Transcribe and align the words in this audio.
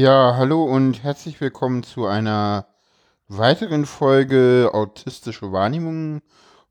Ja, 0.00 0.34
hallo 0.38 0.64
und 0.64 1.02
herzlich 1.02 1.38
willkommen 1.42 1.82
zu 1.82 2.06
einer 2.06 2.64
weiteren 3.28 3.84
Folge 3.84 4.70
Autistische 4.72 5.52
Wahrnehmung. 5.52 6.22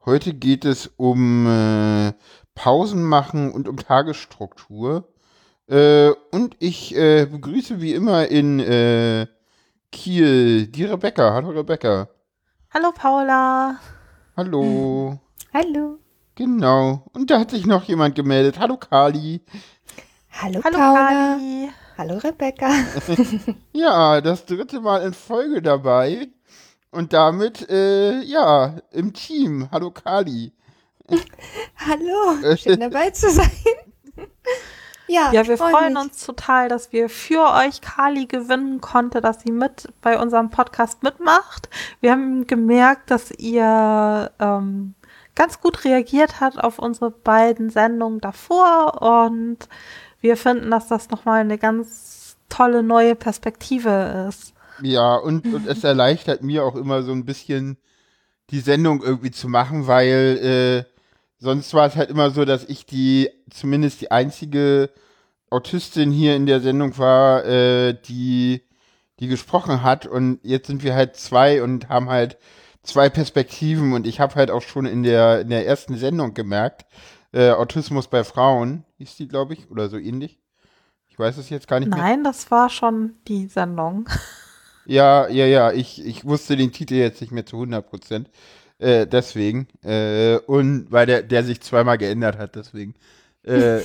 Heute 0.04 0.34
geht 0.34 0.66
es 0.66 0.88
um 0.98 1.46
äh, 1.46 2.14
Pausen 2.56 3.04
machen 3.04 3.52
und 3.52 3.68
um 3.68 3.78
Tagesstruktur. 3.78 5.14
Äh, 5.68 6.10
und 6.32 6.56
ich 6.58 6.96
äh, 6.96 7.28
begrüße 7.28 7.80
wie 7.80 7.94
immer 7.94 8.28
in 8.30 8.60
äh, 8.62 9.28
Kiel 9.92 10.66
die 10.66 10.86
Rebecca. 10.86 11.32
Hallo 11.32 11.50
Rebecca. 11.50 12.08
Hallo 12.74 12.92
Paula. 12.96 13.78
Hallo. 14.36 15.20
Hallo. 15.54 16.00
Genau. 16.34 17.06
Und 17.14 17.30
da 17.30 17.40
hat 17.40 17.52
sich 17.52 17.68
noch 17.68 17.84
jemand 17.84 18.16
gemeldet. 18.16 18.58
Hallo 18.58 18.78
Kali. 18.78 19.42
Hallo, 20.32 20.62
Hallo 20.64 20.78
Paula. 20.80 21.10
Kali. 21.36 21.70
Hallo 22.00 22.18
Rebecca. 22.18 22.70
Ja, 23.74 24.22
das 24.22 24.46
dritte 24.46 24.80
Mal 24.80 25.02
in 25.02 25.14
Folge 25.14 25.62
dabei. 25.62 26.30
Und 26.92 27.12
damit, 27.12 27.70
äh, 27.70 28.22
ja, 28.22 28.76
im 28.92 29.12
Team. 29.12 29.68
Hallo 29.70 29.92
Kali. 29.92 30.54
Hallo. 31.76 32.56
Schön 32.56 32.80
dabei 32.80 33.10
zu 33.10 33.30
sein. 33.30 33.52
ja, 35.08 35.34
Ja, 35.34 35.46
wir 35.46 35.58
freu 35.58 35.72
freuen 35.72 35.96
mich. 35.96 36.04
uns 36.04 36.26
total, 36.26 36.70
dass 36.70 36.94
wir 36.94 37.10
für 37.10 37.54
euch 37.54 37.82
Kali 37.82 38.28
gewinnen 38.28 38.80
konnte, 38.80 39.20
dass 39.20 39.42
sie 39.42 39.52
mit 39.52 39.90
bei 40.02 40.18
unserem 40.18 40.52
Podcast 40.52 41.04
mitmacht. 41.04 41.68
Wir 42.00 42.12
haben 42.12 42.48
gemerkt, 42.48 43.12
dass 43.12 43.30
ihr 43.32 44.32
ähm, 44.40 44.96
ganz 45.36 45.60
gut 45.60 45.84
reagiert 45.84 46.40
hat 46.40 46.58
auf 46.64 46.80
unsere 46.80 47.12
beiden 47.12 47.70
Sendungen 47.70 48.22
davor 48.22 49.02
und 49.28 49.68
wir 50.22 50.38
finden, 50.38 50.72
dass 50.72 50.88
das 50.88 51.10
nochmal 51.10 51.42
eine 51.42 51.58
ganz 51.58 52.38
tolle 52.50 52.84
neue 52.84 53.16
Perspektive 53.16 54.28
ist. 54.30 54.54
Ja, 54.82 55.16
und, 55.16 55.46
und 55.54 55.68
es 55.68 55.84
erleichtert 55.84 56.42
mir 56.42 56.64
auch 56.64 56.76
immer 56.76 57.04
so 57.04 57.12
ein 57.12 57.26
bisschen 57.26 57.78
die 58.50 58.60
Sendung 58.60 59.04
irgendwie 59.04 59.32
zu 59.32 59.48
machen, 59.48 59.88
weil 59.88 60.86
äh, 60.88 61.00
sonst 61.38 61.74
war 61.74 61.88
es 61.88 61.96
halt 61.96 62.10
immer 62.10 62.32
so, 62.32 62.46
dass 62.46 62.64
ich 62.66 62.86
die, 62.86 63.30
zumindest 63.50 64.02
die 64.02 64.12
einzige 64.12 64.90
Autistin 65.50 66.12
hier 66.12 66.36
in 66.36 66.46
der 66.46 66.62
Sendung 66.62 66.98
war, 66.98 67.46
äh, 67.46 67.94
die, 67.94 68.62
die 69.20 69.28
gesprochen 69.28 69.84
hat. 69.84 70.06
Und 70.06 70.40
jetzt 70.44 70.68
sind 70.68 70.84
wir 70.84 70.96
halt 70.96 71.16
zwei 71.16 71.62
und 71.64 71.90
haben 71.90 72.10
halt 72.10 72.38
zwei 72.84 73.10
Perspektiven. 73.10 73.94
Und 73.94 74.08
ich 74.08 74.20
habe 74.20 74.36
halt 74.36 74.52
auch 74.52 74.62
schon 74.62 74.86
in 74.86 75.04
der, 75.04 75.42
in 75.42 75.50
der 75.50 75.66
ersten 75.66 75.98
Sendung 75.98 76.34
gemerkt, 76.34 76.86
äh, 77.32 77.52
Autismus 77.52 78.08
bei 78.08 78.24
Frauen, 78.24 78.86
hieß 78.98 79.16
die, 79.18 79.28
glaube 79.28 79.54
ich, 79.54 79.70
oder 79.70 79.90
so 79.90 79.98
ähnlich. 79.98 80.40
Ich 81.08 81.18
weiß 81.18 81.38
es 81.38 81.50
jetzt 81.50 81.68
gar 81.68 81.80
nicht 81.80 81.90
mehr. 81.90 81.98
Nein, 81.98 82.24
das 82.24 82.50
war 82.52 82.70
schon 82.70 83.16
die 83.28 83.48
Sendung. 83.48 84.10
Ja, 84.86 85.28
ja, 85.28 85.46
ja, 85.46 85.72
ich, 85.72 86.04
ich 86.04 86.26
wusste 86.26 86.58
den 86.58 86.72
Titel 86.72 86.96
jetzt 86.96 87.22
nicht 87.22 87.32
mehr 87.32 87.46
zu 87.46 87.58
100 87.58 87.88
Prozent. 87.88 88.28
Äh, 88.80 89.06
deswegen. 89.06 89.68
Äh, 89.84 90.38
und 90.48 90.92
weil 90.92 91.06
der, 91.06 91.22
der 91.22 91.44
sich 91.44 91.62
zweimal 91.62 92.00
geändert 92.00 92.40
hat, 92.40 92.56
deswegen. 92.56 92.96
Äh, 93.44 93.82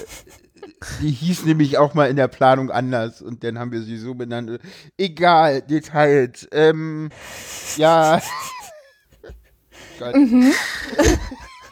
die 1.02 1.10
hieß 1.10 1.44
nämlich 1.44 1.76
auch 1.76 1.92
mal 1.92 2.08
in 2.08 2.16
der 2.16 2.28
Planung 2.28 2.70
anders 2.70 3.20
und 3.20 3.44
dann 3.44 3.58
haben 3.58 3.70
wir 3.70 3.82
sie 3.82 3.98
so 3.98 4.14
benannt. 4.14 4.58
Egal, 4.96 5.60
Details. 5.60 6.48
Ähm, 6.52 7.10
ja. 7.76 8.22
Gott. 9.98 10.14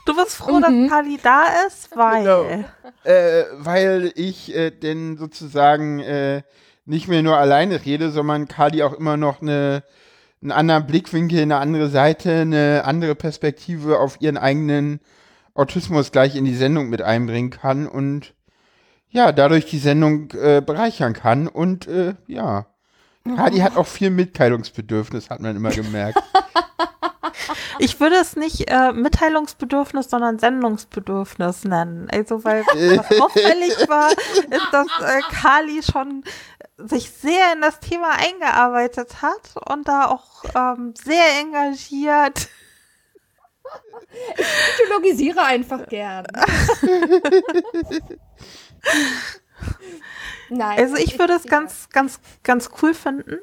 Du 0.05 0.17
bist 0.17 0.35
froh, 0.37 0.59
Mhm. 0.59 0.89
dass 0.89 0.91
Kali 0.91 1.19
da 1.23 1.45
ist, 1.67 1.97
weil 1.97 2.23
Genau. 2.23 2.65
äh, 3.05 3.45
weil 3.59 4.13
ich 4.17 4.55
äh, 4.55 4.71
denn 4.71 5.17
sozusagen 5.17 6.01
äh, 6.01 6.43
nicht 6.85 7.07
mehr 7.09 7.23
nur 7.23 7.37
alleine 7.37 7.85
rede, 7.85 8.11
sondern 8.11 8.49
Kali 8.49 8.83
auch 8.83 8.93
immer 8.95 9.17
noch 9.17 9.41
eine, 9.43 9.85
einen 10.43 10.51
anderen 10.51 10.87
Blickwinkel, 10.87 11.43
eine 11.43 11.59
andere 11.59 11.89
Seite, 11.89 12.41
eine 12.41 12.83
andere 12.85 13.15
Perspektive 13.15 14.01
auf 14.01 14.21
ihren 14.21 14.37
eigenen 14.37 14.99
Autismus 15.55 16.11
gleich 16.11 16.35
in 16.35 16.45
die 16.45 16.57
Sendung 16.57 16.89
mit 16.89 17.03
einbringen 17.03 17.51
kann 17.51 17.87
und 17.87 18.35
ja, 19.11 19.31
dadurch 19.31 19.67
die 19.67 19.79
Sendung 19.79 20.31
äh, 20.33 20.61
bereichern 20.65 21.13
kann 21.13 21.47
und 21.47 21.87
äh, 21.87 22.15
ja. 22.27 22.67
Kali 23.37 23.59
hat 23.59 23.77
auch 23.77 23.87
viel 23.87 24.11
Mitteilungsbedürfnis, 24.11 25.31
hat 25.31 25.39
man 25.41 25.55
immer 25.55 25.71
gemerkt. 25.71 26.19
Ich 27.79 28.01
würde 28.01 28.17
es 28.17 28.37
nicht 28.37 28.71
äh, 28.71 28.93
Mitteilungsbedürfnis, 28.93 30.11
sondern 30.11 30.39
Sendungsbedürfnis 30.39 31.65
nennen. 31.65 32.09
Also, 32.11 32.45
weil 32.45 32.63
was 32.63 33.21
auffällig 33.21 33.89
war, 33.89 34.11
ist, 34.11 34.69
dass 34.73 34.89
äh, 35.01 35.21
Kali 35.31 35.83
schon 35.83 36.25
sich 36.79 37.11
sehr 37.11 37.53
in 37.53 37.61
das 37.61 37.81
Thema 37.81 38.11
eingearbeitet 38.13 39.23
hat 39.23 39.55
und 39.69 39.89
da 39.89 40.07
auch 40.07 40.45
ähm, 40.55 40.95
sehr 41.03 41.25
engagiert. 41.41 42.49
Psychologisiere 44.77 45.43
einfach 45.43 45.87
gern. 45.89 46.27
Nein. 50.51 50.79
Also 50.79 50.97
ich 50.97 51.19
würde 51.19 51.35
es 51.35 51.45
ganz, 51.45 51.89
ganz, 51.91 52.21
ganz 52.43 52.71
cool 52.83 52.93
finden, 52.95 53.39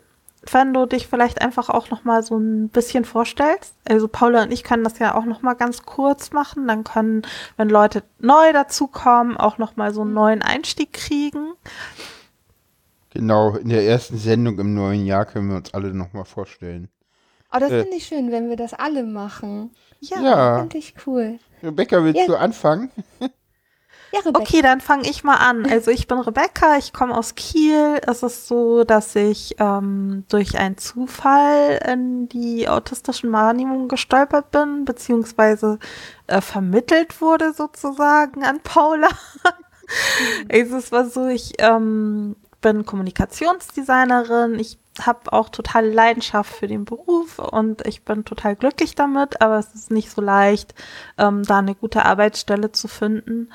wenn 0.52 0.74
du 0.74 0.86
dich 0.86 1.08
vielleicht 1.08 1.42
einfach 1.42 1.70
auch 1.70 1.90
noch 1.90 2.04
mal 2.04 2.24
so 2.24 2.38
ein 2.38 2.70
bisschen 2.70 3.06
vorstellst. 3.06 3.74
Also 3.88 4.08
Paula 4.08 4.44
und 4.44 4.52
ich 4.52 4.64
können 4.64 4.84
das 4.84 5.00
ja 5.00 5.16
auch 5.16 5.26
noch 5.26 5.42
mal 5.42 5.54
ganz 5.54 5.84
kurz 5.84 6.32
machen. 6.32 6.68
Dann 6.68 6.84
können, 6.84 7.24
wenn 7.58 7.70
Leute 7.70 8.04
neu 8.20 8.54
dazukommen, 8.54 9.38
auch 9.38 9.58
noch 9.58 9.76
mal 9.76 9.94
so 9.94 10.02
einen 10.02 10.14
neuen 10.14 10.42
Einstieg 10.42 10.94
kriegen. 10.94 11.54
genau, 13.12 13.56
in 13.56 13.70
der 13.70 13.84
ersten 13.86 14.18
Sendung 14.18 14.60
im 14.60 14.74
neuen 14.74 15.06
Jahr 15.06 15.26
können 15.26 15.50
wir 15.50 15.58
uns 15.58 15.74
alle 15.74 15.94
nochmal 15.94 16.26
vorstellen. 16.26 16.90
Oh, 17.54 17.58
das 17.60 17.72
äh. 17.72 17.82
finde 17.82 17.98
ich 17.98 18.06
schön, 18.06 18.32
wenn 18.32 18.50
wir 18.50 18.56
das 18.58 18.74
alle 18.74 19.04
machen. 19.04 19.72
Ja. 20.02 20.22
Ja. 20.22 20.60
Finde 20.60 20.78
ich 20.78 20.94
cool. 21.08 21.40
Rebecca, 21.64 22.04
willst 22.04 22.22
Ja. 22.22 22.28
du 22.28 22.36
anfangen? 22.38 22.92
Ja, 24.12 24.22
Rebecca. 24.22 24.40
Okay, 24.40 24.62
dann 24.62 24.82
fange 24.82 25.10
ich 25.10 25.24
mal 25.24 25.36
an. 25.36 25.66
Also 25.70 25.92
ich 25.92 26.08
bin 26.08 26.20
Rebecca, 26.20 26.78
ich 26.78 26.94
komme 26.94 27.16
aus 27.16 27.36
Kiel. 27.36 28.00
Es 28.06 28.24
ist 28.24 28.48
so, 28.48 28.84
dass 28.84 29.16
ich 29.16 29.56
ähm, 29.60 30.26
durch 30.30 30.58
einen 30.58 30.78
Zufall 30.78 31.80
in 31.88 32.28
die 32.28 32.68
autistischen 32.68 33.32
Wahrnehmungen 33.32 33.88
gestolpert 33.88 34.52
bin, 34.52 34.86
beziehungsweise 34.86 35.78
äh, 36.28 36.42
vermittelt 36.42 37.22
wurde 37.22 37.54
sozusagen 37.54 38.44
an 38.44 38.62
Paula. 38.64 39.10
also 40.52 40.78
es 40.78 40.92
war 40.92 41.06
so, 41.06 41.28
ich 41.28 41.54
ähm, 41.60 42.36
bin 42.62 42.86
Kommunikationsdesignerin, 42.86 44.60
ich 44.60 44.80
habe 45.02 45.32
auch 45.32 45.50
total 45.50 45.88
Leidenschaft 45.88 46.54
für 46.54 46.68
den 46.68 46.84
Beruf 46.86 47.40
und 47.40 47.86
ich 47.88 48.04
bin 48.04 48.26
total 48.26 48.56
glücklich 48.56 48.96
damit, 48.96 49.42
aber 49.42 49.60
es 49.60 49.74
ist 49.74 49.92
nicht 49.92 50.12
so 50.12 50.22
leicht, 50.22 50.74
ähm, 51.18 51.44
da 51.44 51.60
eine 51.60 51.76
gute 51.76 52.06
Arbeitsstelle 52.06 52.72
zu 52.72 52.88
finden. 52.88 53.50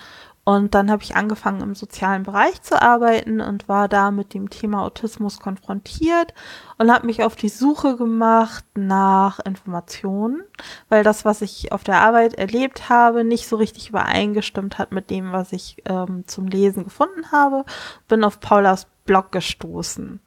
Und 0.45 0.75
dann 0.75 0.91
habe 0.91 1.03
ich 1.03 1.17
angefangen, 1.17 1.63
im 1.63 1.75
sozialen 1.75 2.23
Bereich 2.23 2.61
zu 2.61 2.81
arbeiten 2.81 3.41
und 3.41 3.67
war 3.67 3.89
da 3.89 4.11
mit 4.11 4.35
dem 4.35 4.51
Thema 4.51 4.83
Autismus 4.83 5.41
konfrontiert 5.41 6.35
und 6.77 6.93
habe 6.93 7.07
mich 7.07 7.23
auf 7.23 7.35
die 7.35 7.49
Suche 7.49 7.97
gemacht 7.97 8.65
nach 8.75 9.41
Informationen, 9.41 10.43
weil 10.91 11.03
das, 11.03 11.25
was 11.25 11.41
ich 11.41 11.73
auf 11.73 11.83
der 11.83 12.03
Arbeit 12.03 12.35
erlebt 12.35 12.91
habe, 12.91 13.25
nicht 13.25 13.49
so 13.49 13.57
richtig 13.57 13.89
übereingestimmt 13.89 14.77
hat 14.77 14.93
mit 14.93 15.09
dem, 15.09 15.33
was 15.33 15.53
ich 15.53 15.83
ähm, 15.87 16.25
zum 16.27 16.47
Lesen 16.47 16.85
gefunden 16.85 17.33
habe. 17.33 17.65
Bin 18.07 18.23
auf 18.23 18.39
Paulas 18.41 18.87
Blog 19.07 19.33
gestoßen 19.33 20.21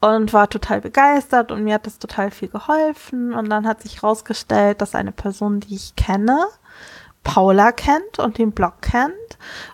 und 0.00 0.32
war 0.32 0.50
total 0.50 0.80
begeistert 0.80 1.50
und 1.50 1.64
mir 1.64 1.74
hat 1.74 1.86
das 1.86 1.98
total 1.98 2.30
viel 2.30 2.48
geholfen. 2.48 3.32
Und 3.32 3.48
dann 3.48 3.66
hat 3.66 3.82
sich 3.82 4.02
herausgestellt, 4.02 4.80
dass 4.80 4.94
eine 4.94 5.12
Person, 5.12 5.60
die 5.60 5.76
ich 5.76 5.96
kenne, 5.96 6.44
Paula 7.24 7.72
kennt 7.72 8.18
und 8.18 8.38
den 8.38 8.52
Blog 8.52 8.82
kennt 8.82 9.12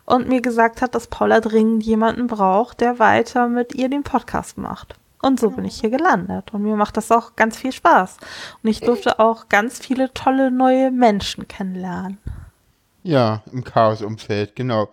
und 0.07 0.29
mir 0.29 0.41
gesagt 0.41 0.81
hat, 0.81 0.95
dass 0.95 1.09
Paula 1.09 1.41
dringend 1.41 1.85
jemanden 1.85 2.27
braucht, 2.27 2.81
der 2.81 2.99
weiter 2.99 3.49
mit 3.49 3.75
ihr 3.75 3.89
den 3.89 4.05
Podcast 4.05 4.57
macht. 4.57 4.95
Und 5.21 5.39
so 5.39 5.51
bin 5.51 5.67
ich 5.67 5.81
hier 5.81 5.91
gelandet. 5.91 6.55
Und 6.55 6.63
mir 6.63 6.77
macht 6.77 6.97
das 6.97 7.13
auch 7.13 7.37
ganz 7.37 7.59
viel 7.59 7.73
Spaß. 7.73 8.17
Und 8.63 8.71
ich 8.71 8.81
durfte 8.81 9.19
auch 9.19 9.51
ganz 9.51 9.79
viele 9.79 10.15
tolle 10.15 10.51
neue 10.51 10.91
Menschen 10.91 11.47
kennenlernen. 11.47 12.17
Ja, 13.03 13.43
im 13.53 13.63
Chaos-Umfeld, 13.63 14.57
genau. 14.57 14.89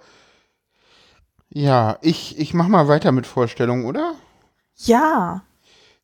Ja, 1.50 1.98
ich, 2.02 2.38
ich 2.38 2.54
mach 2.54 2.68
mal 2.68 2.90
weiter 2.90 3.14
mit 3.14 3.26
Vorstellungen, 3.26 3.86
oder? 3.86 4.16
Ja, 4.76 5.44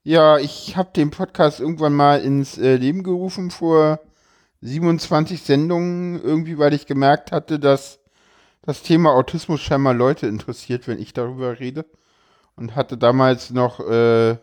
Ja, 0.03 0.37
ich 0.37 0.75
habe 0.75 0.89
den 0.95 1.11
Podcast 1.11 1.59
irgendwann 1.59 1.93
mal 1.93 2.21
ins 2.21 2.57
äh, 2.57 2.75
Leben 2.75 3.03
gerufen 3.03 3.51
vor 3.51 3.99
27 4.63 5.41
Sendungen, 5.41 6.21
irgendwie, 6.21 6.57
weil 6.57 6.73
ich 6.73 6.85
gemerkt 6.85 7.31
hatte, 7.31 7.59
dass 7.59 7.99
das 8.61 8.81
Thema 8.81 9.11
Autismus 9.11 9.59
scheinbar 9.59 9.93
Leute 9.93 10.27
interessiert, 10.27 10.87
wenn 10.87 10.99
ich 10.99 11.13
darüber 11.13 11.59
rede. 11.59 11.85
Und 12.55 12.75
hatte 12.75 12.97
damals 12.97 13.49
noch 13.49 13.79
äh, 13.79 14.37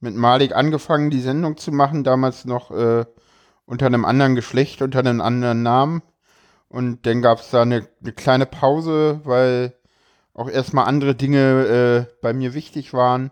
mit 0.00 0.16
Malik 0.16 0.54
angefangen, 0.54 1.10
die 1.10 1.20
Sendung 1.20 1.58
zu 1.58 1.70
machen, 1.70 2.02
damals 2.02 2.44
noch 2.44 2.70
äh, 2.70 3.04
unter 3.66 3.86
einem 3.86 4.04
anderen 4.04 4.34
Geschlecht, 4.34 4.82
unter 4.82 4.98
einem 5.00 5.20
anderen 5.20 5.62
Namen. 5.62 6.02
Und 6.68 7.06
dann 7.06 7.22
gab 7.22 7.40
es 7.40 7.50
da 7.50 7.62
eine, 7.62 7.86
eine 8.00 8.12
kleine 8.12 8.46
Pause, 8.46 9.20
weil 9.24 9.74
auch 10.34 10.48
erstmal 10.48 10.86
andere 10.86 11.14
Dinge 11.14 12.08
äh, 12.08 12.14
bei 12.22 12.32
mir 12.32 12.54
wichtig 12.54 12.94
waren. 12.94 13.30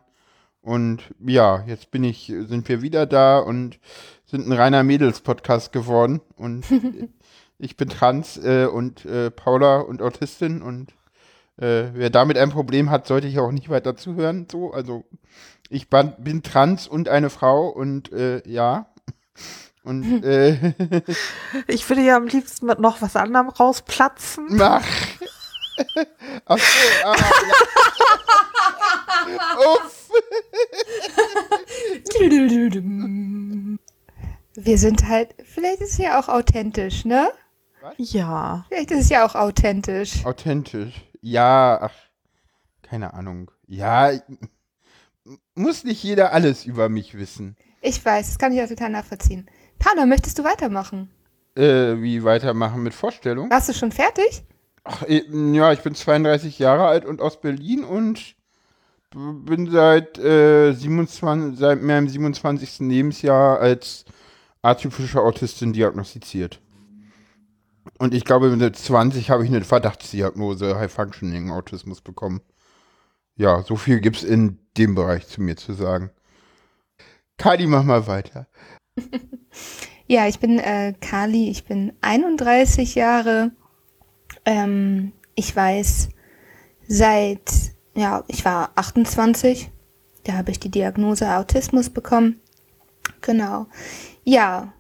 Und 0.61 1.03
ja, 1.19 1.65
jetzt 1.67 1.91
bin 1.91 2.05
ich, 2.05 2.27
sind 2.27 2.69
wir 2.69 2.83
wieder 2.83 3.07
da 3.07 3.39
und 3.39 3.81
sind 4.31 4.47
ein 4.47 4.53
reiner 4.53 4.85
Mädels-Podcast 4.85 5.73
geworden. 5.73 6.21
Und 6.37 6.65
ich 7.59 7.77
bin 7.77 7.89
trans 7.89 8.37
äh, 8.37 8.67
und 8.67 9.05
äh, 9.05 9.31
Paula 9.31 9.79
und 9.81 10.03
Autistin 10.03 10.63
und 10.63 10.93
äh, 11.57 11.89
wer 11.93 12.11
damit 12.11 12.39
ein 12.39 12.51
Problem 12.51 12.91
hat, 12.91 13.07
sollte 13.07 13.27
ich 13.27 13.39
auch 13.41 13.51
nicht 13.51 13.69
weiter 13.69 13.97
zuhören. 13.97 14.47
So, 14.51 14.73
also 14.73 15.05
ich 15.71 15.89
bin 15.89 16.43
trans 16.43 16.87
und 16.87 17.09
eine 17.09 17.31
Frau 17.31 17.69
und 17.69 18.13
äh, 18.13 18.43
ja. 18.49 18.87
Und 19.83 20.23
äh, 20.25 20.73
Ich 21.67 21.89
würde 21.89 22.03
ja 22.03 22.17
am 22.17 22.27
liebsten 22.27 22.67
mit 22.67 22.79
noch 22.79 23.03
was 23.03 23.17
anderem 23.17 23.49
rausplatzen. 23.49 24.47
mach. 24.51 24.85
Ach 26.47 26.59
so, 26.59 27.05
ah, 27.05 27.17
ja. 27.17 27.55
Uff. 29.75 30.11
Wir 34.61 34.77
sind 34.77 35.09
halt, 35.09 35.37
vielleicht 35.45 35.81
ist 35.83 35.93
es 35.93 35.99
ja 35.99 36.19
auch 36.19 36.29
authentisch, 36.29 37.05
ne? 37.05 37.31
Ja. 37.97 38.67
Vielleicht 38.69 38.91
ist 38.91 39.03
es 39.03 39.09
ja 39.09 39.25
auch 39.25 39.37
authentisch. 39.37 40.27
Authentisch. 40.27 40.95
Ja, 41.21 41.79
ach, 41.81 41.95
keine 42.83 43.15
Ahnung. 43.15 43.53
Ja, 43.69 44.11
muss 45.55 45.85
nicht 45.85 46.03
jeder 46.03 46.33
alles 46.33 46.65
über 46.65 46.89
mich 46.89 47.17
wissen. 47.17 47.57
Ich 47.83 48.05
weiß, 48.05 48.27
das 48.27 48.39
kann 48.39 48.53
ich 48.53 48.61
auch 48.61 48.67
total 48.67 48.91
nachvollziehen. 48.91 49.49
Paula, 49.79 50.07
möchtest 50.07 50.41
du 50.41 50.45
weitermachen? 50.45 51.09
Äh, 51.55 52.03
wie 52.03 52.25
weitermachen 52.25 52.83
mit 52.83 52.95
Vorstellung? 52.95 53.49
Warst 53.51 53.69
du 53.69 53.75
schon 53.75 53.93
fertig? 53.93 54.43
Ach, 54.83 55.05
eh, 55.07 55.23
ja, 55.53 55.73
ich 55.73 55.83
bin 55.83 55.95
32 55.95 56.59
Jahre 56.59 56.89
alt 56.89 57.05
und 57.05 57.21
aus 57.21 57.41
Berlin 57.41 57.85
und 57.85 58.35
bin 59.15 59.71
seit, 59.71 60.19
äh, 60.19 60.73
27, 60.73 61.57
seit 61.57 61.81
meinem 61.81 62.09
27. 62.09 62.89
Lebensjahr 62.89 63.61
als 63.61 64.05
atypische 64.69 65.21
Autistin 65.21 65.73
diagnostiziert. 65.73 66.61
Und 67.99 68.15
ich 68.15 68.25
glaube, 68.25 68.55
mit 68.55 68.77
20 68.77 69.31
habe 69.31 69.45
ich 69.45 69.51
eine 69.51 69.65
Verdachtsdiagnose 69.65 70.79
High 70.79 70.93
Functioning 70.93 71.51
Autismus 71.51 72.01
bekommen. 72.01 72.41
Ja, 73.37 73.63
so 73.63 73.77
viel 73.77 74.01
gibt's 74.01 74.23
in 74.23 74.59
dem 74.77 74.95
Bereich 74.95 75.27
zu 75.27 75.41
mir 75.41 75.57
zu 75.57 75.73
sagen. 75.73 76.11
Kali, 77.37 77.67
mach 77.67 77.85
mal 77.85 78.07
weiter. 78.07 78.47
Ja, 80.11 80.27
ich 80.27 80.41
bin 80.41 80.59
äh, 80.59 80.95
Kali, 80.99 81.51
ich 81.51 81.67
bin 81.67 81.93
31 82.01 82.95
Jahre. 82.95 83.53
Ähm, 84.47 85.13
ich 85.35 85.55
weiß 85.55 86.09
seit, 86.89 87.53
ja, 87.95 88.25
ich 88.27 88.43
war 88.47 88.73
28, 88.75 89.71
da 90.25 90.33
habe 90.33 90.51
ich 90.51 90.59
die 90.59 90.71
Diagnose 90.71 91.37
Autismus 91.37 91.91
bekommen. 91.91 92.41
Genau. 93.21 93.67
Ja, 94.29 94.75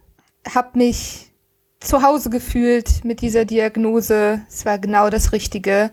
habe 0.47 0.77
mich 0.77 1.33
zu 1.81 2.03
Hause 2.03 2.29
gefühlt 2.29 3.03
mit 3.03 3.23
dieser 3.23 3.47
Diagnose. 3.47 4.43
Es 4.47 4.67
war 4.67 4.79
genau 4.79 5.09
das 5.09 5.33
Richtige. 5.33 5.91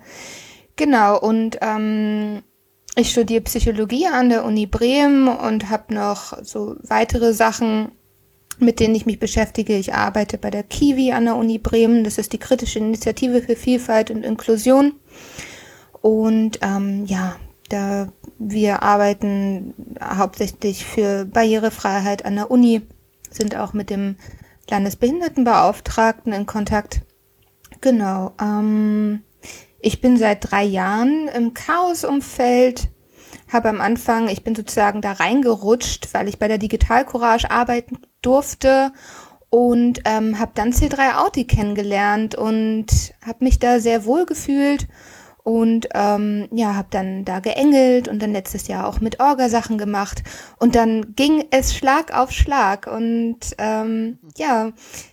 Genau, 0.76 1.18
und 1.18 1.60
ähm, 1.62 2.44
ich 2.98 3.12
studiere 3.12 3.44
Psychologie 3.44 4.08
an 4.08 4.28
der 4.28 4.44
Uni 4.44 4.66
Bremen 4.66 5.30
und 5.30 5.70
habe 5.70 5.94
noch 5.94 6.38
so 6.44 6.76
weitere 6.82 7.34
Sachen 7.34 7.94
mit 8.60 8.82
denen 8.82 8.96
ich 8.96 9.06
mich 9.06 9.20
beschäftige. 9.20 9.78
Ich 9.78 9.94
arbeite 9.94 10.38
bei 10.38 10.50
der 10.50 10.64
Kiwi 10.64 11.14
an 11.14 11.24
der 11.24 11.38
Uni 11.38 11.58
Bremen. 11.58 12.04
Das 12.04 12.18
ist 12.18 12.34
die 12.34 12.40
kritische 12.40 12.80
Initiative 12.80 13.42
für 13.42 13.56
Vielfalt 13.56 14.12
und 14.12 14.24
Inklusion. 14.26 14.96
Und 16.02 16.60
ähm, 16.62 17.06
ja, 17.06 17.38
da 17.70 18.10
wir 18.38 18.84
arbeiten 18.84 19.74
hauptsächlich 20.02 20.86
für 20.86 21.24
Barrierefreiheit 21.24 22.26
an 22.26 22.36
der 22.36 22.52
Uni, 22.52 22.82
sind 23.36 23.56
auch 23.56 23.74
mit 23.74 23.90
dem 23.90 24.18
Landesbehindertenbeauftragten 24.70 26.34
in 26.34 26.46
Kontakt. 26.46 27.02
Genau. 27.82 28.34
Ähm, 28.42 29.24
ich 29.80 30.02
bin 30.02 30.18
seit 30.18 30.52
drei 30.52 30.64
Jahren 30.64 31.28
im 31.28 31.54
Chaos-Umfeld 31.54 32.90
habe 33.52 33.70
am 33.70 33.82
Anfang, 33.82 34.28
ich 34.28 34.44
bin 34.44 34.56
sozusagen 34.56 35.02
da 35.02 35.14
reingerutscht, 35.14 36.14
weil 36.14 36.28
ich 36.28 36.40
bei 36.40 36.48
der 36.48 36.58
Digital 36.58 37.06
Courage 37.06 37.50
arbeiten 37.52 38.00
durfte 38.22 38.92
und 39.50 40.02
ähm, 40.06 40.40
habe 40.40 40.52
dann 40.56 40.72
C3 40.72 41.24
Audi 41.24 41.46
kennengelernt 41.46 42.36
und 42.36 42.88
habe 43.26 43.44
mich 43.44 43.60
da 43.60 43.80
sehr 43.80 44.06
wohl 44.06 44.26
gefühlt 44.26 44.88
und 45.46 45.88
ähm, 45.94 46.48
ja, 46.52 46.74
habe 46.74 46.88
dann 46.90 47.24
da 47.24 47.40
geengelt 47.40 48.08
und 48.08 48.20
dann 48.22 48.34
letztes 48.34 48.68
Jahr 48.68 48.88
auch 48.88 49.00
mit 49.00 49.20
Orga-Sachen 49.20 49.78
gemacht 49.78 50.24
und 50.58 50.74
dann 50.76 51.14
ging 51.16 51.46
es 51.52 51.76
Schlag 51.76 52.12
auf 52.12 52.32
Schlag 52.32 52.88
und 52.88 53.38
ähm, 53.60 54.18
ja, 54.38 54.72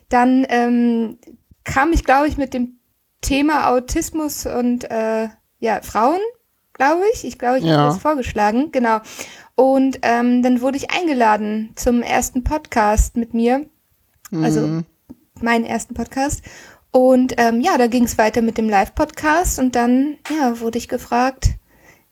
dann 0.09 0.47
ähm, 0.49 1.19
kam 1.65 1.93
ich, 1.93 2.05
glaube 2.05 2.29
ich, 2.29 2.39
mit 2.39 2.55
dem 2.55 2.79
Thema 3.21 3.69
Autismus 3.71 4.47
und 4.47 4.91
äh, 4.91 5.29
ja, 5.61 5.81
Frauen 5.83 6.19
glaube 6.73 7.03
ich. 7.13 7.25
Ich 7.25 7.39
glaube, 7.39 7.59
ich 7.59 7.65
Ja. 7.65 7.77
habe 7.77 7.89
das 7.91 7.99
vorgeschlagen, 7.99 8.73
genau. 8.73 9.01
Und 9.55 9.99
ähm, 10.01 10.43
dann 10.43 10.63
wurde 10.63 10.79
ich 10.79 10.91
eingeladen 10.91 11.73
zum 11.77 12.01
ersten 12.03 12.43
Podcast 12.43 13.17
mit 13.19 13.35
mir, 13.35 13.67
also 14.33 14.61
Mhm. 14.63 14.87
meinen 15.43 15.67
ersten 15.67 15.93
Podcast. 15.93 16.43
Und 16.93 17.35
ähm, 17.39 17.61
ja, 17.63 17.79
da 17.79 17.87
ging 17.87 18.05
es 18.05 18.19
weiter 18.19 18.43
mit 18.43 18.59
dem 18.59 18.69
Live-Podcast 18.69 19.59
und 19.59 19.75
dann 19.75 20.19
ja, 20.31 20.61
wurde 20.61 20.77
ich 20.79 20.89
gefragt, 20.89 21.49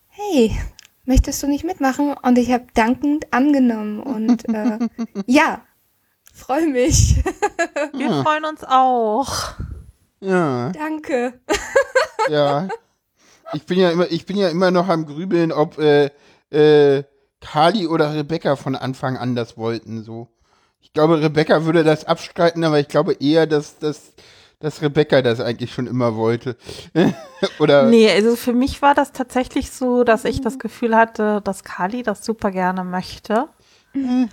hey, 0.09 0.59
möchtest 1.05 1.43
du 1.43 1.47
nicht 1.49 1.65
mitmachen? 1.65 2.15
Und 2.23 2.39
ich 2.39 2.51
habe 2.51 2.67
dankend 2.75 3.31
angenommen 3.33 4.01
und 4.01 4.49
äh, 4.49 4.79
ja, 5.27 5.61
freue 6.33 6.67
mich. 6.67 7.23
Wir 7.93 8.07
Ja. 8.09 8.23
freuen 8.23 8.47
uns 8.47 8.65
auch. 8.65 9.53
Ja. 10.21 10.71
Danke. 10.73 11.35
Ja. 12.31 12.69
Ich 13.53 13.67
bin 13.67 13.79
ja 13.79 13.91
immer, 13.91 14.11
ich 14.11 14.25
bin 14.25 14.37
ja 14.39 14.49
immer 14.49 14.71
noch 14.71 14.89
am 14.89 15.05
Grübeln, 15.07 15.53
ob 15.53 15.79
äh, 15.79 16.11
äh, 16.51 17.05
Kali 17.41 17.87
oder 17.87 18.15
Rebecca 18.15 18.57
von 18.57 18.77
Anfang 18.77 19.17
an 19.19 19.35
das 19.35 19.59
wollten. 19.59 20.03
So. 20.05 20.29
Ich 20.81 20.93
glaube, 20.95 21.21
Rebecca 21.21 21.65
würde 21.65 21.85
das 21.85 22.05
abstreiten, 22.07 22.65
aber 22.65 22.81
ich 22.81 22.89
glaube 22.89 23.15
eher, 23.15 23.47
dass, 23.47 23.79
dass, 23.79 24.13
dass 24.61 24.83
Rebecca 24.83 25.23
das 25.23 25.41
eigentlich 25.41 25.73
schon 25.73 25.87
immer 25.87 26.17
wollte. 26.17 26.57
oder 27.59 27.85
Nee, 27.85 28.11
also 28.11 28.37
für 28.37 28.53
mich 28.53 28.83
war 28.83 28.95
das 28.95 29.13
tatsächlich 29.13 29.71
so, 29.71 30.05
dass 30.05 30.25
ich 30.25 30.41
das 30.41 30.59
Gefühl 30.59 30.95
hatte, 30.97 31.41
dass 31.43 31.65
Kali 31.65 32.03
das 32.03 32.25
super 32.25 32.51
gerne 32.51 32.85
möchte. 32.85 33.49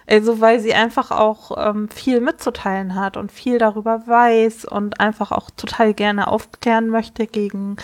Also 0.05 0.39
weil 0.39 0.60
sie 0.60 0.75
einfach 0.75 1.10
auch 1.10 1.51
ähm, 1.57 1.89
viel 1.89 2.22
mitzuteilen 2.22 2.93
hat 2.93 3.17
und 3.17 3.31
viel 3.31 3.57
darüber 3.57 4.05
weiß 4.05 4.65
und 4.65 5.00
einfach 5.00 5.31
auch 5.31 5.50
total 5.50 5.96
gerne 5.96 6.27
aufklären 6.27 6.89
möchte 6.89 7.25
gegen 7.25 7.77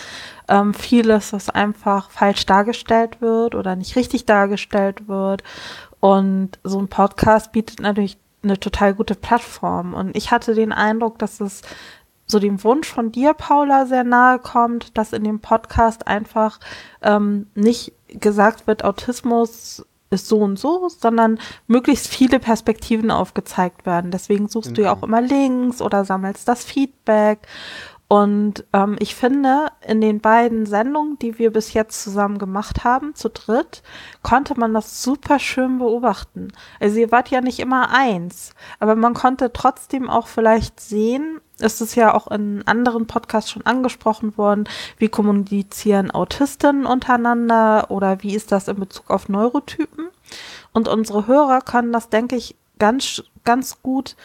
ähm, 0.46 0.72
vieles, 0.72 1.32
was 1.32 1.50
einfach 1.50 2.10
falsch 2.10 2.46
dargestellt 2.46 3.20
wird 3.20 3.56
oder 3.56 3.74
nicht 3.74 3.96
richtig 3.96 4.24
dargestellt 4.24 5.08
wird. 5.08 5.42
Und 5.98 6.60
so 6.62 6.78
ein 6.78 6.86
Podcast 6.86 7.50
bietet 7.50 7.80
natürlich 7.80 8.18
eine 8.44 8.60
total 8.60 8.94
gute 8.94 9.16
Plattform. 9.16 9.94
Und 9.94 10.16
ich 10.16 10.30
hatte 10.30 10.54
den 10.54 10.70
Eindruck, 10.70 11.18
dass 11.18 11.40
es 11.40 11.62
so 12.26 12.38
dem 12.38 12.62
Wunsch 12.64 12.88
von 12.88 13.12
dir, 13.12 13.34
Paula, 13.34 13.86
sehr 13.86 14.04
nahe 14.04 14.38
kommt, 14.38 14.96
dass 14.96 15.12
in 15.12 15.24
dem 15.24 15.40
Podcast 15.40 16.06
einfach 16.06 16.58
ähm, 17.02 17.48
nicht 17.54 17.92
gesagt 18.08 18.66
wird, 18.66 18.84
Autismus 18.84 19.84
ist 20.10 20.28
so 20.28 20.38
und 20.38 20.58
so, 20.58 20.88
sondern 20.88 21.38
möglichst 21.66 22.08
viele 22.08 22.38
Perspektiven 22.38 23.10
aufgezeigt 23.10 23.84
werden. 23.84 24.10
Deswegen 24.10 24.48
suchst 24.48 24.76
du 24.76 24.82
ja 24.82 24.92
auch 24.92 25.02
immer 25.02 25.20
Links 25.20 25.82
oder 25.82 26.04
sammelst 26.04 26.48
das 26.48 26.64
Feedback. 26.64 27.40
Und 28.06 28.64
ähm, 28.72 28.96
ich 29.00 29.14
finde, 29.14 29.68
in 29.86 30.00
den 30.00 30.20
beiden 30.20 30.66
Sendungen, 30.66 31.18
die 31.18 31.38
wir 31.38 31.52
bis 31.52 31.72
jetzt 31.72 32.02
zusammen 32.02 32.38
gemacht 32.38 32.84
haben, 32.84 33.14
zu 33.14 33.28
dritt, 33.30 33.82
konnte 34.22 34.58
man 34.58 34.74
das 34.74 35.02
super 35.02 35.38
schön 35.38 35.78
beobachten. 35.78 36.52
Also 36.80 36.98
ihr 37.00 37.10
wart 37.10 37.30
ja 37.30 37.40
nicht 37.40 37.58
immer 37.58 37.90
eins, 37.90 38.54
aber 38.78 38.94
man 38.94 39.14
konnte 39.14 39.52
trotzdem 39.52 40.10
auch 40.10 40.26
vielleicht 40.26 40.80
sehen, 40.80 41.40
es 41.58 41.80
ist 41.80 41.94
ja 41.94 42.14
auch 42.14 42.30
in 42.30 42.66
anderen 42.66 43.06
Podcasts 43.06 43.50
schon 43.50 43.64
angesprochen 43.64 44.36
worden, 44.36 44.64
wie 44.98 45.08
kommunizieren 45.08 46.10
Autistinnen 46.10 46.86
untereinander 46.86 47.90
oder 47.90 48.22
wie 48.22 48.34
ist 48.34 48.50
das 48.52 48.68
in 48.68 48.80
Bezug 48.80 49.10
auf 49.10 49.28
Neurotypen. 49.28 50.08
Und 50.72 50.88
unsere 50.88 51.26
Hörer 51.26 51.60
können 51.60 51.92
das, 51.92 52.08
denke 52.08 52.36
ich, 52.36 52.56
ganz, 52.78 53.22
ganz 53.44 53.82
gut 53.82 54.16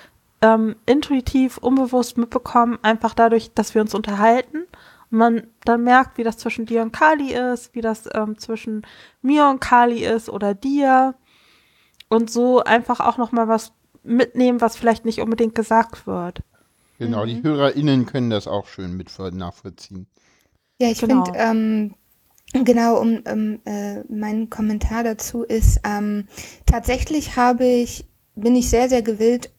ähm, 0.42 0.76
intuitiv, 0.86 1.58
unbewusst 1.58 2.18
mitbekommen, 2.18 2.80
einfach 2.82 3.14
dadurch, 3.14 3.54
dass 3.54 3.76
wir 3.76 3.82
uns 3.82 3.94
unterhalten. 3.94 4.66
Und 5.12 5.18
man 5.18 5.48
dann 5.66 5.84
merkt, 5.84 6.18
wie 6.18 6.24
das 6.24 6.38
zwischen 6.38 6.66
dir 6.66 6.82
und 6.82 6.94
Kali 6.94 7.34
ist, 7.34 7.76
wie 7.76 7.82
das 7.82 8.10
ähm, 8.14 8.38
zwischen 8.38 8.86
mir 9.22 9.48
und 9.48 9.60
Kali 9.60 10.06
ist 10.06 10.30
oder 10.30 10.54
dir. 10.54 11.16
Und 12.10 12.32
so 12.32 12.64
einfach 12.64 13.00
auch 13.00 13.18
nochmal 13.18 13.48
was 13.48 13.72
mitnehmen, 14.04 14.62
was 14.62 14.78
vielleicht 14.78 15.06
nicht 15.06 15.22
unbedingt 15.22 15.54
gesagt 15.54 16.08
wird. 16.08 16.42
Genau, 17.00 17.26
die 17.26 17.42
HörerInnen 17.42 18.06
können 18.06 18.30
das 18.30 18.48
auch 18.48 18.68
schön 18.68 18.96
mit 18.96 19.12
nachvollziehen. 19.34 20.08
Ja, 20.82 20.90
ich 20.90 21.00
Genau. 21.00 21.24
finde, 21.26 21.40
ähm, 21.40 21.96
Genau, 22.54 23.00
um, 23.00 23.22
um 23.32 23.60
äh, 23.66 24.02
mein 24.10 24.50
Kommentar 24.50 25.04
dazu 25.04 25.44
ist, 25.44 25.82
ähm, 25.84 26.28
tatsächlich 26.66 27.36
habe 27.36 27.66
ich, 27.66 28.06
bin 28.36 28.56
ich 28.56 28.70
sehr, 28.70 28.90
sehr 28.90 29.04
gewillt 29.04 29.52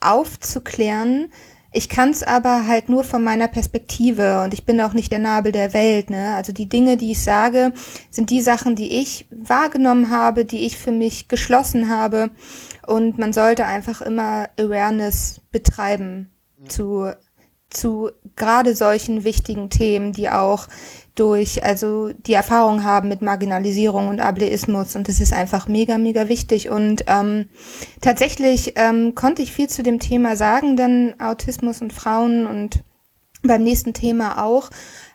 aufzuklären. 0.00 1.32
Ich 1.72 1.88
kann 1.88 2.10
es 2.10 2.22
aber 2.22 2.68
halt 2.68 2.88
nur 2.88 3.02
von 3.02 3.24
meiner 3.24 3.48
Perspektive 3.48 4.42
und 4.42 4.54
ich 4.54 4.64
bin 4.64 4.80
auch 4.80 4.92
nicht 4.92 5.10
der 5.10 5.18
Nabel 5.18 5.50
der 5.50 5.74
Welt. 5.74 6.08
Ne? 6.08 6.34
Also 6.36 6.52
die 6.52 6.68
Dinge, 6.68 6.96
die 6.96 7.10
ich 7.10 7.22
sage, 7.22 7.72
sind 8.10 8.30
die 8.30 8.40
Sachen, 8.40 8.76
die 8.76 9.00
ich 9.00 9.26
wahrgenommen 9.30 10.10
habe, 10.10 10.44
die 10.44 10.64
ich 10.64 10.78
für 10.78 10.92
mich 10.92 11.26
geschlossen 11.26 11.88
habe. 11.90 12.30
Und 12.86 13.18
man 13.18 13.32
sollte 13.32 13.66
einfach 13.66 14.00
immer 14.00 14.48
Awareness 14.56 15.40
betreiben 15.50 16.30
zu 16.68 17.12
zu 17.70 18.10
gerade 18.36 18.74
solchen 18.74 19.24
wichtigen 19.24 19.70
Themen, 19.70 20.12
die 20.12 20.30
auch 20.30 20.68
durch, 21.14 21.64
also 21.64 22.10
die 22.12 22.34
Erfahrung 22.34 22.84
haben 22.84 23.08
mit 23.08 23.22
Marginalisierung 23.22 24.08
und 24.08 24.20
Ableismus 24.20 24.96
und 24.96 25.08
das 25.08 25.20
ist 25.20 25.32
einfach 25.32 25.66
mega, 25.66 25.98
mega 25.98 26.28
wichtig. 26.28 26.68
Und 26.68 27.04
ähm, 27.06 27.48
tatsächlich 28.00 28.74
ähm, 28.76 29.14
konnte 29.14 29.42
ich 29.42 29.52
viel 29.52 29.68
zu 29.68 29.82
dem 29.82 29.98
Thema 29.98 30.36
sagen, 30.36 30.76
dann 30.76 31.14
Autismus 31.18 31.80
und 31.80 31.92
Frauen 31.92 32.46
und 32.46 32.84
beim 33.42 33.62
nächsten 33.62 33.94
Thema 33.94 34.44
auch. 34.44 34.70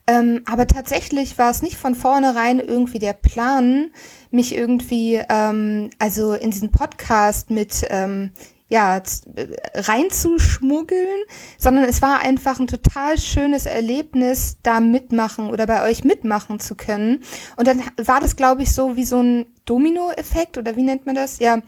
Ähm, 0.08 0.42
aber 0.46 0.66
tatsächlich 0.66 1.38
war 1.38 1.52
es 1.52 1.62
nicht 1.62 1.78
von 1.78 1.94
vornherein 1.94 2.60
irgendwie 2.60 3.00
der 3.00 3.14
Plan, 3.14 3.92
mich 4.32 4.56
irgendwie, 4.56 5.22
ähm, 5.30 5.92
also 6.00 6.34
in 6.34 6.50
diesen 6.50 6.72
Podcast 6.72 7.52
mit 7.52 7.86
ähm, 7.90 8.32
ja, 8.72 9.02
äh, 9.36 9.48
reinzuschmuggeln, 9.76 11.24
sondern 11.58 11.84
es 11.84 12.02
war 12.02 12.22
einfach 12.22 12.58
ein 12.58 12.68
total 12.68 13.18
schönes 13.18 13.66
Erlebnis, 13.66 14.60
da 14.64 14.80
mitmachen 14.80 15.50
oder 15.50 15.68
bei 15.68 15.84
euch 15.84 16.06
mitmachen 16.06 16.62
zu 16.62 16.76
können. 16.76 17.22
Und 17.58 17.68
dann 17.68 17.84
war 17.98 18.22
das, 18.22 18.38
glaube 18.38 18.64
ich, 18.64 18.72
so 18.72 18.96
wie 18.96 19.04
so 19.04 19.22
ein 19.22 19.46
Domino-Effekt 19.66 20.58
oder 20.58 20.78
wie 20.78 20.84
nennt 20.84 21.06
man 21.06 21.16
das? 21.16 21.40
Ja, 21.40 21.60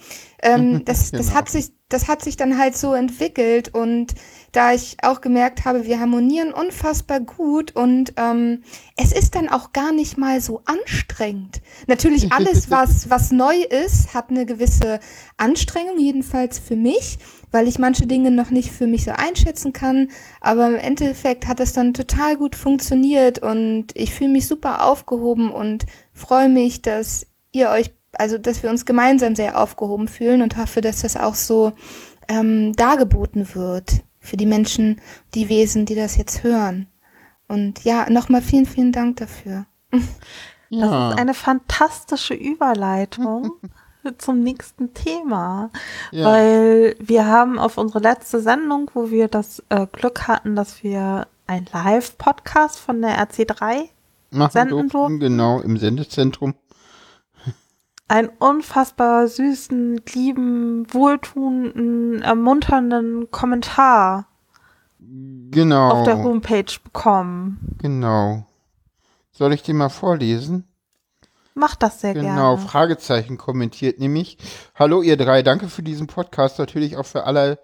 ähm, 0.41 0.83
das, 0.85 1.11
das 1.11 1.27
genau. 1.27 1.39
hat 1.39 1.49
sich, 1.49 1.73
das 1.89 2.07
hat 2.07 2.23
sich 2.23 2.37
dann 2.37 2.57
halt 2.57 2.77
so 2.77 2.93
entwickelt 2.93 3.73
und 3.73 4.13
da 4.53 4.71
ich 4.71 4.97
auch 5.01 5.19
gemerkt 5.19 5.65
habe, 5.65 5.85
wir 5.85 5.99
harmonieren 5.99 6.53
unfassbar 6.53 7.19
gut 7.19 7.75
und 7.75 8.13
ähm, 8.17 8.63
es 8.95 9.11
ist 9.11 9.33
dann 9.33 9.49
auch 9.49 9.73
gar 9.73 9.91
nicht 9.91 10.15
mal 10.17 10.41
so 10.41 10.61
anstrengend. 10.65 11.61
Natürlich 11.87 12.31
alles, 12.31 12.69
was, 12.69 13.09
was 13.09 13.31
neu 13.31 13.55
ist, 13.55 14.13
hat 14.13 14.29
eine 14.29 14.45
gewisse 14.45 14.99
Anstrengung, 15.37 15.97
jedenfalls 15.97 16.59
für 16.59 16.75
mich, 16.75 17.17
weil 17.49 17.67
ich 17.67 17.79
manche 17.79 18.05
Dinge 18.05 18.29
noch 18.29 18.51
nicht 18.51 18.71
für 18.71 18.85
mich 18.85 19.05
so 19.05 19.11
einschätzen 19.11 19.73
kann. 19.73 20.09
Aber 20.39 20.67
im 20.67 20.75
Endeffekt 20.75 21.47
hat 21.47 21.59
es 21.59 21.73
dann 21.73 21.95
total 21.95 22.37
gut 22.37 22.55
funktioniert 22.55 23.39
und 23.39 23.87
ich 23.95 24.13
fühle 24.13 24.29
mich 24.29 24.47
super 24.47 24.85
aufgehoben 24.85 25.51
und 25.51 25.87
freue 26.13 26.49
mich, 26.49 26.83
dass 26.83 27.25
ihr 27.51 27.71
euch, 27.71 27.91
also 28.13 28.37
dass 28.37 28.61
wir 28.61 28.69
uns 28.69 28.85
gemeinsam 28.85 29.35
sehr 29.35 29.59
aufgehoben 29.59 30.07
fühlen 30.07 30.43
und 30.43 30.57
hoffe, 30.57 30.81
dass 30.81 31.01
das 31.01 31.17
auch 31.17 31.35
so 31.35 31.73
ähm, 32.29 32.73
dargeboten 32.73 33.55
wird 33.55 34.03
für 34.23 34.37
die 34.37 34.45
Menschen, 34.47 35.01
die 35.35 35.49
Wesen, 35.49 35.85
die 35.85 35.95
das 35.95 36.17
jetzt 36.17 36.43
hören. 36.43 36.87
Und 37.47 37.83
ja, 37.83 38.09
nochmal 38.09 38.41
vielen, 38.41 38.65
vielen 38.65 38.91
Dank 38.91 39.17
dafür. 39.17 39.65
Das 40.75 41.13
ist 41.13 41.19
eine 41.19 41.35
fantastische 41.35 42.33
Überleitung 42.33 43.51
zum 44.17 44.39
nächsten 44.39 44.91
Thema, 44.95 45.69
ja. 46.11 46.25
weil 46.25 46.95
wir 46.99 47.27
haben 47.27 47.59
auf 47.59 47.77
unsere 47.77 47.99
letzte 47.99 48.39
Sendung, 48.39 48.89
wo 48.95 49.11
wir 49.11 49.27
das 49.27 49.61
äh, 49.69 49.85
Glück 49.91 50.27
hatten, 50.27 50.55
dass 50.55 50.81
wir 50.81 51.27
ein 51.45 51.67
Live-Podcast 51.71 52.79
von 52.79 53.03
der 53.03 53.23
RC3 53.23 53.89
Machen 54.31 54.51
senden 54.51 54.89
durften. 54.89 55.19
Genau, 55.19 55.59
im 55.59 55.77
Sendezentrum. 55.77 56.55
Einen 58.07 58.29
unfassbar 58.39 59.27
süßen, 59.27 60.01
lieben, 60.13 60.93
wohltuenden, 60.93 62.21
ermunternden 62.21 63.31
Kommentar 63.31 64.27
genau. 65.51 65.89
auf 65.89 66.03
der 66.05 66.21
Homepage 66.21 66.65
bekommen. 66.83 67.77
Genau. 67.81 68.45
Soll 69.31 69.53
ich 69.53 69.63
den 69.63 69.77
mal 69.77 69.89
vorlesen? 69.89 70.67
Mach 71.55 71.75
das 71.75 72.01
sehr 72.01 72.13
genau, 72.13 72.25
gerne. 72.25 72.39
Genau, 72.39 72.57
Fragezeichen 72.57 73.37
kommentiert 73.37 73.99
nämlich. 73.99 74.37
Hallo 74.75 75.01
ihr 75.01 75.17
drei, 75.17 75.43
danke 75.43 75.69
für 75.69 75.83
diesen 75.83 76.07
Podcast, 76.07 76.59
natürlich 76.59 76.97
auch 76.97 77.05
für 77.05 77.25
alle 77.25 77.59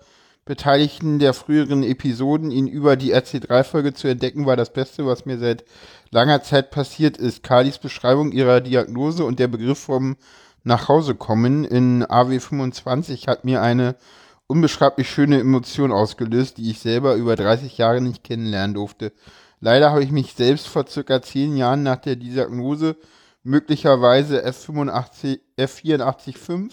Beteiligten 0.49 1.19
der 1.19 1.35
früheren 1.35 1.83
Episoden. 1.83 2.49
Ihn 2.49 2.65
über 2.65 2.95
die 2.95 3.13
RC3-Folge 3.13 3.93
zu 3.93 4.07
entdecken, 4.07 4.47
war 4.47 4.57
das 4.57 4.73
Beste, 4.73 5.05
was 5.05 5.27
mir 5.27 5.37
seit 5.37 5.63
langer 6.09 6.41
Zeit 6.41 6.71
passiert 6.71 7.17
ist. 7.17 7.43
Kalis 7.43 7.77
Beschreibung 7.77 8.31
ihrer 8.31 8.59
Diagnose 8.59 9.25
und 9.25 9.37
der 9.37 9.47
Begriff 9.47 9.77
vom 9.77 10.17
Nachhausekommen 10.63 11.65
in 11.65 12.03
AW25 12.03 13.27
hat 13.27 13.45
mir 13.45 13.61
eine 13.61 13.95
unbeschreiblich 14.47 15.07
schöne 15.07 15.39
Emotion 15.39 15.91
ausgelöst, 15.91 16.57
die 16.57 16.71
ich 16.71 16.79
selber 16.79 17.13
über 17.13 17.35
30 17.35 17.77
Jahre 17.77 18.01
nicht 18.01 18.23
kennenlernen 18.23 18.73
durfte. 18.73 19.13
Leider 19.59 19.91
habe 19.91 20.03
ich 20.03 20.09
mich 20.09 20.33
selbst 20.33 20.67
vor 20.67 20.87
circa 20.87 21.21
10 21.21 21.57
Jahren 21.57 21.83
nach 21.83 21.97
der 21.97 22.15
Diagnose 22.15 22.95
möglicherweise 23.43 24.43
F85, 24.43 25.41
F84.5 25.59 26.71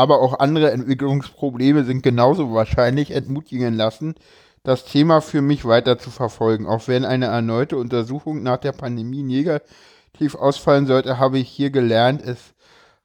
aber 0.00 0.22
auch 0.22 0.38
andere 0.38 0.70
Entwicklungsprobleme 0.70 1.84
sind 1.84 2.02
genauso 2.02 2.54
wahrscheinlich 2.54 3.10
entmutigen 3.10 3.74
lassen, 3.74 4.14
das 4.62 4.86
Thema 4.86 5.20
für 5.20 5.42
mich 5.42 5.66
weiter 5.66 5.98
zu 5.98 6.08
verfolgen. 6.08 6.66
Auch 6.66 6.88
wenn 6.88 7.04
eine 7.04 7.26
erneute 7.26 7.76
Untersuchung 7.76 8.42
nach 8.42 8.56
der 8.56 8.72
Pandemie 8.72 9.22
negativ 9.22 10.36
ausfallen 10.36 10.86
sollte, 10.86 11.18
habe 11.18 11.38
ich 11.38 11.50
hier 11.50 11.68
gelernt, 11.68 12.22
es 12.22 12.54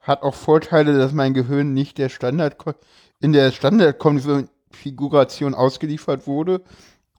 hat 0.00 0.22
auch 0.22 0.34
Vorteile, 0.34 0.96
dass 0.96 1.12
mein 1.12 1.34
Gehirn 1.34 1.74
nicht 1.74 1.98
der 1.98 2.08
Standard 2.08 2.56
in 3.20 3.34
der 3.34 3.52
Standardkonfiguration 3.52 5.54
ausgeliefert 5.54 6.26
wurde 6.26 6.62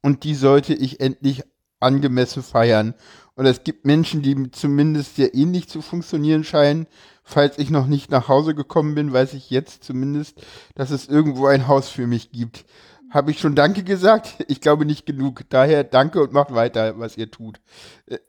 und 0.01 0.23
die 0.23 0.33
sollte 0.33 0.73
ich 0.73 1.01
endlich 1.01 1.43
angemessen 1.79 2.41
feiern. 2.41 2.95
Und 3.35 3.45
es 3.45 3.63
gibt 3.63 3.85
Menschen, 3.85 4.23
die 4.23 4.49
zumindest 4.49 5.17
sehr 5.17 5.35
ähnlich 5.35 5.69
zu 5.69 5.83
funktionieren 5.83 6.43
scheinen, 6.43 6.87
falls 7.27 7.57
ich 7.57 7.69
noch 7.69 7.87
nicht 7.87 8.09
nach 8.09 8.29
Hause 8.29 8.55
gekommen 8.55 8.95
bin, 8.95 9.11
weiß 9.11 9.33
ich 9.33 9.49
jetzt 9.49 9.83
zumindest, 9.83 10.41
dass 10.75 10.91
es 10.91 11.07
irgendwo 11.07 11.47
ein 11.47 11.67
Haus 11.67 11.89
für 11.89 12.07
mich 12.07 12.31
gibt. 12.31 12.65
Habe 13.09 13.31
ich 13.31 13.39
schon 13.39 13.53
Danke 13.53 13.83
gesagt? 13.83 14.35
Ich 14.47 14.61
glaube 14.61 14.85
nicht 14.85 15.05
genug. 15.05 15.41
Daher 15.49 15.83
danke 15.83 16.21
und 16.23 16.31
macht 16.31 16.53
weiter, 16.53 16.97
was 16.97 17.17
ihr 17.17 17.29
tut. 17.29 17.59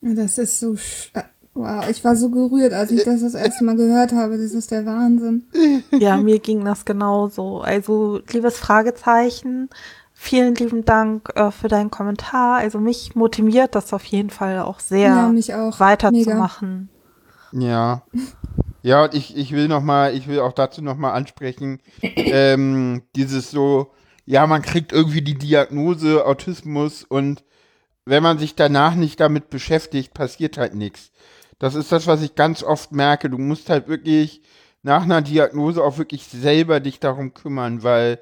Das 0.00 0.36
ist 0.36 0.58
so. 0.58 0.74
Äh, 1.14 1.22
wow, 1.54 1.88
ich 1.88 2.04
war 2.04 2.16
so 2.16 2.28
gerührt, 2.28 2.72
als 2.72 2.90
ich 2.90 3.04
das 3.04 3.20
das 3.20 3.34
erste 3.34 3.64
Mal 3.64 3.76
gehört 3.76 4.12
habe. 4.12 4.36
Das 4.36 4.52
ist 4.52 4.72
der 4.72 4.84
Wahnsinn. 4.84 5.46
Ja, 5.92 6.16
mir 6.16 6.40
ging 6.40 6.64
das 6.64 6.84
genauso. 6.84 7.60
Also, 7.60 8.20
liebes 8.32 8.58
Fragezeichen, 8.58 9.70
vielen 10.12 10.56
lieben 10.56 10.84
Dank 10.84 11.30
äh, 11.36 11.52
für 11.52 11.68
deinen 11.68 11.90
Kommentar. 11.90 12.58
Also, 12.58 12.80
mich 12.80 13.14
motiviert 13.14 13.76
das 13.76 13.92
auf 13.92 14.04
jeden 14.04 14.30
Fall 14.30 14.58
auch 14.58 14.80
sehr, 14.80 15.08
ja, 15.08 15.28
mich 15.28 15.54
auch. 15.54 15.78
weiterzumachen. 15.78 16.88
Ja. 17.52 18.02
Ja, 18.88 19.04
und 19.04 19.12
ich, 19.12 19.36
ich 19.36 19.52
will 19.52 19.68
noch 19.68 19.82
mal, 19.82 20.14
ich 20.14 20.28
will 20.28 20.40
auch 20.40 20.54
dazu 20.54 20.80
noch 20.80 20.96
mal 20.96 21.12
ansprechen, 21.12 21.82
ähm, 22.02 23.02
dieses 23.14 23.50
so, 23.50 23.92
ja, 24.24 24.46
man 24.46 24.62
kriegt 24.62 24.92
irgendwie 24.92 25.20
die 25.20 25.36
Diagnose 25.36 26.24
Autismus 26.24 27.04
und 27.04 27.44
wenn 28.06 28.22
man 28.22 28.38
sich 28.38 28.54
danach 28.54 28.94
nicht 28.94 29.20
damit 29.20 29.50
beschäftigt, 29.50 30.14
passiert 30.14 30.56
halt 30.56 30.74
nichts. 30.74 31.12
Das 31.58 31.74
ist 31.74 31.92
das, 31.92 32.06
was 32.06 32.22
ich 32.22 32.34
ganz 32.34 32.62
oft 32.62 32.90
merke. 32.90 33.28
Du 33.28 33.36
musst 33.36 33.68
halt 33.68 33.88
wirklich 33.88 34.40
nach 34.82 35.02
einer 35.02 35.20
Diagnose 35.20 35.84
auch 35.84 35.98
wirklich 35.98 36.24
selber 36.24 36.80
dich 36.80 36.98
darum 36.98 37.34
kümmern, 37.34 37.82
weil 37.82 38.20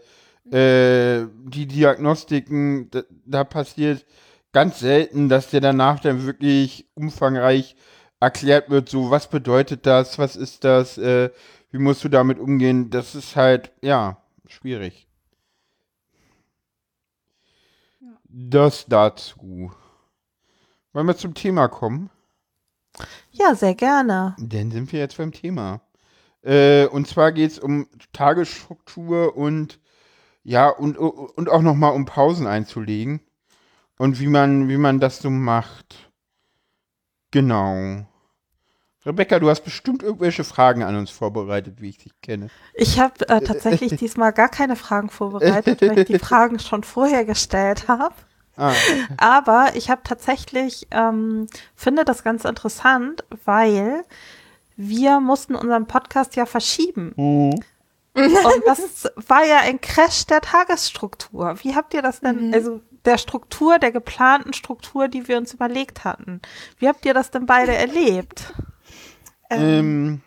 äh, 0.51 1.29
die 1.45 1.69
Diagnostiken, 1.69 2.91
da, 2.91 3.03
da 3.25 3.45
passiert 3.45 4.05
ganz 4.51 4.81
selten, 4.81 5.29
dass 5.29 5.51
dir 5.51 5.61
danach 5.61 6.01
dann 6.01 6.27
wirklich 6.27 6.89
umfangreich 6.95 7.77
erklärt 8.21 8.71
wird, 8.71 8.89
so 8.89 9.11
was 9.11 9.29
bedeutet 9.29 9.87
das, 9.87 10.19
was 10.19 10.37
ist 10.37 10.65
das, 10.65 10.99
äh, 10.99 11.31
wie 11.71 11.79
musst 11.79 12.05
du 12.05 12.09
damit 12.09 12.39
umgehen, 12.39 12.91
das 12.91 13.15
ist 13.15 13.37
halt, 13.37 13.73
ja, 13.83 14.23
schwierig. 14.47 15.07
Ja. 18.01 18.09
Das 18.29 18.87
dazu. 18.87 19.73
Wollen 20.93 21.07
wir 21.07 21.17
zum 21.17 21.35
Thema 21.35 21.69
kommen? 21.69 22.11
Ja, 23.31 23.55
sehr 23.55 23.75
gerne. 23.75 24.35
Dann 24.39 24.71
sind 24.71 24.93
wir 24.93 25.01
jetzt 25.01 25.19
beim 25.19 25.33
Thema. 25.33 25.83
Äh, 26.43 26.87
und 26.87 27.07
zwar 27.07 27.33
geht 27.33 27.51
es 27.51 27.59
um 27.59 27.89
Tagesstruktur 28.13 29.37
und 29.37 29.79
ja, 30.43 30.69
und, 30.69 30.97
und 30.97 31.49
auch 31.49 31.61
nochmal 31.61 31.93
um 31.93 32.05
Pausen 32.07 32.47
einzulegen. 32.47 33.21
Und 33.99 34.21
wie 34.21 34.29
man, 34.29 34.69
wie 34.69 34.77
man 34.77 35.01
das 35.01 35.19
so 35.19 35.29
macht. 35.29 36.06
Genau. 37.37 38.07
Rebecca, 39.05 39.39
du 39.39 39.51
hast 39.51 39.61
bestimmt 39.61 40.03
irgendwelche 40.03 40.43
Fragen 40.43 40.83
an 40.83 40.97
uns 40.97 41.11
vorbereitet, 41.11 41.83
wie 41.83 41.91
ich 41.91 41.99
dich 41.99 42.19
kenne. 42.23 42.49
Ich 42.73 42.99
habe 42.99 43.29
äh, 43.29 43.43
tatsächlich 43.43 43.95
diesmal 43.97 44.33
gar 44.33 44.49
keine 44.49 44.75
Fragen 44.75 45.11
vorbereitet, 45.11 45.83
weil 45.83 45.99
ich 45.99 46.07
die 46.07 46.19
Fragen 46.19 46.59
schon 46.59 46.83
vorher 46.83 47.27
gestellt 47.27 47.89
habe. 47.89 48.15
Ah, 48.57 48.73
Aber 49.19 49.73
ich 49.75 49.91
habe 49.91 50.01
tatsächlich, 50.03 50.87
ähm, 50.93 51.47
finde 51.75 52.07
das 52.07 52.25
ganz 52.25 52.47
interessant, 52.47 53.23
weil 53.45 54.03
wir 54.79 55.21
mussten 55.21 55.57
unseren 55.57 55.87
Podcast 55.87 56.37
ja 56.37 56.47
verschieben. 56.47 57.13
Und 58.15 58.65
das 58.65 59.13
war 59.29 59.45
ja 59.45 59.59
ein 59.61 59.79
Crash 59.83 60.25
der 60.25 60.41
Tagesstruktur. 60.41 61.55
Wie 61.63 61.75
habt 61.75 61.93
ihr 61.93 62.01
das 62.01 62.21
denn, 62.21 62.55
also 62.55 62.81
der 63.07 63.19
Struktur, 63.19 63.79
der 63.79 63.93
geplanten 63.93 64.53
Struktur, 64.53 65.09
die 65.09 65.29
wir 65.29 65.39
uns 65.39 65.55
überlegt 65.55 66.05
hatten? 66.05 66.41
Wie 66.79 66.89
habt 66.89 67.07
ihr 67.07 67.15
das 67.15 67.31
denn 67.31 67.47
beide 67.47 67.75
erlebt? 67.75 68.53
ähm, 69.51 70.21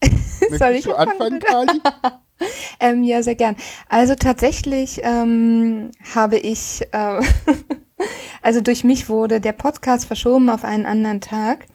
Soll 0.50 0.72
möchtest 0.72 0.86
ich 0.86 0.94
anfangen? 0.94 1.40
Kali? 1.40 1.80
Ähm, 2.80 3.04
ja, 3.04 3.22
sehr 3.22 3.36
gern. 3.36 3.54
Also 3.88 4.16
tatsächlich 4.16 5.00
ähm, 5.04 5.92
habe 6.12 6.38
ich, 6.38 6.82
äh, 6.90 7.20
also 8.42 8.60
durch 8.60 8.82
mich 8.82 9.08
wurde 9.08 9.40
der 9.40 9.52
Podcast 9.52 10.06
verschoben 10.06 10.50
auf 10.50 10.64
einen 10.64 10.86
anderen 10.86 11.20
Tag. 11.20 11.66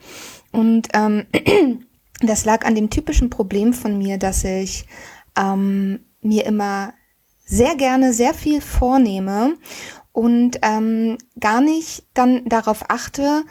Und 0.51 0.89
ähm, 0.93 1.25
das 2.21 2.43
lag 2.43 2.65
an 2.65 2.75
dem 2.75 2.89
typischen 2.89 3.29
Problem 3.29 3.73
von 3.73 3.97
mir, 3.97 4.17
dass 4.17 4.43
ich 4.43 4.85
ähm, 5.37 6.05
mir 6.21 6.45
immer 6.45 6.93
sehr 7.45 7.75
gerne 7.75 8.11
sehr 8.11 8.33
viel 8.33 8.59
vornehme 8.59 9.55
und 10.17 10.57
ähm, 10.63 11.19
gar 11.39 11.62
nicht 11.62 12.05
dann 12.15 12.43
darauf 12.50 12.89
achte, 12.89 13.43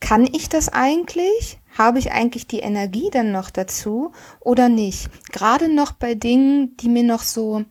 kann 0.00 0.26
ich 0.26 0.48
das 0.48 0.68
eigentlich? 0.68 1.60
Habe 1.78 2.00
ich 2.00 2.10
eigentlich 2.10 2.48
die 2.48 2.58
Energie 2.58 3.10
dann 3.12 3.30
noch 3.30 3.48
dazu 3.48 4.10
oder 4.40 4.68
nicht? 4.68 5.08
Gerade 5.30 5.72
noch 5.72 5.92
bei 5.92 6.16
Dingen, 6.16 6.76
die 6.78 6.88
mir 6.88 7.04
noch 7.04 7.22
so 7.22 7.64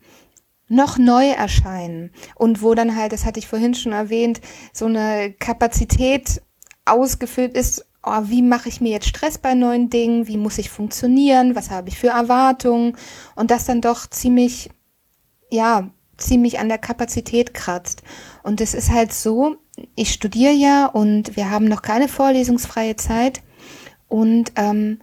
noch 0.69 0.98
neu 0.98 1.27
erscheinen 1.27 2.13
und 2.36 2.62
wo 2.62 2.75
dann 2.75 2.96
halt, 2.96 3.12
das 3.12 3.25
hatte 3.25 3.39
ich 3.39 3.48
vorhin 3.50 3.74
schon 3.74 3.91
erwähnt, 3.91 4.39
so 4.72 4.86
eine 4.86 5.34
Kapazität 5.34 6.41
ausgefüllt 6.86 7.58
ist, 7.58 7.88
oh, 8.03 8.22
wie 8.24 8.41
mache 8.41 8.69
ich 8.69 8.79
mir 8.79 8.91
jetzt 8.91 9.10
Stress 9.10 9.38
bei 9.38 9.53
neuen 9.53 9.89
Dingen, 9.89 10.27
wie 10.27 10.38
muss 10.38 10.60
ich 10.60 10.69
funktionieren, 10.69 11.58
was 11.58 11.72
habe 11.72 11.89
ich 11.89 11.98
für 11.98 12.08
Erwartungen 12.08 12.96
und 13.36 13.51
das 13.51 13.65
dann 13.65 13.81
doch 13.81 14.08
ziemlich, 14.10 14.69
ja, 15.51 15.89
ziemlich 16.19 16.59
an 16.59 16.69
der 16.69 16.77
Kapazität 16.77 17.53
kratzt. 17.53 18.03
Und 18.43 18.61
es 18.61 18.73
ist 18.73 18.91
halt 18.91 19.13
so, 19.13 19.57
ich 19.95 20.11
studiere 20.13 20.53
ja 20.53 20.85
und 20.85 21.35
wir 21.35 21.49
haben 21.49 21.65
noch 21.65 21.81
keine 21.81 22.07
vorlesungsfreie 22.07 22.95
Zeit 22.95 23.41
und 24.07 24.51
ähm, 24.55 24.99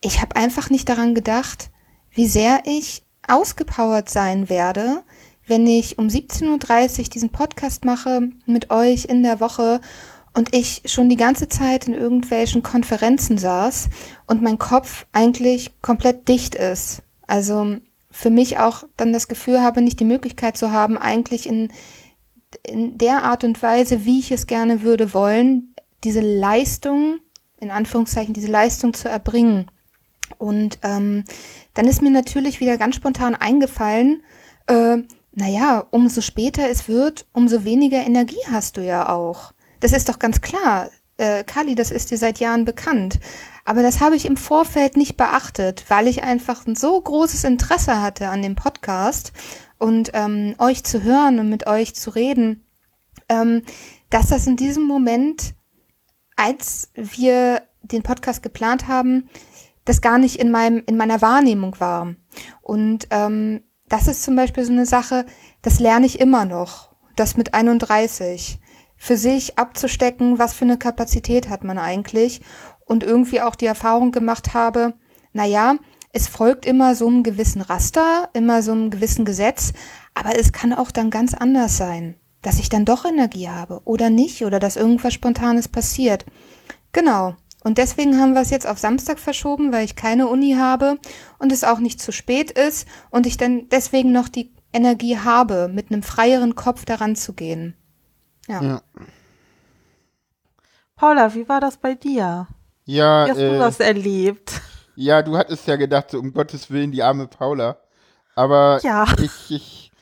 ich 0.00 0.20
habe 0.20 0.36
einfach 0.36 0.68
nicht 0.68 0.88
daran 0.88 1.14
gedacht, 1.14 1.70
wie 2.10 2.26
sehr 2.26 2.62
ich 2.66 3.02
ausgepowert 3.26 4.10
sein 4.10 4.48
werde, 4.48 5.02
wenn 5.46 5.66
ich 5.66 5.98
um 5.98 6.08
17.30 6.08 6.98
Uhr 6.98 7.04
diesen 7.04 7.30
Podcast 7.30 7.84
mache 7.84 8.30
mit 8.46 8.70
euch 8.70 9.06
in 9.06 9.22
der 9.22 9.40
Woche 9.40 9.80
und 10.34 10.54
ich 10.54 10.82
schon 10.86 11.08
die 11.08 11.16
ganze 11.16 11.48
Zeit 11.48 11.86
in 11.86 11.94
irgendwelchen 11.94 12.62
Konferenzen 12.62 13.38
saß 13.38 13.88
und 14.26 14.42
mein 14.42 14.58
Kopf 14.58 15.06
eigentlich 15.12 15.80
komplett 15.82 16.28
dicht 16.28 16.54
ist. 16.54 17.02
Also 17.26 17.76
für 18.12 18.30
mich 18.30 18.58
auch 18.58 18.84
dann 18.96 19.12
das 19.12 19.26
Gefühl 19.26 19.60
habe, 19.60 19.82
nicht 19.82 19.98
die 19.98 20.04
Möglichkeit 20.04 20.56
zu 20.56 20.70
haben, 20.70 20.98
eigentlich 20.98 21.48
in, 21.48 21.72
in 22.62 22.98
der 22.98 23.24
Art 23.24 23.42
und 23.42 23.60
Weise, 23.62 24.04
wie 24.04 24.20
ich 24.20 24.30
es 24.30 24.46
gerne 24.46 24.82
würde 24.82 25.14
wollen, 25.14 25.74
diese 26.04 26.20
Leistung, 26.20 27.18
in 27.58 27.70
Anführungszeichen, 27.70 28.34
diese 28.34 28.50
Leistung 28.50 28.92
zu 28.92 29.08
erbringen. 29.08 29.70
Und 30.38 30.78
ähm, 30.82 31.24
dann 31.74 31.88
ist 31.88 32.02
mir 32.02 32.10
natürlich 32.10 32.60
wieder 32.60 32.76
ganz 32.76 32.96
spontan 32.96 33.34
eingefallen, 33.34 34.22
äh, 34.66 34.98
naja, 35.34 35.86
umso 35.90 36.20
später 36.20 36.68
es 36.68 36.88
wird, 36.88 37.26
umso 37.32 37.64
weniger 37.64 38.04
Energie 38.04 38.44
hast 38.50 38.76
du 38.76 38.82
ja 38.82 39.08
auch. 39.08 39.52
Das 39.80 39.92
ist 39.92 40.08
doch 40.08 40.18
ganz 40.18 40.40
klar. 40.40 40.90
Äh, 41.22 41.44
Kali, 41.44 41.76
das 41.76 41.92
ist 41.92 42.10
dir 42.10 42.18
seit 42.18 42.40
Jahren 42.40 42.64
bekannt. 42.64 43.20
Aber 43.64 43.82
das 43.82 44.00
habe 44.00 44.16
ich 44.16 44.26
im 44.26 44.36
Vorfeld 44.36 44.96
nicht 44.96 45.16
beachtet, 45.16 45.84
weil 45.86 46.08
ich 46.08 46.24
einfach 46.24 46.66
ein 46.66 46.74
so 46.74 47.00
großes 47.00 47.44
Interesse 47.44 48.02
hatte 48.02 48.28
an 48.28 48.42
dem 48.42 48.56
Podcast 48.56 49.32
und 49.78 50.10
ähm, 50.14 50.56
euch 50.58 50.82
zu 50.82 51.04
hören 51.04 51.38
und 51.38 51.48
mit 51.48 51.68
euch 51.68 51.94
zu 51.94 52.10
reden, 52.10 52.66
ähm, 53.28 53.62
dass 54.10 54.30
das 54.30 54.48
in 54.48 54.56
diesem 54.56 54.82
Moment, 54.82 55.54
als 56.34 56.90
wir 56.96 57.62
den 57.82 58.02
Podcast 58.02 58.42
geplant 58.42 58.88
haben, 58.88 59.28
das 59.84 60.00
gar 60.00 60.18
nicht 60.18 60.40
in 60.40 60.50
meinem 60.50 60.82
in 60.86 60.96
meiner 60.96 61.22
Wahrnehmung 61.22 61.78
war. 61.78 62.16
Und 62.62 63.06
ähm, 63.10 63.62
das 63.88 64.08
ist 64.08 64.24
zum 64.24 64.34
Beispiel 64.34 64.64
so 64.64 64.72
eine 64.72 64.86
Sache, 64.86 65.24
das 65.62 65.78
lerne 65.78 66.06
ich 66.06 66.18
immer 66.18 66.46
noch. 66.46 66.96
Das 67.14 67.36
mit 67.36 67.54
31 67.54 68.58
für 69.02 69.16
sich 69.16 69.58
abzustecken, 69.58 70.38
was 70.38 70.52
für 70.52 70.64
eine 70.64 70.78
Kapazität 70.78 71.48
hat 71.48 71.64
man 71.64 71.76
eigentlich 71.76 72.40
und 72.84 73.02
irgendwie 73.02 73.40
auch 73.40 73.56
die 73.56 73.66
Erfahrung 73.66 74.12
gemacht 74.12 74.54
habe, 74.54 74.94
na 75.32 75.44
ja, 75.44 75.74
es 76.12 76.28
folgt 76.28 76.66
immer 76.66 76.94
so 76.94 77.08
einem 77.08 77.24
gewissen 77.24 77.62
Raster, 77.62 78.30
immer 78.32 78.62
so 78.62 78.70
einem 78.70 78.90
gewissen 78.90 79.24
Gesetz, 79.24 79.72
aber 80.14 80.38
es 80.38 80.52
kann 80.52 80.72
auch 80.72 80.92
dann 80.92 81.10
ganz 81.10 81.34
anders 81.34 81.76
sein, 81.76 82.14
dass 82.42 82.60
ich 82.60 82.68
dann 82.68 82.84
doch 82.84 83.04
Energie 83.04 83.48
habe 83.48 83.80
oder 83.86 84.08
nicht 84.08 84.44
oder 84.44 84.60
dass 84.60 84.76
irgendwas 84.76 85.14
Spontanes 85.14 85.66
passiert. 85.66 86.24
Genau. 86.92 87.34
Und 87.64 87.78
deswegen 87.78 88.20
haben 88.20 88.34
wir 88.34 88.42
es 88.42 88.50
jetzt 88.50 88.68
auf 88.68 88.78
Samstag 88.78 89.18
verschoben, 89.18 89.72
weil 89.72 89.84
ich 89.84 89.96
keine 89.96 90.28
Uni 90.28 90.54
habe 90.54 91.00
und 91.40 91.50
es 91.50 91.64
auch 91.64 91.80
nicht 91.80 92.00
zu 92.00 92.12
spät 92.12 92.52
ist 92.52 92.86
und 93.10 93.26
ich 93.26 93.36
dann 93.36 93.68
deswegen 93.68 94.12
noch 94.12 94.28
die 94.28 94.52
Energie 94.72 95.18
habe, 95.18 95.68
mit 95.74 95.90
einem 95.90 96.04
freieren 96.04 96.54
Kopf 96.54 96.84
daran 96.84 97.16
zu 97.16 97.32
gehen. 97.32 97.74
Ja. 98.48 98.60
Ja, 98.60 98.82
Paula, 100.96 101.34
wie 101.34 101.48
war 101.48 101.60
das 101.60 101.76
bei 101.76 101.94
dir? 101.94 102.46
ja, 102.84 103.26
Wie 103.26 103.30
hast 103.30 103.38
äh, 103.38 103.48
du 103.48 103.54
das 103.58 103.80
erlebt? 103.80 104.60
ja, 104.94 105.22
du 105.22 105.36
hattest 105.36 105.66
ja 105.66 105.76
gedacht, 105.76 106.10
so 106.10 106.18
um 106.18 106.32
Gottes 106.32 106.70
Willen, 106.70 106.92
die 106.92 107.02
arme 107.02 107.26
Paula. 107.26 107.78
Aber 108.34 108.80
Ja. 108.82 109.06
ich, 109.16 109.50
ich, 109.50 109.92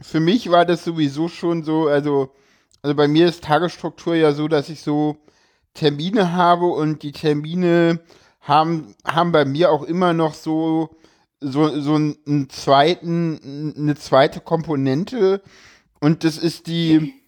für 0.00 0.20
mich 0.20 0.50
war 0.50 0.64
das 0.64 0.84
sowieso 0.84 1.28
schon 1.28 1.64
so, 1.64 1.88
also, 1.88 2.34
also 2.82 2.94
bei 2.96 3.08
mir 3.08 3.28
ist 3.28 3.44
Tagesstruktur 3.44 4.14
ja 4.14 4.32
so, 4.32 4.48
dass 4.48 4.68
ich 4.68 4.82
so 4.82 5.18
Termine 5.74 6.32
habe 6.32 6.66
und 6.66 7.02
die 7.02 7.12
Termine 7.12 8.00
haben, 8.40 8.94
haben 9.06 9.32
bei 9.32 9.44
mir 9.44 9.70
auch 9.70 9.82
immer 9.84 10.12
noch 10.12 10.34
so, 10.34 10.90
so, 11.40 11.80
so 11.80 11.94
einen 11.94 12.48
zweiten, 12.50 13.74
eine 13.76 13.96
zweite 13.96 14.40
Komponente 14.40 15.42
und 16.00 16.24
das 16.24 16.38
ist 16.38 16.66
die, 16.66 17.14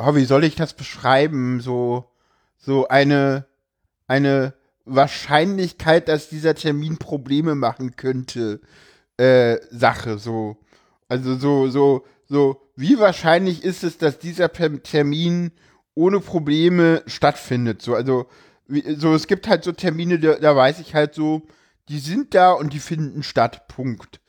oh, 0.00 0.14
wie 0.14 0.24
soll 0.24 0.44
ich 0.44 0.56
das 0.56 0.74
beschreiben? 0.74 1.60
So, 1.60 2.06
so 2.58 2.88
eine, 2.88 3.46
eine 4.06 4.54
Wahrscheinlichkeit, 4.84 6.08
dass 6.08 6.28
dieser 6.28 6.54
Termin 6.54 6.98
Probleme 6.98 7.54
machen 7.54 7.96
könnte, 7.96 8.60
äh, 9.16 9.58
Sache, 9.70 10.18
so. 10.18 10.56
Also 11.08 11.36
so, 11.36 11.68
so, 11.68 12.04
so, 12.28 12.62
wie 12.76 12.98
wahrscheinlich 12.98 13.62
ist 13.64 13.84
es, 13.84 13.98
dass 13.98 14.18
dieser 14.18 14.50
Termin 14.52 15.52
ohne 15.94 16.20
Probleme 16.20 17.02
stattfindet? 17.06 17.82
So, 17.82 17.94
also, 17.94 18.26
wie, 18.66 18.94
so, 18.94 19.14
es 19.14 19.26
gibt 19.26 19.48
halt 19.48 19.64
so 19.64 19.72
Termine, 19.72 20.18
da, 20.18 20.36
da 20.36 20.56
weiß 20.56 20.80
ich 20.80 20.94
halt 20.94 21.14
so, 21.14 21.42
die 21.88 21.98
sind 21.98 22.34
da 22.34 22.52
und 22.52 22.72
die 22.72 22.78
finden 22.78 23.22
statt, 23.22 23.66
Punkt. 23.68 24.20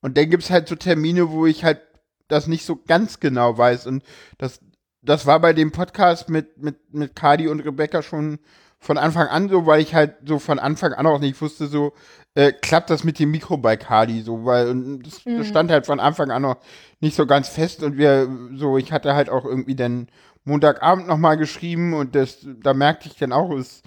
Und 0.00 0.16
dann 0.16 0.30
gibt's 0.30 0.50
halt 0.50 0.66
so 0.68 0.74
Termine, 0.74 1.30
wo 1.30 1.46
ich 1.46 1.62
halt 1.64 1.82
das 2.28 2.46
nicht 2.46 2.64
so 2.64 2.76
ganz 2.76 3.20
genau 3.20 3.58
weiß. 3.58 3.86
Und 3.86 4.02
das, 4.38 4.60
das 5.02 5.26
war 5.26 5.40
bei 5.40 5.52
dem 5.52 5.72
Podcast 5.72 6.28
mit, 6.28 6.58
mit, 6.58 6.76
mit 6.92 7.16
Kadi 7.16 7.48
und 7.48 7.60
Rebecca 7.60 8.02
schon 8.02 8.38
von 8.78 8.96
Anfang 8.96 9.28
an 9.28 9.48
so, 9.48 9.66
weil 9.66 9.80
ich 9.80 9.94
halt 9.94 10.16
so 10.24 10.38
von 10.38 10.58
Anfang 10.58 10.94
an 10.94 11.06
auch 11.06 11.20
nicht 11.20 11.40
wusste, 11.40 11.66
so, 11.66 11.92
äh, 12.34 12.52
klappt 12.52 12.88
das 12.88 13.04
mit 13.04 13.18
dem 13.18 13.30
Mikro 13.30 13.58
bei 13.58 13.76
Kadi 13.76 14.22
so, 14.22 14.44
weil 14.44 14.68
und 14.68 15.02
das, 15.02 15.22
das 15.24 15.48
stand 15.48 15.70
halt 15.70 15.86
von 15.86 16.00
Anfang 16.00 16.30
an 16.30 16.42
noch 16.42 16.56
nicht 17.00 17.14
so 17.14 17.26
ganz 17.26 17.48
fest 17.48 17.82
und 17.82 17.98
wir, 17.98 18.28
so, 18.54 18.78
ich 18.78 18.92
hatte 18.92 19.14
halt 19.14 19.28
auch 19.28 19.44
irgendwie 19.44 19.76
dann 19.76 20.08
Montagabend 20.44 21.06
nochmal 21.06 21.36
geschrieben 21.36 21.92
und 21.92 22.14
das, 22.14 22.46
da 22.62 22.72
merkte 22.72 23.08
ich 23.08 23.16
dann 23.16 23.32
auch, 23.32 23.50
es, 23.52 23.82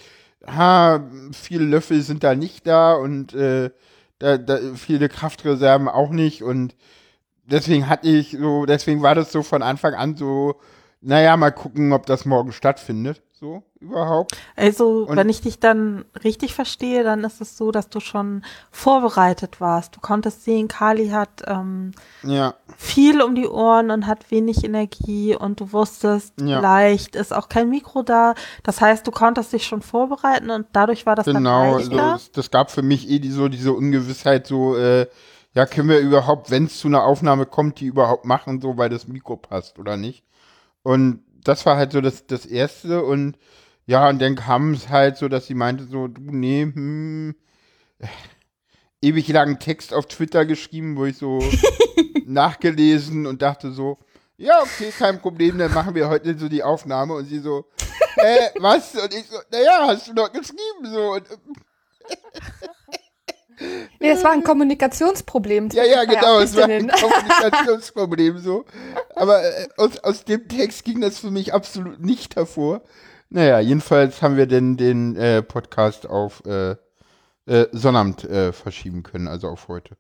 ha, 0.45 1.09
viele 1.31 1.65
Löffel 1.65 2.01
sind 2.01 2.23
da 2.23 2.35
nicht 2.35 2.67
da 2.67 2.93
und 2.93 3.33
äh, 3.33 3.71
da, 4.19 4.37
da, 4.37 4.59
viele 4.75 5.09
Kraftreserven 5.09 5.87
auch 5.87 6.11
nicht 6.11 6.43
und 6.43 6.75
deswegen 7.45 7.89
hatte 7.89 8.07
ich 8.07 8.37
so, 8.39 8.65
deswegen 8.67 9.01
war 9.01 9.15
das 9.15 9.31
so 9.31 9.41
von 9.41 9.63
Anfang 9.63 9.95
an 9.95 10.15
so, 10.15 10.59
naja, 11.03 11.35
mal 11.37 11.51
gucken, 11.51 11.91
ob 11.93 12.05
das 12.05 12.25
morgen 12.25 12.51
stattfindet, 12.53 13.21
so 13.33 13.61
überhaupt. 13.81 14.37
Also, 14.55 15.05
Und- 15.07 15.17
wenn 15.17 15.27
ich 15.29 15.41
dich 15.41 15.59
dann 15.59 16.05
richtig 16.23 16.53
verstehe, 16.53 17.03
dann 17.03 17.23
ist 17.25 17.41
es 17.41 17.57
so, 17.57 17.71
dass 17.71 17.89
du 17.89 17.99
schon 17.99 18.43
vorbereitet 18.71 19.59
warst. 19.61 19.95
Du 19.95 19.99
konntest 19.99 20.43
sehen, 20.43 20.67
Kali 20.67 21.09
hat 21.09 21.43
ähm, 21.47 21.91
Ja, 22.23 22.53
viel 22.77 23.21
um 23.21 23.35
die 23.35 23.47
Ohren 23.47 23.91
und 23.91 24.07
hat 24.07 24.29
wenig 24.31 24.63
Energie 24.63 25.35
und 25.35 25.59
du 25.59 25.71
wusstest, 25.73 26.33
Ja. 26.41 26.59
vielleicht 26.59 27.15
ist 27.15 27.33
auch 27.33 27.49
kein 27.49 27.69
Mikro 27.69 28.03
da. 28.03 28.33
Das 28.63 28.81
heißt, 28.81 29.05
du 29.07 29.11
konntest 29.11 29.51
dich 29.53 29.65
schon 29.65 29.81
vorbereiten 29.81 30.49
und 30.49 30.67
dadurch 30.73 31.05
war 31.05 31.15
das 31.15 31.25
genau. 31.25 31.39
dann 31.39 31.73
Also, 31.75 31.91
leichter. 31.91 32.11
das, 32.13 32.31
das 32.31 32.51
gab 32.51 32.71
für 32.71 32.81
mich 32.81 33.09
eh 33.09 33.19
die, 33.19 33.31
so 33.31 33.47
diese 33.49 33.73
Ungewissheit, 33.73 34.47
so, 34.47 34.75
äh, 34.77 35.07
ja, 35.55 35.65
können 35.65 35.89
wir 35.89 35.99
überhaupt, 35.99 36.49
wenn 36.49 36.65
es 36.65 36.79
zu 36.79 36.87
einer 36.87 37.03
Aufnahme 37.03 37.45
kommt, 37.45 37.79
die 37.79 37.85
überhaupt 37.85 38.25
machen, 38.25 38.59
so, 38.59 38.77
weil 38.77 38.89
das 38.89 39.07
Mikro 39.07 39.37
passt 39.37 39.77
oder 39.79 39.97
nicht. 39.97 40.23
Und 40.83 41.23
das 41.43 41.65
war 41.65 41.77
halt 41.77 41.91
so 41.91 42.01
das, 42.01 42.27
das 42.27 42.45
Erste 42.45 43.03
und 43.03 43.37
ja, 43.85 44.07
und 44.07 44.21
dann 44.21 44.35
kam 44.35 44.73
es 44.73 44.89
halt 44.89 45.17
so, 45.17 45.27
dass 45.27 45.47
sie 45.47 45.55
meinte 45.55 45.85
so, 45.85 46.07
du, 46.07 46.21
nee, 46.21 46.63
hm, 46.63 47.35
ewig 49.01 49.27
langen 49.27 49.59
Text 49.59 49.93
auf 49.93 50.05
Twitter 50.07 50.45
geschrieben, 50.45 50.95
wo 50.95 51.05
ich 51.05 51.17
so 51.17 51.39
nachgelesen 52.25 53.25
und 53.27 53.41
dachte 53.41 53.71
so, 53.71 53.97
ja, 54.37 54.61
okay, 54.61 54.91
kein 54.97 55.19
Problem, 55.19 55.57
dann 55.57 55.73
machen 55.73 55.95
wir 55.95 56.09
heute 56.09 56.37
so 56.37 56.47
die 56.47 56.63
Aufnahme 56.63 57.13
und 57.13 57.25
sie 57.25 57.39
so, 57.39 57.65
äh, 58.15 58.49
was? 58.59 58.95
Und 58.95 59.13
ich 59.13 59.25
so, 59.27 59.37
naja, 59.51 59.87
hast 59.87 60.07
du 60.07 60.13
doch 60.13 60.31
geschrieben 60.31 60.85
so. 60.85 61.13
Und, 61.13 61.27
Nee, 63.99 64.09
es 64.09 64.23
war 64.23 64.31
ein 64.31 64.43
Kommunikationsproblem. 64.43 65.69
ja, 65.73 65.83
ja, 65.83 66.03
genau, 66.05 66.39
es 66.39 66.55
war 66.55 66.65
ein 66.65 66.87
Kommunikationsproblem 67.01 68.39
so. 68.39 68.65
Aber 69.15 69.43
äh, 69.43 69.67
aus, 69.77 69.99
aus 69.99 70.25
dem 70.25 70.47
Text 70.47 70.83
ging 70.83 71.01
das 71.01 71.19
für 71.19 71.31
mich 71.31 71.53
absolut 71.53 71.99
nicht 71.99 72.35
hervor. 72.35 72.81
Naja, 73.29 73.59
jedenfalls 73.59 74.21
haben 74.21 74.37
wir 74.37 74.45
denn 74.45 74.77
den 74.77 75.15
äh, 75.15 75.41
Podcast 75.41 76.07
auf 76.07 76.43
äh, 76.45 76.75
äh, 77.45 77.67
Sonnabend 77.71 78.23
äh, 78.25 78.53
verschieben 78.53 79.03
können, 79.03 79.27
also 79.27 79.47
auf 79.47 79.67
heute. 79.67 79.95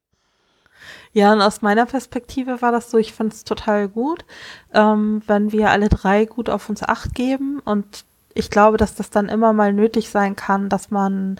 Ja, 1.13 1.31
und 1.31 1.41
aus 1.41 1.61
meiner 1.61 1.85
Perspektive 1.85 2.61
war 2.61 2.71
das 2.71 2.89
so, 2.91 2.97
ich 2.97 3.13
fand 3.13 3.33
es 3.33 3.43
total 3.43 3.87
gut, 3.87 4.25
ähm, 4.73 5.21
wenn 5.27 5.51
wir 5.51 5.69
alle 5.69 5.89
drei 5.89 6.25
gut 6.25 6.49
auf 6.49 6.69
uns 6.69 6.83
acht 6.83 7.13
geben. 7.13 7.59
Und 7.63 8.05
ich 8.33 8.49
glaube, 8.49 8.77
dass 8.77 8.95
das 8.95 9.09
dann 9.09 9.29
immer 9.29 9.53
mal 9.53 9.73
nötig 9.73 10.09
sein 10.09 10.35
kann, 10.35 10.69
dass 10.69 10.91
man 10.91 11.39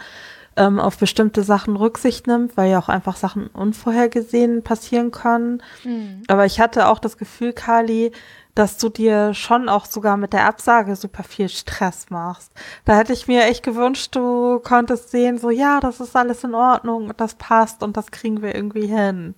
ähm, 0.56 0.78
auf 0.80 0.98
bestimmte 0.98 1.42
Sachen 1.42 1.76
Rücksicht 1.76 2.26
nimmt, 2.26 2.56
weil 2.56 2.70
ja 2.70 2.78
auch 2.78 2.88
einfach 2.88 3.16
Sachen 3.16 3.48
unvorhergesehen 3.48 4.62
passieren 4.62 5.10
können. 5.10 5.62
Mhm. 5.84 6.22
Aber 6.28 6.46
ich 6.46 6.60
hatte 6.60 6.88
auch 6.88 6.98
das 6.98 7.18
Gefühl, 7.18 7.52
Kali, 7.52 8.12
dass 8.54 8.78
du 8.78 8.88
dir 8.88 9.34
schon 9.34 9.68
auch 9.68 9.84
sogar 9.86 10.16
mit 10.16 10.32
der 10.32 10.46
Absage 10.46 10.94
super 10.96 11.24
viel 11.24 11.48
Stress 11.48 12.10
machst. 12.10 12.52
Da 12.84 12.96
hätte 12.96 13.12
ich 13.12 13.26
mir 13.26 13.44
echt 13.44 13.64
gewünscht, 13.64 14.14
du 14.14 14.60
konntest 14.60 15.10
sehen, 15.10 15.38
so 15.38 15.50
ja, 15.50 15.80
das 15.80 16.00
ist 16.00 16.14
alles 16.14 16.44
in 16.44 16.54
Ordnung 16.54 17.08
und 17.08 17.20
das 17.20 17.34
passt 17.34 17.82
und 17.82 17.96
das 17.96 18.10
kriegen 18.10 18.42
wir 18.42 18.54
irgendwie 18.54 18.86
hin. 18.86 19.34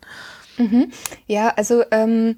Mhm. 0.59 0.90
Ja, 1.26 1.48
also 1.57 1.83
ähm, 1.90 2.37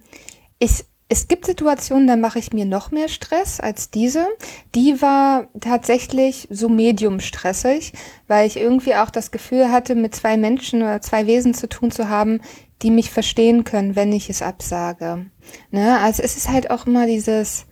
ich, 0.59 0.85
es 1.11 1.27
gibt 1.27 1.47
Situationen, 1.47 2.07
da 2.07 2.16
mache 2.16 2.38
ich 2.38 2.53
mir 2.53 2.66
noch 2.66 2.90
mehr 2.90 3.09
Stress 3.09 3.61
als 3.61 3.90
diese. 3.90 4.27
Die 4.75 5.01
war 5.01 5.49
tatsächlich 5.59 6.47
so 6.51 6.68
medium 6.68 7.21
stressig, 7.21 7.94
weil 8.27 8.47
ich 8.47 8.59
irgendwie 8.59 8.94
auch 8.94 9.09
das 9.09 9.31
Gefühl 9.31 9.73
hatte, 9.73 9.94
mit 9.94 10.14
zwei 10.14 10.37
Menschen 10.37 10.83
oder 10.83 11.01
zwei 11.01 11.27
Wesen 11.27 11.55
zu 11.55 11.66
tun 11.68 11.90
zu 11.90 12.11
haben, 12.11 12.40
die 12.83 12.90
mich 12.90 13.11
verstehen 13.11 13.64
können, 13.64 13.97
wenn 13.97 14.12
ich 14.12 14.29
es 14.29 14.42
absage. 14.42 15.27
Ne? 15.71 15.99
Also 15.99 16.23
es 16.23 16.37
ist 16.37 16.51
halt 16.51 16.71
auch 16.71 16.87
immer 16.87 17.07
dieses, 17.07 17.66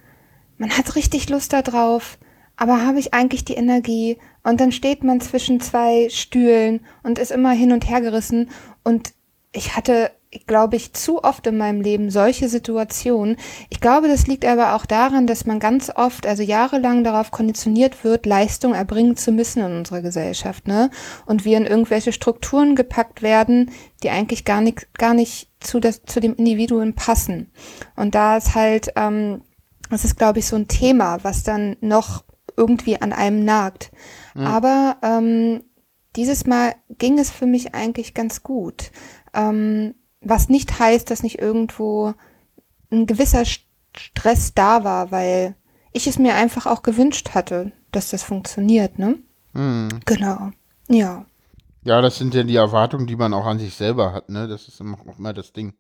man 0.57 0.71
hat 0.71 0.97
richtig 0.97 1.29
Lust 1.29 1.53
da 1.53 1.61
drauf, 1.61 2.19
aber 2.57 2.87
habe 2.87 2.99
ich 2.99 3.13
eigentlich 3.13 3.45
die 3.45 3.55
Energie? 3.55 4.17
Und 4.43 4.61
dann 4.61 4.73
steht 4.73 5.05
man 5.05 5.21
zwischen 5.21 5.61
zwei 5.61 6.09
Stühlen 6.09 6.81
und 7.03 7.19
ist 7.19 7.33
immer 7.33 7.51
hin 7.51 7.73
und 7.73 7.89
her 7.89 8.01
gerissen. 8.01 8.49
Und 8.83 9.13
ich 9.53 9.77
hatte 9.77 10.11
glaube 10.47 10.77
ich, 10.77 10.93
zu 10.93 11.23
oft 11.23 11.47
in 11.47 11.57
meinem 11.57 11.81
Leben 11.81 12.11
solche 12.11 12.49
Situationen. 12.49 13.37
Ich 13.71 13.81
glaube, 13.81 14.09
das 14.09 14.27
liegt 14.27 14.45
aber 14.45 14.75
auch 14.75 14.87
daran, 14.87 15.27
dass 15.27 15.47
man 15.47 15.59
ganz 15.61 15.91
oft, 15.95 16.27
also 16.27 16.43
jahrelang 16.43 17.05
darauf 17.05 17.31
konditioniert 17.31 18.05
wird, 18.05 18.27
Leistung 18.27 18.75
erbringen 18.75 19.17
zu 19.17 19.33
müssen 19.33 19.63
in 19.63 19.77
unserer 19.77 20.03
Gesellschaft, 20.03 20.67
ne? 20.67 20.91
Und 21.27 21.45
wir 21.45 21.57
in 21.57 21.67
irgendwelche 21.67 22.13
Strukturen 22.13 22.77
gepackt 22.77 23.23
werden, 23.23 23.71
die 24.03 24.11
eigentlich 24.11 24.45
gar 24.45 24.61
nicht, 24.61 24.93
gar 24.95 25.15
nicht 25.15 25.49
zu, 25.61 25.81
das, 25.81 26.03
zu 26.05 26.21
dem 26.21 26.35
Individuum 26.35 26.95
passen. 26.95 27.53
Und 27.95 28.15
da 28.15 28.37
ist 28.37 28.55
halt, 28.55 28.93
ähm, 28.97 29.43
das 29.91 30.05
ist, 30.05 30.17
glaube 30.17 30.41
ich, 30.41 30.47
so 30.47 30.57
ein 30.57 30.69
Thema, 30.69 31.23
was 31.23 31.45
dann 31.45 31.77
noch 31.81 32.25
irgendwie 32.57 33.01
an 33.01 33.13
einem 33.13 33.45
nagt. 33.45 33.93
Mhm. 34.35 34.47
Aber 34.47 34.97
ähm, 35.03 35.63
dieses 36.17 36.47
Mal 36.47 36.75
ging 36.99 37.19
es 37.19 37.31
für 37.31 37.47
mich 37.47 37.75
eigentlich 37.75 38.15
ganz 38.15 38.43
gut. 38.43 38.91
Ähm, 39.35 39.95
was 40.29 40.49
nicht 40.49 40.79
heißt, 40.79 41.11
dass 41.11 41.23
nicht 41.23 41.39
irgendwo 41.39 42.15
ein 42.91 43.07
gewisser 43.07 43.45
Stress 43.97 44.55
da 44.55 44.85
war, 44.85 45.11
weil 45.11 45.57
ich 45.93 46.07
es 46.07 46.19
mir 46.19 46.35
einfach 46.35 46.67
auch 46.67 46.83
gewünscht 46.83 47.31
hatte, 47.35 47.73
dass 47.93 48.11
das 48.11 48.23
funktioniert, 48.23 48.99
ne? 48.99 49.19
Hm. 49.55 49.89
Genau. 50.05 50.51
Ja. 50.89 51.25
Ja, 51.85 52.01
das 52.01 52.19
sind 52.19 52.35
ja 52.35 52.43
die 52.43 52.57
Erwartungen, 52.57 53.07
die 53.07 53.17
man 53.17 53.33
auch 53.33 53.47
an 53.47 53.59
sich 53.59 53.75
selber 53.75 54.13
hat, 54.13 54.29
ne? 54.29 54.49
Das 54.49 54.69
ist 54.69 54.81
immer, 54.81 54.99
immer 55.17 55.33
das 55.33 55.53
Ding. 55.53 55.75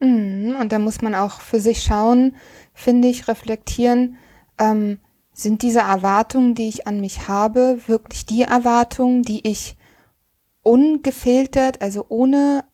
Mhm. 0.00 0.56
Und 0.60 0.72
da 0.72 0.78
muss 0.78 1.02
man 1.02 1.14
auch 1.14 1.40
für 1.40 1.60
sich 1.60 1.82
schauen, 1.82 2.36
finde 2.72 3.08
ich, 3.08 3.28
reflektieren, 3.28 4.16
ähm, 4.58 4.98
sind 5.32 5.62
diese 5.62 5.80
Erwartungen, 5.80 6.54
die 6.54 6.68
ich 6.68 6.86
an 6.86 7.00
mich 7.00 7.28
habe, 7.28 7.80
wirklich 7.86 8.26
die 8.26 8.42
Erwartungen, 8.42 9.22
die 9.22 9.46
ich 9.46 9.76
ungefiltert, 10.62 11.80
also 11.80 12.06
ohne 12.08 12.64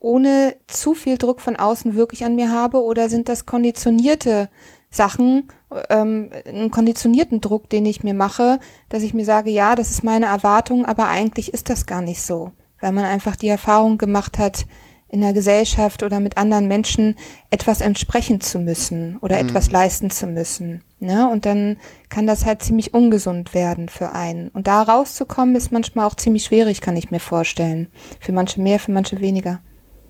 ohne 0.00 0.56
zu 0.66 0.94
viel 0.94 1.18
Druck 1.18 1.40
von 1.40 1.56
außen 1.56 1.94
wirklich 1.94 2.24
an 2.24 2.36
mir 2.36 2.50
habe 2.50 2.82
oder 2.82 3.08
sind 3.08 3.28
das 3.28 3.46
konditionierte 3.46 4.48
Sachen, 4.90 5.48
ähm, 5.90 6.30
einen 6.46 6.70
konditionierten 6.70 7.40
Druck, 7.40 7.68
den 7.68 7.84
ich 7.84 8.02
mir 8.02 8.14
mache, 8.14 8.58
dass 8.88 9.02
ich 9.02 9.12
mir 9.12 9.24
sage, 9.24 9.50
ja, 9.50 9.74
das 9.74 9.90
ist 9.90 10.04
meine 10.04 10.26
Erwartung, 10.26 10.86
aber 10.86 11.08
eigentlich 11.08 11.52
ist 11.52 11.68
das 11.68 11.86
gar 11.86 12.00
nicht 12.00 12.22
so, 12.22 12.52
weil 12.80 12.92
man 12.92 13.04
einfach 13.04 13.36
die 13.36 13.48
Erfahrung 13.48 13.98
gemacht 13.98 14.38
hat, 14.38 14.64
in 15.10 15.22
der 15.22 15.32
Gesellschaft 15.32 16.02
oder 16.02 16.20
mit 16.20 16.36
anderen 16.36 16.68
Menschen 16.68 17.16
etwas 17.50 17.80
entsprechen 17.80 18.40
zu 18.40 18.58
müssen 18.58 19.16
oder 19.18 19.42
mhm. 19.42 19.48
etwas 19.48 19.70
leisten 19.70 20.10
zu 20.10 20.26
müssen. 20.26 20.82
Ne? 21.00 21.28
Und 21.30 21.46
dann 21.46 21.78
kann 22.10 22.26
das 22.26 22.44
halt 22.44 22.62
ziemlich 22.62 22.92
ungesund 22.92 23.54
werden 23.54 23.88
für 23.88 24.12
einen. 24.12 24.48
Und 24.48 24.66
da 24.66 24.82
rauszukommen 24.82 25.56
ist 25.56 25.72
manchmal 25.72 26.06
auch 26.06 26.14
ziemlich 26.14 26.44
schwierig, 26.44 26.82
kann 26.82 26.96
ich 26.96 27.10
mir 27.10 27.20
vorstellen. 27.20 27.88
Für 28.20 28.32
manche 28.32 28.60
mehr, 28.60 28.78
für 28.78 28.92
manche 28.92 29.20
weniger. 29.20 29.60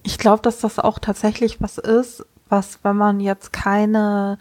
Ich 0.03 0.19
glaube, 0.19 0.43
dass 0.43 0.61
das 0.61 0.79
auch 0.79 0.99
tatsächlich 0.99 1.61
was 1.61 1.79
ist, 1.79 2.25
was, 2.49 2.81
wenn 2.83 2.97
man 2.97 3.21
jetzt 3.21 3.53
keine 3.53 4.39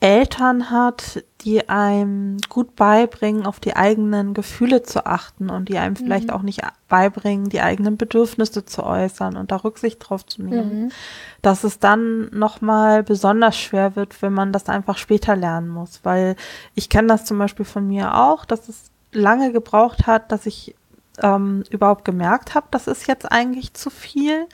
Eltern 0.00 0.70
hat, 0.70 1.24
die 1.40 1.70
einem 1.70 2.36
gut 2.50 2.76
beibringen, 2.76 3.46
auf 3.46 3.60
die 3.60 3.76
eigenen 3.76 4.34
Gefühle 4.34 4.82
zu 4.82 5.06
achten 5.06 5.48
und 5.48 5.70
die 5.70 5.78
einem 5.78 5.94
mhm. 5.94 5.96
vielleicht 5.96 6.30
auch 6.30 6.42
nicht 6.42 6.60
beibringen, 6.88 7.48
die 7.48 7.62
eigenen 7.62 7.96
Bedürfnisse 7.96 8.66
zu 8.66 8.82
äußern 8.84 9.36
und 9.36 9.50
da 9.50 9.56
Rücksicht 9.56 9.98
drauf 9.98 10.26
zu 10.26 10.42
nehmen, 10.42 10.82
mhm. 10.82 10.92
dass 11.40 11.64
es 11.64 11.78
dann 11.78 12.28
nochmal 12.30 13.02
besonders 13.02 13.56
schwer 13.56 13.96
wird, 13.96 14.20
wenn 14.20 14.34
man 14.34 14.52
das 14.52 14.66
einfach 14.66 14.98
später 14.98 15.34
lernen 15.34 15.68
muss. 15.68 16.00
Weil 16.02 16.36
ich 16.74 16.90
kenne 16.90 17.08
das 17.08 17.24
zum 17.24 17.38
Beispiel 17.38 17.64
von 17.64 17.88
mir 17.88 18.16
auch, 18.16 18.44
dass 18.44 18.68
es 18.68 18.90
lange 19.12 19.50
gebraucht 19.50 20.06
hat, 20.06 20.30
dass 20.30 20.44
ich 20.44 20.74
ähm, 21.22 21.64
überhaupt 21.70 22.04
gemerkt 22.04 22.54
habe, 22.54 22.66
das 22.70 22.86
ist 22.86 23.06
jetzt 23.06 23.30
eigentlich 23.30 23.74
zu 23.74 23.90
viel. 23.90 24.46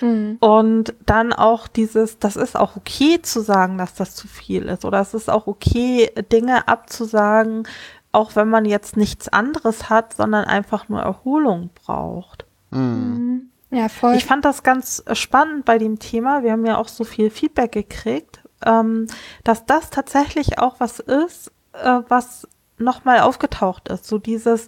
Mhm. 0.00 0.36
Und 0.40 0.94
dann 1.06 1.32
auch 1.32 1.68
dieses, 1.68 2.18
das 2.18 2.36
ist 2.36 2.56
auch 2.56 2.76
okay 2.76 3.20
zu 3.22 3.40
sagen, 3.40 3.78
dass 3.78 3.94
das 3.94 4.14
zu 4.14 4.28
viel 4.28 4.64
ist. 4.64 4.84
Oder 4.84 5.00
es 5.00 5.14
ist 5.14 5.30
auch 5.30 5.46
okay, 5.46 6.10
Dinge 6.32 6.68
abzusagen, 6.68 7.66
auch 8.12 8.36
wenn 8.36 8.48
man 8.48 8.64
jetzt 8.64 8.96
nichts 8.96 9.28
anderes 9.28 9.88
hat, 9.88 10.14
sondern 10.14 10.44
einfach 10.44 10.88
nur 10.88 11.00
Erholung 11.00 11.70
braucht. 11.74 12.44
Mhm. 12.70 13.50
Ja, 13.70 13.88
voll. 13.88 14.14
Ich 14.14 14.24
fand 14.24 14.44
das 14.44 14.62
ganz 14.62 15.04
spannend 15.12 15.64
bei 15.64 15.78
dem 15.78 15.98
Thema. 16.00 16.42
Wir 16.42 16.52
haben 16.52 16.66
ja 16.66 16.76
auch 16.76 16.88
so 16.88 17.04
viel 17.04 17.30
Feedback 17.30 17.70
gekriegt, 17.72 18.40
ähm, 18.66 19.06
dass 19.44 19.64
das 19.64 19.90
tatsächlich 19.90 20.58
auch 20.58 20.80
was 20.80 20.98
ist, 20.98 21.52
äh, 21.72 22.00
was 22.08 22.48
nochmal 22.78 23.20
aufgetaucht 23.20 23.88
ist. 23.88 24.06
So 24.06 24.18
dieses, 24.18 24.66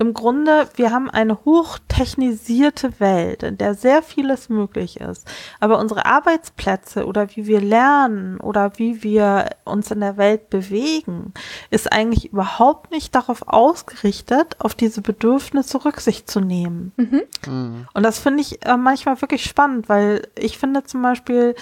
im 0.00 0.14
Grunde, 0.14 0.66
wir 0.76 0.92
haben 0.92 1.10
eine 1.10 1.44
hochtechnisierte 1.44 2.98
Welt, 3.00 3.42
in 3.42 3.58
der 3.58 3.74
sehr 3.74 4.02
vieles 4.02 4.48
möglich 4.48 4.98
ist. 4.98 5.28
Aber 5.60 5.78
unsere 5.78 6.06
Arbeitsplätze 6.06 7.04
oder 7.04 7.28
wie 7.36 7.46
wir 7.46 7.60
lernen 7.60 8.40
oder 8.40 8.72
wie 8.76 9.02
wir 9.02 9.50
uns 9.64 9.90
in 9.90 10.00
der 10.00 10.16
Welt 10.16 10.48
bewegen, 10.48 11.34
ist 11.68 11.92
eigentlich 11.92 12.32
überhaupt 12.32 12.90
nicht 12.90 13.14
darauf 13.14 13.46
ausgerichtet, 13.46 14.56
auf 14.58 14.74
diese 14.74 15.02
Bedürfnisse 15.02 15.84
Rücksicht 15.84 16.30
zu 16.30 16.40
nehmen. 16.40 16.92
Mhm. 16.96 17.22
Mhm. 17.46 17.86
Und 17.92 18.02
das 18.02 18.18
finde 18.18 18.40
ich 18.40 18.64
äh, 18.64 18.78
manchmal 18.78 19.20
wirklich 19.20 19.44
spannend, 19.44 19.90
weil 19.90 20.26
ich 20.34 20.56
finde 20.56 20.82
zum 20.84 21.02
Beispiel, 21.02 21.54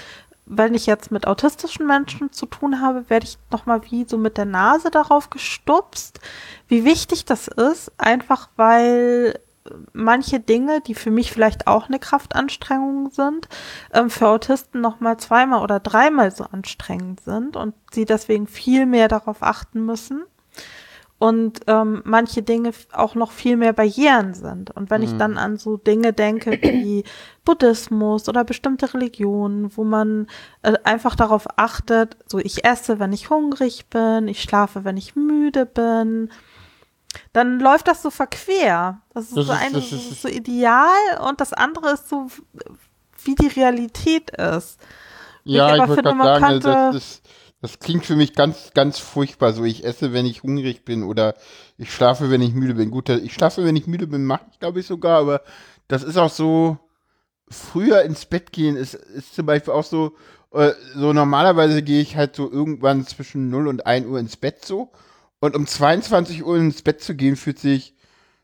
wenn 0.48 0.74
ich 0.74 0.86
jetzt 0.86 1.10
mit 1.10 1.26
autistischen 1.26 1.86
Menschen 1.86 2.32
zu 2.32 2.46
tun 2.46 2.80
habe, 2.80 3.08
werde 3.10 3.26
ich 3.26 3.38
nochmal 3.50 3.82
wie 3.90 4.06
so 4.08 4.16
mit 4.16 4.38
der 4.38 4.46
Nase 4.46 4.90
darauf 4.90 5.30
gestupst, 5.30 6.20
wie 6.66 6.84
wichtig 6.84 7.24
das 7.24 7.48
ist, 7.48 7.92
einfach 7.98 8.48
weil 8.56 9.38
manche 9.92 10.40
Dinge, 10.40 10.80
die 10.80 10.94
für 10.94 11.10
mich 11.10 11.30
vielleicht 11.32 11.66
auch 11.66 11.88
eine 11.88 11.98
Kraftanstrengung 11.98 13.10
sind, 13.10 13.48
ähm, 13.92 14.10
für 14.10 14.28
Autisten 14.28 14.80
nochmal 14.80 15.18
zweimal 15.18 15.62
oder 15.62 15.80
dreimal 15.80 16.30
so 16.30 16.44
anstrengend 16.44 17.20
sind 17.20 17.56
und 17.56 17.74
sie 17.92 18.04
deswegen 18.04 18.46
viel 18.46 18.86
mehr 18.86 19.08
darauf 19.08 19.42
achten 19.42 19.84
müssen. 19.84 20.24
Und 21.18 21.60
ähm, 21.66 22.02
manche 22.04 22.42
Dinge 22.42 22.70
auch 22.92 23.16
noch 23.16 23.32
viel 23.32 23.56
mehr 23.56 23.72
Barrieren 23.72 24.34
sind. 24.34 24.70
Und 24.70 24.90
wenn 24.90 25.00
mhm. 25.00 25.08
ich 25.08 25.16
dann 25.16 25.36
an 25.36 25.56
so 25.56 25.76
Dinge 25.76 26.12
denke 26.12 26.52
wie 26.62 27.02
Buddhismus 27.44 28.28
oder 28.28 28.44
bestimmte 28.44 28.92
Religionen, 28.94 29.76
wo 29.76 29.82
man 29.82 30.28
äh, 30.62 30.74
einfach 30.84 31.16
darauf 31.16 31.46
achtet, 31.56 32.16
so 32.26 32.38
ich 32.38 32.64
esse, 32.64 33.00
wenn 33.00 33.12
ich 33.12 33.30
hungrig 33.30 33.86
bin, 33.90 34.28
ich 34.28 34.42
schlafe, 34.42 34.84
wenn 34.84 34.96
ich 34.96 35.16
müde 35.16 35.66
bin, 35.66 36.30
dann 37.32 37.58
läuft 37.58 37.88
das 37.88 38.02
so 38.02 38.10
verquer. 38.10 39.00
Das 39.12 39.24
ist, 39.24 39.36
das 39.36 39.46
so, 39.46 39.52
ist, 39.52 39.60
ein, 39.60 39.72
das 39.72 39.90
ist, 39.90 40.22
so 40.22 40.28
ideal 40.28 41.18
und 41.26 41.40
das 41.40 41.52
andere 41.52 41.92
ist 41.92 42.08
so, 42.08 42.28
wie 43.24 43.34
die 43.34 43.48
Realität 43.48 44.30
ist. 44.30 44.78
Ja, 45.44 45.74
ich, 45.74 45.82
ich 45.82 45.88
würde 45.88 46.16
sagen, 46.16 46.60
das, 46.60 46.94
das, 46.94 47.22
das 47.60 47.78
klingt 47.78 48.06
für 48.06 48.16
mich 48.16 48.34
ganz, 48.34 48.72
ganz 48.74 48.98
furchtbar. 48.98 49.52
So, 49.52 49.64
ich 49.64 49.84
esse, 49.84 50.12
wenn 50.12 50.26
ich 50.26 50.42
hungrig 50.42 50.84
bin 50.84 51.02
oder 51.02 51.34
ich 51.76 51.92
schlafe, 51.92 52.30
wenn 52.30 52.42
ich 52.42 52.54
müde 52.54 52.74
bin. 52.74 52.90
Gut, 52.90 53.08
ich 53.08 53.34
schlafe, 53.34 53.64
wenn 53.64 53.76
ich 53.76 53.86
müde 53.86 54.06
bin, 54.06 54.24
mache 54.24 54.46
ich, 54.52 54.60
glaube 54.60 54.80
ich, 54.80 54.86
sogar, 54.86 55.18
aber 55.18 55.42
das 55.88 56.02
ist 56.02 56.16
auch 56.16 56.30
so, 56.30 56.78
früher 57.50 58.02
ins 58.02 58.26
Bett 58.26 58.52
gehen 58.52 58.76
ist, 58.76 58.94
ist 58.94 59.34
zum 59.34 59.46
Beispiel 59.46 59.72
auch 59.72 59.84
so, 59.84 60.16
äh, 60.52 60.72
so 60.94 61.12
normalerweise 61.12 61.82
gehe 61.82 62.00
ich 62.00 62.16
halt 62.16 62.36
so 62.36 62.50
irgendwann 62.50 63.06
zwischen 63.06 63.50
0 63.50 63.68
und 63.68 63.86
1 63.86 64.06
Uhr 64.06 64.18
ins 64.18 64.36
Bett 64.36 64.64
so. 64.64 64.90
Und 65.40 65.54
um 65.54 65.66
22 65.66 66.44
Uhr 66.44 66.56
ins 66.56 66.82
Bett 66.82 67.00
zu 67.00 67.14
gehen, 67.14 67.36
fühlt 67.36 67.58
sich 67.58 67.94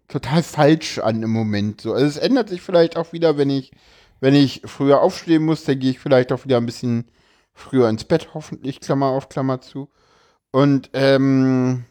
total 0.09 0.43
falsch 0.43 0.99
an 0.99 1.23
im 1.23 1.31
Moment. 1.31 1.81
So, 1.81 1.93
also 1.93 2.07
es 2.07 2.17
ändert 2.17 2.49
sich 2.49 2.63
vielleicht 2.63 2.97
auch 2.97 3.13
wieder, 3.13 3.37
wenn 3.37 3.51
ich, 3.51 3.73
wenn 4.21 4.35
ich 4.35 4.63
früher 4.65 5.01
aufstehen 5.01 5.45
muss, 5.45 5.65
dann 5.65 5.79
gehe 5.79 5.91
ich 5.91 5.99
vielleicht 5.99 6.33
auch 6.33 6.45
wieder 6.45 6.59
ein 6.59 6.67
bisschen 6.67 7.07
früher 7.55 7.89
ins 7.89 8.05
Bett, 8.05 8.31
hoffentlich, 8.35 8.81
Klammer 8.81 9.07
auf, 9.07 9.29
Klammer 9.29 9.61
zu. 9.61 9.89
Und 10.51 10.91
ähm, 10.93 11.85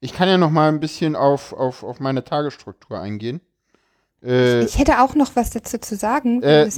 ich 0.00 0.12
kann 0.12 0.28
ja 0.28 0.38
noch 0.38 0.50
mal 0.50 0.68
ein 0.68 0.80
bisschen 0.80 1.16
auf, 1.16 1.52
auf, 1.52 1.82
auf 1.82 2.00
meine 2.00 2.24
Tagesstruktur 2.24 3.00
eingehen. 3.00 3.40
Äh, 4.22 4.64
ich 4.64 4.78
hätte 4.78 5.00
auch 5.00 5.14
noch 5.14 5.34
was 5.34 5.50
dazu 5.50 5.78
zu 5.78 5.96
sagen. 5.96 6.42
Äh, 6.42 6.68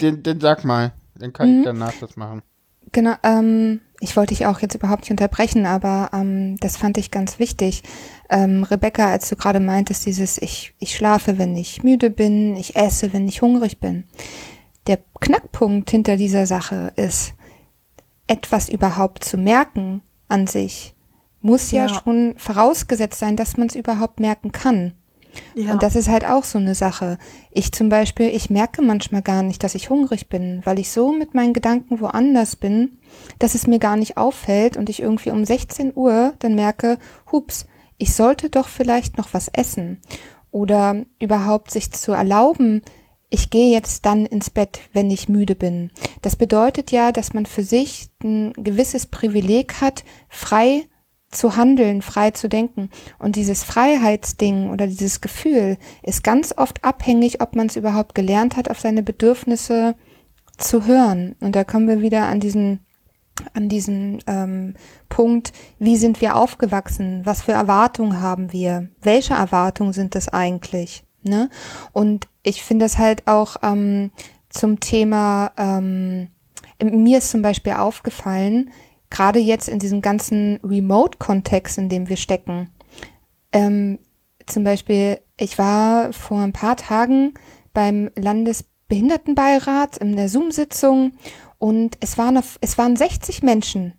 den, 0.00 0.22
den 0.22 0.40
sag 0.40 0.64
mal, 0.64 0.92
dann 1.14 1.32
kann 1.32 1.50
mhm. 1.50 1.58
ich 1.58 1.64
danach 1.64 1.94
das 2.00 2.16
machen. 2.16 2.42
Genau, 2.92 3.14
ähm, 3.22 3.80
ich 4.00 4.16
wollte 4.16 4.34
dich 4.34 4.46
auch 4.46 4.60
jetzt 4.60 4.74
überhaupt 4.74 5.02
nicht 5.02 5.10
unterbrechen, 5.10 5.66
aber 5.66 6.10
ähm, 6.12 6.56
das 6.60 6.76
fand 6.76 6.98
ich 6.98 7.10
ganz 7.10 7.38
wichtig. 7.38 7.82
Ähm, 8.30 8.62
Rebecca, 8.62 9.10
als 9.10 9.28
du 9.28 9.36
gerade 9.36 9.60
meintest, 9.60 10.06
dieses 10.06 10.38
ich, 10.38 10.74
ich 10.78 10.94
schlafe, 10.94 11.38
wenn 11.38 11.56
ich 11.56 11.82
müde 11.82 12.10
bin, 12.10 12.56
ich 12.56 12.76
esse, 12.76 13.12
wenn 13.12 13.28
ich 13.28 13.42
hungrig 13.42 13.80
bin. 13.80 14.04
Der 14.86 14.98
Knackpunkt 15.20 15.90
hinter 15.90 16.16
dieser 16.16 16.46
Sache 16.46 16.92
ist, 16.96 17.34
etwas 18.26 18.68
überhaupt 18.68 19.24
zu 19.24 19.36
merken 19.36 20.02
an 20.28 20.46
sich, 20.46 20.94
muss 21.40 21.70
ja, 21.70 21.86
ja 21.86 21.94
schon 21.94 22.34
vorausgesetzt 22.36 23.18
sein, 23.18 23.36
dass 23.36 23.56
man 23.56 23.68
es 23.68 23.74
überhaupt 23.74 24.20
merken 24.20 24.52
kann. 24.52 24.92
Ja. 25.54 25.72
Und 25.72 25.82
das 25.82 25.96
ist 25.96 26.08
halt 26.08 26.24
auch 26.24 26.44
so 26.44 26.58
eine 26.58 26.74
Sache. 26.74 27.18
Ich 27.50 27.72
zum 27.72 27.88
Beispiel, 27.88 28.28
ich 28.28 28.50
merke 28.50 28.82
manchmal 28.82 29.22
gar 29.22 29.42
nicht, 29.42 29.62
dass 29.62 29.74
ich 29.74 29.90
hungrig 29.90 30.28
bin, 30.28 30.62
weil 30.64 30.78
ich 30.78 30.90
so 30.90 31.12
mit 31.12 31.34
meinen 31.34 31.52
Gedanken 31.52 32.00
woanders 32.00 32.56
bin, 32.56 32.98
dass 33.38 33.54
es 33.54 33.66
mir 33.66 33.78
gar 33.78 33.96
nicht 33.96 34.16
auffällt 34.16 34.76
und 34.76 34.88
ich 34.88 35.00
irgendwie 35.00 35.30
um 35.30 35.44
16 35.44 35.92
Uhr 35.94 36.34
dann 36.38 36.54
merke, 36.54 36.98
hups, 37.30 37.66
ich 37.98 38.14
sollte 38.14 38.50
doch 38.50 38.68
vielleicht 38.68 39.18
noch 39.18 39.32
was 39.32 39.48
essen. 39.48 40.00
Oder 40.50 41.04
überhaupt 41.20 41.70
sich 41.70 41.92
zu 41.92 42.12
erlauben, 42.12 42.82
ich 43.28 43.50
gehe 43.50 43.72
jetzt 43.72 44.06
dann 44.06 44.24
ins 44.26 44.50
Bett, 44.50 44.80
wenn 44.92 45.10
ich 45.10 45.28
müde 45.28 45.54
bin. 45.54 45.90
Das 46.22 46.36
bedeutet 46.36 46.92
ja, 46.92 47.12
dass 47.12 47.34
man 47.34 47.46
für 47.46 47.62
sich 47.62 48.08
ein 48.22 48.52
gewisses 48.52 49.06
Privileg 49.06 49.80
hat, 49.80 50.04
frei 50.28 50.84
zu 51.30 51.56
handeln, 51.56 52.02
frei 52.02 52.30
zu 52.30 52.48
denken. 52.48 52.90
Und 53.18 53.36
dieses 53.36 53.64
Freiheitsding 53.64 54.70
oder 54.70 54.86
dieses 54.86 55.20
Gefühl 55.20 55.76
ist 56.02 56.22
ganz 56.22 56.54
oft 56.56 56.84
abhängig, 56.84 57.40
ob 57.40 57.56
man 57.56 57.66
es 57.66 57.76
überhaupt 57.76 58.14
gelernt 58.14 58.56
hat, 58.56 58.70
auf 58.70 58.80
seine 58.80 59.02
Bedürfnisse 59.02 59.96
zu 60.56 60.86
hören. 60.86 61.34
Und 61.40 61.56
da 61.56 61.64
kommen 61.64 61.88
wir 61.88 62.00
wieder 62.00 62.26
an 62.26 62.40
diesen 62.40 62.80
an 63.52 63.68
diesen 63.68 64.22
ähm, 64.26 64.74
Punkt, 65.10 65.52
wie 65.78 65.98
sind 65.98 66.22
wir 66.22 66.36
aufgewachsen, 66.36 67.20
was 67.24 67.42
für 67.42 67.52
Erwartungen 67.52 68.22
haben 68.22 68.50
wir, 68.50 68.88
welche 69.02 69.34
Erwartungen 69.34 69.92
sind 69.92 70.14
das 70.14 70.28
eigentlich? 70.28 71.05
Ne? 71.26 71.50
Und 71.92 72.28
ich 72.42 72.62
finde 72.62 72.86
es 72.86 72.98
halt 72.98 73.26
auch 73.26 73.56
ähm, 73.62 74.10
zum 74.48 74.80
Thema, 74.80 75.52
ähm, 75.56 76.28
mir 76.82 77.18
ist 77.18 77.30
zum 77.30 77.42
Beispiel 77.42 77.72
aufgefallen, 77.72 78.70
gerade 79.10 79.38
jetzt 79.38 79.68
in 79.68 79.78
diesem 79.78 80.00
ganzen 80.00 80.58
Remote-Kontext, 80.62 81.78
in 81.78 81.88
dem 81.88 82.08
wir 82.08 82.16
stecken. 82.16 82.70
Ähm, 83.52 83.98
zum 84.46 84.64
Beispiel, 84.64 85.20
ich 85.38 85.58
war 85.58 86.12
vor 86.12 86.40
ein 86.40 86.52
paar 86.52 86.76
Tagen 86.76 87.34
beim 87.72 88.10
Landesbehindertenbeirat 88.16 89.98
in 89.98 90.16
der 90.16 90.28
Zoom-Sitzung 90.28 91.12
und 91.58 91.98
es 92.00 92.16
waren, 92.18 92.40
es 92.60 92.78
waren 92.78 92.96
60 92.96 93.42
Menschen 93.42 93.94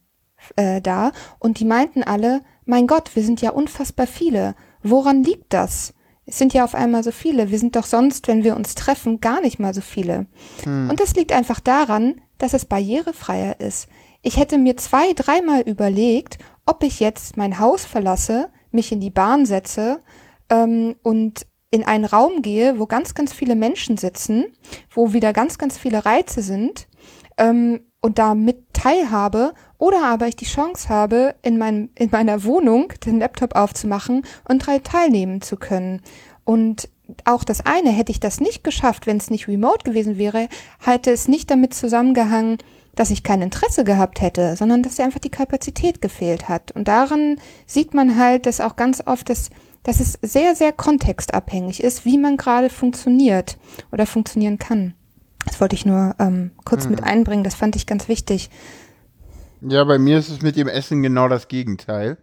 äh, 0.56 0.82
da 0.82 1.12
und 1.40 1.60
die 1.60 1.66
meinten 1.66 2.04
alle, 2.04 2.42
mein 2.66 2.88
Gott, 2.88 3.16
wir 3.16 3.24
sind 3.24 3.42
ja 3.42 3.52
unfassbar 3.52 4.08
viele. 4.08 4.56
Woran 4.84 5.24
liegt 5.24 5.54
das? 5.54 5.94
Es 6.28 6.38
sind 6.38 6.54
ja 6.54 6.64
auf 6.66 6.76
einmal 6.76 7.04
so 7.04 7.12
viele. 7.12 7.50
Wir 7.52 7.58
sind 7.58 7.76
doch 7.76 7.86
sonst, 7.86 8.28
wenn 8.28 8.44
wir 8.44 8.56
uns 8.58 8.76
treffen, 8.76 9.22
gar 9.22 9.42
nicht 9.42 9.60
mal 9.60 9.74
so 9.74 9.82
viele. 9.82 10.28
Hm. 10.64 10.90
Und 10.90 11.00
das 11.00 11.16
liegt 11.16 11.32
einfach 11.32 11.62
daran, 11.62 12.22
dass 12.38 12.54
es 12.54 12.66
barrierefreier 12.66 13.60
ist. 13.60 13.88
Ich 14.22 14.38
hätte 14.38 14.58
mir 14.58 14.76
zwei, 14.78 15.14
dreimal 15.14 15.62
überlegt, 15.62 16.38
ob 16.66 16.84
ich 16.84 17.00
jetzt 17.00 17.38
mein 17.38 17.60
Haus 17.60 17.86
verlasse, 17.86 18.50
mich 18.72 18.92
in 18.92 19.00
die 19.00 19.10
Bahn 19.10 19.46
setze 19.46 20.02
ähm, 20.50 20.96
und 21.02 21.48
in 21.72 21.84
einen 21.84 22.06
Raum 22.06 22.42
gehe, 22.42 22.78
wo 22.78 22.86
ganz, 22.86 23.14
ganz 23.14 23.34
viele 23.34 23.56
Menschen 23.56 23.98
sitzen, 23.98 24.46
wo 24.90 25.14
wieder 25.14 25.32
ganz, 25.34 25.58
ganz 25.58 25.78
viele 25.78 26.06
Reize 26.06 26.42
sind 26.42 26.88
ähm, 27.38 27.82
und 28.02 28.20
da 28.20 28.36
mit 28.36 28.74
teilhabe 28.74 29.54
oder 29.78 30.04
aber 30.04 30.28
ich 30.28 30.36
die 30.36 30.46
Chance 30.46 30.90
habe, 30.90 31.36
in, 31.42 31.58
mein, 31.58 31.90
in 31.96 32.10
meiner 32.12 32.44
Wohnung 32.44 32.94
den 33.06 33.20
Laptop 33.20 33.56
aufzumachen 33.56 34.24
und 34.48 34.66
drei 34.66 34.80
teilnehmen 34.80 35.42
zu 35.42 35.58
können. 35.58 36.02
Und 36.44 36.90
auch 37.26 37.44
das 37.44 37.66
eine, 37.66 37.92
hätte 37.92 38.12
ich 38.12 38.20
das 38.20 38.40
nicht 38.40 38.64
geschafft, 38.64 39.08
wenn 39.08 39.18
es 39.18 39.30
nicht 39.30 39.48
remote 39.48 39.84
gewesen 39.84 40.18
wäre, 40.18 40.50
hätte 40.80 41.12
es 41.12 41.28
nicht 41.28 41.50
damit 41.52 41.74
zusammengehangen, 41.74 42.58
dass 42.96 43.12
ich 43.12 43.24
kein 43.24 43.42
Interesse 43.42 43.84
gehabt 43.84 44.22
hätte, 44.22 44.56
sondern 44.56 44.82
dass 44.82 45.00
einfach 45.00 45.20
die 45.20 45.30
Kapazität 45.30 46.02
gefehlt 46.02 46.50
hat. 46.50 46.72
Und 46.72 46.88
daran 46.88 47.38
sieht 47.66 47.94
man 47.94 48.18
halt, 48.18 48.46
dass 48.46 48.60
auch 48.60 48.76
ganz 48.76 49.04
oft 49.06 49.30
das, 49.30 49.52
dass 49.84 50.00
es 50.00 50.18
sehr, 50.22 50.56
sehr 50.56 50.74
kontextabhängig 50.74 51.84
ist, 51.84 52.06
wie 52.06 52.18
man 52.18 52.38
gerade 52.38 52.70
funktioniert 52.70 53.58
oder 53.92 54.08
funktionieren 54.08 54.58
kann. 54.58 54.96
Das 55.46 55.62
wollte 55.62 55.76
ich 55.76 55.86
nur 55.86 56.16
ähm, 56.20 56.52
kurz 56.66 56.86
mhm. 56.86 56.92
mit 56.92 57.04
einbringen, 57.04 57.44
das 57.44 57.56
fand 57.56 57.76
ich 57.76 57.86
ganz 57.86 58.08
wichtig. 58.08 58.50
Ja, 59.62 59.84
bei 59.84 59.98
mir 59.98 60.20
ist 60.20 60.30
es 60.30 60.42
mit 60.42 60.56
dem 60.56 60.68
Essen 60.68 61.02
genau 61.02 61.28
das 61.28 61.48
Gegenteil. 61.48 62.18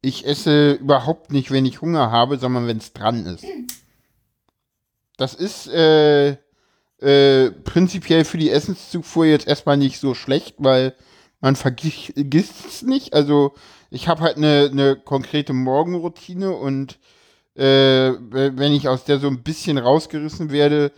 Ich 0.00 0.26
esse 0.26 0.72
überhaupt 0.72 1.32
nicht, 1.32 1.50
wenn 1.50 1.64
ich 1.64 1.80
Hunger 1.80 2.10
habe, 2.10 2.38
sondern 2.38 2.66
wenn 2.66 2.78
es 2.78 2.92
dran 2.92 3.24
ist. 3.26 3.44
Das 5.16 5.34
ist 5.34 5.68
äh, 5.68 6.36
äh, 6.98 7.50
prinzipiell 7.64 8.24
für 8.24 8.38
die 8.38 8.50
Essenszufuhr 8.50 9.26
jetzt 9.26 9.46
erstmal 9.46 9.76
nicht 9.76 10.00
so 10.00 10.14
schlecht, 10.14 10.56
weil 10.58 10.94
man 11.40 11.54
vergisst 11.54 12.12
es 12.16 12.82
nicht. 12.82 13.14
Also 13.14 13.54
ich 13.90 14.08
habe 14.08 14.22
halt 14.22 14.36
eine, 14.36 14.68
eine 14.72 14.96
konkrete 14.96 15.52
Morgenroutine 15.52 16.50
und 16.50 16.98
äh, 17.54 18.12
wenn 18.18 18.72
ich 18.72 18.88
aus 18.88 19.04
der 19.04 19.18
so 19.18 19.28
ein 19.28 19.42
bisschen 19.42 19.78
rausgerissen 19.78 20.50
werde, 20.50 20.90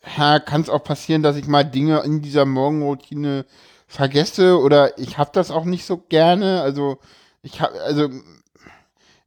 kann 0.00 0.62
es 0.62 0.70
auch 0.70 0.82
passieren, 0.82 1.22
dass 1.22 1.36
ich 1.36 1.46
mal 1.46 1.64
Dinge 1.64 2.00
in 2.00 2.22
dieser 2.22 2.44
Morgenroutine 2.44 3.44
vergesse 3.88 4.60
oder 4.60 4.96
ich 4.98 5.18
habe 5.18 5.30
das 5.32 5.50
auch 5.50 5.64
nicht 5.64 5.84
so 5.84 5.96
gerne. 5.96 6.62
Also 6.62 6.98
ich 7.42 7.60
habe, 7.60 7.80
also 7.80 8.08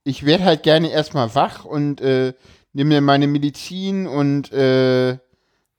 ich 0.03 0.25
werde 0.25 0.45
halt 0.45 0.63
gerne 0.63 0.91
erstmal 0.91 1.35
wach 1.35 1.65
und 1.65 1.99
äh, 1.99 2.33
nehme 2.71 2.95
mir 2.95 3.01
meine 3.01 3.27
Medizin 3.27 4.07
und 4.07 4.53
äh, 4.53 5.17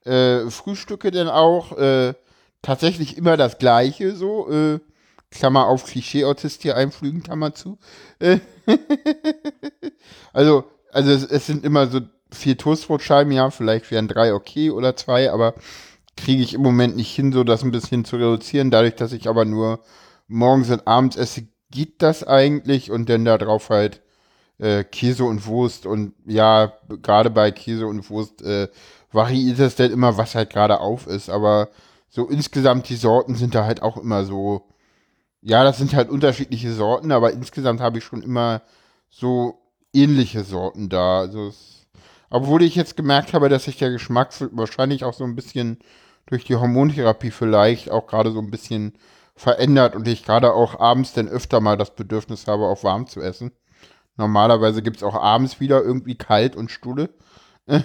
äh, 0.05 0.51
frühstücke 0.51 1.11
dann 1.11 1.29
auch 1.29 1.79
äh, 1.79 2.12
tatsächlich 2.61 3.16
immer 3.16 3.37
das 3.37 3.59
Gleiche 3.59 4.14
so. 4.14 4.51
Äh, 4.51 4.81
Klammer 5.31 5.66
auf 5.66 5.87
Klischee-Autist 5.87 6.62
hier 6.62 6.77
einflügen, 6.77 7.23
Klammer 7.23 7.55
zu. 7.55 7.79
Äh, 8.18 8.38
also, 10.33 10.64
also 10.92 11.11
es, 11.11 11.25
es, 11.25 11.47
sind 11.47 11.64
immer 11.64 11.87
so 11.87 12.01
vier 12.31 12.59
Toastbrotscheiben, 12.59 13.33
ja, 13.33 13.51
vielleicht 13.51 13.90
wären 13.90 14.09
drei 14.09 14.35
okay 14.35 14.71
oder 14.71 14.95
zwei, 14.95 15.31
aber 15.33 15.55
kriege 16.16 16.42
ich 16.42 16.55
im 16.55 16.62
Moment 16.62 16.96
nicht 16.96 17.14
hin, 17.14 17.33
so 17.33 17.44
das 17.44 17.62
ein 17.62 17.70
bisschen 17.70 18.05
zu 18.05 18.16
reduzieren. 18.16 18.70
Dadurch, 18.70 18.96
dass 18.96 19.12
ich 19.12 19.29
aber 19.29 19.44
nur 19.44 19.81
morgens 20.29 20.70
und 20.70 20.87
abends 20.87 21.16
esse, 21.16 21.46
geht 21.70 22.03
das 22.03 22.25
eigentlich 22.25 22.90
und 22.90 23.09
dann 23.09 23.25
da 23.25 23.38
drauf 23.38 23.70
halt 23.70 24.03
äh, 24.59 24.85
Käse 24.85 25.25
und 25.25 25.46
Wurst 25.46 25.87
und 25.87 26.14
ja, 26.27 26.72
gerade 27.03 27.31
bei 27.31 27.51
Käse 27.51 27.87
und 27.87 28.09
Wurst 28.11 28.42
äh, 28.42 28.68
variiert 29.11 29.59
es 29.59 29.77
dann 29.77 29.90
immer, 29.90 30.16
was 30.16 30.35
halt 30.35 30.51
gerade 30.51 30.81
auf 30.81 31.07
ist, 31.07 31.31
aber 31.31 31.68
so 32.09 32.29
insgesamt 32.29 32.88
die 32.88 32.96
Sorten 32.96 33.35
sind 33.35 33.55
da 33.55 33.64
halt 33.64 33.83
auch 33.83 33.96
immer 33.96 34.25
so, 34.25 34.68
ja, 35.40 35.64
das 35.64 35.79
sind 35.79 35.94
halt 35.94 36.11
unterschiedliche 36.11 36.72
Sorten, 36.72 37.11
aber 37.11 37.33
insgesamt 37.33 37.81
habe 37.81 37.98
ich 37.98 38.05
schon 38.05 38.22
immer 38.22 38.62
so 39.11 39.59
ähnliche 39.92 40.44
Sorten 40.44 40.88
da. 40.88 41.20
Also 41.20 41.48
es, 41.48 41.87
obwohl 42.31 42.62
ich 42.62 42.75
jetzt 42.75 42.96
gemerkt 42.96 43.33
habe, 43.33 43.48
dass 43.48 43.64
sich 43.64 43.77
der 43.79 43.90
Geschmack 43.90 44.31
wahrscheinlich 44.53 45.05
auch 45.05 45.14
so 45.14 45.25
ein 45.25 45.35
bisschen 45.35 45.79
durch 46.27 46.45
die 46.45 46.57
Hormontherapie 46.57 47.31
vielleicht 47.31 47.91
auch 47.91 48.07
gerade 48.07 48.33
so 48.33 48.39
ein 48.39 48.51
bisschen 48.51 48.95
verändert 49.35 49.97
und 49.97 50.07
ich 50.09 50.25
gerade 50.25 50.53
auch 50.53 50.79
abends 50.79 51.13
dann 51.13 51.29
öfter 51.29 51.61
mal 51.61 51.77
das 51.77 51.95
Bedürfnis 51.95 52.47
habe, 52.47 52.65
auch 52.65 52.85
warm 52.85 53.07
zu 53.07 53.21
essen. 53.21 53.53
Normalerweise 54.17 54.83
gibt 54.83 54.99
es 54.99 55.03
auch 55.03 55.15
abends 55.15 55.59
wieder 55.59 55.83
irgendwie 55.83 56.15
kalt 56.15 56.55
und 56.57 56.71
Stulle. 56.71 57.11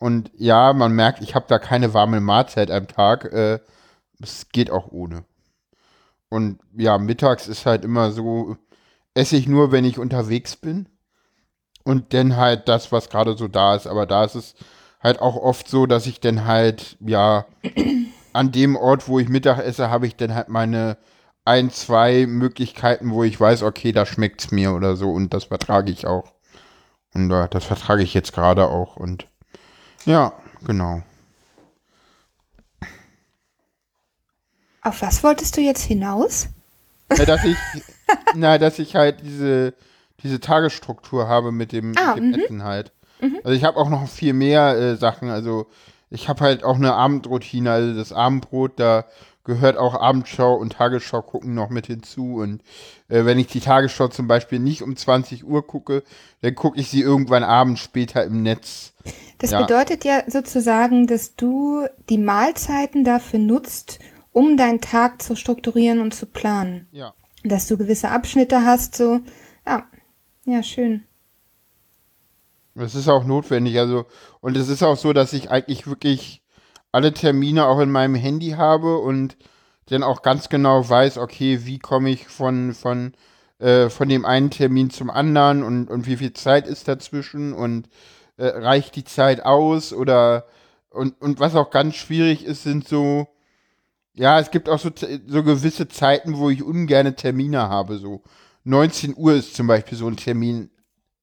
Und 0.00 0.30
ja, 0.36 0.72
man 0.74 0.92
merkt, 0.92 1.22
ich 1.22 1.34
habe 1.34 1.46
da 1.48 1.58
keine 1.58 1.92
warme 1.92 2.20
Mahlzeit 2.20 2.70
am 2.70 2.86
Tag. 2.86 3.24
Äh, 3.24 3.58
es 4.22 4.48
geht 4.50 4.70
auch 4.70 4.92
ohne. 4.92 5.24
Und 6.28 6.60
ja, 6.76 6.98
mittags 6.98 7.48
ist 7.48 7.66
halt 7.66 7.84
immer 7.84 8.12
so, 8.12 8.56
esse 9.14 9.36
ich 9.36 9.48
nur, 9.48 9.72
wenn 9.72 9.84
ich 9.84 9.98
unterwegs 9.98 10.56
bin. 10.56 10.88
Und 11.82 12.14
dann 12.14 12.36
halt 12.36 12.68
das, 12.68 12.92
was 12.92 13.10
gerade 13.10 13.36
so 13.36 13.48
da 13.48 13.74
ist. 13.74 13.86
Aber 13.86 14.06
da 14.06 14.24
ist 14.24 14.36
es 14.36 14.54
halt 15.00 15.20
auch 15.20 15.36
oft 15.36 15.68
so, 15.68 15.86
dass 15.86 16.06
ich 16.06 16.20
dann 16.20 16.44
halt, 16.44 16.96
ja, 17.00 17.46
an 18.32 18.52
dem 18.52 18.76
Ort, 18.76 19.08
wo 19.08 19.18
ich 19.18 19.28
Mittag 19.28 19.58
esse, 19.58 19.90
habe 19.90 20.06
ich 20.06 20.16
dann 20.16 20.34
halt 20.34 20.48
meine 20.48 20.96
ein, 21.44 21.70
zwei 21.70 22.26
Möglichkeiten, 22.26 23.10
wo 23.10 23.24
ich 23.24 23.40
weiß, 23.40 23.62
okay, 23.62 23.92
da 23.92 24.04
schmeckt 24.04 24.42
es 24.44 24.50
mir 24.50 24.72
oder 24.72 24.96
so. 24.96 25.10
Und 25.10 25.32
das 25.32 25.44
vertrage 25.44 25.90
ich 25.90 26.06
auch. 26.06 26.32
Und 27.14 27.30
äh, 27.30 27.48
das 27.48 27.64
vertrage 27.64 28.02
ich 28.02 28.12
jetzt 28.12 28.34
gerade 28.34 28.68
auch. 28.68 28.96
Und 28.96 29.26
ja, 30.04 30.32
genau. 30.64 31.02
Auf 34.82 35.02
was 35.02 35.22
wolltest 35.24 35.56
du 35.56 35.60
jetzt 35.60 35.82
hinaus? 35.82 36.48
Na, 37.16 37.24
dass 37.24 37.44
ich, 37.44 37.56
na, 38.34 38.58
dass 38.58 38.78
ich 38.78 38.94
halt 38.94 39.22
diese, 39.22 39.74
diese 40.22 40.40
Tagesstruktur 40.40 41.28
habe 41.28 41.50
mit 41.50 41.72
dem, 41.72 41.94
Ah, 41.96 42.14
mit 42.14 42.18
dem 42.18 42.28
mhm. 42.28 42.34
Essen 42.34 42.62
halt. 42.64 42.92
Also 43.20 43.50
ich 43.50 43.64
habe 43.64 43.76
auch 43.78 43.88
noch 43.88 44.08
viel 44.08 44.32
mehr 44.32 44.76
äh, 44.76 44.96
Sachen. 44.96 45.30
Also 45.30 45.66
ich 46.10 46.28
habe 46.28 46.40
halt 46.40 46.64
auch 46.64 46.76
eine 46.76 46.94
Abendroutine. 46.94 47.70
Also 47.70 47.94
das 47.94 48.12
Abendbrot, 48.12 48.78
da 48.80 49.04
gehört 49.44 49.78
auch 49.78 49.94
Abendschau 49.94 50.54
und 50.54 50.74
Tagesschau 50.74 51.22
gucken 51.22 51.54
noch 51.54 51.70
mit 51.70 51.86
hinzu. 51.86 52.36
Und 52.36 52.62
äh, 53.08 53.24
wenn 53.24 53.38
ich 53.38 53.46
die 53.46 53.60
Tagesschau 53.60 54.08
zum 54.08 54.28
Beispiel 54.28 54.58
nicht 54.58 54.82
um 54.82 54.94
20 54.94 55.44
Uhr 55.46 55.66
gucke, 55.66 56.02
dann 56.42 56.54
gucke 56.54 56.78
ich 56.78 56.88
sie 56.90 57.00
irgendwann 57.00 57.44
abends 57.44 57.80
später 57.80 58.24
im 58.24 58.42
Netz. 58.42 58.92
Das 59.38 59.50
Ja. 59.52 59.62
bedeutet 59.62 60.04
ja 60.04 60.22
sozusagen, 60.26 61.06
dass 61.06 61.34
du 61.34 61.86
die 62.10 62.18
Mahlzeiten 62.18 63.04
dafür 63.04 63.38
nutzt, 63.38 63.98
um 64.32 64.56
deinen 64.56 64.80
Tag 64.80 65.22
zu 65.22 65.34
strukturieren 65.34 66.00
und 66.00 66.14
zu 66.14 66.26
planen. 66.26 66.86
Ja. 66.92 67.14
Dass 67.44 67.66
du 67.68 67.78
gewisse 67.78 68.10
Abschnitte 68.10 68.64
hast, 68.64 68.96
so, 68.96 69.20
ja, 69.66 69.86
ja, 70.44 70.62
schön. 70.62 71.04
Das 72.78 72.94
ist 72.94 73.08
auch 73.08 73.24
notwendig. 73.24 73.78
Also, 73.78 74.06
und 74.40 74.56
es 74.56 74.68
ist 74.68 74.82
auch 74.82 74.96
so, 74.96 75.12
dass 75.12 75.32
ich 75.32 75.50
eigentlich 75.50 75.86
wirklich 75.86 76.42
alle 76.92 77.12
Termine 77.12 77.66
auch 77.66 77.80
in 77.80 77.90
meinem 77.90 78.14
Handy 78.14 78.50
habe 78.50 78.98
und 78.98 79.36
dann 79.86 80.02
auch 80.02 80.22
ganz 80.22 80.48
genau 80.48 80.88
weiß, 80.88 81.18
okay, 81.18 81.64
wie 81.64 81.78
komme 81.78 82.10
ich 82.10 82.28
von, 82.28 82.74
von, 82.74 83.12
äh, 83.58 83.88
von 83.88 84.08
dem 84.08 84.24
einen 84.24 84.50
Termin 84.50 84.90
zum 84.90 85.10
anderen 85.10 85.62
und, 85.62 85.88
und 85.88 86.06
wie 86.06 86.16
viel 86.16 86.32
Zeit 86.34 86.66
ist 86.66 86.88
dazwischen 86.88 87.52
und 87.52 87.88
äh, 88.36 88.46
reicht 88.46 88.96
die 88.96 89.04
Zeit 89.04 89.44
aus 89.44 89.92
oder 89.92 90.46
und, 90.90 91.20
und 91.20 91.40
was 91.40 91.54
auch 91.54 91.70
ganz 91.70 91.96
schwierig 91.96 92.44
ist, 92.44 92.62
sind 92.62 92.88
so, 92.88 93.28
ja, 94.14 94.40
es 94.40 94.50
gibt 94.50 94.68
auch 94.68 94.78
so, 94.78 94.90
so 95.26 95.42
gewisse 95.42 95.88
Zeiten, 95.88 96.38
wo 96.38 96.50
ich 96.50 96.62
ungerne 96.62 97.14
Termine 97.14 97.68
habe. 97.68 97.98
So 97.98 98.22
19 98.64 99.14
Uhr 99.16 99.34
ist 99.34 99.54
zum 99.54 99.66
Beispiel 99.66 99.98
so 99.98 100.08
ein 100.08 100.16
Termin, 100.16 100.70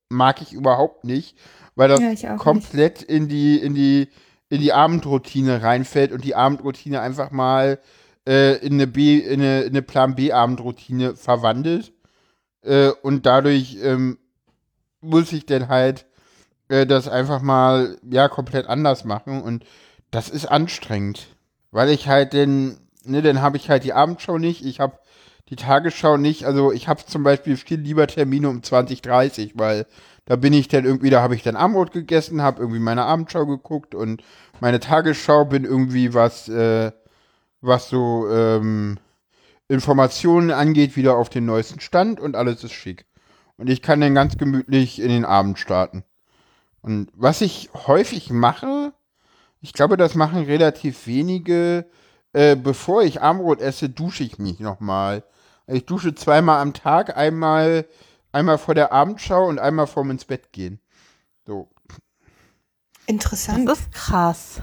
mag 0.10 0.42
ich 0.42 0.54
überhaupt 0.54 1.04
nicht, 1.04 1.38
weil 1.76 1.90
das 1.90 2.02
Ja, 2.02 2.14
komplett 2.38 3.02
in 3.02 3.28
die, 3.28 3.58
in 3.58 3.76
die, 3.76 4.10
in 4.50 4.62
die 4.62 4.74
Abendroutine 4.74 5.62
reinfällt 5.62 6.12
und 6.12 6.24
die 6.24 6.36
Abendroutine 6.36 7.02
einfach 7.02 7.32
mal 7.32 7.80
äh, 8.28 8.58
in 8.66 8.74
eine 8.74 8.88
B, 8.88 9.18
in 9.18 9.42
eine, 9.42 9.62
in 9.62 9.70
eine 9.70 9.82
Plan 9.82 10.16
B 10.16 10.32
Abendroutine 10.32 11.16
verwandelt. 11.16 11.94
Äh, 12.62 12.90
und 13.02 13.26
dadurch 13.26 13.78
ähm, 13.82 14.18
muss 15.02 15.32
ich 15.34 15.46
dann 15.46 15.68
halt 15.68 16.06
äh, 16.70 16.86
das 16.86 17.08
einfach 17.08 17.42
mal 17.42 17.98
ja 18.10 18.28
komplett 18.28 18.68
anders 18.68 19.06
machen 19.06 19.42
und 19.42 19.66
das 20.12 20.30
ist 20.30 20.46
anstrengend, 20.46 21.28
weil 21.72 21.90
ich 21.90 22.08
halt 22.08 22.34
den, 22.34 22.78
ne, 23.04 23.22
dann 23.22 23.42
habe 23.42 23.58
ich 23.58 23.70
halt 23.70 23.84
die 23.84 23.94
Abendschau 23.94 24.38
nicht, 24.38 24.66
ich 24.66 24.80
habe 24.80 24.98
die 25.50 25.56
Tagesschau 25.56 26.18
nicht, 26.18 26.46
also 26.46 26.72
ich 26.72 26.88
habe 26.88 27.06
zum 27.06 27.24
Beispiel 27.24 27.56
viel 27.58 27.80
lieber 27.80 28.08
Termine 28.08 28.50
um 28.50 28.62
20:30, 28.62 29.52
weil 29.56 29.86
da 30.26 30.36
bin 30.36 30.54
ich 30.54 30.68
dann 30.68 30.86
irgendwie, 30.86 31.12
da 31.12 31.22
habe 31.22 31.36
ich 31.36 31.44
dann 31.44 31.56
Abendbrot 31.56 31.92
gegessen, 31.92 32.42
habe 32.42 32.62
irgendwie 32.62 32.80
meine 32.80 33.04
Abendschau 33.04 33.46
geguckt 33.46 33.94
und 33.94 34.24
meine 34.60 34.80
Tagesschau 34.80 35.46
bin 35.46 35.64
irgendwie 35.64 36.14
was, 36.16 36.50
äh, 36.50 36.92
was 37.62 37.90
so 37.90 38.28
ähm, 38.30 38.98
Informationen 39.68 40.52
angeht, 40.52 40.96
wieder 40.96 41.16
auf 41.16 41.30
den 41.30 41.46
neuesten 41.46 41.80
Stand 41.80 42.20
und 42.20 42.36
alles 42.36 42.64
ist 42.64 42.74
schick. 42.74 43.06
Und 43.58 43.70
ich 43.70 43.82
kann 43.82 44.02
dann 44.02 44.16
ganz 44.16 44.38
gemütlich 44.38 45.00
in 45.00 45.10
den 45.10 45.26
Abend 45.26 45.60
starten. 45.60 46.04
Und 46.82 47.10
was 47.16 47.42
ich 47.42 47.70
häufig 47.88 48.30
mache, 48.32 48.94
ich 49.62 49.74
glaube, 49.74 49.98
das 49.98 50.16
machen 50.16 50.44
relativ 50.44 51.08
wenige, 51.08 51.86
äh, 52.34 52.56
bevor 52.56 53.04
ich 53.04 53.22
Abendbrot 53.22 53.62
esse, 53.62 53.90
dusche 53.90 54.24
ich 54.24 54.38
mich 54.40 54.60
nochmal. 54.60 55.24
Ich 55.68 55.86
dusche 55.86 56.14
zweimal 56.16 56.62
am 56.62 56.74
Tag, 56.74 57.16
einmal, 57.18 57.88
einmal 58.32 58.58
vor 58.58 58.76
der 58.76 58.92
Abendschau 58.92 59.48
und 59.48 59.60
einmal 59.60 59.88
vorm 59.88 60.12
ins 60.12 60.26
Bett 60.26 60.52
gehen. 60.52 60.80
So. 61.46 61.70
Interessant. 63.08 63.68
Das 63.68 63.80
ist 63.80 63.92
krass. 63.92 64.62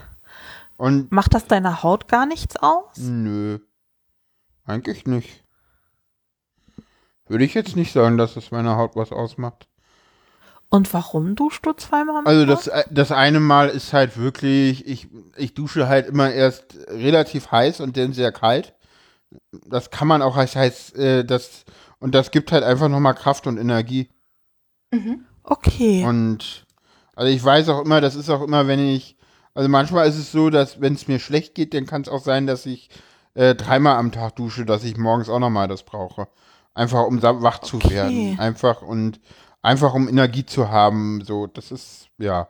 Und 0.76 1.12
Macht 1.12 1.34
das 1.34 1.46
deiner 1.46 1.82
Haut 1.82 2.08
gar 2.08 2.26
nichts 2.26 2.56
aus? 2.56 2.96
nö. 2.96 3.58
Eigentlich 4.64 5.06
nicht. 5.06 5.44
Würde 7.26 7.44
ich 7.44 7.54
jetzt 7.54 7.76
nicht 7.76 7.92
sagen, 7.92 8.16
dass 8.16 8.36
es 8.36 8.50
meiner 8.50 8.76
Haut 8.76 8.94
was 8.94 9.10
ausmacht. 9.12 9.68
Und 10.68 10.92
warum 10.94 11.34
duschst 11.34 11.66
du 11.66 11.72
zweimal 11.72 12.16
am 12.16 12.26
Also 12.26 12.46
Tag? 12.46 12.54
das, 12.54 12.66
äh, 12.68 12.84
das 12.90 13.12
eine 13.12 13.40
Mal 13.40 13.68
ist 13.68 13.92
halt 13.92 14.16
wirklich, 14.16 14.86
ich, 14.86 15.08
ich 15.36 15.52
dusche 15.54 15.88
halt 15.88 16.06
immer 16.06 16.32
erst 16.32 16.76
relativ 16.88 17.50
heiß 17.50 17.80
und 17.80 17.96
dann 17.96 18.12
sehr 18.12 18.32
kalt. 18.32 18.74
Das 19.66 19.90
kann 19.90 20.08
man 20.08 20.22
auch 20.22 20.36
als 20.36 20.56
heiß, 20.56 20.92
äh, 20.94 21.24
das, 21.24 21.64
und 21.98 22.14
das 22.14 22.30
gibt 22.30 22.52
halt 22.52 22.64
einfach 22.64 22.88
nochmal 22.88 23.14
Kraft 23.14 23.46
und 23.46 23.58
Energie. 23.58 24.10
Mhm. 24.90 25.24
Okay. 25.42 26.04
Und 26.04 26.66
also 27.14 27.32
ich 27.32 27.42
weiß 27.42 27.68
auch 27.68 27.84
immer, 27.84 28.00
das 28.00 28.14
ist 28.14 28.30
auch 28.30 28.42
immer, 28.42 28.66
wenn 28.66 28.80
ich, 28.80 29.16
also 29.54 29.68
manchmal 29.68 30.08
ist 30.08 30.18
es 30.18 30.32
so, 30.32 30.50
dass 30.50 30.80
wenn 30.80 30.94
es 30.94 31.08
mir 31.08 31.18
schlecht 31.18 31.54
geht, 31.54 31.74
dann 31.74 31.86
kann 31.86 32.02
es 32.02 32.08
auch 32.08 32.22
sein, 32.22 32.46
dass 32.46 32.66
ich 32.66 32.90
äh, 33.34 33.54
dreimal 33.54 33.96
am 33.96 34.12
Tag 34.12 34.36
dusche, 34.36 34.64
dass 34.64 34.84
ich 34.84 34.96
morgens 34.96 35.28
auch 35.28 35.38
nochmal 35.38 35.68
das 35.68 35.82
brauche. 35.82 36.28
Einfach 36.74 37.04
um 37.04 37.22
wach 37.22 37.58
zu 37.58 37.76
Okay. 37.76 37.90
werden. 37.90 38.38
Einfach 38.38 38.82
und 38.82 39.20
einfach 39.60 39.94
um 39.94 40.08
Energie 40.08 40.46
zu 40.46 40.70
haben. 40.70 41.22
So, 41.24 41.46
das 41.46 41.70
ist, 41.70 42.08
ja. 42.18 42.48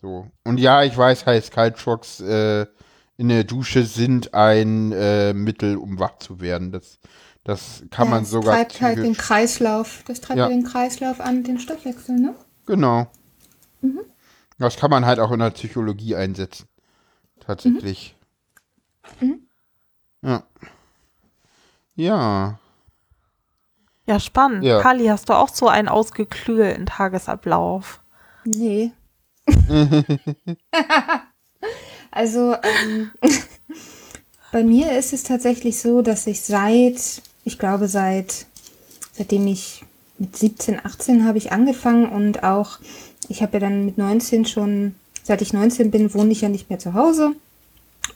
So. 0.00 0.30
Und 0.44 0.58
ja, 0.60 0.84
ich 0.84 0.96
weiß, 0.96 1.26
Heiß-Kalt-Schocks 1.26 2.20
äh, 2.20 2.66
in 3.16 3.28
der 3.28 3.44
Dusche 3.44 3.84
sind 3.84 4.34
ein 4.34 4.92
äh, 4.92 5.32
Mittel, 5.32 5.76
um 5.76 5.98
wach 5.98 6.18
zu 6.18 6.40
werden. 6.40 6.72
Das, 6.72 6.98
das 7.44 7.84
kann 7.90 8.06
ja, 8.06 8.10
man 8.10 8.22
das 8.22 8.30
sogar 8.30 8.54
treibt 8.54 8.80
halt 8.80 8.98
den 8.98 9.16
Kreislauf, 9.16 10.02
das 10.06 10.20
treibt 10.20 10.38
Ja. 10.38 10.48
den 10.48 10.64
Kreislauf 10.64 11.20
an, 11.20 11.44
den 11.44 11.58
Stoffwechsel, 11.58 12.16
ne? 12.16 12.34
Genau. 12.66 13.06
Das 14.58 14.76
kann 14.76 14.90
man 14.90 15.04
halt 15.04 15.20
auch 15.20 15.30
in 15.30 15.40
der 15.40 15.50
Psychologie 15.50 16.16
einsetzen. 16.16 16.66
Tatsächlich. 17.40 18.16
Ja. 20.22 20.42
Ja. 21.96 22.58
ja, 24.06 24.20
spannend. 24.20 24.64
Ja. 24.64 24.80
Kali, 24.80 25.06
hast 25.06 25.28
du 25.28 25.34
auch 25.34 25.50
so 25.50 25.68
einen 25.68 25.88
ausgeklügelten 25.88 26.86
Tagesablauf? 26.86 28.02
Nee. 28.44 28.92
also, 32.14 32.54
ähm, 32.54 33.10
bei 34.52 34.62
mir 34.62 34.96
ist 34.96 35.12
es 35.12 35.24
tatsächlich 35.24 35.80
so, 35.80 36.00
dass 36.00 36.28
ich 36.28 36.42
seit, 36.42 37.22
ich 37.44 37.58
glaube 37.58 37.88
seit, 37.88 38.46
seitdem 39.12 39.48
ich 39.48 39.84
mit 40.18 40.36
17, 40.36 40.78
18 40.84 41.26
habe 41.26 41.38
ich 41.38 41.50
angefangen 41.50 42.08
und 42.08 42.44
auch, 42.44 42.78
ich 43.28 43.42
habe 43.42 43.54
ja 43.54 43.60
dann 43.60 43.84
mit 43.84 43.98
19 43.98 44.44
schon, 44.44 44.94
seit 45.24 45.42
ich 45.42 45.52
19 45.52 45.90
bin, 45.90 46.14
wohne 46.14 46.30
ich 46.30 46.42
ja 46.42 46.48
nicht 46.48 46.70
mehr 46.70 46.78
zu 46.78 46.94
Hause. 46.94 47.32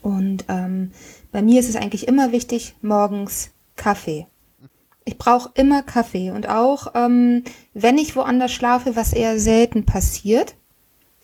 Und 0.00 0.44
ähm, 0.48 0.92
bei 1.32 1.42
mir 1.42 1.58
ist 1.58 1.68
es 1.68 1.74
eigentlich 1.74 2.06
immer 2.06 2.30
wichtig, 2.30 2.76
morgens 2.82 3.50
Kaffee. 3.74 4.26
Ich 5.04 5.18
brauche 5.18 5.50
immer 5.54 5.82
Kaffee 5.82 6.30
und 6.30 6.48
auch 6.48 6.92
ähm, 6.94 7.42
wenn 7.74 7.98
ich 7.98 8.14
woanders 8.14 8.52
schlafe, 8.52 8.94
was 8.94 9.12
eher 9.12 9.40
selten 9.40 9.86
passiert. 9.86 10.54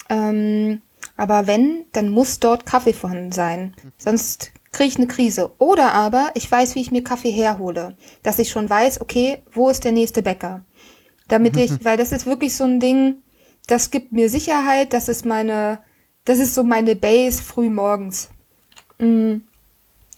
Ähm, 0.08 0.82
aber 1.16 1.46
wenn, 1.46 1.84
dann 1.92 2.08
muss 2.08 2.40
dort 2.40 2.66
Kaffee 2.66 2.92
vorhanden 2.92 3.32
sein. 3.32 3.74
Sonst 3.98 4.52
kriege 4.72 4.88
ich 4.88 4.96
eine 4.96 5.06
Krise. 5.06 5.52
Oder 5.58 5.92
aber 5.92 6.30
ich 6.34 6.50
weiß, 6.50 6.74
wie 6.74 6.80
ich 6.80 6.90
mir 6.90 7.04
Kaffee 7.04 7.30
herhole. 7.30 7.96
Dass 8.22 8.38
ich 8.38 8.50
schon 8.50 8.68
weiß, 8.68 9.00
okay, 9.00 9.42
wo 9.52 9.68
ist 9.70 9.84
der 9.84 9.92
nächste 9.92 10.22
Bäcker? 10.22 10.64
Damit 11.28 11.56
ich, 11.56 11.72
weil 11.84 11.96
das 11.96 12.12
ist 12.12 12.26
wirklich 12.26 12.56
so 12.56 12.64
ein 12.64 12.80
Ding, 12.80 13.16
das 13.66 13.90
gibt 13.90 14.12
mir 14.12 14.28
Sicherheit, 14.28 14.92
das 14.92 15.08
ist 15.08 15.24
meine, 15.24 15.78
das 16.24 16.38
ist 16.38 16.54
so 16.54 16.64
meine 16.64 16.96
Base 16.96 17.42
früh 17.42 17.70
morgens. 17.70 18.28
Mhm. 18.98 19.44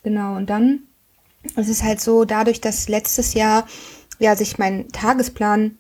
Genau, 0.03 0.37
und 0.37 0.49
dann 0.49 0.87
es 1.55 1.69
ist 1.69 1.85
halt 1.85 2.01
so, 2.01 2.25
dadurch, 2.25 2.61
dass 2.61 2.89
letztes 2.89 3.35
Jahr 3.35 3.67
ja 4.19 4.35
sich 4.35 4.59
mein 4.59 4.89
Tagesplan 4.89 5.79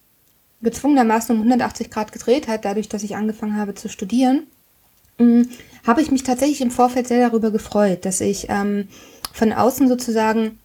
gezwungenermaßen 0.62 1.34
um 1.34 1.42
180 1.42 1.90
Grad 1.90 2.12
gedreht 2.12 2.48
hat, 2.48 2.64
dadurch, 2.64 2.88
dass 2.88 3.02
ich 3.02 3.16
angefangen 3.16 3.56
habe 3.56 3.74
zu 3.74 3.88
studieren, 3.88 4.46
mh, 5.18 5.46
habe 5.86 6.02
ich 6.02 6.10
mich 6.10 6.22
tatsächlich 6.22 6.60
im 6.60 6.70
Vorfeld 6.70 7.06
sehr 7.06 7.28
darüber 7.28 7.50
gefreut, 7.50 8.04
dass 8.04 8.20
ich 8.20 8.46
ähm, 8.48 8.88
von 9.32 9.52
außen 9.52 9.88
sozusagen 9.88 10.58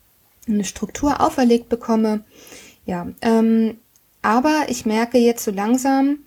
eine 0.47 0.63
Struktur 0.63 1.21
auferlegt 1.21 1.69
bekomme. 1.69 2.23
Ja, 2.85 3.07
ähm, 3.21 3.77
aber 4.21 4.65
ich 4.67 4.85
merke 4.85 5.17
jetzt 5.17 5.43
so 5.43 5.51
langsam, 5.51 6.19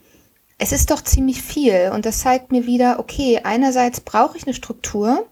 es 0.59 0.72
ist 0.72 0.91
doch 0.91 1.03
ziemlich 1.03 1.43
viel 1.43 1.91
und 1.93 2.07
das 2.07 2.20
zeigt 2.20 2.53
mir 2.53 2.66
wieder, 2.66 2.99
okay, 3.01 3.41
einerseits 3.43 4.01
brauche 4.01 4.37
ich 4.37 4.45
eine 4.45 4.55
Struktur, 4.55 5.27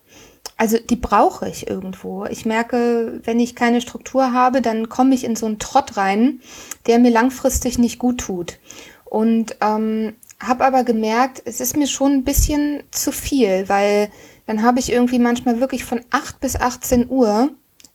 also 0.56 0.78
die 0.78 0.96
brauche 0.96 1.48
ich 1.48 1.68
irgendwo. 1.68 2.24
Ich 2.26 2.44
merke, 2.44 3.20
wenn 3.24 3.40
ich 3.40 3.54
keine 3.54 3.80
Struktur 3.80 4.32
habe, 4.32 4.62
dann 4.62 4.88
komme 4.88 5.14
ich 5.14 5.24
in 5.24 5.36
so 5.36 5.46
einen 5.46 5.58
Trott 5.58 5.96
rein, 5.96 6.40
der 6.86 6.98
mir 6.98 7.10
langfristig 7.10 7.78
nicht 7.78 7.98
gut 7.98 8.18
tut. 8.18 8.58
Und 9.04 9.56
ähm, 9.60 10.14
habe 10.42 10.64
aber 10.64 10.84
gemerkt, 10.84 11.42
es 11.44 11.60
ist 11.60 11.76
mir 11.76 11.86
schon 11.86 12.12
ein 12.12 12.24
bisschen 12.24 12.82
zu 12.90 13.12
viel, 13.12 13.68
weil 13.68 14.10
dann 14.46 14.62
habe 14.62 14.80
ich 14.80 14.92
irgendwie 14.92 15.18
manchmal 15.18 15.60
wirklich 15.60 15.84
von 15.84 16.00
8 16.10 16.40
bis 16.40 16.56
18 16.56 17.08
Uhr 17.08 17.50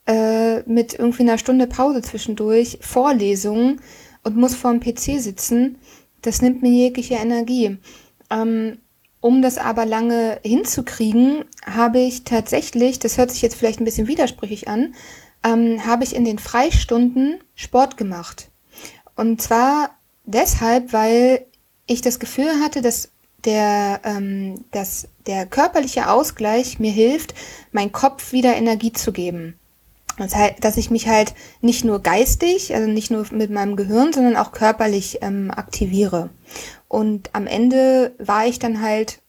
äh, 0.07 0.61
mit 0.61 0.93
irgendwie 0.93 1.23
einer 1.23 1.37
Stunde 1.37 1.67
Pause 1.67 2.01
zwischendurch 2.01 2.79
Vorlesungen 2.81 3.81
und 4.23 4.37
muss 4.37 4.55
vor 4.55 4.71
dem 4.71 4.79
PC 4.79 5.21
sitzen. 5.21 5.77
Das 6.21 6.41
nimmt 6.41 6.61
mir 6.61 6.71
jegliche 6.71 7.15
Energie. 7.15 7.77
Ähm, 8.29 8.79
um 9.19 9.41
das 9.41 9.57
aber 9.57 9.85
lange 9.85 10.39
hinzukriegen, 10.43 11.43
habe 11.65 11.99
ich 11.99 12.23
tatsächlich, 12.23 12.99
das 12.99 13.17
hört 13.17 13.31
sich 13.31 13.41
jetzt 13.41 13.55
vielleicht 13.55 13.81
ein 13.81 13.85
bisschen 13.85 14.07
widersprüchlich 14.07 14.67
an, 14.67 14.95
ähm, 15.43 15.85
habe 15.85 16.03
ich 16.03 16.15
in 16.15 16.23
den 16.23 16.39
Freistunden 16.39 17.39
Sport 17.55 17.97
gemacht. 17.97 18.49
Und 19.15 19.41
zwar 19.41 19.89
deshalb, 20.23 20.93
weil 20.93 21.46
ich 21.87 22.01
das 22.01 22.19
Gefühl 22.19 22.61
hatte, 22.61 22.81
dass 22.81 23.09
der, 23.45 24.01
ähm, 24.03 24.65
dass 24.71 25.07
der 25.25 25.45
körperliche 25.45 26.09
Ausgleich 26.09 26.79
mir 26.79 26.91
hilft, 26.91 27.33
mein 27.71 27.91
Kopf 27.91 28.31
wieder 28.31 28.55
Energie 28.55 28.91
zu 28.91 29.11
geben. 29.11 29.57
Das 30.17 30.35
heißt, 30.35 30.55
dass 30.61 30.77
ich 30.77 30.89
mich 30.89 31.07
halt 31.07 31.33
nicht 31.61 31.85
nur 31.85 32.01
geistig, 32.01 32.73
also 32.73 32.89
nicht 32.89 33.11
nur 33.11 33.25
mit 33.31 33.51
meinem 33.51 33.75
Gehirn, 33.75 34.13
sondern 34.13 34.35
auch 34.35 34.51
körperlich 34.51 35.19
ähm, 35.21 35.51
aktiviere. 35.51 36.31
Und 36.87 37.29
am 37.33 37.45
Ende 37.45 38.15
war 38.17 38.47
ich 38.47 38.57
dann 38.59 38.81
halt, 38.81 39.19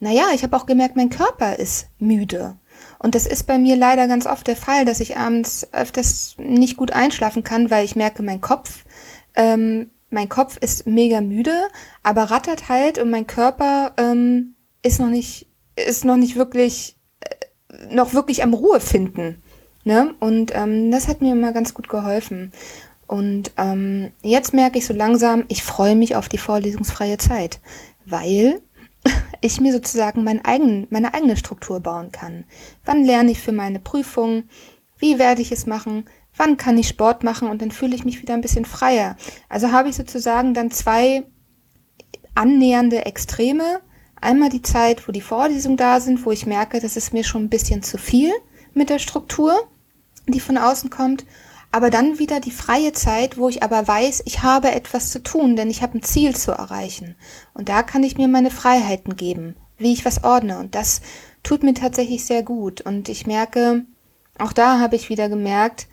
naja, 0.00 0.24
ich 0.34 0.42
habe 0.42 0.56
auch 0.56 0.66
gemerkt, 0.66 0.96
mein 0.96 1.10
Körper 1.10 1.58
ist 1.58 1.86
müde. 1.98 2.56
Und 2.98 3.14
das 3.14 3.26
ist 3.26 3.46
bei 3.46 3.58
mir 3.58 3.76
leider 3.76 4.08
ganz 4.08 4.26
oft 4.26 4.46
der 4.46 4.56
Fall, 4.56 4.84
dass 4.84 5.00
ich 5.00 5.16
abends 5.16 5.68
öfters 5.72 6.34
nicht 6.38 6.76
gut 6.76 6.90
einschlafen 6.90 7.44
kann, 7.44 7.70
weil 7.70 7.84
ich 7.84 7.94
merke, 7.94 8.22
mein 8.24 8.40
Kopf 8.40 8.84
ähm, 9.36 9.90
mein 10.10 10.28
Kopf 10.28 10.56
ist 10.58 10.86
mega 10.86 11.20
müde, 11.20 11.68
aber 12.02 12.24
rattert 12.24 12.68
halt 12.68 12.98
und 12.98 13.10
mein 13.10 13.26
Körper 13.26 13.92
ähm, 13.98 14.54
ist 14.82 15.00
noch 15.00 15.08
nicht, 15.08 15.46
ist 15.76 16.04
noch 16.04 16.16
nicht 16.16 16.36
wirklich, 16.36 16.96
äh, 17.20 17.94
noch 17.94 18.14
wirklich 18.14 18.42
am 18.42 18.54
Ruhe 18.54 18.80
finden. 18.80 19.42
Ne? 19.84 20.14
Und 20.20 20.52
ähm, 20.54 20.90
das 20.90 21.08
hat 21.08 21.20
mir 21.20 21.32
immer 21.32 21.52
ganz 21.52 21.74
gut 21.74 21.88
geholfen. 21.88 22.52
Und 23.06 23.52
ähm, 23.56 24.12
jetzt 24.22 24.52
merke 24.52 24.78
ich 24.78 24.86
so 24.86 24.92
langsam, 24.92 25.44
ich 25.48 25.62
freue 25.62 25.96
mich 25.96 26.14
auf 26.14 26.28
die 26.28 26.38
vorlesungsfreie 26.38 27.16
Zeit, 27.16 27.60
weil 28.04 28.60
ich 29.40 29.60
mir 29.60 29.72
sozusagen 29.72 30.24
mein 30.24 30.44
eigen, 30.44 30.86
meine 30.90 31.14
eigene 31.14 31.36
Struktur 31.36 31.80
bauen 31.80 32.12
kann. 32.12 32.44
Wann 32.84 33.04
lerne 33.04 33.30
ich 33.30 33.40
für 33.40 33.52
meine 33.52 33.78
Prüfung? 33.78 34.44
Wie 34.98 35.18
werde 35.18 35.42
ich 35.42 35.52
es 35.52 35.64
machen? 35.66 36.04
Wann 36.38 36.56
kann 36.56 36.78
ich 36.78 36.88
Sport 36.88 37.24
machen 37.24 37.48
und 37.48 37.60
dann 37.60 37.70
fühle 37.70 37.94
ich 37.94 38.04
mich 38.04 38.22
wieder 38.22 38.34
ein 38.34 38.40
bisschen 38.40 38.64
freier. 38.64 39.16
Also 39.48 39.72
habe 39.72 39.90
ich 39.90 39.96
sozusagen 39.96 40.54
dann 40.54 40.70
zwei 40.70 41.24
annähernde 42.34 43.04
Extreme. 43.04 43.80
Einmal 44.20 44.48
die 44.48 44.62
Zeit, 44.62 45.06
wo 45.06 45.12
die 45.12 45.20
Vorlesungen 45.20 45.76
da 45.76 46.00
sind, 46.00 46.24
wo 46.24 46.32
ich 46.32 46.46
merke, 46.46 46.80
das 46.80 46.96
ist 46.96 47.12
mir 47.12 47.24
schon 47.24 47.44
ein 47.44 47.50
bisschen 47.50 47.82
zu 47.82 47.98
viel 47.98 48.32
mit 48.74 48.90
der 48.90 48.98
Struktur, 48.98 49.68
die 50.26 50.40
von 50.40 50.56
außen 50.56 50.90
kommt. 50.90 51.26
Aber 51.70 51.90
dann 51.90 52.18
wieder 52.18 52.40
die 52.40 52.50
freie 52.50 52.92
Zeit, 52.92 53.36
wo 53.36 53.48
ich 53.48 53.62
aber 53.62 53.86
weiß, 53.86 54.22
ich 54.24 54.42
habe 54.42 54.70
etwas 54.70 55.10
zu 55.10 55.22
tun, 55.22 55.54
denn 55.54 55.68
ich 55.68 55.82
habe 55.82 55.98
ein 55.98 56.02
Ziel 56.02 56.34
zu 56.34 56.52
erreichen. 56.52 57.14
Und 57.52 57.68
da 57.68 57.82
kann 57.82 58.02
ich 58.02 58.16
mir 58.16 58.28
meine 58.28 58.50
Freiheiten 58.50 59.16
geben, 59.16 59.54
wie 59.76 59.92
ich 59.92 60.04
was 60.04 60.24
ordne. 60.24 60.58
Und 60.58 60.74
das 60.74 61.02
tut 61.42 61.62
mir 61.62 61.74
tatsächlich 61.74 62.24
sehr 62.24 62.42
gut. 62.42 62.80
Und 62.80 63.10
ich 63.10 63.26
merke, 63.26 63.84
auch 64.38 64.52
da 64.52 64.78
habe 64.78 64.96
ich 64.96 65.10
wieder 65.10 65.28
gemerkt, 65.28 65.88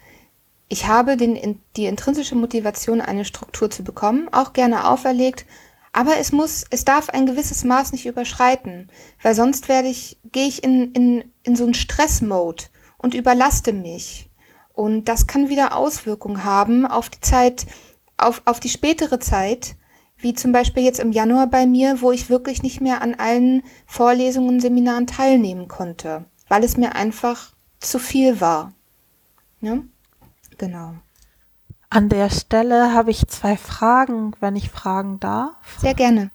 ich 0.67 0.87
habe 0.87 1.17
den, 1.17 1.61
die 1.75 1.85
intrinsische 1.85 2.35
Motivation, 2.35 3.01
eine 3.01 3.25
Struktur 3.25 3.69
zu 3.69 3.83
bekommen, 3.83 4.29
auch 4.31 4.53
gerne 4.53 4.87
auferlegt, 4.87 5.45
aber 5.93 6.17
es 6.17 6.31
muss, 6.31 6.65
es 6.71 6.83
darf 6.83 7.09
ein 7.09 7.25
gewisses 7.25 7.63
Maß 7.63 7.93
nicht 7.93 8.05
überschreiten, 8.05 8.89
weil 9.21 9.35
sonst 9.35 9.69
werde 9.69 9.87
ich, 9.87 10.19
gehe 10.31 10.47
ich 10.47 10.63
in, 10.63 10.91
in, 10.91 11.23
in 11.43 11.55
so 11.55 11.63
einen 11.63 11.73
Stressmode 11.73 12.65
und 12.97 13.13
überlaste 13.13 13.71
mich. 13.71 14.29
Und 14.73 15.05
das 15.05 15.25
kann 15.25 15.47
wieder 15.47 15.77
Auswirkungen 15.77 16.43
haben 16.43 16.85
auf 16.85 17.09
die 17.09 17.21
Zeit, 17.21 17.65
auf, 18.17 18.41
auf 18.43 18.59
die 18.59 18.69
spätere 18.69 19.19
Zeit, 19.19 19.77
wie 20.17 20.33
zum 20.33 20.51
Beispiel 20.51 20.83
jetzt 20.83 20.99
im 20.99 21.11
Januar 21.11 21.47
bei 21.47 21.65
mir, 21.65 22.01
wo 22.01 22.11
ich 22.11 22.29
wirklich 22.29 22.61
nicht 22.61 22.81
mehr 22.81 23.01
an 23.01 23.15
allen 23.15 23.63
Vorlesungen, 23.85 24.59
Seminaren 24.59 25.07
teilnehmen 25.07 25.67
konnte, 25.67 26.25
weil 26.49 26.63
es 26.63 26.75
mir 26.75 26.95
einfach 26.95 27.53
zu 27.79 27.99
viel 27.99 28.41
war. 28.41 28.73
Ja? 29.61 29.79
Genau. 30.57 30.93
An 31.89 32.09
der 32.09 32.29
Stelle 32.29 32.93
habe 32.93 33.11
ich 33.11 33.27
zwei 33.27 33.57
Fragen, 33.57 34.33
wenn 34.39 34.55
ich 34.55 34.69
fragen 34.69 35.19
darf. 35.19 35.55
Sehr 35.79 35.93
gerne. 35.93 36.31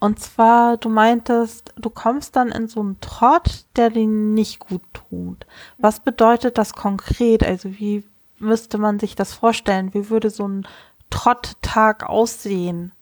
Und 0.00 0.20
zwar, 0.20 0.76
du 0.76 0.88
meintest, 0.88 1.72
du 1.76 1.88
kommst 1.88 2.36
dann 2.36 2.50
in 2.50 2.68
so 2.68 2.80
einen 2.80 3.00
Trott, 3.00 3.64
der 3.76 3.90
dir 3.90 4.06
nicht 4.06 4.58
gut 4.58 4.82
tut. 4.92 5.46
Was 5.78 6.00
bedeutet 6.00 6.58
das 6.58 6.74
konkret? 6.74 7.42
Also 7.42 7.78
wie 7.78 8.04
müsste 8.38 8.78
man 8.78 8.98
sich 8.98 9.14
das 9.14 9.32
vorstellen? 9.32 9.94
Wie 9.94 10.10
würde 10.10 10.30
so 10.30 10.46
ein 10.46 10.66
Trotttag 11.08 12.08
aussehen? 12.08 12.92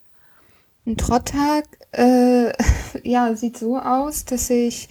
Ein 0.86 0.96
Trotttag, 0.96 1.64
äh, 1.92 2.52
ja, 3.02 3.34
sieht 3.34 3.56
so 3.56 3.78
aus, 3.78 4.24
dass 4.24 4.50
ich 4.50 4.88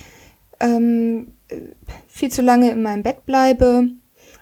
ähm, 0.60 1.34
viel 2.08 2.32
zu 2.32 2.42
lange 2.42 2.72
in 2.72 2.82
meinem 2.82 3.04
Bett 3.04 3.26
bleibe, 3.26 3.88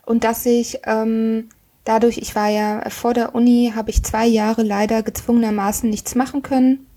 und 0.09 0.23
dass 0.23 0.43
ich 0.47 0.79
ähm, 0.85 1.49
dadurch, 1.83 2.17
ich 2.17 2.33
war 2.33 2.47
ja 2.47 2.89
vor 2.89 3.13
der 3.13 3.35
Uni, 3.35 3.73
habe 3.75 3.91
ich 3.91 4.01
zwei 4.01 4.25
Jahre 4.25 4.63
leider 4.63 5.03
gezwungenermaßen 5.03 5.87
nichts 5.87 6.15
machen 6.15 6.41
können, 6.41 6.87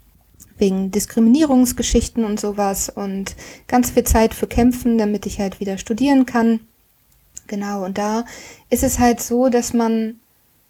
wegen 0.57 0.91
Diskriminierungsgeschichten 0.91 2.25
und 2.25 2.41
sowas 2.41 2.89
und 2.89 3.37
ganz 3.69 3.91
viel 3.91 4.05
Zeit 4.05 4.33
für 4.33 4.47
Kämpfen, 4.47 4.97
damit 4.97 5.27
ich 5.27 5.41
halt 5.41 5.61
wieder 5.61 5.77
studieren 5.77 6.25
kann. 6.25 6.61
Genau, 7.49 7.85
und 7.85 7.99
da 7.99 8.25
ist 8.71 8.83
es 8.83 8.99
halt 8.99 9.21
so, 9.21 9.51
dass 9.51 9.75
man, 9.75 10.19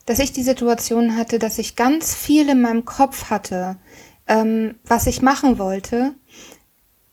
dass 0.05 0.19
ich 0.19 0.33
die 0.33 0.43
Situation 0.43 1.17
hatte, 1.17 1.39
dass 1.39 1.59
ich 1.59 1.77
ganz 1.77 2.13
viel 2.13 2.49
in 2.49 2.61
meinem 2.61 2.85
Kopf 2.85 3.31
hatte, 3.31 3.77
ähm, 4.27 4.75
was 4.85 5.07
ich 5.07 5.23
machen 5.23 5.61
wollte, 5.61 6.13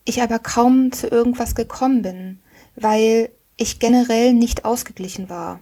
ich 0.05 0.23
aber 0.23 0.39
kaum 0.39 0.91
zu 0.91 1.05
irgendwas 1.05 1.53
gekommen 1.53 2.01
bin, 2.01 2.39
weil 2.75 3.29
ich 3.59 3.79
generell 3.79 4.33
nicht 4.33 4.65
ausgeglichen 4.65 5.29
war. 5.29 5.59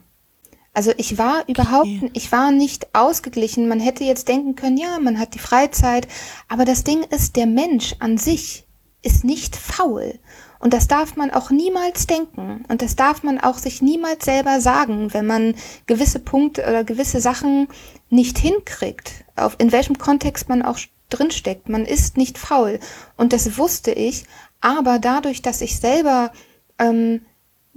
Also 0.73 0.91
ich 0.97 1.17
war 1.17 1.43
überhaupt, 1.47 1.87
okay. 1.87 2.11
ich 2.13 2.31
war 2.31 2.51
nicht 2.51 2.93
ausgeglichen. 2.93 3.67
Man 3.67 3.79
hätte 3.79 4.03
jetzt 4.03 4.27
denken 4.27 4.55
können, 4.55 4.77
ja, 4.77 4.99
man 4.99 5.17
hat 5.17 5.33
die 5.33 5.39
Freizeit, 5.39 6.07
aber 6.47 6.65
das 6.65 6.83
Ding 6.83 7.03
ist, 7.03 7.35
der 7.35 7.47
Mensch 7.47 7.95
an 7.99 8.19
sich 8.19 8.67
ist 9.01 9.23
nicht 9.23 9.55
faul. 9.55 10.19
Und 10.59 10.73
das 10.73 10.87
darf 10.87 11.15
man 11.15 11.31
auch 11.31 11.49
niemals 11.49 12.07
denken. 12.07 12.63
Und 12.67 12.81
das 12.81 12.95
darf 12.95 13.23
man 13.23 13.39
auch 13.39 13.57
sich 13.57 13.81
niemals 13.81 14.25
selber 14.25 14.61
sagen, 14.61 15.13
wenn 15.13 15.25
man 15.25 15.55
gewisse 15.87 16.19
Punkte 16.19 16.63
oder 16.63 16.83
gewisse 16.83 17.21
Sachen 17.21 17.67
nicht 18.09 18.37
hinkriegt. 18.37 19.25
Auf, 19.35 19.55
in 19.59 19.71
welchem 19.71 19.97
Kontext 19.97 20.49
man 20.49 20.61
auch 20.61 20.79
drinsteckt. 21.09 21.69
Man 21.69 21.85
ist 21.85 22.17
nicht 22.17 22.37
faul. 22.37 22.79
Und 23.15 23.33
das 23.33 23.57
wusste 23.57 23.91
ich. 23.91 24.25
Aber 24.61 24.99
dadurch, 24.99 25.41
dass 25.41 25.61
ich 25.61 25.79
selber 25.79 26.31
ähm, 26.79 27.21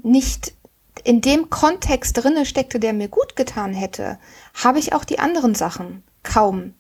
nicht 0.03 0.55
in 1.05 1.21
dem 1.21 1.51
Kontext 1.51 2.23
drinne 2.23 2.45
steckte, 2.45 2.79
der 2.79 2.93
mir 2.93 3.09
gut 3.09 3.37
getan 3.37 3.73
hätte, 3.73 4.19
habe 4.55 4.79
ich 4.79 4.93
auch 4.93 5.05
die 5.05 5.19
anderen 5.19 5.55
Sachen 5.55 6.03
kaum 6.23 6.75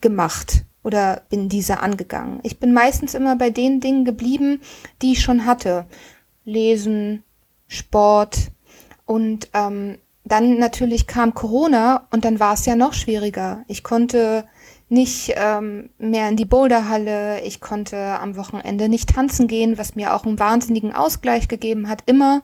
gemacht 0.00 0.64
oder 0.82 1.22
bin 1.30 1.48
diese 1.48 1.80
angegangen. 1.80 2.40
Ich 2.42 2.58
bin 2.58 2.72
meistens 2.72 3.14
immer 3.14 3.36
bei 3.36 3.50
den 3.50 3.80
Dingen 3.80 4.04
geblieben, 4.04 4.60
die 5.02 5.12
ich 5.12 5.22
schon 5.22 5.46
hatte. 5.46 5.86
Lesen, 6.44 7.22
Sport 7.68 8.50
und 9.06 9.48
ähm, 9.54 9.98
dann 10.24 10.58
natürlich 10.58 11.06
kam 11.06 11.34
Corona 11.34 12.06
und 12.10 12.24
dann 12.24 12.40
war 12.40 12.54
es 12.54 12.66
ja 12.66 12.76
noch 12.76 12.94
schwieriger. 12.94 13.64
Ich 13.68 13.82
konnte 13.82 14.46
nicht 14.94 15.34
ähm, 15.36 15.90
mehr 15.98 16.28
in 16.28 16.36
die 16.36 16.46
Boulderhalle, 16.46 17.42
ich 17.42 17.60
konnte 17.60 17.98
am 17.98 18.36
Wochenende 18.36 18.88
nicht 18.88 19.14
tanzen 19.14 19.46
gehen, 19.46 19.76
was 19.76 19.94
mir 19.94 20.14
auch 20.14 20.24
einen 20.24 20.38
wahnsinnigen 20.38 20.94
Ausgleich 20.94 21.48
gegeben 21.48 21.88
hat, 21.88 22.04
immer. 22.06 22.42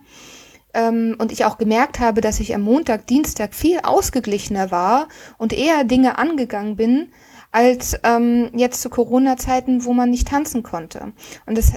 Ähm, 0.75 1.17
und 1.19 1.33
ich 1.33 1.45
auch 1.47 1.57
gemerkt 1.57 1.99
habe, 1.99 2.21
dass 2.21 2.41
ich 2.41 2.55
am 2.55 2.63
Montag, 2.63 3.07
Dienstag 3.07 3.55
viel 3.55 3.81
ausgeglichener 3.83 4.71
war 4.71 5.09
und 5.39 5.53
eher 5.53 5.85
Dinge 5.85 6.19
angegangen 6.19 6.77
bin, 6.77 7.09
als 7.53 7.99
ähm, 8.05 8.51
jetzt 8.55 8.83
zu 8.83 8.91
Corona-Zeiten, 8.91 9.85
wo 9.85 9.93
man 9.93 10.11
nicht 10.11 10.29
tanzen 10.29 10.63
konnte. 10.63 11.13
Und 11.47 11.59
das, 11.59 11.73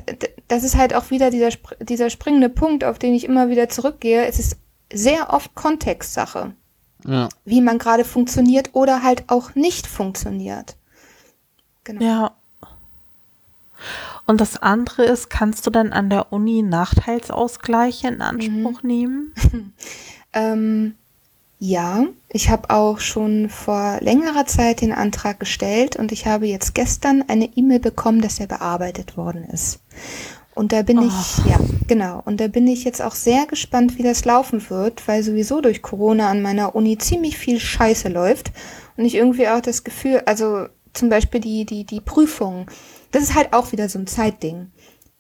das 0.48 0.64
ist 0.64 0.78
halt 0.78 0.94
auch 0.94 1.10
wieder 1.10 1.32
dieser, 1.32 1.50
dieser 1.80 2.10
springende 2.10 2.50
Punkt, 2.50 2.84
auf 2.84 3.00
den 3.00 3.14
ich 3.14 3.24
immer 3.24 3.50
wieder 3.50 3.70
zurückgehe. 3.70 4.26
Es 4.26 4.38
ist 4.38 4.58
sehr 4.92 5.34
oft 5.34 5.56
Kontextsache, 5.56 6.54
ja. 7.06 7.30
wie 7.46 7.62
man 7.62 7.78
gerade 7.78 8.06
funktioniert 8.06 8.72
oder 8.74 9.04
halt 9.04 9.24
auch 9.28 9.56
nicht 9.56 9.88
funktioniert. 9.88 10.76
Genau. 11.84 12.04
Ja. 12.04 12.32
Und 14.26 14.40
das 14.40 14.62
andere 14.62 15.04
ist, 15.04 15.30
kannst 15.30 15.68
du 15.68 15.70
dann 15.70 15.92
an 15.92 16.10
der 16.10 16.32
Uni 16.32 16.62
Nachteilsausgleiche 16.62 18.08
in 18.08 18.22
Anspruch 18.22 18.82
mhm. 18.84 18.88
nehmen? 18.88 19.34
ähm, 20.34 20.96
ja, 21.60 22.06
ich 22.30 22.50
habe 22.50 22.70
auch 22.70 23.00
schon 23.00 23.50
vor 23.50 23.98
längerer 24.02 24.46
Zeit 24.46 24.82
den 24.82 24.92
Antrag 24.92 25.40
gestellt 25.40 25.96
und 25.96 26.12
ich 26.12 26.26
habe 26.26 26.46
jetzt 26.46 26.76
gestern 26.76 27.24
eine 27.28 27.46
E-Mail 27.56 27.80
bekommen, 27.80 28.22
dass 28.22 28.40
er 28.40 28.48
bearbeitet 28.48 29.16
worden 29.18 29.46
ist. 29.46 29.80
Und 30.56 30.72
da 30.72 30.84
bin 30.84 31.00
oh. 31.00 31.08
ich, 31.08 31.46
ja, 31.46 31.60
genau. 31.88 32.22
Und 32.26 32.40
da 32.40 32.48
bin 32.48 32.68
ich 32.68 32.84
jetzt 32.84 33.02
auch 33.02 33.16
sehr 33.16 33.46
gespannt, 33.48 33.98
wie 33.98 34.04
das 34.04 34.26
laufen 34.26 34.70
wird, 34.70 35.08
weil 35.08 35.24
sowieso 35.24 35.62
durch 35.62 35.82
Corona 35.82 36.30
an 36.30 36.42
meiner 36.42 36.76
Uni 36.76 36.98
ziemlich 36.98 37.38
viel 37.38 37.60
Scheiße 37.60 38.10
läuft. 38.10 38.52
Und 38.96 39.06
ich 39.06 39.16
irgendwie 39.16 39.48
auch 39.48 39.62
das 39.62 39.84
Gefühl, 39.84 40.22
also 40.26 40.68
zum 40.94 41.10
Beispiel 41.10 41.40
die, 41.40 41.66
die, 41.66 41.86
die 41.86 42.02
Prüfungen, 42.02 42.68
das 43.12 43.24
ist 43.24 43.36
halt 43.36 43.54
auch 43.54 43.72
wieder 43.72 43.90
so 43.90 44.00
ein 44.00 44.08
Zeitding. 44.08 44.72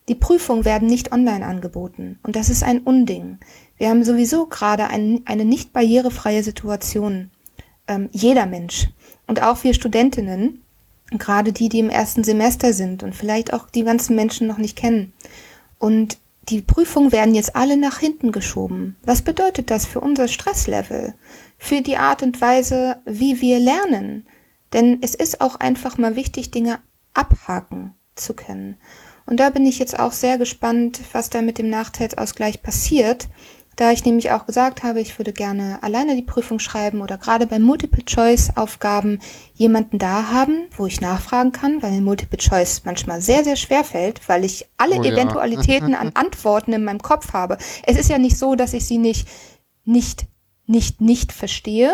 Die 0.07 0.15
Prüfungen 0.15 0.65
werden 0.65 0.87
nicht 0.87 1.11
online 1.11 1.45
angeboten. 1.45 2.19
Und 2.23 2.35
das 2.35 2.49
ist 2.49 2.63
ein 2.63 2.79
Unding. 2.79 3.39
Wir 3.77 3.89
haben 3.89 4.03
sowieso 4.03 4.45
gerade 4.45 4.87
ein, 4.87 5.21
eine 5.25 5.45
nicht 5.45 5.73
barrierefreie 5.73 6.43
Situation. 6.43 7.31
Ähm, 7.87 8.09
jeder 8.11 8.45
Mensch. 8.45 8.89
Und 9.27 9.41
auch 9.41 9.63
wir 9.63 9.73
Studentinnen, 9.73 10.62
gerade 11.11 11.53
die, 11.53 11.69
die 11.69 11.79
im 11.79 11.89
ersten 11.89 12.23
Semester 12.23 12.73
sind 12.73 13.03
und 13.03 13.15
vielleicht 13.15 13.53
auch 13.53 13.69
die 13.69 13.83
ganzen 13.83 14.15
Menschen 14.15 14.47
noch 14.47 14.57
nicht 14.57 14.77
kennen. 14.77 15.13
Und 15.79 16.17
die 16.49 16.61
Prüfungen 16.61 17.11
werden 17.11 17.35
jetzt 17.35 17.55
alle 17.55 17.77
nach 17.77 17.99
hinten 17.99 18.31
geschoben. 18.31 18.97
Was 19.03 19.21
bedeutet 19.21 19.69
das 19.69 19.85
für 19.85 20.01
unser 20.01 20.27
Stresslevel? 20.27 21.13
Für 21.57 21.81
die 21.81 21.97
Art 21.97 22.21
und 22.21 22.41
Weise, 22.41 22.97
wie 23.05 23.39
wir 23.39 23.59
lernen? 23.59 24.27
Denn 24.73 24.99
es 25.01 25.15
ist 25.15 25.39
auch 25.39 25.55
einfach 25.55 25.97
mal 25.97 26.15
wichtig, 26.15 26.51
Dinge 26.51 26.79
abhaken 27.13 27.93
zu 28.15 28.33
können. 28.33 28.77
Und 29.25 29.39
da 29.39 29.49
bin 29.49 29.65
ich 29.65 29.79
jetzt 29.79 29.97
auch 29.97 30.11
sehr 30.11 30.37
gespannt, 30.37 30.99
was 31.13 31.29
da 31.29 31.41
mit 31.41 31.57
dem 31.57 31.69
Nachteilsausgleich 31.69 32.61
passiert, 32.61 33.29
da 33.75 33.91
ich 33.91 34.05
nämlich 34.05 34.31
auch 34.31 34.45
gesagt 34.45 34.83
habe, 34.83 35.01
ich 35.01 35.17
würde 35.17 35.33
gerne 35.33 35.81
alleine 35.81 36.15
die 36.15 36.21
Prüfung 36.21 36.59
schreiben 36.59 37.01
oder 37.01 37.17
gerade 37.17 37.47
bei 37.47 37.59
Multiple-Choice-Aufgaben 37.59 39.19
jemanden 39.53 39.97
da 39.97 40.31
haben, 40.31 40.67
wo 40.77 40.85
ich 40.85 41.01
nachfragen 41.01 41.51
kann, 41.51 41.81
weil 41.81 41.93
in 41.93 42.03
Multiple-Choice 42.03 42.83
manchmal 42.85 43.21
sehr, 43.21 43.43
sehr 43.43 43.55
schwer 43.55 43.83
fällt, 43.83 44.27
weil 44.29 44.45
ich 44.45 44.67
alle 44.77 44.97
oh, 44.97 45.03
Eventualitäten 45.03 45.91
ja. 45.91 45.99
an 45.99 46.11
Antworten 46.13 46.73
in 46.73 46.83
meinem 46.83 47.01
Kopf 47.01 47.33
habe. 47.33 47.57
Es 47.85 47.97
ist 47.97 48.09
ja 48.09 48.17
nicht 48.17 48.37
so, 48.37 48.55
dass 48.55 48.73
ich 48.73 48.85
sie 48.85 48.97
nicht, 48.97 49.27
nicht, 49.85 50.25
nicht, 50.67 51.01
nicht 51.01 51.31
verstehe, 51.31 51.91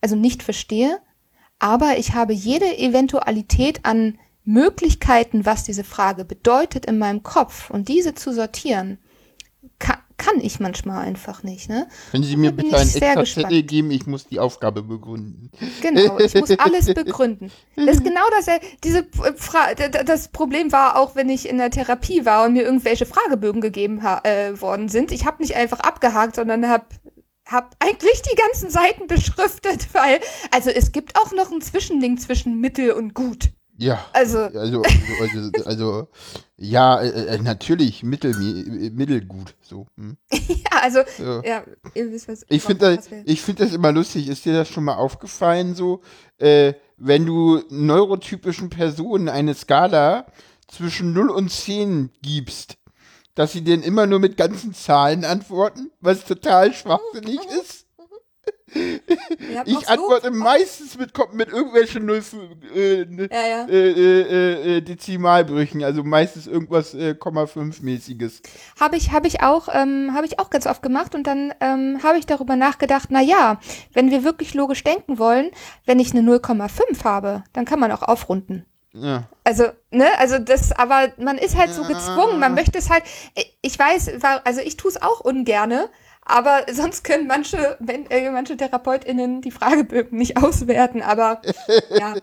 also 0.00 0.14
nicht 0.14 0.42
verstehe, 0.42 1.00
aber 1.58 1.98
ich 1.98 2.14
habe 2.14 2.32
jede 2.32 2.78
Eventualität 2.78 3.84
an 3.84 4.18
Möglichkeiten, 4.44 5.44
was 5.44 5.64
diese 5.64 5.82
Frage 5.82 6.24
bedeutet 6.24 6.86
in 6.86 6.98
meinem 6.98 7.22
Kopf 7.24 7.70
und 7.70 7.88
diese 7.88 8.14
zu 8.14 8.32
sortieren, 8.32 8.98
kann, 10.18 10.40
ich 10.40 10.60
manchmal 10.60 11.04
einfach 11.04 11.42
nicht. 11.42 11.68
Ne? 11.68 11.86
Können 12.10 12.24
Sie 12.24 12.36
mir 12.36 12.50
bitte 12.50 12.76
ein 12.76 12.88
extra 12.88 13.24
Zettel 13.24 13.62
geben? 13.62 13.90
Ich 13.90 14.06
muss 14.06 14.26
die 14.26 14.40
Aufgabe 14.40 14.82
begründen. 14.82 15.50
Genau, 15.82 16.18
ich 16.18 16.34
muss 16.34 16.50
alles 16.58 16.86
begründen. 16.86 17.50
Das 17.76 17.96
ist 17.96 18.04
genau 18.04 18.22
das, 18.30 18.48
äh, 18.48 18.60
diese 18.82 19.06
Fra 19.36 19.74
das 19.74 20.28
Problem 20.28 20.72
war 20.72 20.96
auch, 20.96 21.14
wenn 21.16 21.28
ich 21.28 21.48
in 21.48 21.58
der 21.58 21.70
Therapie 21.70 22.24
war 22.24 22.46
und 22.46 22.54
mir 22.54 22.62
irgendwelche 22.62 23.06
Fragebögen 23.06 23.60
gegeben 23.60 24.00
äh, 24.00 24.60
worden 24.60 24.88
sind. 24.88 25.12
Ich 25.12 25.26
habe 25.26 25.42
nicht 25.42 25.56
einfach 25.56 25.80
abgehakt, 25.80 26.36
sondern 26.36 26.68
habe 26.68 26.86
hab 27.46 27.76
eigentlich 27.78 28.22
die 28.22 28.36
ganzen 28.36 28.70
Seiten 28.70 29.06
beschriftet, 29.06 29.88
weil 29.92 30.20
also 30.50 30.70
es 30.70 30.92
gibt 30.92 31.18
auch 31.18 31.32
noch 31.32 31.52
ein 31.52 31.60
Zwischending 31.60 32.18
zwischen 32.18 32.60
Mittel 32.60 32.92
und 32.92 33.14
gut. 33.14 33.50
Ja. 33.78 34.04
Also. 34.12 34.38
Also, 34.38 34.82
also, 34.82 35.50
also 35.64 36.08
ja, 36.56 37.00
äh, 37.00 37.34
äh, 37.34 37.38
natürlich 37.38 38.02
mittel, 38.02 38.34
mittelgut. 38.92 39.54
So. 39.60 39.86
Hm. 39.96 40.16
ja, 40.30 40.80
also, 40.82 41.00
ja, 41.18 41.42
ja 41.44 41.64
ihr 41.94 42.10
wisst 42.10 42.28
was. 42.28 42.46
Ich 42.48 42.62
finde 42.62 42.96
das, 42.96 43.08
ich 43.24 43.42
find 43.42 43.60
das 43.60 43.72
immer 43.72 43.92
lustig. 43.92 44.28
Ist 44.28 44.44
dir 44.44 44.54
das 44.54 44.68
schon 44.68 44.84
mal 44.84 44.94
aufgefallen, 44.94 45.74
so, 45.74 46.00
äh, 46.38 46.74
wenn 46.96 47.26
du 47.26 47.62
neurotypischen 47.68 48.70
Personen 48.70 49.28
eine 49.28 49.54
Skala 49.54 50.26
zwischen 50.68 51.12
0 51.12 51.30
und 51.30 51.50
10 51.50 52.10
gibst, 52.22 52.78
dass 53.34 53.52
sie 53.52 53.62
denn 53.62 53.82
immer 53.82 54.06
nur 54.06 54.18
mit 54.18 54.36
ganzen 54.38 54.72
Zahlen 54.72 55.24
antworten, 55.24 55.90
was 56.00 56.24
total 56.24 56.72
schwachsinnig 56.72 57.40
ist? 57.60 57.85
Ich 59.64 59.88
antworte 59.88 60.28
so 60.28 60.38
meistens 60.38 60.98
mit, 60.98 61.12
mit 61.32 61.48
irgendwelchen 61.48 62.06
0, 62.06 62.22
äh, 62.74 63.02
ja, 63.02 63.46
ja. 63.48 63.66
Äh, 63.66 63.90
äh, 63.90 64.76
äh, 64.76 64.80
Dezimalbrüchen, 64.80 65.82
also 65.82 66.04
meistens 66.04 66.46
irgendwas 66.46 66.94
äh, 66.94 67.14
5 67.14 67.82
mäßiges. 67.82 68.42
Habe 68.78 68.96
ich, 68.96 69.12
habe 69.12 69.26
ich 69.26 69.42
auch, 69.42 69.68
ähm, 69.72 70.12
habe 70.14 70.26
ich 70.26 70.38
auch 70.38 70.50
ganz 70.50 70.66
oft 70.66 70.82
gemacht 70.82 71.14
und 71.14 71.26
dann 71.26 71.52
ähm, 71.60 72.00
habe 72.02 72.18
ich 72.18 72.26
darüber 72.26 72.56
nachgedacht, 72.56 73.08
na 73.10 73.20
ja, 73.20 73.60
wenn 73.92 74.10
wir 74.10 74.24
wirklich 74.24 74.54
logisch 74.54 74.84
denken 74.84 75.18
wollen, 75.18 75.50
wenn 75.84 75.98
ich 75.98 76.12
eine 76.12 76.28
0,5 76.28 77.04
habe, 77.04 77.44
dann 77.52 77.64
kann 77.64 77.80
man 77.80 77.92
auch 77.92 78.02
aufrunden. 78.02 78.66
Ja. 78.92 79.24
Also, 79.44 79.64
ne, 79.90 80.06
also 80.18 80.38
das, 80.38 80.72
aber 80.72 81.12
man 81.18 81.38
ist 81.38 81.56
halt 81.56 81.72
so 81.72 81.82
gezwungen, 81.84 82.40
man 82.40 82.54
möchte 82.54 82.78
es 82.78 82.88
halt, 82.88 83.04
ich 83.60 83.78
weiß, 83.78 84.12
also 84.44 84.60
ich 84.60 84.76
tue 84.76 84.90
es 84.90 85.00
auch 85.00 85.20
ungerne, 85.20 85.90
aber 86.26 86.66
sonst 86.72 87.04
können 87.04 87.26
manche, 87.26 87.78
äh, 87.86 88.30
manche 88.30 88.56
TherapeutInnen 88.56 89.40
die 89.40 89.52
Fragebögen 89.52 90.18
nicht 90.18 90.36
auswerten, 90.42 91.00
aber 91.00 91.40
ja. 91.90 92.14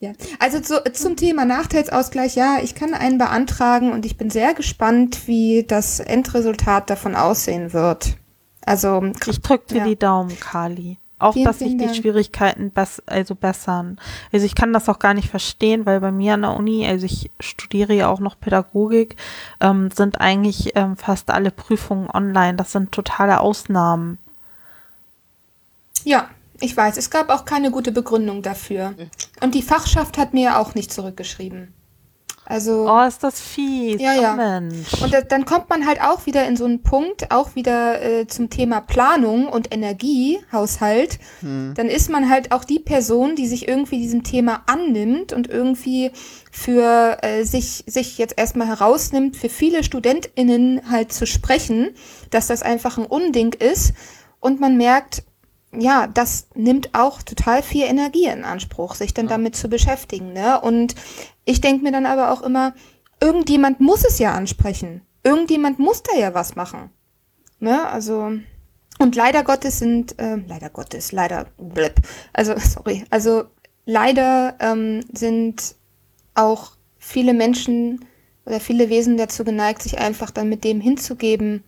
Ja, 0.00 0.10
also 0.40 0.58
zu, 0.58 0.82
zum 0.92 1.14
Thema 1.14 1.44
Nachteilsausgleich, 1.44 2.34
ja, 2.34 2.58
ich 2.60 2.74
kann 2.74 2.92
einen 2.92 3.18
beantragen 3.18 3.92
und 3.92 4.04
ich 4.04 4.16
bin 4.16 4.30
sehr 4.30 4.52
gespannt, 4.52 5.28
wie 5.28 5.64
das 5.64 6.00
Endresultat 6.00 6.90
davon 6.90 7.14
aussehen 7.14 7.72
wird. 7.72 8.16
Also 8.66 9.00
ich 9.28 9.40
drücke 9.40 9.66
dir 9.74 9.78
ja. 9.78 9.84
die 9.84 9.96
Daumen, 9.96 10.40
Kali. 10.40 10.98
Auch, 11.22 11.34
vielen, 11.34 11.46
dass 11.46 11.58
sich 11.60 11.76
die 11.76 11.84
Dank. 11.84 11.94
Schwierigkeiten 11.94 12.70
bess 12.70 13.02
also 13.06 13.34
bessern. 13.34 13.98
Also 14.32 14.44
ich 14.46 14.54
kann 14.54 14.72
das 14.72 14.88
auch 14.88 14.98
gar 14.98 15.14
nicht 15.14 15.28
verstehen, 15.28 15.86
weil 15.86 16.00
bei 16.00 16.10
mir 16.10 16.34
an 16.34 16.42
der 16.42 16.56
Uni, 16.56 16.86
also 16.86 17.06
ich 17.06 17.30
studiere 17.40 17.94
ja 17.94 18.08
auch 18.08 18.20
noch 18.20 18.38
Pädagogik, 18.38 19.16
ähm, 19.60 19.90
sind 19.90 20.20
eigentlich 20.20 20.72
ähm, 20.74 20.96
fast 20.96 21.30
alle 21.30 21.50
Prüfungen 21.50 22.10
online. 22.10 22.54
Das 22.54 22.72
sind 22.72 22.92
totale 22.92 23.40
Ausnahmen. 23.40 24.18
Ja, 26.04 26.28
ich 26.60 26.76
weiß, 26.76 26.96
es 26.96 27.10
gab 27.10 27.30
auch 27.30 27.44
keine 27.44 27.70
gute 27.70 27.92
Begründung 27.92 28.42
dafür. 28.42 28.94
Und 29.40 29.54
die 29.54 29.62
Fachschaft 29.62 30.18
hat 30.18 30.34
mir 30.34 30.58
auch 30.58 30.74
nicht 30.74 30.92
zurückgeschrieben. 30.92 31.74
Also, 32.44 32.88
oh, 32.90 33.06
ist 33.06 33.22
das 33.22 33.40
fies. 33.40 34.00
Ja, 34.00 34.14
ja. 34.14 34.32
Oh, 34.32 34.36
Mensch. 34.36 35.00
Und 35.00 35.14
da, 35.14 35.20
dann 35.20 35.44
kommt 35.44 35.70
man 35.70 35.86
halt 35.86 36.02
auch 36.02 36.26
wieder 36.26 36.46
in 36.46 36.56
so 36.56 36.64
einen 36.64 36.82
Punkt, 36.82 37.30
auch 37.30 37.54
wieder 37.54 38.02
äh, 38.02 38.26
zum 38.26 38.50
Thema 38.50 38.80
Planung 38.80 39.46
und 39.46 39.72
Energiehaushalt. 39.72 41.20
Hm. 41.40 41.74
Dann 41.76 41.86
ist 41.86 42.10
man 42.10 42.28
halt 42.28 42.50
auch 42.50 42.64
die 42.64 42.80
Person, 42.80 43.36
die 43.36 43.46
sich 43.46 43.68
irgendwie 43.68 43.98
diesem 43.98 44.24
Thema 44.24 44.62
annimmt 44.66 45.32
und 45.32 45.48
irgendwie 45.48 46.10
für 46.50 47.18
äh, 47.22 47.44
sich, 47.44 47.84
sich 47.86 48.18
jetzt 48.18 48.36
erstmal 48.36 48.66
herausnimmt, 48.66 49.36
für 49.36 49.48
viele 49.48 49.84
StudentInnen 49.84 50.90
halt 50.90 51.12
zu 51.12 51.26
sprechen, 51.26 51.90
dass 52.30 52.48
das 52.48 52.62
einfach 52.62 52.98
ein 52.98 53.06
Unding 53.06 53.52
ist. 53.52 53.94
Und 54.40 54.60
man 54.60 54.76
merkt, 54.76 55.22
ja, 55.76 56.06
das 56.06 56.48
nimmt 56.54 56.90
auch 56.94 57.22
total 57.22 57.62
viel 57.62 57.84
Energie 57.84 58.26
in 58.26 58.44
Anspruch, 58.44 58.94
sich 58.94 59.14
dann 59.14 59.26
ja. 59.26 59.30
damit 59.30 59.56
zu 59.56 59.68
beschäftigen. 59.68 60.32
Ne? 60.32 60.60
Und 60.60 60.94
ich 61.44 61.60
denke 61.60 61.82
mir 61.82 61.92
dann 61.92 62.06
aber 62.06 62.30
auch 62.30 62.42
immer, 62.42 62.74
irgendjemand 63.20 63.80
muss 63.80 64.04
es 64.04 64.18
ja 64.18 64.34
ansprechen. 64.34 65.02
Irgendjemand 65.24 65.78
muss 65.78 66.02
da 66.02 66.16
ja 66.18 66.34
was 66.34 66.56
machen. 66.56 66.90
Ne? 67.58 67.88
Also, 67.88 68.32
und 68.98 69.16
leider 69.16 69.44
Gottes 69.44 69.78
sind, 69.78 70.18
äh, 70.18 70.36
leider 70.46 70.68
Gottes, 70.68 71.12
leider, 71.12 71.46
blöd, 71.56 71.94
also, 72.32 72.54
sorry, 72.58 73.04
also 73.10 73.44
leider 73.86 74.56
ähm, 74.60 75.00
sind 75.12 75.74
auch 76.34 76.72
viele 76.98 77.34
Menschen 77.34 78.04
oder 78.44 78.60
viele 78.60 78.90
Wesen 78.90 79.16
dazu 79.16 79.44
geneigt, 79.44 79.82
sich 79.82 79.98
einfach 79.98 80.30
dann 80.30 80.48
mit 80.48 80.64
dem 80.64 80.80
hinzugeben, 80.80 81.64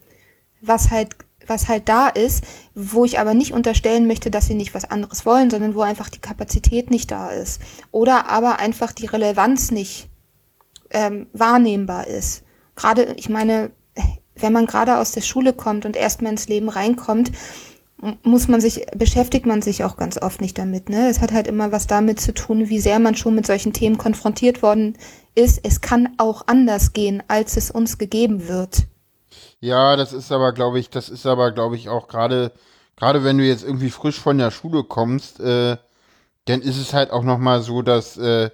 was 0.60 0.90
halt 0.90 1.16
was 1.48 1.68
halt 1.68 1.88
da 1.88 2.08
ist, 2.08 2.44
wo 2.74 3.04
ich 3.04 3.18
aber 3.18 3.34
nicht 3.34 3.52
unterstellen 3.52 4.06
möchte, 4.06 4.30
dass 4.30 4.46
sie 4.46 4.54
nicht 4.54 4.74
was 4.74 4.84
anderes 4.84 5.26
wollen, 5.26 5.50
sondern 5.50 5.74
wo 5.74 5.82
einfach 5.82 6.08
die 6.08 6.20
Kapazität 6.20 6.90
nicht 6.90 7.10
da 7.10 7.30
ist. 7.30 7.60
Oder 7.90 8.28
aber 8.28 8.58
einfach 8.58 8.92
die 8.92 9.06
Relevanz 9.06 9.70
nicht 9.70 10.08
ähm, 10.90 11.26
wahrnehmbar 11.32 12.06
ist. 12.06 12.42
Gerade, 12.76 13.14
ich 13.16 13.28
meine, 13.28 13.70
wenn 14.36 14.52
man 14.52 14.66
gerade 14.66 14.98
aus 14.98 15.12
der 15.12 15.20
Schule 15.20 15.52
kommt 15.52 15.86
und 15.86 15.96
erstmal 15.96 16.32
ins 16.32 16.48
Leben 16.48 16.68
reinkommt, 16.68 17.32
muss 18.22 18.48
man 18.48 18.60
sich, 18.60 18.86
beschäftigt 18.96 19.46
man 19.46 19.62
sich 19.62 19.84
auch 19.84 19.96
ganz 19.96 20.20
oft 20.20 20.40
nicht 20.40 20.58
damit. 20.58 20.88
Ne? 20.88 21.08
Es 21.08 21.20
hat 21.20 21.32
halt 21.32 21.46
immer 21.46 21.72
was 21.72 21.86
damit 21.86 22.20
zu 22.20 22.34
tun, 22.34 22.68
wie 22.68 22.80
sehr 22.80 22.98
man 22.98 23.14
schon 23.14 23.34
mit 23.34 23.46
solchen 23.46 23.72
Themen 23.72 23.96
konfrontiert 23.96 24.62
worden 24.62 24.98
ist. 25.34 25.60
Es 25.62 25.80
kann 25.80 26.14
auch 26.18 26.46
anders 26.46 26.92
gehen, 26.92 27.22
als 27.28 27.56
es 27.56 27.70
uns 27.70 27.96
gegeben 27.96 28.48
wird. 28.48 28.86
Ja, 29.64 29.96
das 29.96 30.12
ist 30.12 30.30
aber, 30.30 30.52
glaube 30.52 30.78
ich, 30.78 30.90
das 30.90 31.08
ist 31.08 31.24
aber, 31.24 31.50
glaube 31.50 31.76
ich, 31.76 31.88
auch 31.88 32.06
gerade, 32.06 32.52
gerade 32.96 33.24
wenn 33.24 33.38
du 33.38 33.44
jetzt 33.44 33.64
irgendwie 33.64 33.88
frisch 33.88 34.20
von 34.20 34.36
der 34.36 34.50
Schule 34.50 34.84
kommst, 34.84 35.40
äh, 35.40 35.78
dann 36.44 36.60
ist 36.60 36.76
es 36.76 36.92
halt 36.92 37.10
auch 37.10 37.22
nochmal 37.22 37.62
so, 37.62 37.80
dass, 37.80 38.18
äh, 38.18 38.50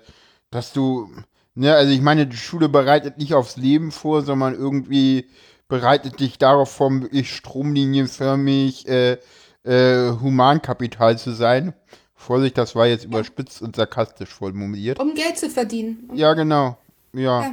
dass 0.53 0.73
du, 0.73 1.11
ne, 1.57 1.75
also 1.75 1.91
ich 1.93 2.01
meine, 2.01 2.29
die 2.29 2.37
Schule 2.37 2.69
bereitet 2.69 3.19
nicht 3.19 3.35
aufs 3.35 3.57
Leben 3.57 3.91
vor, 3.91 4.23
sondern 4.23 4.55
irgendwie 4.55 5.29
bereitet 5.67 6.21
dich 6.21 6.39
darauf 6.39 6.71
vor, 6.71 6.93
wirklich 7.03 7.35
stromlinienförmig 7.35 8.87
äh, 8.87 9.19
äh, 9.65 10.13
Humankapital 10.13 11.19
zu 11.19 11.33
sein. 11.33 11.75
Vorsicht, 12.15 12.57
das 12.57 12.77
war 12.77 12.87
jetzt 12.87 13.05
überspitzt 13.05 13.63
und 13.63 13.75
sarkastisch 13.75 14.31
formuliert. 14.31 15.01
Um 15.01 15.15
Geld 15.15 15.39
zu 15.39 15.51
verdienen. 15.51 16.09
Ja, 16.15 16.35
genau. 16.35 16.79
Ja. 17.13 17.43
ja. 17.43 17.53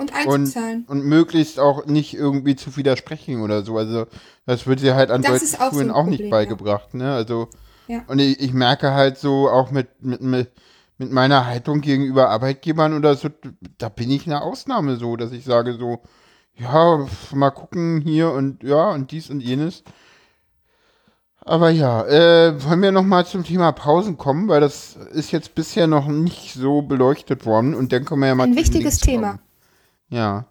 Und 0.00 0.14
einzuzahlen. 0.14 0.84
Und, 0.88 1.00
und, 1.00 1.06
möglichst 1.06 1.60
auch 1.60 1.84
nicht 1.84 2.14
irgendwie 2.14 2.56
zu 2.56 2.76
widersprechen 2.76 3.42
oder 3.42 3.62
so. 3.62 3.76
Also, 3.76 4.06
das 4.46 4.66
wird 4.66 4.80
dir 4.80 4.94
halt 4.94 5.10
an 5.10 5.22
das 5.22 5.40
deutschen 5.40 5.60
auch 5.60 5.72
Schulen 5.72 5.88
so 5.88 5.94
auch 5.94 6.02
Problem, 6.04 6.20
nicht 6.20 6.30
beigebracht, 6.30 6.88
ja. 6.94 6.98
ne? 6.98 7.12
Also, 7.12 7.48
ja. 7.86 8.02
und 8.06 8.18
ich, 8.18 8.40
ich, 8.40 8.54
merke 8.54 8.92
halt 8.92 9.18
so 9.18 9.50
auch 9.50 9.70
mit, 9.70 10.02
mit, 10.02 10.22
mit, 10.22 10.50
mit 10.96 11.12
meiner 11.12 11.44
Haltung 11.44 11.82
gegenüber 11.82 12.30
Arbeitgebern 12.30 12.94
oder 12.94 13.14
so, 13.14 13.28
da 13.76 13.90
bin 13.90 14.10
ich 14.10 14.26
eine 14.26 14.40
Ausnahme 14.40 14.96
so, 14.96 15.16
dass 15.16 15.32
ich 15.32 15.44
sage 15.44 15.74
so, 15.74 16.00
ja, 16.54 17.06
mal 17.34 17.50
gucken 17.50 18.00
hier 18.00 18.32
und 18.32 18.62
ja 18.62 18.90
und 18.90 19.10
dies 19.10 19.28
und 19.28 19.40
jenes. 19.40 19.82
Aber 21.42 21.70
ja, 21.70 22.06
äh, 22.06 22.62
wollen 22.64 22.82
wir 22.82 22.92
nochmal 22.92 23.26
zum 23.26 23.44
Thema 23.44 23.72
Pausen 23.72 24.18
kommen, 24.18 24.48
weil 24.48 24.60
das 24.60 24.96
ist 25.12 25.32
jetzt 25.32 25.54
bisher 25.54 25.86
noch 25.86 26.06
nicht 26.06 26.54
so 26.54 26.82
beleuchtet 26.82 27.46
worden 27.46 27.74
und 27.74 27.92
dann 27.92 28.04
können 28.04 28.20
wir 28.20 28.28
ja 28.28 28.34
mal. 28.34 28.44
Ein 28.44 28.56
wichtiges 28.56 28.98
Thema. 28.98 29.38
Ja. 30.10 30.46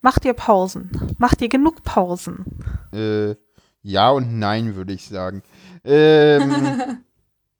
Macht 0.00 0.24
ihr 0.24 0.34
Pausen? 0.34 0.90
Macht 1.18 1.40
ihr 1.40 1.48
genug 1.48 1.82
Pausen? 1.82 2.44
Äh, 2.92 3.36
ja 3.82 4.10
und 4.10 4.38
nein, 4.38 4.74
würde 4.74 4.92
ich 4.92 5.08
sagen. 5.08 5.42
Ähm, 5.84 7.02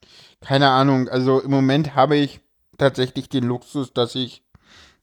keine 0.41 0.69
Ahnung, 0.69 1.09
also 1.09 1.41
im 1.41 1.51
Moment 1.51 1.95
habe 1.95 2.17
ich 2.17 2.41
tatsächlich 2.77 3.29
den 3.29 3.45
Luxus, 3.45 3.93
dass 3.93 4.15
ich 4.15 4.45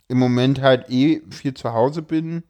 im 0.08 0.20
Moment 0.20 0.62
halt 0.62 0.90
eh 0.90 1.22
viel 1.30 1.54
zu 1.54 1.74
Hause 1.74 2.02
bin, 2.02 2.44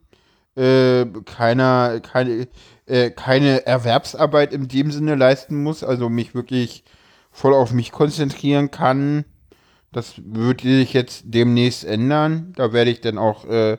äh, 0.56 1.06
keiner, 1.24 2.00
keine, 2.00 2.48
äh, 2.86 3.10
keine 3.10 3.66
Erwerbsarbeit 3.66 4.52
in 4.52 4.68
dem 4.68 4.90
Sinne 4.90 5.14
leisten 5.14 5.62
muss, 5.62 5.84
also 5.84 6.08
mich 6.08 6.34
wirklich 6.34 6.84
voll 7.30 7.54
auf 7.54 7.72
mich 7.72 7.92
konzentrieren 7.92 8.70
kann. 8.70 9.24
Das 9.92 10.14
würde 10.24 10.62
sich 10.62 10.92
jetzt 10.92 11.24
demnächst 11.26 11.84
ändern. 11.84 12.52
Da 12.56 12.72
werde 12.72 12.90
ich 12.90 13.00
dann 13.00 13.18
auch 13.18 13.44
äh, 13.46 13.78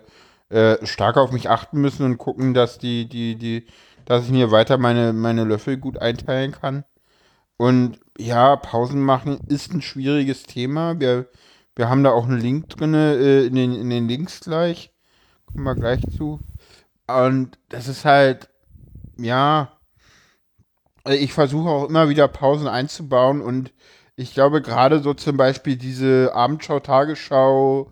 äh, 0.49 0.85
stark 0.85 1.17
auf 1.17 1.31
mich 1.31 1.49
achten 1.49 1.79
müssen 1.81 2.05
und 2.05 2.17
gucken, 2.17 2.53
dass 2.53 2.77
die, 2.77 3.07
die, 3.07 3.35
die, 3.35 3.65
dass 4.05 4.25
ich 4.25 4.31
mir 4.31 4.51
weiter 4.51 4.77
meine, 4.77 5.13
meine 5.13 5.43
Löffel 5.43 5.77
gut 5.77 5.97
einteilen 5.97 6.51
kann. 6.53 6.85
Und 7.57 7.99
ja, 8.17 8.55
Pausen 8.55 9.01
machen 9.01 9.39
ist 9.47 9.73
ein 9.73 9.81
schwieriges 9.81 10.43
Thema. 10.43 10.99
Wir, 10.99 11.27
wir 11.75 11.89
haben 11.89 12.03
da 12.03 12.11
auch 12.11 12.25
einen 12.25 12.39
Link 12.39 12.69
drin, 12.69 12.93
äh, 12.93 13.45
in, 13.45 13.55
den, 13.55 13.73
in 13.73 13.89
den 13.89 14.07
Links 14.07 14.39
gleich. 14.41 14.93
Kommen 15.45 15.63
wir 15.63 15.75
gleich 15.75 16.01
zu. 16.15 16.39
Und 17.07 17.57
das 17.69 17.87
ist 17.87 18.05
halt, 18.05 18.49
ja, 19.17 19.71
ich 21.05 21.33
versuche 21.33 21.69
auch 21.69 21.89
immer 21.89 22.09
wieder 22.09 22.27
Pausen 22.27 22.67
einzubauen 22.67 23.41
und 23.41 23.73
ich 24.17 24.33
glaube 24.33 24.61
gerade 24.61 24.99
so 24.99 25.13
zum 25.13 25.37
Beispiel 25.37 25.77
diese 25.77 26.31
Abendschau, 26.33 26.79
Tagesschau, 26.79 27.87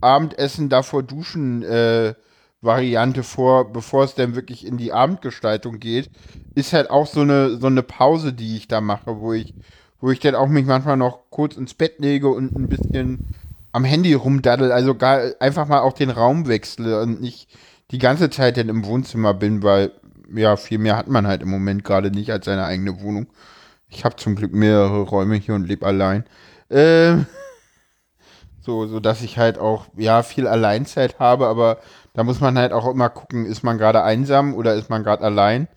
Abendessen, 0.00 0.68
davor 0.68 1.02
Duschen 1.02 1.62
äh, 1.62 2.14
Variante 2.60 3.22
vor, 3.22 3.72
bevor 3.72 4.04
es 4.04 4.14
dann 4.14 4.34
wirklich 4.36 4.66
in 4.66 4.76
die 4.76 4.92
Abendgestaltung 4.92 5.80
geht, 5.80 6.10
ist 6.54 6.74
halt 6.74 6.90
auch 6.90 7.06
so 7.06 7.22
eine, 7.22 7.56
so 7.56 7.66
eine 7.66 7.82
Pause, 7.82 8.34
die 8.34 8.56
ich 8.56 8.68
da 8.68 8.80
mache, 8.82 9.20
wo 9.20 9.32
ich 9.32 9.54
wo 10.02 10.10
ich 10.10 10.20
dann 10.20 10.34
auch 10.34 10.48
mich 10.48 10.64
manchmal 10.64 10.96
noch 10.96 11.18
kurz 11.30 11.56
ins 11.56 11.74
Bett 11.74 11.98
lege 11.98 12.28
und 12.28 12.56
ein 12.56 12.68
bisschen 12.68 13.18
am 13.72 13.84
Handy 13.84 14.14
rumdaddel, 14.14 14.72
also 14.72 14.94
gar 14.94 15.20
einfach 15.40 15.68
mal 15.68 15.80
auch 15.80 15.92
den 15.92 16.10
Raum 16.10 16.48
wechsle 16.48 17.02
und 17.02 17.20
nicht 17.20 17.48
die 17.90 17.98
ganze 17.98 18.30
Zeit 18.30 18.56
dann 18.56 18.68
im 18.70 18.84
Wohnzimmer 18.86 19.34
bin, 19.34 19.62
weil 19.62 19.92
ja, 20.34 20.56
viel 20.56 20.78
mehr 20.78 20.96
hat 20.96 21.08
man 21.08 21.26
halt 21.26 21.42
im 21.42 21.50
Moment 21.50 21.84
gerade 21.84 22.10
nicht 22.10 22.30
als 22.32 22.46
seine 22.46 22.64
eigene 22.64 23.02
Wohnung. 23.02 23.26
Ich 23.90 24.04
habe 24.04 24.16
zum 24.16 24.36
Glück 24.36 24.52
mehrere 24.52 25.02
Räume 25.02 25.34
hier 25.34 25.54
und 25.54 25.66
lebe 25.66 25.84
allein. 25.84 26.24
Ähm, 26.70 27.26
so, 28.60 28.86
so 28.86 29.00
dass 29.00 29.22
ich 29.22 29.38
halt 29.38 29.58
auch, 29.58 29.86
ja, 29.96 30.22
viel 30.22 30.46
Alleinzeit 30.46 31.18
habe, 31.18 31.48
aber 31.48 31.78
da 32.14 32.24
muss 32.24 32.40
man 32.40 32.56
halt 32.56 32.72
auch 32.72 32.88
immer 32.88 33.08
gucken, 33.10 33.46
ist 33.46 33.62
man 33.62 33.78
gerade 33.78 34.02
einsam 34.02 34.54
oder 34.54 34.74
ist 34.74 34.90
man 34.90 35.02
gerade 35.02 35.24
allein? 35.24 35.68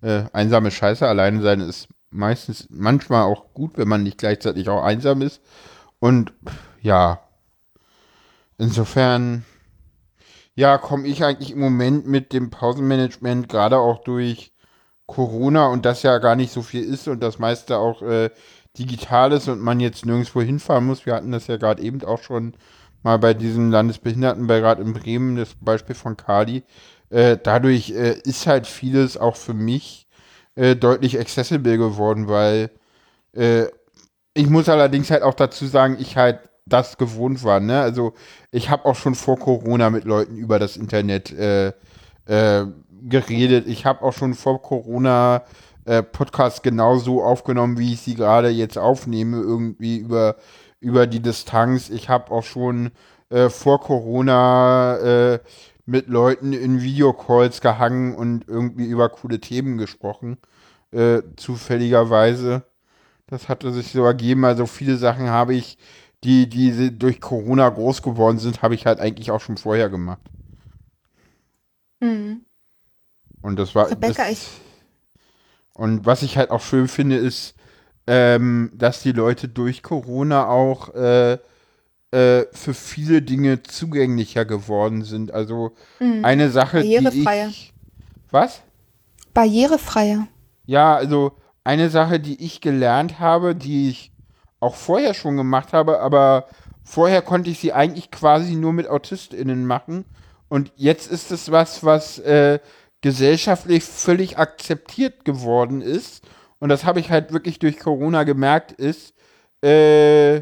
Äh, 0.00 0.24
einsame 0.32 0.70
Scheiße, 0.70 1.06
alleine 1.06 1.42
sein 1.42 1.60
ist 1.60 1.88
meistens, 2.10 2.68
manchmal 2.70 3.22
auch 3.22 3.52
gut, 3.54 3.76
wenn 3.76 3.88
man 3.88 4.02
nicht 4.02 4.18
gleichzeitig 4.18 4.68
auch 4.68 4.82
einsam 4.82 5.22
ist. 5.22 5.40
Und 5.98 6.32
ja, 6.80 7.20
insofern, 8.58 9.44
ja, 10.54 10.78
komme 10.78 11.06
ich 11.08 11.24
eigentlich 11.24 11.52
im 11.52 11.60
Moment 11.60 12.06
mit 12.06 12.32
dem 12.32 12.50
Pausenmanagement 12.50 13.48
gerade 13.48 13.78
auch 13.78 14.02
durch 14.04 14.52
Corona 15.06 15.68
und 15.68 15.84
das 15.84 16.02
ja 16.02 16.18
gar 16.18 16.36
nicht 16.36 16.52
so 16.52 16.62
viel 16.62 16.82
ist 16.82 17.08
und 17.08 17.22
das 17.22 17.38
meiste 17.38 17.78
auch 17.78 18.02
äh, 18.02 18.30
digital 18.78 19.32
ist 19.32 19.48
und 19.48 19.60
man 19.60 19.80
jetzt 19.80 20.04
nirgendwo 20.04 20.42
hinfahren 20.42 20.86
muss. 20.86 21.06
Wir 21.06 21.14
hatten 21.14 21.32
das 21.32 21.46
ja 21.46 21.56
gerade 21.56 21.82
eben 21.82 22.02
auch 22.04 22.22
schon 22.22 22.54
mal 23.02 23.18
bei 23.18 23.34
diesem 23.34 23.70
Landesbehindertenbeirat 23.70 24.80
in 24.80 24.92
Bremen, 24.92 25.36
das 25.36 25.54
Beispiel 25.60 25.94
von 25.94 26.16
Kali. 26.16 26.64
Äh, 27.10 27.38
dadurch 27.42 27.90
äh, 27.90 28.18
ist 28.24 28.46
halt 28.46 28.66
vieles 28.66 29.16
auch 29.16 29.36
für 29.36 29.54
mich 29.54 30.08
äh, 30.56 30.74
deutlich 30.74 31.18
accessible 31.18 31.78
geworden, 31.78 32.28
weil 32.28 32.70
äh, 33.32 33.66
ich 34.34 34.48
muss 34.50 34.68
allerdings 34.68 35.10
halt 35.10 35.22
auch 35.22 35.34
dazu 35.34 35.66
sagen, 35.66 35.96
ich 36.00 36.16
halt 36.16 36.40
das 36.66 36.98
gewohnt 36.98 37.44
war. 37.44 37.60
Ne? 37.60 37.80
Also 37.80 38.14
ich 38.50 38.70
habe 38.70 38.84
auch 38.86 38.96
schon 38.96 39.14
vor 39.14 39.38
Corona 39.38 39.88
mit 39.88 40.04
Leuten 40.04 40.36
über 40.36 40.58
das 40.58 40.76
Internet 40.76 41.32
äh, 41.32 41.72
äh, 42.26 42.66
geredet. 43.08 43.66
Ich 43.66 43.86
habe 43.86 44.02
auch 44.02 44.12
schon 44.12 44.34
vor 44.34 44.60
Corona 44.62 45.44
äh, 45.84 46.02
Podcasts 46.02 46.62
genauso 46.62 47.22
aufgenommen, 47.22 47.78
wie 47.78 47.92
ich 47.92 48.00
sie 48.00 48.14
gerade 48.14 48.48
jetzt 48.48 48.76
aufnehme, 48.78 49.38
irgendwie 49.38 49.98
über, 49.98 50.36
über 50.80 51.06
die 51.06 51.20
Distanz. 51.20 51.90
Ich 51.90 52.08
habe 52.08 52.30
auch 52.32 52.42
schon 52.42 52.90
äh, 53.30 53.48
vor 53.48 53.80
Corona 53.80 54.96
äh, 54.98 55.38
mit 55.86 56.08
Leuten 56.08 56.52
in 56.52 56.82
Videocalls 56.82 57.60
gehangen 57.60 58.14
und 58.14 58.48
irgendwie 58.48 58.86
über 58.86 59.08
coole 59.08 59.40
Themen 59.40 59.78
gesprochen. 59.78 60.38
Äh, 60.90 61.22
zufälligerweise. 61.36 62.64
Das 63.28 63.48
hatte 63.48 63.72
sich 63.72 63.92
so 63.92 64.04
ergeben. 64.04 64.44
Also 64.44 64.66
viele 64.66 64.96
Sachen 64.96 65.28
habe 65.30 65.54
ich, 65.54 65.78
die, 66.24 66.48
die 66.48 66.98
durch 66.98 67.20
Corona 67.20 67.68
groß 67.68 68.02
geworden 68.02 68.38
sind, 68.38 68.62
habe 68.62 68.74
ich 68.74 68.86
halt 68.86 69.00
eigentlich 69.00 69.30
auch 69.30 69.40
schon 69.40 69.56
vorher 69.56 69.88
gemacht. 69.88 70.22
Mhm. 72.00 72.45
Und 73.46 73.60
das 73.60 73.76
war. 73.76 73.88
Rebecca, 73.88 74.24
das, 74.24 74.32
ich 74.32 74.48
und 75.72 76.04
was 76.04 76.22
ich 76.22 76.36
halt 76.36 76.50
auch 76.50 76.62
schön 76.62 76.88
finde, 76.88 77.16
ist, 77.16 77.54
ähm, 78.08 78.72
dass 78.74 79.02
die 79.02 79.12
Leute 79.12 79.46
durch 79.46 79.84
Corona 79.84 80.48
auch 80.48 80.92
äh, 80.94 81.34
äh, 82.10 82.46
für 82.50 82.74
viele 82.74 83.22
Dinge 83.22 83.62
zugänglicher 83.62 84.44
geworden 84.44 85.04
sind. 85.04 85.30
Also 85.30 85.76
mhm. 86.00 86.24
eine 86.24 86.50
Sache, 86.50 86.78
Barrierefreier. 86.78 87.46
die 87.46 87.52
ich. 87.52 87.72
Was? 88.32 88.62
Barrierefreier. 89.32 90.26
Ja, 90.64 90.96
also 90.96 91.36
eine 91.62 91.88
Sache, 91.88 92.18
die 92.18 92.44
ich 92.44 92.60
gelernt 92.60 93.20
habe, 93.20 93.54
die 93.54 93.90
ich 93.90 94.10
auch 94.58 94.74
vorher 94.74 95.14
schon 95.14 95.36
gemacht 95.36 95.72
habe, 95.72 96.00
aber 96.00 96.48
vorher 96.82 97.22
konnte 97.22 97.50
ich 97.50 97.60
sie 97.60 97.72
eigentlich 97.72 98.10
quasi 98.10 98.56
nur 98.56 98.72
mit 98.72 98.88
AutistInnen 98.88 99.66
machen. 99.66 100.04
Und 100.48 100.72
jetzt 100.74 101.08
ist 101.08 101.30
es 101.30 101.52
was, 101.52 101.84
was 101.84 102.18
äh, 102.18 102.58
gesellschaftlich 103.06 103.84
völlig 103.84 104.36
akzeptiert 104.36 105.24
geworden 105.24 105.80
ist. 105.80 106.24
Und 106.58 106.70
das 106.70 106.84
habe 106.84 106.98
ich 106.98 107.08
halt 107.08 107.32
wirklich 107.32 107.60
durch 107.60 107.78
Corona 107.78 108.24
gemerkt, 108.24 108.72
ist, 108.72 109.14
äh, 109.62 110.40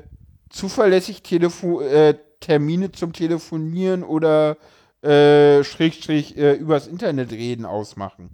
zuverlässig 0.48 1.22
Telefo 1.22 1.82
äh, 1.82 2.14
Termine 2.40 2.90
zum 2.90 3.12
Telefonieren 3.12 4.02
oder 4.02 4.56
äh, 5.02 5.62
Schrägstrich 5.62 6.38
äh, 6.38 6.54
übers 6.54 6.86
Internet 6.86 7.32
reden 7.32 7.66
ausmachen. 7.66 8.30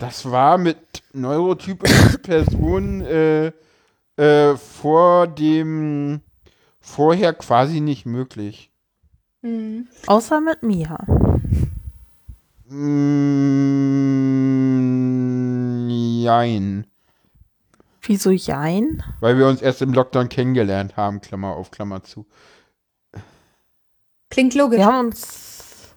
Das 0.00 0.30
war 0.30 0.56
mit 0.56 0.78
neurotypischen 1.12 2.22
Personen 2.22 3.02
äh, 3.02 3.52
äh, 4.16 4.56
vor 4.56 5.26
dem 5.26 6.22
vorher 6.80 7.34
quasi 7.34 7.80
nicht 7.80 8.06
möglich. 8.06 8.70
Mhm. 9.42 9.88
Außer 10.06 10.40
mit 10.40 10.62
mir. 10.62 10.96
Mm, 14.94 15.88
jein. 15.88 16.86
Wieso 18.06 18.30
Jein? 18.30 19.02
Weil 19.20 19.38
wir 19.38 19.46
uns 19.48 19.62
erst 19.62 19.80
im 19.80 19.94
Lockdown 19.94 20.28
kennengelernt 20.28 20.96
haben, 20.96 21.20
Klammer 21.22 21.56
auf, 21.56 21.70
Klammer 21.70 22.02
zu. 22.02 22.26
Klingt 24.30 24.54
logisch. 24.54 24.78
Wir 24.78 24.86
haben 24.86 25.06
uns. 25.06 25.94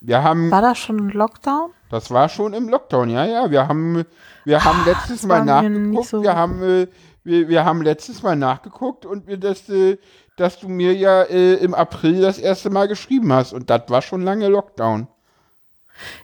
Wir 0.00 0.22
haben, 0.24 0.50
War 0.50 0.62
das 0.62 0.78
schon 0.78 0.98
ein 0.98 1.10
Lockdown? 1.10 1.70
das 1.90 2.10
war 2.10 2.28
schon 2.28 2.52
im 2.52 2.68
Lockdown, 2.68 3.10
ja, 3.10 3.24
ja. 3.24 3.50
Wir 3.50 3.68
haben, 3.68 4.04
wir 4.44 4.64
haben 4.64 4.84
letztes 4.84 5.20
das 5.20 5.26
Mal 5.26 5.44
nachgeguckt, 5.44 6.08
so- 6.08 6.22
wir 6.22 6.34
haben, 6.34 6.62
äh, 6.62 6.88
wir, 7.22 7.48
wir 7.48 7.64
haben 7.64 7.82
letztes 7.82 8.22
Mal 8.24 8.34
nachgeguckt 8.36 9.06
und 9.06 9.26
wir 9.28 9.36
das, 9.36 9.68
äh, 9.68 9.98
dass 10.36 10.58
du 10.58 10.68
mir 10.68 10.94
ja 10.94 11.22
äh, 11.22 11.54
im 11.54 11.74
April 11.74 12.20
das 12.22 12.38
erste 12.38 12.70
Mal 12.70 12.88
geschrieben 12.88 13.32
hast 13.32 13.52
und 13.52 13.70
das 13.70 13.82
war 13.88 14.02
schon 14.02 14.22
lange 14.22 14.48
Lockdown. 14.48 15.06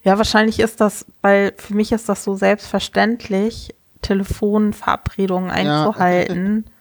Ja, 0.03 0.19
wahrscheinlich 0.19 0.61
ist 0.61 0.81
das, 0.81 1.07
weil 1.23 1.53
für 1.57 1.75
mich 1.75 1.93
ist 1.93 2.09
das 2.09 2.25
so 2.25 2.35
selbstverständlich, 2.35 3.75
Telefonverabredungen 4.03 5.51
einzuhalten. 5.51 6.67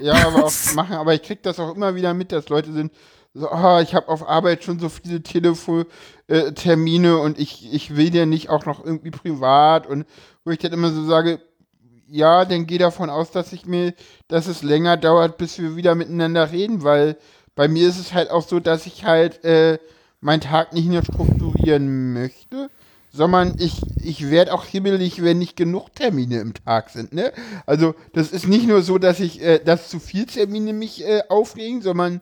Ja, 0.00 0.28
aber 0.28 0.44
auch 0.44 0.74
machen, 0.74 0.94
aber 0.94 1.12
ich 1.12 1.22
krieg 1.22 1.42
das 1.42 1.58
auch 1.58 1.74
immer 1.74 1.96
wieder 1.96 2.14
mit, 2.14 2.30
dass 2.30 2.48
Leute 2.48 2.72
sind, 2.72 2.92
so, 3.34 3.50
ah, 3.50 3.80
ich 3.82 3.96
habe 3.96 4.08
auf 4.08 4.28
Arbeit 4.28 4.62
schon 4.62 4.78
so 4.78 4.88
viele 4.88 5.22
Telefontermine 5.22 7.08
äh, 7.08 7.20
und 7.20 7.38
ich, 7.38 7.74
ich 7.74 7.96
will 7.96 8.10
dir 8.10 8.26
nicht 8.26 8.48
auch 8.48 8.64
noch 8.64 8.84
irgendwie 8.84 9.10
privat 9.10 9.88
und 9.88 10.06
wo 10.44 10.52
ich 10.52 10.58
dann 10.58 10.72
immer 10.72 10.90
so 10.90 11.04
sage, 11.04 11.40
ja, 12.08 12.44
dann 12.44 12.66
geh 12.66 12.78
davon 12.78 13.10
aus, 13.10 13.30
dass 13.32 13.52
ich 13.52 13.66
mir, 13.66 13.92
dass 14.28 14.46
es 14.46 14.62
länger 14.62 14.96
dauert, 14.96 15.36
bis 15.36 15.58
wir 15.58 15.76
wieder 15.76 15.94
miteinander 15.94 16.52
reden, 16.52 16.84
weil 16.84 17.16
bei 17.56 17.68
mir 17.68 17.88
ist 17.88 17.98
es 17.98 18.14
halt 18.14 18.30
auch 18.30 18.46
so, 18.46 18.60
dass 18.60 18.86
ich 18.86 19.04
halt 19.04 19.44
äh, 19.44 19.78
meinen 20.20 20.40
Tag 20.40 20.72
nicht 20.72 20.88
nur 20.88 21.02
strukturieren 21.02 22.12
möchte, 22.12 22.70
sondern 23.12 23.54
ich, 23.58 23.80
ich 24.02 24.30
werde 24.30 24.52
auch 24.52 24.64
himmelig, 24.64 25.22
wenn 25.22 25.38
nicht 25.38 25.56
genug 25.56 25.94
Termine 25.94 26.40
im 26.40 26.54
Tag 26.54 26.90
sind, 26.90 27.12
ne? 27.12 27.32
Also, 27.64 27.94
das 28.12 28.30
ist 28.30 28.46
nicht 28.46 28.66
nur 28.66 28.82
so, 28.82 28.98
dass 28.98 29.20
ich, 29.20 29.42
äh, 29.42 29.58
dass 29.58 29.88
zu 29.88 29.98
viel 29.98 30.26
Termine 30.26 30.72
mich 30.72 31.04
äh, 31.04 31.22
aufregen, 31.28 31.80
sondern 31.80 32.20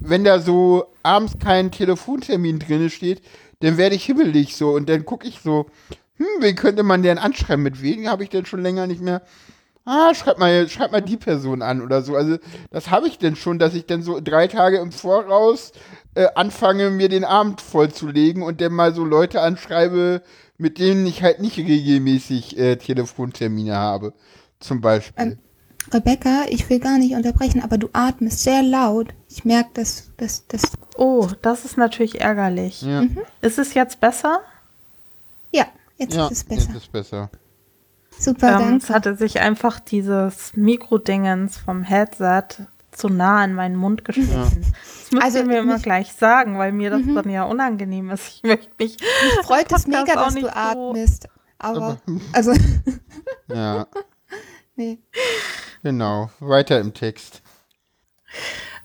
wenn 0.00 0.24
da 0.24 0.40
so 0.40 0.86
abends 1.02 1.38
kein 1.38 1.70
Telefontermin 1.70 2.58
drin 2.58 2.90
steht, 2.90 3.22
dann 3.60 3.76
werde 3.76 3.94
ich 3.94 4.04
himmelig 4.04 4.56
so 4.56 4.70
und 4.70 4.88
dann 4.88 5.04
gucke 5.04 5.28
ich 5.28 5.38
so, 5.40 5.66
hm, 6.16 6.26
wen 6.40 6.56
könnte 6.56 6.82
man 6.82 7.02
denn 7.02 7.18
anschreiben? 7.18 7.62
Mit 7.62 7.80
wem 7.80 8.08
habe 8.08 8.24
ich 8.24 8.30
denn 8.30 8.46
schon 8.46 8.62
länger 8.62 8.86
nicht 8.86 9.00
mehr? 9.00 9.22
Ah, 9.84 10.14
schreib 10.14 10.38
mal, 10.38 10.68
schreib 10.68 10.92
mal 10.92 11.02
die 11.02 11.16
Person 11.16 11.62
an 11.62 11.82
oder 11.82 12.02
so. 12.02 12.14
Also, 12.16 12.38
das 12.70 12.90
habe 12.90 13.08
ich 13.08 13.18
denn 13.18 13.34
schon, 13.34 13.58
dass 13.58 13.74
ich 13.74 13.86
dann 13.86 14.02
so 14.02 14.20
drei 14.20 14.46
Tage 14.46 14.78
im 14.78 14.92
Voraus 14.92 15.72
äh, 16.14 16.28
anfange, 16.34 16.90
mir 16.90 17.08
den 17.08 17.24
Abend 17.24 17.60
vollzulegen 17.60 18.42
und 18.42 18.60
dann 18.60 18.72
mal 18.72 18.94
so 18.94 19.04
Leute 19.04 19.40
anschreibe, 19.40 20.22
mit 20.58 20.78
denen 20.78 21.06
ich 21.06 21.22
halt 21.22 21.40
nicht 21.40 21.58
regelmäßig 21.58 22.58
äh, 22.58 22.76
Telefontermine 22.76 23.74
habe. 23.76 24.12
Zum 24.60 24.80
Beispiel. 24.80 25.22
Ähm, 25.24 25.38
Rebecca, 25.92 26.44
ich 26.48 26.68
will 26.70 26.78
gar 26.78 26.98
nicht 26.98 27.14
unterbrechen, 27.14 27.62
aber 27.62 27.76
du 27.76 27.88
atmest 27.92 28.44
sehr 28.44 28.62
laut. 28.62 29.08
Ich 29.28 29.44
merke, 29.44 29.70
dass 29.74 30.12
das, 30.16 30.46
das. 30.46 30.62
Oh, 30.96 31.28
das 31.42 31.64
ist 31.64 31.76
natürlich 31.76 32.20
ärgerlich. 32.20 32.82
ja, 32.82 33.04
Ist 33.40 33.58
es 33.58 33.74
jetzt 33.74 33.98
besser? 34.00 34.40
Ja, 35.50 35.66
jetzt 35.98 36.14
ja, 36.14 36.26
ist 36.26 36.32
es 36.32 36.44
besser. 36.44 36.68
jetzt 36.68 36.76
ist 36.76 36.92
besser. 36.92 37.30
Super, 38.16 38.60
Ähm, 38.60 38.76
es 38.76 38.86
danke. 38.86 38.94
hatte 38.94 39.16
sich 39.16 39.40
einfach 39.40 39.80
dieses 39.80 40.54
Mikrodingens 40.54 41.56
vom 41.58 41.82
Headset 41.82 42.44
zu 42.92 43.08
nah 43.08 43.44
in 43.44 43.54
meinen 43.54 43.76
Mund 43.76 44.04
geschnitten. 44.04 44.32
Das 44.62 45.10
müsst 45.12 45.22
Also 45.24 45.38
ihr 45.38 45.44
mir 45.46 45.58
immer 45.60 45.78
gleich 45.78 46.12
sagen, 46.12 46.58
weil 46.58 46.72
mir 46.72 46.90
das 46.90 47.02
dann 47.14 47.28
ja 47.30 47.44
unangenehm 47.44 48.10
ist. 48.10 48.28
Ich 48.28 48.42
möchte 48.42 48.70
mich. 48.78 48.96
Mich 49.00 49.46
freut 49.46 49.70
es 49.72 49.86
mega, 49.86 50.14
dass 50.14 50.34
nicht 50.34 50.46
du 50.46 50.50
so- 50.50 50.54
atmest. 50.56 51.28
Aber, 51.58 51.98
also, 52.32 52.52
Ja, 53.48 53.86
nee. 54.74 54.98
genau. 55.82 56.30
Weiter 56.40 56.80
im 56.80 56.92
Text. 56.94 57.40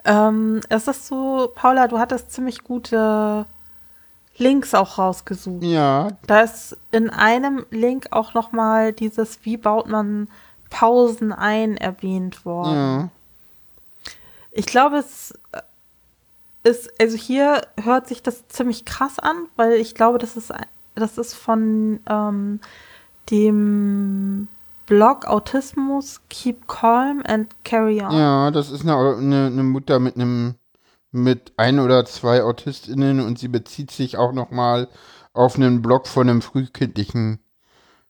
Ähm, 0.06 0.62
es 0.70 0.88
ist 0.88 1.08
so, 1.08 1.52
Paula, 1.56 1.88
du 1.88 1.98
hattest 2.00 2.32
ziemlich 2.32 2.64
gute 2.64 3.46
Links 4.38 4.74
auch 4.76 4.98
rausgesucht. 5.00 5.64
Ja, 5.64 6.10
Da 6.28 6.42
ist 6.42 6.78
in 6.92 7.10
einem 7.10 7.66
Link 7.72 8.08
auch 8.12 8.34
nochmal 8.34 8.94
dieses, 8.94 9.40
wie 9.44 9.58
baut 9.58 9.88
man 9.88 10.28
Pausen 10.70 11.32
ein, 11.34 11.78
erwähnt 11.78 12.46
worden. 12.46 12.76
ja. 12.76 13.10
Ich 14.58 14.66
glaube, 14.66 14.98
es 14.98 15.36
ist, 16.64 16.90
also 17.00 17.16
hier 17.16 17.62
hört 17.80 18.08
sich 18.08 18.24
das 18.24 18.48
ziemlich 18.48 18.86
krass 18.86 19.20
an, 19.20 19.46
weil 19.56 19.74
ich 19.74 19.94
glaube, 19.94 20.18
das 20.18 20.36
ist, 20.36 20.52
das 20.96 21.20
ist 21.20 21.36
von 21.36 22.00
ähm, 22.10 22.60
dem 23.30 24.48
Blog 24.88 25.26
Autismus 25.28 26.22
Keep 26.32 26.68
Calm 26.68 27.22
and 27.28 27.54
Carry 27.64 28.02
On. 28.02 28.12
Ja, 28.12 28.50
das 28.50 28.72
ist 28.72 28.82
eine, 28.82 28.96
eine, 28.96 29.46
eine 29.46 29.64
Mutter 29.64 30.00
mit 30.00 30.16
einem 30.16 30.56
mit 31.12 31.54
ein 31.58 31.80
oder 31.80 32.06
zwei 32.06 32.42
AutistInnen 32.42 33.20
und 33.20 33.38
sie 33.38 33.50
bezieht 33.50 33.92
sich 33.92 34.18
auch 34.18 34.34
nochmal 34.34 34.88
auf 35.34 35.56
einen 35.56 35.84
Blog 35.84 36.08
von 36.08 36.28
einem 36.28 36.42
frühkindlichen, 36.42 37.40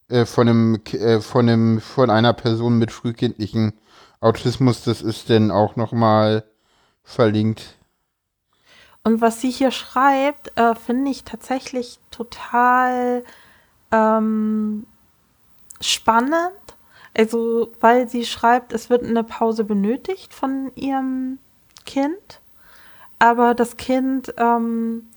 äh, 0.08 0.24
von 0.24 0.48
einem, 0.48 0.80
äh, 0.92 1.20
von 1.20 1.46
einem, 1.46 1.80
von 1.82 2.08
einer 2.08 2.32
Person 2.32 2.78
mit 2.78 2.90
frühkindlichen 2.90 3.74
Autismus. 4.20 4.84
Das 4.84 5.02
ist 5.02 5.30
dann 5.30 5.50
auch 5.50 5.76
nochmal 5.76 6.44
verlinkt. 7.02 7.76
Und 9.04 9.20
was 9.20 9.40
sie 9.40 9.50
hier 9.50 9.70
schreibt, 9.70 10.56
äh, 10.58 10.74
finde 10.74 11.10
ich 11.10 11.24
tatsächlich 11.24 11.98
total 12.10 13.24
ähm, 13.90 14.86
spannend. 15.80 16.52
Also, 17.16 17.72
weil 17.80 18.08
sie 18.08 18.24
schreibt, 18.24 18.72
es 18.72 18.90
wird 18.90 19.04
eine 19.04 19.24
Pause 19.24 19.64
benötigt 19.64 20.34
von 20.34 20.70
ihrem 20.76 21.38
Kind, 21.84 22.40
aber 23.18 23.54
das 23.54 23.76
Kind 23.76 24.34
ähm, 24.36 25.08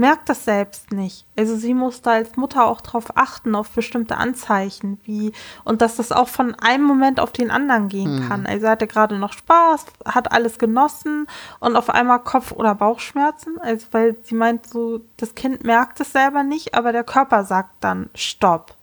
merkt 0.00 0.30
das 0.30 0.44
selbst 0.46 0.92
nicht. 0.92 1.26
Also 1.38 1.54
sie 1.56 1.74
muss 1.74 2.00
da 2.00 2.12
als 2.12 2.36
Mutter 2.36 2.64
auch 2.64 2.80
drauf 2.80 3.16
achten, 3.16 3.54
auf 3.54 3.70
bestimmte 3.70 4.16
Anzeichen, 4.16 4.98
wie 5.04 5.32
und 5.62 5.82
dass 5.82 5.96
das 5.96 6.10
auch 6.10 6.28
von 6.28 6.54
einem 6.56 6.84
Moment 6.84 7.20
auf 7.20 7.32
den 7.32 7.50
anderen 7.50 7.88
gehen 7.88 8.26
kann. 8.26 8.46
Also 8.46 8.66
hatte 8.66 8.86
gerade 8.86 9.18
noch 9.18 9.34
Spaß, 9.34 9.84
hat 10.06 10.32
alles 10.32 10.58
genossen 10.58 11.26
und 11.60 11.76
auf 11.76 11.90
einmal 11.90 12.20
Kopf- 12.20 12.52
oder 12.52 12.74
Bauchschmerzen. 12.74 13.60
Also 13.60 13.86
weil 13.92 14.16
sie 14.22 14.34
meint 14.34 14.66
so, 14.66 15.02
das 15.18 15.34
Kind 15.34 15.64
merkt 15.64 16.00
es 16.00 16.12
selber 16.12 16.42
nicht, 16.42 16.74
aber 16.74 16.92
der 16.92 17.04
Körper 17.04 17.44
sagt 17.44 17.72
dann 17.80 18.08
Stopp. 18.14 18.74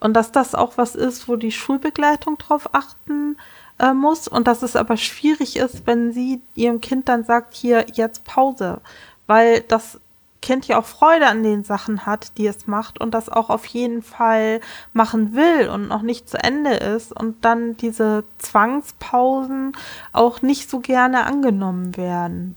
Und 0.00 0.14
dass 0.14 0.32
das 0.32 0.54
auch 0.54 0.76
was 0.76 0.94
ist, 0.94 1.28
wo 1.28 1.36
die 1.36 1.52
Schulbegleitung 1.52 2.38
drauf 2.38 2.70
achten 2.72 3.36
äh, 3.78 3.92
muss 3.92 4.26
und 4.26 4.46
dass 4.46 4.62
es 4.62 4.74
aber 4.74 4.96
schwierig 4.96 5.56
ist, 5.56 5.86
wenn 5.86 6.12
sie 6.12 6.40
ihrem 6.54 6.80
Kind 6.80 7.08
dann 7.10 7.24
sagt, 7.24 7.54
hier 7.54 7.84
jetzt 7.92 8.24
Pause, 8.24 8.80
weil 9.26 9.60
das 9.60 10.00
Kind 10.46 10.68
ja 10.68 10.78
auch 10.78 10.84
Freude 10.84 11.26
an 11.26 11.42
den 11.42 11.64
Sachen 11.64 12.06
hat, 12.06 12.38
die 12.38 12.46
es 12.46 12.68
macht 12.68 13.00
und 13.00 13.14
das 13.14 13.28
auch 13.28 13.50
auf 13.50 13.66
jeden 13.66 14.00
Fall 14.00 14.60
machen 14.92 15.34
will 15.34 15.68
und 15.68 15.88
noch 15.88 16.02
nicht 16.02 16.28
zu 16.28 16.38
Ende 16.38 16.70
ist 16.70 17.12
und 17.12 17.44
dann 17.44 17.76
diese 17.76 18.22
Zwangspausen 18.38 19.72
auch 20.12 20.42
nicht 20.42 20.70
so 20.70 20.78
gerne 20.78 21.24
angenommen 21.24 21.96
werden. 21.96 22.56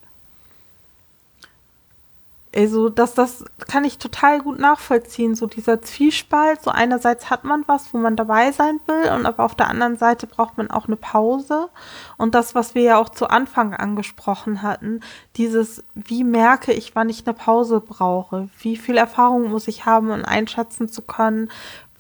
Also, 2.55 2.89
dass 2.89 3.13
das 3.13 3.45
kann 3.67 3.83
ich 3.83 3.99
total 3.99 4.41
gut 4.41 4.57
nachvollziehen, 4.57 5.35
so 5.35 5.45
dieser 5.45 5.83
Zwiespalt. 5.83 6.63
So 6.63 6.71
einerseits 6.71 7.29
hat 7.29 7.43
man 7.43 7.63
was, 7.67 7.93
wo 7.93 7.99
man 7.99 8.15
dabei 8.15 8.51
sein 8.51 8.79
will, 8.87 9.11
und 9.11 9.27
aber 9.27 9.45
auf 9.45 9.53
der 9.53 9.67
anderen 9.67 9.97
Seite 9.97 10.25
braucht 10.25 10.57
man 10.57 10.71
auch 10.71 10.87
eine 10.87 10.95
Pause. 10.95 11.69
Und 12.17 12.33
das, 12.33 12.55
was 12.55 12.73
wir 12.73 12.81
ja 12.81 12.97
auch 12.97 13.09
zu 13.09 13.27
Anfang 13.27 13.75
angesprochen 13.75 14.63
hatten, 14.63 15.01
dieses, 15.35 15.83
wie 15.93 16.23
merke 16.23 16.73
ich, 16.73 16.95
wann 16.95 17.09
ich 17.09 17.27
eine 17.27 17.35
Pause 17.35 17.81
brauche? 17.81 18.49
Wie 18.57 18.77
viel 18.77 18.97
Erfahrung 18.97 19.49
muss 19.51 19.67
ich 19.67 19.85
haben, 19.85 20.09
um 20.09 20.25
einschätzen 20.25 20.89
zu 20.89 21.03
können, 21.03 21.51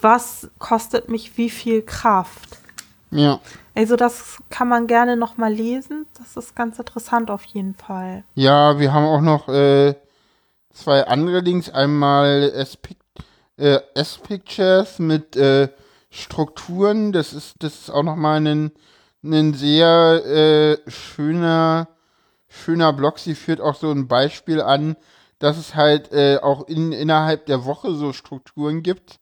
was 0.01 0.49
kostet 0.57 1.09
mich 1.09 1.37
wie 1.37 1.51
viel 1.51 1.83
Kraft? 1.83 2.57
Ja. 3.11 3.39
Also, 3.75 3.95
das 3.95 4.37
kann 4.49 4.67
man 4.67 4.87
gerne 4.87 5.15
nochmal 5.15 5.53
lesen. 5.53 6.07
Das 6.17 6.37
ist 6.37 6.55
ganz 6.55 6.79
interessant 6.79 7.29
auf 7.29 7.43
jeden 7.43 7.75
Fall. 7.75 8.23
Ja, 8.33 8.79
wir 8.79 8.93
haben 8.93 9.05
auch 9.05 9.21
noch 9.21 9.47
äh, 9.47 9.93
zwei 10.79 11.05
andere 11.07 11.39
Links. 11.39 11.69
Einmal 11.69 12.51
S-Pic- 12.55 12.97
äh, 13.57 13.79
S-Pictures 13.93 14.99
mit 14.99 15.35
äh, 15.35 15.69
Strukturen. 16.09 17.11
Das 17.11 17.33
ist, 17.33 17.55
das 17.59 17.81
ist 17.81 17.89
auch 17.89 18.03
nochmal 18.03 18.45
ein, 18.45 18.71
ein 19.23 19.53
sehr 19.53 20.25
äh, 20.25 20.89
schöner, 20.89 21.89
schöner 22.47 22.93
Blog. 22.93 23.19
Sie 23.19 23.35
führt 23.35 23.61
auch 23.61 23.75
so 23.75 23.91
ein 23.91 24.07
Beispiel 24.07 24.61
an, 24.61 24.95
dass 25.39 25.57
es 25.57 25.75
halt 25.75 26.11
äh, 26.11 26.39
auch 26.41 26.67
in, 26.67 26.91
innerhalb 26.91 27.45
der 27.45 27.65
Woche 27.65 27.93
so 27.93 28.13
Strukturen 28.13 28.81
gibt. 28.81 29.19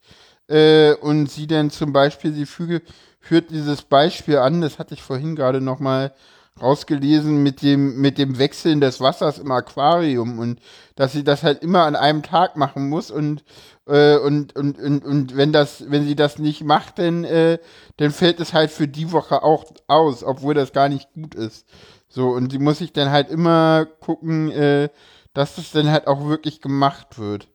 Äh, 0.47 0.93
und 0.93 1.29
sie 1.29 1.47
dann 1.47 1.71
zum 1.71 1.91
Beispiel, 1.91 2.33
sie 2.33 2.45
füge, 2.45 2.81
führt 3.19 3.51
dieses 3.51 3.81
Beispiel 3.81 4.37
an, 4.37 4.61
das 4.61 4.79
hatte 4.79 4.93
ich 4.93 5.03
vorhin 5.03 5.35
gerade 5.35 5.59
nochmal 5.59 6.13
rausgelesen 6.61 7.43
mit 7.43 7.61
dem, 7.61 7.99
mit 8.01 8.17
dem 8.17 8.37
Wechseln 8.37 8.81
des 8.81 8.99
Wassers 8.99 9.39
im 9.39 9.51
Aquarium 9.51 10.39
und 10.39 10.59
dass 10.95 11.11
sie 11.11 11.23
das 11.23 11.43
halt 11.43 11.63
immer 11.63 11.83
an 11.83 11.95
einem 11.95 12.23
Tag 12.23 12.57
machen 12.57 12.89
muss 12.89 13.11
und, 13.11 13.43
äh, 13.87 14.17
und, 14.17 14.55
und, 14.55 14.79
und, 14.79 15.05
und 15.05 15.37
wenn 15.37 15.51
das, 15.53 15.89
wenn 15.89 16.05
sie 16.05 16.15
das 16.15 16.39
nicht 16.39 16.63
macht, 16.63 16.99
dann, 16.99 17.23
äh, 17.23 17.59
dann 17.97 18.11
fällt 18.11 18.39
es 18.39 18.53
halt 18.53 18.71
für 18.71 18.87
die 18.87 19.11
Woche 19.11 19.43
auch 19.43 19.65
aus, 19.87 20.23
obwohl 20.23 20.53
das 20.53 20.73
gar 20.73 20.89
nicht 20.89 21.11
gut 21.13 21.35
ist. 21.35 21.67
So, 22.09 22.29
und 22.29 22.51
sie 22.51 22.59
muss 22.59 22.79
sich 22.79 22.93
dann 22.93 23.11
halt 23.11 23.29
immer 23.29 23.85
gucken, 23.85 24.51
äh, 24.51 24.89
dass 25.33 25.55
das 25.55 25.71
dann 25.71 25.91
halt 25.91 26.07
auch 26.07 26.27
wirklich 26.27 26.61
gemacht 26.61 27.19
wird. 27.19 27.47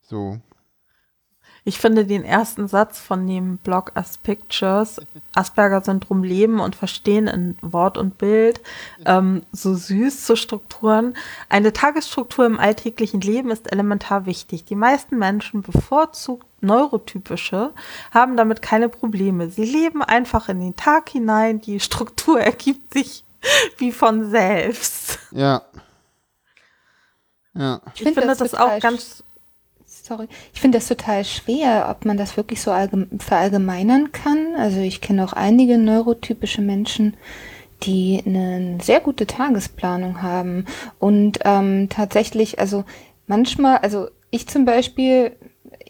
So. 0.00 0.40
Ich 1.68 1.78
finde 1.78 2.06
den 2.06 2.24
ersten 2.24 2.66
Satz 2.66 2.98
von 2.98 3.26
dem 3.26 3.58
Blog 3.58 3.92
As 3.94 4.16
Pictures, 4.16 5.02
Asperger-Syndrom 5.34 6.22
leben 6.22 6.60
und 6.60 6.74
verstehen 6.74 7.26
in 7.26 7.58
Wort 7.60 7.98
und 7.98 8.16
Bild, 8.16 8.62
ähm, 9.04 9.42
so 9.52 9.74
süß 9.74 10.24
zu 10.24 10.34
Strukturen. 10.34 11.14
Eine 11.50 11.74
Tagesstruktur 11.74 12.46
im 12.46 12.58
alltäglichen 12.58 13.20
Leben 13.20 13.50
ist 13.50 13.70
elementar 13.70 14.24
wichtig. 14.24 14.64
Die 14.64 14.76
meisten 14.76 15.18
Menschen 15.18 15.60
bevorzugt 15.60 16.46
neurotypische, 16.62 17.74
haben 18.12 18.38
damit 18.38 18.62
keine 18.62 18.88
Probleme. 18.88 19.50
Sie 19.50 19.66
leben 19.66 20.02
einfach 20.02 20.48
in 20.48 20.60
den 20.60 20.74
Tag 20.74 21.10
hinein, 21.10 21.60
die 21.60 21.80
Struktur 21.80 22.40
ergibt 22.40 22.94
sich 22.94 23.24
wie 23.76 23.92
von 23.92 24.30
selbst. 24.30 25.18
Ja. 25.32 25.64
Ja. 27.52 27.82
Ich, 27.94 28.00
ich 28.00 28.14
finde 28.14 28.26
das, 28.26 28.38
das 28.38 28.54
auch 28.54 28.80
ganz 28.80 29.22
sorry. 30.08 30.26
Ich 30.54 30.60
finde 30.60 30.78
das 30.78 30.88
total 30.88 31.24
schwer, 31.24 31.88
ob 31.90 32.04
man 32.04 32.16
das 32.16 32.36
wirklich 32.36 32.60
so 32.60 32.72
verallgemeinern 33.18 34.10
kann. 34.12 34.54
Also 34.56 34.80
ich 34.80 35.00
kenne 35.00 35.24
auch 35.24 35.34
einige 35.34 35.78
neurotypische 35.78 36.62
Menschen, 36.62 37.16
die 37.82 38.22
eine 38.26 38.78
sehr 38.82 39.00
gute 39.00 39.26
Tagesplanung 39.26 40.22
haben 40.22 40.64
und 40.98 41.38
ähm, 41.44 41.88
tatsächlich, 41.88 42.58
also 42.58 42.84
manchmal, 43.26 43.78
also 43.78 44.08
ich 44.30 44.48
zum 44.48 44.64
Beispiel, 44.64 45.36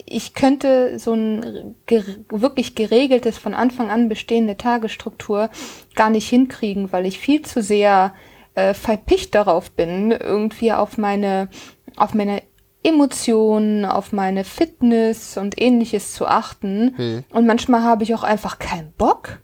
ich 0.05 0.35
könnte 0.35 0.99
so 0.99 1.15
ein 1.15 1.75
ger 1.87 2.03
wirklich 2.29 2.75
geregeltes, 2.75 3.39
von 3.39 3.55
Anfang 3.55 3.91
an 3.91 4.09
bestehende 4.09 4.57
Tagesstruktur 4.57 5.49
gar 5.95 6.11
nicht 6.11 6.29
hinkriegen, 6.29 6.93
weil 6.93 7.07
ich 7.07 7.19
viel 7.19 7.43
zu 7.43 7.63
sehr 7.63 8.13
äh, 8.55 8.75
verpicht 8.75 9.35
darauf 9.35 9.71
bin, 9.71 10.11
irgendwie 10.11 10.73
auf 10.73 10.99
meine 10.99 11.49
auf 11.97 12.15
meine 12.15 12.43
Emotionen, 12.89 13.85
auf 13.85 14.13
meine 14.13 14.45
Fitness 14.45 15.37
und 15.37 15.61
ähnliches 15.61 16.15
zu 16.15 16.27
achten. 16.27 16.95
Hm. 16.97 17.25
Und 17.31 17.47
manchmal 17.47 17.83
habe 17.83 18.03
ich 18.03 18.15
auch 18.15 18.23
einfach 18.23 18.59
keinen 18.59 18.93
Bock. 18.93 19.39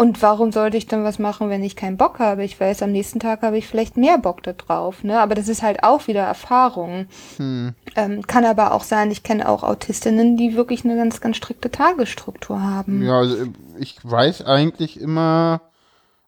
Und 0.00 0.22
warum 0.22 0.50
sollte 0.50 0.78
ich 0.78 0.86
dann 0.86 1.04
was 1.04 1.18
machen, 1.18 1.50
wenn 1.50 1.62
ich 1.62 1.76
keinen 1.76 1.98
Bock 1.98 2.20
habe? 2.20 2.42
Ich 2.42 2.58
weiß, 2.58 2.82
am 2.82 2.90
nächsten 2.90 3.20
Tag 3.20 3.42
habe 3.42 3.58
ich 3.58 3.66
vielleicht 3.66 3.98
mehr 3.98 4.16
Bock 4.16 4.42
da 4.42 4.54
drauf, 4.54 5.04
ne? 5.04 5.20
Aber 5.20 5.34
das 5.34 5.46
ist 5.46 5.62
halt 5.62 5.84
auch 5.84 6.06
wieder 6.06 6.22
Erfahrung. 6.22 7.04
Hm. 7.36 7.74
Ähm, 7.96 8.26
kann 8.26 8.46
aber 8.46 8.72
auch 8.72 8.82
sein, 8.82 9.10
ich 9.10 9.22
kenne 9.22 9.46
auch 9.46 9.62
Autistinnen, 9.62 10.38
die 10.38 10.56
wirklich 10.56 10.86
eine 10.86 10.96
ganz, 10.96 11.20
ganz 11.20 11.36
strikte 11.36 11.70
Tagesstruktur 11.70 12.62
haben. 12.62 13.02
Ja, 13.02 13.18
also 13.18 13.44
ich 13.78 13.98
weiß 14.02 14.46
eigentlich 14.46 14.98
immer, 14.98 15.60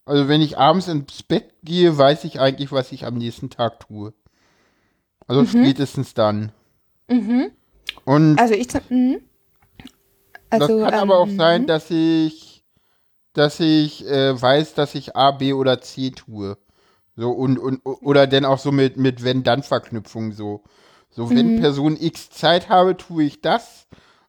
also 0.05 0.29
wenn 0.29 0.43
ich 0.43 0.59
abends 0.59 0.89
ins 0.89 1.23
Bett 1.23 1.55
gehe, 1.65 1.97
weiß 1.97 2.25
ich 2.25 2.41
eigentlich, 2.41 2.73
was 2.73 2.93
ich 2.93 3.07
am 3.07 3.15
nächsten 3.15 3.49
Tag 3.49 3.81
tue. 3.81 4.13
Also 5.33 5.45
mhm. 5.45 5.65
spätestens 5.65 6.13
dann. 6.13 6.53
Mhm. 7.09 7.53
Und 8.05 8.39
also 8.39 8.53
ich 8.53 8.69
mh. 8.69 9.17
also, 10.51 10.81
das 10.81 10.91
kann 10.91 10.95
ähm, 10.95 11.01
aber 11.01 11.21
auch 11.21 11.29
sein, 11.29 11.63
mhm. 11.63 11.67
dass 11.69 11.91
ich 11.91 12.63
dass 13.33 13.59
ich 13.61 14.07
äh, 14.07 14.41
weiß, 14.41 14.75
dass 14.75 14.95
ich 14.95 15.17
A, 15.17 15.31
B 15.31 15.55
oder 15.55 15.81
C 15.81 16.11
tue. 16.11 16.59
So 17.17 17.31
und, 17.31 17.59
und 17.59 17.81
oder 17.87 18.27
denn 18.27 18.45
auch 18.45 18.59
so 18.59 18.73
mit 18.73 18.99
mit 18.99 19.25
wenn 19.25 19.43
dann 19.43 19.63
Verknüpfung 19.63 20.33
so. 20.33 20.65
So 21.09 21.31
wenn 21.31 21.57
mhm. 21.57 21.61
Person 21.61 21.97
X 21.99 22.29
Zeit 22.29 22.69
habe, 22.69 22.99
tue 22.99 23.25
ich 23.25 23.41
das 23.41 23.87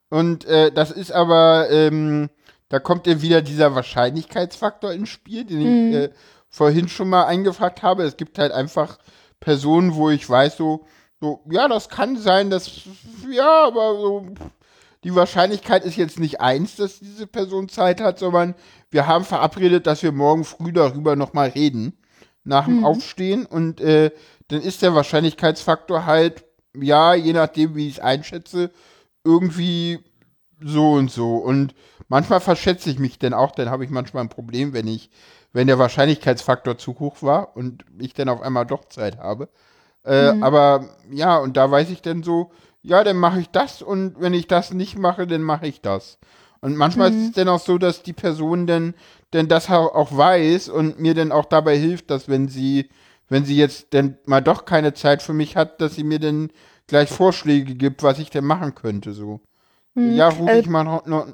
und 0.08 0.46
äh, 0.46 0.72
das 0.72 0.90
ist 0.90 1.12
aber 1.12 1.68
ähm, 1.70 2.30
da 2.70 2.78
kommt 2.78 3.06
ja 3.06 3.20
wieder 3.20 3.42
dieser 3.42 3.74
Wahrscheinlichkeitsfaktor 3.74 4.92
ins 4.92 5.10
Spiel, 5.10 5.44
den 5.44 5.60
ich 5.60 5.66
mhm. 5.66 5.94
äh, 5.94 6.10
vorhin 6.48 6.88
schon 6.88 7.10
mal 7.10 7.24
eingefragt 7.24 7.82
habe. 7.82 8.04
Es 8.04 8.16
gibt 8.16 8.38
halt 8.38 8.52
einfach 8.52 8.98
Personen, 9.44 9.94
wo 9.94 10.08
ich 10.08 10.28
weiß, 10.28 10.56
so, 10.56 10.86
so, 11.24 11.40
ja, 11.50 11.68
das 11.68 11.88
kann 11.88 12.18
sein, 12.18 12.50
dass, 12.50 12.82
ja, 13.30 13.64
aber 13.64 13.98
so, 13.98 14.26
die 15.04 15.14
Wahrscheinlichkeit 15.14 15.82
ist 15.82 15.96
jetzt 15.96 16.18
nicht 16.18 16.42
eins, 16.42 16.76
dass 16.76 16.98
diese 16.98 17.26
Person 17.26 17.70
Zeit 17.70 18.02
hat, 18.02 18.18
sondern 18.18 18.54
wir 18.90 19.06
haben 19.06 19.24
verabredet, 19.24 19.86
dass 19.86 20.02
wir 20.02 20.12
morgen 20.12 20.44
früh 20.44 20.70
darüber 20.70 21.16
nochmal 21.16 21.48
reden, 21.48 21.96
nach 22.44 22.66
dem 22.66 22.80
mhm. 22.80 22.84
Aufstehen 22.84 23.46
und 23.46 23.80
äh, 23.80 24.10
dann 24.48 24.60
ist 24.60 24.82
der 24.82 24.94
Wahrscheinlichkeitsfaktor 24.94 26.04
halt, 26.04 26.44
ja, 26.74 27.14
je 27.14 27.32
nachdem, 27.32 27.74
wie 27.74 27.88
ich 27.88 27.94
es 27.94 28.00
einschätze, 28.00 28.70
irgendwie 29.24 30.00
so 30.60 30.92
und 30.92 31.10
so. 31.10 31.36
Und 31.36 31.74
manchmal 32.08 32.40
verschätze 32.40 32.90
ich 32.90 32.98
mich 32.98 33.18
denn 33.18 33.32
auch, 33.32 33.52
dann 33.52 33.70
habe 33.70 33.86
ich 33.86 33.90
manchmal 33.90 34.24
ein 34.24 34.28
Problem, 34.28 34.74
wenn 34.74 34.88
ich 34.88 35.08
wenn 35.54 35.68
der 35.68 35.78
Wahrscheinlichkeitsfaktor 35.78 36.76
zu 36.76 36.98
hoch 36.98 37.22
war 37.22 37.56
und 37.56 37.84
ich 37.98 38.12
dann 38.12 38.28
auf 38.28 38.42
einmal 38.42 38.66
doch 38.66 38.86
Zeit 38.86 39.16
habe. 39.18 39.48
Äh, 40.04 40.32
mhm. 40.32 40.42
Aber 40.42 40.88
ja, 41.10 41.38
und 41.38 41.56
da 41.56 41.70
weiß 41.70 41.90
ich 41.90 42.02
dann 42.02 42.22
so, 42.22 42.50
ja, 42.82 43.02
dann 43.02 43.16
mache 43.16 43.40
ich 43.40 43.48
das 43.48 43.82
und 43.82 44.20
wenn 44.20 44.34
ich 44.34 44.46
das 44.46 44.72
nicht 44.72 44.98
mache, 44.98 45.26
dann 45.26 45.42
mache 45.42 45.66
ich 45.66 45.80
das. 45.80 46.18
Und 46.60 46.76
manchmal 46.76 47.10
mhm. 47.10 47.16
ist 47.18 47.28
es 47.28 47.32
dann 47.32 47.48
auch 47.48 47.60
so, 47.60 47.78
dass 47.78 48.02
die 48.02 48.12
Person 48.12 48.66
dann, 48.66 48.94
denn 49.32 49.48
das 49.48 49.70
auch 49.70 50.16
weiß 50.16 50.68
und 50.68 51.00
mir 51.00 51.14
dann 51.14 51.32
auch 51.32 51.46
dabei 51.46 51.76
hilft, 51.76 52.10
dass 52.10 52.28
wenn 52.28 52.48
sie, 52.48 52.88
wenn 53.28 53.44
sie 53.44 53.56
jetzt 53.56 53.92
denn 53.92 54.16
mal 54.26 54.40
doch 54.40 54.64
keine 54.64 54.94
Zeit 54.94 55.22
für 55.22 55.32
mich 55.32 55.56
hat, 55.56 55.80
dass 55.80 55.94
sie 55.94 56.04
mir 56.04 56.20
dann 56.20 56.50
gleich 56.86 57.10
Vorschläge 57.10 57.74
gibt, 57.74 58.02
was 58.02 58.18
ich 58.18 58.30
denn 58.30 58.44
machen 58.44 58.74
könnte, 58.74 59.12
so. 59.12 59.40
Mhm. 59.94 60.14
Ja, 60.14 60.28
ruh 60.28 60.48
äh, 60.48 60.60
ich 60.60 60.66
mal 60.66 60.84
noch, 60.84 61.06
noch 61.06 61.26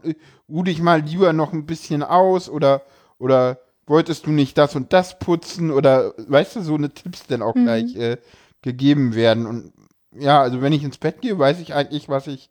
ruh 0.48 0.62
dich 0.62 0.80
mal 0.80 1.00
lieber 1.00 1.32
noch 1.32 1.52
ein 1.52 1.66
bisschen 1.66 2.02
aus 2.02 2.48
oder, 2.48 2.82
oder 3.18 3.58
wolltest 3.86 4.26
du 4.26 4.30
nicht 4.30 4.56
das 4.58 4.76
und 4.76 4.92
das 4.92 5.18
putzen 5.18 5.70
oder 5.70 6.14
weißt 6.16 6.56
du, 6.56 6.62
so 6.62 6.74
eine 6.74 6.90
Tipps 6.90 7.26
dann 7.26 7.42
auch 7.42 7.54
mhm. 7.54 7.64
gleich 7.64 7.96
äh, 7.96 8.18
gegeben 8.62 9.14
werden. 9.14 9.46
Und 9.46 9.72
ja, 10.12 10.40
also 10.40 10.60
wenn 10.60 10.72
ich 10.72 10.84
ins 10.84 10.98
Bett 10.98 11.20
gehe, 11.20 11.38
weiß 11.38 11.60
ich 11.60 11.74
eigentlich, 11.74 12.08
was 12.08 12.26
ich 12.26 12.50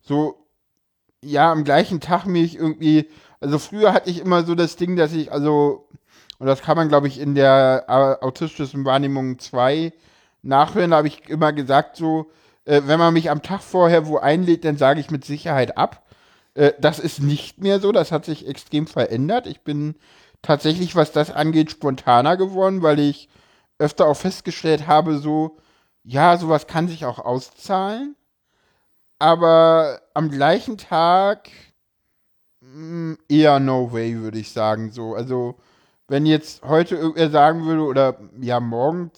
so, 0.00 0.46
ja, 1.22 1.50
am 1.52 1.64
gleichen 1.64 2.00
Tag 2.00 2.26
mich 2.26 2.56
irgendwie, 2.56 3.08
also 3.40 3.58
früher 3.58 3.92
hatte 3.92 4.10
ich 4.10 4.20
immer 4.20 4.44
so 4.44 4.54
das 4.54 4.76
Ding, 4.76 4.96
dass 4.96 5.12
ich, 5.12 5.32
also, 5.32 5.88
und 6.38 6.46
das 6.46 6.62
kann 6.62 6.76
man, 6.76 6.88
glaube 6.88 7.08
ich, 7.08 7.20
in 7.20 7.34
der 7.34 7.84
äh, 7.88 8.24
autistischen 8.24 8.84
Wahrnehmung 8.84 9.38
2 9.38 9.92
nachhören, 10.42 10.94
habe 10.94 11.08
ich 11.08 11.28
immer 11.28 11.52
gesagt, 11.52 11.96
so, 11.96 12.30
äh, 12.64 12.82
wenn 12.86 12.98
man 12.98 13.14
mich 13.14 13.30
am 13.30 13.42
Tag 13.42 13.62
vorher 13.62 14.06
wo 14.06 14.18
einlädt, 14.18 14.64
dann 14.64 14.76
sage 14.76 15.00
ich 15.00 15.10
mit 15.10 15.24
Sicherheit 15.24 15.76
ab. 15.76 16.04
Äh, 16.54 16.72
das 16.80 16.98
ist 16.98 17.20
nicht 17.20 17.60
mehr 17.60 17.80
so, 17.80 17.92
das 17.92 18.12
hat 18.12 18.24
sich 18.24 18.46
extrem 18.48 18.86
verändert. 18.86 19.46
Ich 19.46 19.62
bin 19.62 19.94
tatsächlich, 20.42 20.96
was 20.96 21.12
das 21.12 21.30
angeht, 21.30 21.70
spontaner 21.70 22.36
geworden, 22.36 22.82
weil 22.82 22.98
ich 22.98 23.28
öfter 23.82 24.06
auch 24.06 24.16
festgestellt 24.16 24.86
habe, 24.86 25.18
so, 25.18 25.58
ja, 26.04 26.36
sowas 26.36 26.66
kann 26.66 26.88
sich 26.88 27.04
auch 27.04 27.18
auszahlen. 27.18 28.16
Aber 29.18 30.00
am 30.14 30.30
gleichen 30.30 30.78
Tag 30.78 31.50
mh, 32.60 33.12
mm, 33.14 33.18
eher 33.28 33.60
no 33.60 33.92
way, 33.92 34.18
würde 34.20 34.38
ich 34.38 34.52
sagen. 34.52 34.92
So, 34.92 35.14
also 35.14 35.56
wenn 36.08 36.26
jetzt 36.26 36.62
heute 36.62 36.96
irgendwer 36.96 37.30
sagen 37.30 37.64
würde 37.66 37.82
oder 37.82 38.18
ja 38.40 38.60
morgen 38.60 39.10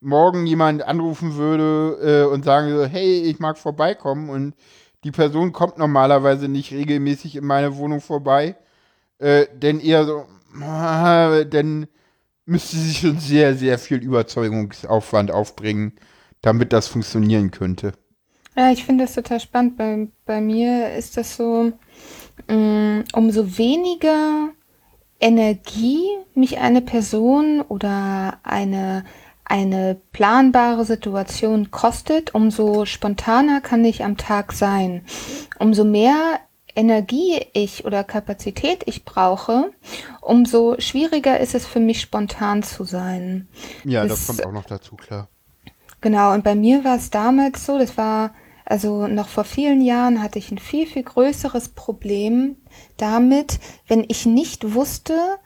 morgen 0.00 0.46
jemand 0.46 0.82
anrufen 0.82 1.36
würde 1.36 2.24
äh, 2.24 2.32
und 2.32 2.44
sagen 2.44 2.68
würde, 2.68 2.88
hey, 2.88 3.22
ich 3.22 3.38
mag 3.38 3.58
vorbeikommen 3.58 4.30
und 4.30 4.54
die 5.04 5.10
Person 5.10 5.52
kommt 5.52 5.78
normalerweise 5.78 6.48
nicht 6.48 6.72
regelmäßig 6.72 7.36
in 7.36 7.44
meine 7.44 7.76
Wohnung 7.76 8.00
vorbei, 8.00 8.56
äh, 9.18 9.46
denn 9.54 9.80
eher 9.80 10.04
so, 10.04 10.26
dann 10.52 11.86
müsste 12.50 12.76
sie 12.76 12.94
schon 12.94 13.18
sehr, 13.18 13.54
sehr 13.54 13.78
viel 13.78 13.98
Überzeugungsaufwand 13.98 15.30
aufbringen, 15.30 15.92
damit 16.42 16.72
das 16.72 16.88
funktionieren 16.88 17.50
könnte. 17.50 17.92
Ja, 18.56 18.70
ich 18.72 18.84
finde 18.84 19.04
das 19.04 19.14
total 19.14 19.40
spannend. 19.40 19.76
Bei, 19.76 20.08
bei 20.26 20.40
mir 20.40 20.92
ist 20.94 21.16
das 21.16 21.36
so, 21.36 21.72
mm, 22.48 23.00
umso 23.14 23.56
weniger 23.56 24.50
Energie 25.20 26.02
mich 26.34 26.58
eine 26.58 26.80
Person 26.80 27.60
oder 27.60 28.38
eine, 28.42 29.04
eine 29.44 30.00
planbare 30.12 30.84
Situation 30.84 31.70
kostet, 31.70 32.34
umso 32.34 32.84
spontaner 32.84 33.60
kann 33.60 33.84
ich 33.84 34.02
am 34.02 34.16
Tag 34.16 34.52
sein. 34.52 35.02
Umso 35.58 35.84
mehr 35.84 36.40
Energie 36.76 37.44
ich 37.52 37.84
oder 37.84 38.04
Kapazität 38.04 38.82
ich 38.86 39.04
brauche, 39.04 39.70
umso 40.20 40.76
schwieriger 40.78 41.40
ist 41.40 41.54
es 41.54 41.66
für 41.66 41.80
mich 41.80 42.00
spontan 42.00 42.62
zu 42.62 42.84
sein. 42.84 43.48
Ja, 43.84 44.06
das, 44.06 44.26
das 44.26 44.26
kommt 44.26 44.46
auch 44.46 44.52
noch 44.52 44.66
dazu, 44.66 44.96
klar. 44.96 45.28
Genau, 46.00 46.32
und 46.32 46.44
bei 46.44 46.54
mir 46.54 46.84
war 46.84 46.96
es 46.96 47.10
damals 47.10 47.66
so, 47.66 47.78
das 47.78 47.96
war, 47.98 48.34
also 48.64 49.06
noch 49.06 49.28
vor 49.28 49.44
vielen 49.44 49.82
Jahren 49.82 50.22
hatte 50.22 50.38
ich 50.38 50.50
ein 50.50 50.58
viel, 50.58 50.86
viel 50.86 51.02
größeres 51.02 51.70
Problem 51.70 52.56
damit, 52.96 53.60
wenn 53.86 54.04
ich 54.08 54.24
nicht 54.24 54.74
wusste, 54.74 55.38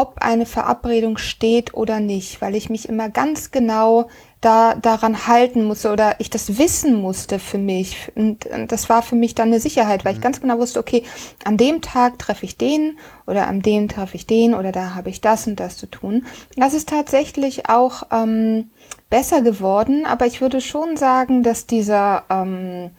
ob 0.00 0.22
eine 0.22 0.46
Verabredung 0.46 1.18
steht 1.18 1.74
oder 1.74 2.00
nicht, 2.00 2.40
weil 2.40 2.54
ich 2.54 2.70
mich 2.70 2.88
immer 2.88 3.10
ganz 3.10 3.50
genau 3.50 4.08
da 4.40 4.74
daran 4.74 5.26
halten 5.26 5.64
musste 5.64 5.92
oder 5.92 6.14
ich 6.18 6.30
das 6.30 6.56
wissen 6.56 6.94
musste 6.94 7.38
für 7.38 7.58
mich. 7.58 8.10
Und, 8.14 8.46
und 8.46 8.72
das 8.72 8.88
war 8.88 9.02
für 9.02 9.14
mich 9.14 9.34
dann 9.34 9.48
eine 9.48 9.60
Sicherheit, 9.60 10.06
weil 10.06 10.12
ich 10.12 10.18
mhm. 10.20 10.22
ganz 10.22 10.40
genau 10.40 10.58
wusste, 10.58 10.80
okay, 10.80 11.02
an 11.44 11.58
dem 11.58 11.82
Tag 11.82 12.18
treffe 12.18 12.46
ich 12.46 12.56
den 12.56 12.98
oder 13.26 13.46
an 13.46 13.60
dem 13.60 13.88
treffe 13.88 14.16
ich 14.16 14.26
den 14.26 14.54
oder 14.54 14.72
da 14.72 14.94
habe 14.94 15.10
ich 15.10 15.20
das 15.20 15.46
und 15.46 15.60
das 15.60 15.76
zu 15.76 15.86
tun. 15.86 16.24
Das 16.56 16.72
ist 16.72 16.88
tatsächlich 16.88 17.68
auch 17.68 18.04
ähm, 18.10 18.70
besser 19.10 19.42
geworden, 19.42 20.06
aber 20.06 20.24
ich 20.24 20.40
würde 20.40 20.62
schon 20.62 20.96
sagen, 20.96 21.42
dass 21.42 21.66
dieser, 21.66 22.24
ähm, 22.30 22.92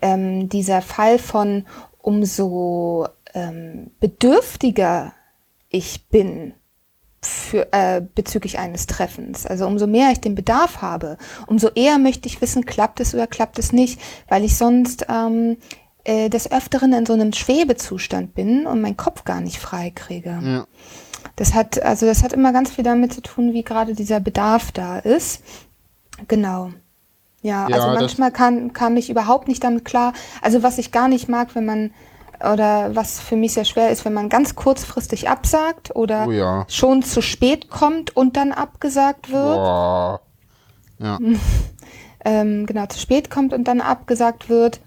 ähm, 0.00 0.48
dieser 0.48 0.82
Fall 0.82 1.20
von 1.20 1.64
umso 1.98 3.06
ähm, 3.34 3.92
bedürftiger 4.00 5.12
ich 5.72 6.06
bin, 6.08 6.54
für, 7.24 7.72
äh, 7.72 8.02
bezüglich 8.14 8.58
eines 8.58 8.86
Treffens. 8.86 9.46
Also 9.46 9.66
umso 9.66 9.86
mehr 9.86 10.10
ich 10.10 10.20
den 10.20 10.34
Bedarf 10.34 10.82
habe, 10.82 11.16
umso 11.46 11.68
eher 11.68 11.98
möchte 11.98 12.28
ich 12.28 12.40
wissen, 12.40 12.66
klappt 12.66 13.00
es 13.00 13.14
oder 13.14 13.26
klappt 13.28 13.58
es 13.58 13.72
nicht, 13.72 14.00
weil 14.28 14.44
ich 14.44 14.56
sonst 14.56 15.06
ähm, 15.08 15.56
äh, 16.04 16.28
des 16.28 16.50
Öfteren 16.50 16.92
in 16.92 17.06
so 17.06 17.12
einem 17.12 17.32
Schwebezustand 17.32 18.34
bin 18.34 18.66
und 18.66 18.80
meinen 18.80 18.96
Kopf 18.96 19.24
gar 19.24 19.40
nicht 19.40 19.58
frei 19.58 19.90
kriege. 19.94 20.40
Ja. 20.42 20.66
Das 21.36 21.54
hat, 21.54 21.80
also 21.82 22.06
das 22.06 22.24
hat 22.24 22.32
immer 22.32 22.52
ganz 22.52 22.72
viel 22.72 22.84
damit 22.84 23.12
zu 23.14 23.22
tun, 23.22 23.52
wie 23.52 23.62
gerade 23.62 23.94
dieser 23.94 24.18
Bedarf 24.18 24.72
da 24.72 24.98
ist. 24.98 25.42
Genau. 26.26 26.72
Ja, 27.40 27.68
ja 27.68 27.76
also 27.76 27.88
manchmal 27.88 28.32
kam, 28.32 28.72
kam 28.72 28.96
ich 28.96 29.10
überhaupt 29.10 29.46
nicht 29.46 29.62
damit 29.62 29.84
klar. 29.84 30.12
Also 30.40 30.64
was 30.64 30.78
ich 30.78 30.90
gar 30.90 31.06
nicht 31.06 31.28
mag, 31.28 31.54
wenn 31.54 31.64
man 31.64 31.92
oder 32.52 32.94
was 32.94 33.20
für 33.20 33.36
mich 33.36 33.54
sehr 33.54 33.64
schwer 33.64 33.90
ist, 33.90 34.04
wenn 34.04 34.14
man 34.14 34.28
ganz 34.28 34.54
kurzfristig 34.54 35.28
absagt 35.28 35.94
oder 35.94 36.26
oh 36.26 36.32
ja. 36.32 36.64
schon 36.68 37.02
zu 37.02 37.22
spät 37.22 37.70
kommt 37.70 38.16
und 38.16 38.36
dann 38.36 38.52
abgesagt 38.52 39.30
wird. 39.30 39.56
Boah. 39.56 40.20
Ja. 40.98 41.18
ähm, 42.24 42.66
genau, 42.66 42.86
zu 42.86 42.98
spät 42.98 43.30
kommt 43.30 43.52
und 43.52 43.64
dann 43.64 43.80
abgesagt 43.80 44.48
wird. 44.48 44.80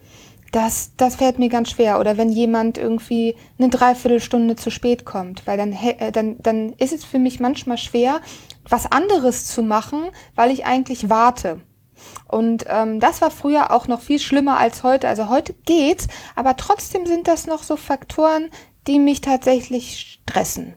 Das, 0.52 0.92
das 0.96 1.16
fällt 1.16 1.38
mir 1.38 1.50
ganz 1.50 1.72
schwer. 1.72 2.00
Oder 2.00 2.18
wenn 2.18 2.30
jemand 2.30 2.78
irgendwie 2.78 3.36
eine 3.60 3.70
Dreiviertelstunde 3.70 4.56
zu 4.56 4.70
spät 4.70 5.04
kommt, 5.04 5.46
weil 5.46 5.58
dann, 5.58 5.74
äh, 5.74 6.12
dann, 6.12 6.38
dann 6.40 6.74
ist 6.74 6.94
es 6.94 7.04
für 7.04 7.20
mich 7.20 7.40
manchmal 7.40 7.78
schwer, 7.78 8.22
was 8.70 8.90
anderes 8.90 9.48
zu 9.48 9.64
machen, 9.64 10.06
weil 10.36 10.52
ich 10.52 10.66
eigentlich 10.66 11.10
warte. 11.10 11.60
Und 12.28 12.66
ähm, 12.68 13.00
das 13.00 13.22
war 13.22 13.32
früher 13.32 13.72
auch 13.72 13.88
noch 13.88 14.02
viel 14.02 14.20
schlimmer 14.20 14.58
als 14.58 14.84
heute. 14.84 15.08
Also 15.08 15.30
heute 15.30 15.54
geht's, 15.66 16.08
aber 16.36 16.58
trotzdem 16.58 17.06
sind 17.06 17.28
das 17.28 17.48
noch 17.48 17.64
so 17.64 17.78
Faktoren, 17.78 18.50
die 18.88 19.00
mich 19.00 19.22
tatsächlich 19.22 20.20
stressen. 20.28 20.76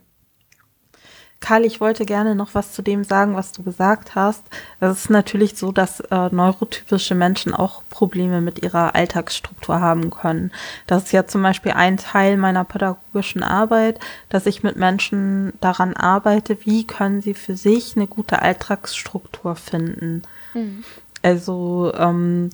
Karl, 1.41 1.63
ich 1.63 1.79
wollte 1.79 2.05
gerne 2.05 2.35
noch 2.35 2.53
was 2.53 2.73
zu 2.73 2.81
dem 2.81 3.05
sagen, 3.05 3.35
was 3.35 3.53
du 3.53 3.63
gesagt 3.63 4.13
hast. 4.15 4.43
Es 4.81 5.05
ist 5.05 5.09
natürlich 5.09 5.55
so, 5.55 5.71
dass 5.71 6.01
äh, 6.01 6.29
neurotypische 6.31 7.15
Menschen 7.15 7.53
auch 7.53 7.81
Probleme 7.89 8.41
mit 8.41 8.61
ihrer 8.61 8.93
Alltagsstruktur 8.93 9.79
haben 9.79 10.09
können. 10.09 10.51
Das 10.85 11.05
ist 11.05 11.11
ja 11.13 11.27
zum 11.27 11.41
Beispiel 11.41 11.71
ein 11.71 11.95
Teil 11.95 12.35
meiner 12.35 12.65
pädagogischen 12.65 13.41
Arbeit, 13.41 13.99
dass 14.27 14.47
ich 14.47 14.63
mit 14.63 14.75
Menschen 14.75 15.53
daran 15.61 15.95
arbeite, 15.95 16.57
wie 16.65 16.85
können 16.85 17.21
sie 17.21 17.33
für 17.33 17.55
sich 17.55 17.95
eine 17.95 18.07
gute 18.07 18.41
Alltagsstruktur 18.41 19.55
finden. 19.55 20.23
Mhm. 20.53 20.83
Also, 21.21 21.91
ähm, 21.97 22.49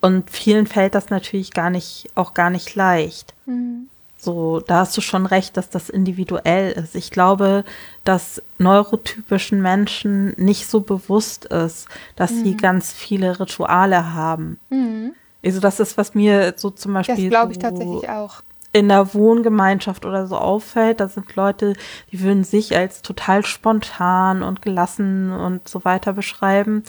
und 0.00 0.30
vielen 0.30 0.66
fällt 0.66 0.94
das 0.94 1.10
natürlich 1.10 1.52
gar 1.52 1.70
nicht, 1.70 2.10
auch 2.14 2.34
gar 2.34 2.50
nicht 2.50 2.74
leicht. 2.74 3.34
Mhm. 3.46 3.88
So, 4.18 4.60
da 4.60 4.80
hast 4.80 4.96
du 4.96 5.02
schon 5.02 5.26
recht, 5.26 5.56
dass 5.56 5.68
das 5.68 5.90
individuell 5.90 6.72
ist. 6.72 6.94
Ich 6.94 7.10
glaube, 7.10 7.64
dass 8.04 8.42
neurotypischen 8.58 9.60
Menschen 9.60 10.34
nicht 10.38 10.66
so 10.66 10.80
bewusst 10.80 11.44
ist, 11.46 11.88
dass 12.16 12.30
mhm. 12.30 12.44
sie 12.44 12.56
ganz 12.56 12.92
viele 12.92 13.38
Rituale 13.38 14.14
haben. 14.14 14.58
Mhm. 14.70 15.12
Also 15.44 15.60
das 15.60 15.78
ist, 15.78 15.98
was 15.98 16.14
mir 16.14 16.54
so 16.56 16.70
zum 16.70 16.94
Beispiel. 16.94 17.30
Das 17.30 17.40
glaube 17.40 17.52
ich 17.52 17.56
so 17.56 17.62
tatsächlich 17.62 18.08
auch 18.08 18.42
in 18.74 18.88
der 18.88 19.14
Wohngemeinschaft 19.14 20.04
oder 20.04 20.26
so 20.26 20.36
auffällt, 20.36 20.98
da 20.98 21.06
sind 21.06 21.36
Leute, 21.36 21.74
die 22.10 22.20
würden 22.20 22.42
sich 22.42 22.76
als 22.76 23.02
total 23.02 23.44
spontan 23.46 24.42
und 24.42 24.62
gelassen 24.62 25.30
und 25.30 25.68
so 25.68 25.84
weiter 25.84 26.12
beschreiben. 26.12 26.82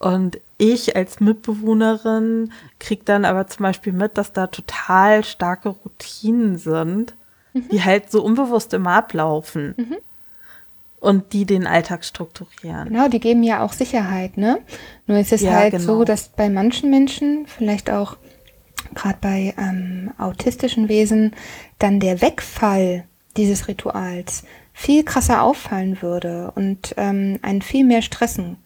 Und 0.00 0.40
ich 0.58 0.96
als 0.96 1.20
Mitbewohnerin 1.20 2.52
krieg 2.80 3.06
dann 3.06 3.24
aber 3.24 3.46
zum 3.46 3.62
Beispiel 3.62 3.92
mit, 3.92 4.18
dass 4.18 4.32
da 4.32 4.48
total 4.48 5.24
starke 5.24 5.70
Routinen 5.70 6.58
sind, 6.58 7.14
mhm. 7.54 7.68
die 7.70 7.82
halt 7.82 8.10
so 8.10 8.22
unbewusst 8.22 8.74
immer 8.74 8.92
ablaufen. 8.92 9.74
Mhm. 9.76 9.96
Und 11.00 11.32
die 11.32 11.46
den 11.46 11.68
Alltag 11.68 12.04
strukturieren. 12.04 12.88
Genau, 12.88 13.06
die 13.06 13.20
geben 13.20 13.44
ja 13.44 13.62
auch 13.62 13.72
Sicherheit, 13.72 14.36
ne? 14.36 14.58
Nur 15.06 15.18
ist 15.18 15.32
es 15.32 15.42
ja, 15.42 15.52
halt 15.52 15.70
genau. 15.70 15.84
so, 15.84 16.04
dass 16.04 16.28
bei 16.28 16.50
manchen 16.50 16.90
Menschen, 16.90 17.46
vielleicht 17.46 17.88
auch 17.88 18.16
gerade 18.96 19.18
bei 19.20 19.54
ähm, 19.56 20.10
autistischen 20.18 20.88
Wesen, 20.88 21.34
dann 21.78 22.00
der 22.00 22.20
Wegfall 22.20 23.04
dieses 23.36 23.68
Rituals 23.68 24.42
viel 24.72 25.04
krasser 25.04 25.42
auffallen 25.42 26.02
würde 26.02 26.50
und 26.56 26.94
ähm, 26.96 27.38
einen 27.42 27.62
viel 27.62 27.84
mehr 27.84 28.02
stressen 28.02 28.56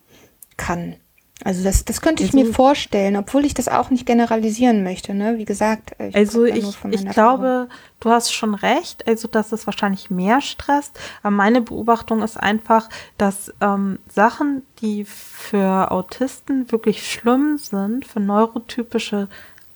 kann. 0.57 0.97
Also 1.45 1.65
das, 1.65 1.85
das 1.85 2.01
könnte 2.01 2.23
ich 2.23 2.33
also, 2.33 2.45
mir 2.45 2.53
vorstellen, 2.53 3.17
obwohl 3.17 3.45
ich 3.45 3.55
das 3.55 3.69
auch 3.69 3.91
nicht 3.91 4.07
generalisieren 4.07 4.83
möchte. 4.83 5.15
Ne? 5.15 5.39
Wie 5.39 5.45
gesagt, 5.45 5.93
ich 5.99 6.15
also 6.15 6.45
ich, 6.45 6.77
ich 6.91 7.09
glaube, 7.09 7.69
du 8.01 8.11
hast 8.11 8.33
schon 8.33 8.55
recht, 8.55 9.07
also 9.07 9.29
dass 9.29 9.53
es 9.53 9.67
wahrscheinlich 9.67 10.11
mehr 10.11 10.41
stresst. 10.41 10.99
Aber 11.23 11.33
meine 11.33 11.61
Beobachtung 11.61 12.23
ist 12.23 12.37
einfach, 12.37 12.89
dass 13.19 13.53
ähm, 13.61 13.99
Sachen, 14.09 14.63
die 14.81 15.05
für 15.05 15.91
Autisten 15.91 16.71
wirklich 16.71 17.11
schlimm 17.11 17.59
sind, 17.59 18.07
für 18.07 18.21
neurotypische 18.21 19.29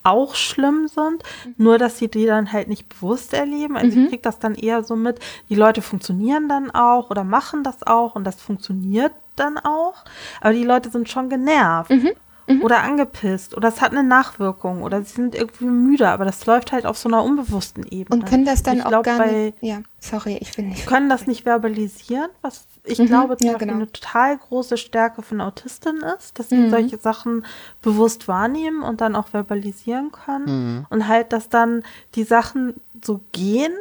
auch 0.07 0.35
schlimm 0.35 0.89
sind, 0.89 1.23
mhm. 1.45 1.55
nur 1.59 1.79
dass 1.79 1.99
sie 1.99 2.09
die 2.09 2.27
dann 2.27 2.53
halt 2.53 2.69
nicht 2.69 2.89
bewusst 2.89 3.35
erleben. 3.35 3.77
Also 3.77 3.97
mhm. 3.97 4.05
ich 4.05 4.09
kriege 4.11 4.23
das 4.23 4.39
dann 4.39 4.55
eher 4.55 4.85
so 4.85 4.97
mit, 4.97 5.19
die 5.49 5.55
Leute 5.55 5.83
funktionieren 5.83 6.49
dann 6.49 6.71
auch 6.71 7.11
oder 7.11 7.25
machen 7.25 7.63
das 7.63 7.83
auch 7.83 8.15
und 8.15 8.25
das 8.25 8.41
funktioniert 8.41 9.13
dann 9.35 9.59
auch, 9.59 10.05
aber 10.41 10.55
die 10.55 10.65
Leute 10.65 10.91
sind 10.91 11.09
schon 11.09 11.29
genervt. 11.29 11.91
Mhm. 11.91 12.13
Mhm. 12.49 12.63
Oder 12.63 12.83
angepisst 12.83 13.57
oder 13.57 13.69
es 13.69 13.81
hat 13.81 13.91
eine 13.91 14.05
Nachwirkung 14.05 14.83
oder 14.83 15.03
sie 15.03 15.15
sind 15.15 15.35
irgendwie 15.35 15.65
müde, 15.65 16.09
aber 16.09 16.25
das 16.25 16.47
läuft 16.47 16.71
halt 16.71 16.87
auf 16.87 16.97
so 16.97 17.09
einer 17.09 17.25
unbewussten 17.25 17.85
Ebene. 17.85 18.21
Und 18.23 18.29
können 18.29 18.45
das 18.45 18.63
dann 18.63 18.79
ich 18.79 18.85
auch 18.85 18.91
glaub, 18.91 19.05
gar 19.05 19.27
nicht, 19.27 19.59
ja, 19.61 19.81
sorry, 19.99 20.39
ich 20.41 20.57
will 20.57 20.67
nicht. 20.67 20.87
Können 20.87 21.09
das 21.09 21.27
nicht 21.27 21.43
verbalisieren, 21.43 22.31
was 22.43 22.67
ich 22.85 23.01
mhm, 23.01 23.07
glaube, 23.07 23.37
ja, 23.41 23.57
genau. 23.57 23.75
eine 23.75 23.91
total 23.91 24.39
große 24.39 24.77
Stärke 24.77 25.23
von 25.23 25.41
Autistin 25.41 25.97
ist, 26.17 26.39
dass 26.39 26.51
sie 26.51 26.57
mhm. 26.57 26.71
solche 26.71 26.99
Sachen 26.99 27.45
bewusst 27.83 28.29
wahrnehmen 28.29 28.83
und 28.83 29.01
dann 29.01 29.17
auch 29.17 29.27
verbalisieren 29.27 30.13
können 30.13 30.45
mhm. 30.45 30.87
und 30.89 31.09
halt, 31.09 31.33
dass 31.33 31.49
dann 31.49 31.83
die 32.15 32.25
Sachen 32.25 32.75
so 33.03 33.21
gehen, 33.33 33.73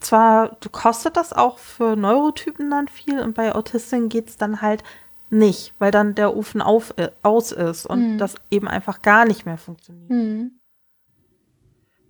zwar 0.00 0.56
kostet 0.72 1.16
das 1.16 1.32
auch 1.32 1.58
für 1.58 1.94
Neurotypen 1.94 2.70
dann 2.70 2.88
viel 2.88 3.20
und 3.20 3.34
bei 3.34 3.54
Autisten 3.54 4.08
geht 4.08 4.28
es 4.28 4.36
dann 4.36 4.62
halt 4.62 4.82
nicht, 5.30 5.74
weil 5.78 5.90
dann 5.90 6.14
der 6.14 6.36
Ofen 6.36 6.60
auf, 6.62 6.94
äh, 6.96 7.10
aus 7.22 7.52
ist 7.52 7.86
und 7.86 8.14
mhm. 8.14 8.18
das 8.18 8.34
eben 8.50 8.68
einfach 8.68 9.02
gar 9.02 9.24
nicht 9.24 9.46
mehr 9.46 9.58
funktioniert. 9.58 10.10
Mhm. 10.10 10.60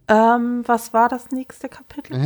Ähm, 0.08 0.62
was 0.66 0.92
war 0.92 1.08
das 1.08 1.30
nächste 1.30 1.68
Kapitel? 1.68 2.16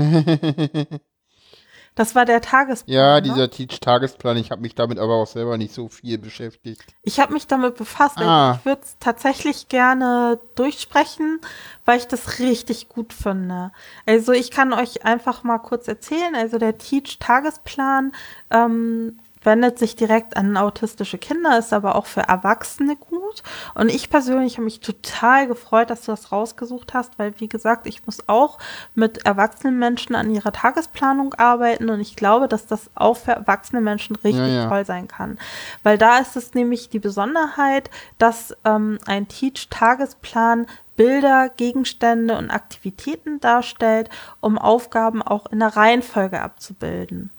Das 1.97 2.17
war 2.17 2.25
der 2.25 2.41
Tagesplan. 2.41 2.93
Ja, 2.93 3.15
ne? 3.17 3.23
dieser 3.23 3.51
Teach-Tagesplan. 3.51 4.37
Ich 4.37 4.51
habe 4.51 4.63
mich 4.63 4.75
damit 4.75 4.99
aber 4.99 5.15
auch 5.15 5.27
selber 5.27 5.57
nicht 5.57 5.73
so 5.73 5.89
viel 5.89 6.19
beschäftigt. 6.19 6.83
Ich 7.03 7.21
habe 7.21 7.33
mich 7.33 7.47
damit 7.47 7.77
befasst. 7.77 8.19
Ah. 8.19 8.57
Ich 8.59 8.67
würde 8.67 8.83
es 8.83 8.97
tatsächlich 8.99 9.69
gerne 9.69 10.41
durchsprechen, 10.57 11.41
weil 11.85 11.99
ich 11.99 12.09
das 12.09 12.41
richtig 12.41 12.89
gut 12.89 13.13
finde. 13.13 13.71
Also 14.07 14.33
ich 14.33 14.51
kann 14.51 14.73
euch 14.73 15.05
einfach 15.05 15.45
mal 15.45 15.59
kurz 15.59 15.87
erzählen. 15.87 16.35
Also 16.35 16.59
der 16.59 16.79
Teach-Tagesplan 16.79 18.11
ähm, 18.51 19.21
wendet 19.45 19.79
sich 19.79 19.97
direkt 19.97 20.37
an 20.37 20.57
autistische 20.57 21.19
Kinder, 21.19 21.59
ist 21.59 21.73
aber 21.73 21.95
auch 21.95 22.07
für 22.07 22.23
Erwachsene 22.23 22.97
gut. 22.97 23.43
Und 23.75 23.91
ich 23.91 24.11
persönlich 24.11 24.55
habe 24.55 24.65
mich 24.65 24.81
total 24.81 25.47
gefreut, 25.47 25.91
dass 25.91 26.03
du 26.03 26.13
das 26.13 26.33
rausgesucht 26.33 26.95
hast, 26.95 27.19
weil, 27.19 27.39
wie 27.41 27.49
gesagt, 27.49 27.87
ich 27.87 28.07
muss 28.07 28.29
auch 28.29 28.59
mit 28.95 29.27
erwachsenen 29.27 29.79
Menschen 29.79 30.15
an 30.15 30.31
ihrer 30.31 30.53
Tagesplanung 30.53 31.35
arbeiten 31.35 31.91
und 31.91 32.01
ich 32.01 32.17
glaube, 32.17 32.49
dass 32.49 32.67
das 32.67 32.91
auch 32.95 33.17
für 33.17 33.33
erwachsene 33.33 33.81
Menschen 33.81 34.17
richtig 34.17 34.47
ja, 34.47 34.63
ja. 34.63 34.69
toll 34.69 34.85
sein 34.85 35.09
kann. 35.09 35.39
Weil 35.83 35.99
da 35.99 36.19
ist 36.19 36.37
es 36.37 36.55
nämlich 36.55 36.89
die 36.89 36.99
Besonderheit, 36.99 37.91
dass 38.19 38.57
ähm, 38.65 38.99
ein 39.07 39.29
Teach-Tagesplan 39.29 40.67
Bilder, 40.97 41.49
Gegenstände 41.49 42.39
und 42.39 42.51
Aktivitäten 42.51 43.41
darstellt, 43.41 44.11
um 44.41 44.59
Aufgaben 44.59 45.23
auch 45.23 45.47
in 45.47 45.59
der 45.59 45.77
Reihenfolge 45.77 46.41
abzubilden. 46.41 47.31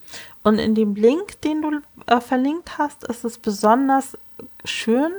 Und 0.46 0.60
in 0.60 0.76
dem 0.76 0.93
Link, 0.93 1.41
den 1.41 1.64
du 1.64 1.82
äh, 2.06 2.22
verlinkt 2.22 2.78
hast, 2.78 3.04
ist 3.06 3.26
es 3.26 3.39
besonders 3.39 4.16
schön, 4.64 5.12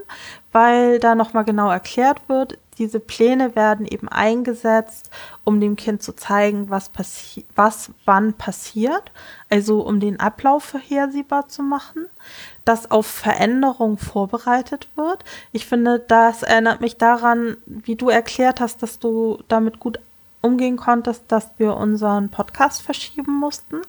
weil 0.53 1.01
da 1.01 1.17
nochmal 1.17 1.45
genau 1.45 1.69
erklärt 1.69 2.29
wird, 2.29 2.59
diese 2.79 3.01
Pläne 3.01 3.57
werden 3.57 3.87
eben 3.87 4.09
eingesetzt, 4.09 5.11
um 5.43 5.61
dem 5.61 5.75
Kind 5.75 6.01
zu 6.01 6.15
zeigen, 6.15 6.71
was, 6.71 6.91
passi 6.91 7.45
was 7.57 7.91
wann 8.05 8.35
passiert, 8.35 9.11
also 9.51 9.81
um 9.81 9.99
den 9.99 10.21
Ablauf 10.21 10.63
vorhersehbar 10.63 11.49
zu 11.49 11.63
machen, 11.63 12.07
dass 12.65 12.91
auf 12.93 13.07
Veränderung 13.07 13.99
vorbereitet 13.99 14.89
wird. 14.95 15.25
Ich 15.51 15.67
finde, 15.67 15.99
das 15.99 16.45
erinnert 16.45 16.81
mich 16.81 16.99
daran, 16.99 17.57
wie 17.67 17.97
du 17.97 18.11
erklärt 18.11 18.61
hast, 18.61 18.81
dass 18.81 19.01
du 19.01 19.43
damit 19.49 19.81
gut 19.81 19.99
umgehen 20.47 20.77
konntest, 20.77 21.25
dass 21.29 21.51
wir 21.59 21.77
unseren 21.77 22.31
Podcast 22.31 22.83
verschieben 22.83 23.33
mussten, 23.39 23.83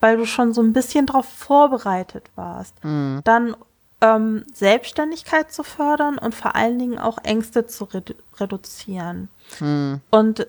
weil 0.00 0.16
du 0.16 0.26
schon 0.26 0.54
so 0.54 0.62
ein 0.62 0.72
bisschen 0.72 1.06
darauf 1.06 1.26
vorbereitet 1.26 2.24
warst. 2.36 2.82
Mhm. 2.84 3.20
Dann 3.24 3.56
ähm, 4.00 4.44
Selbstständigkeit 4.52 5.52
zu 5.52 5.62
fördern 5.62 6.18
und 6.18 6.34
vor 6.34 6.54
allen 6.54 6.78
Dingen 6.78 6.98
auch 6.98 7.18
Ängste 7.22 7.66
zu 7.66 7.84
redu 7.84 8.14
reduzieren. 8.38 9.28
Mhm. 9.60 10.00
Und 10.10 10.46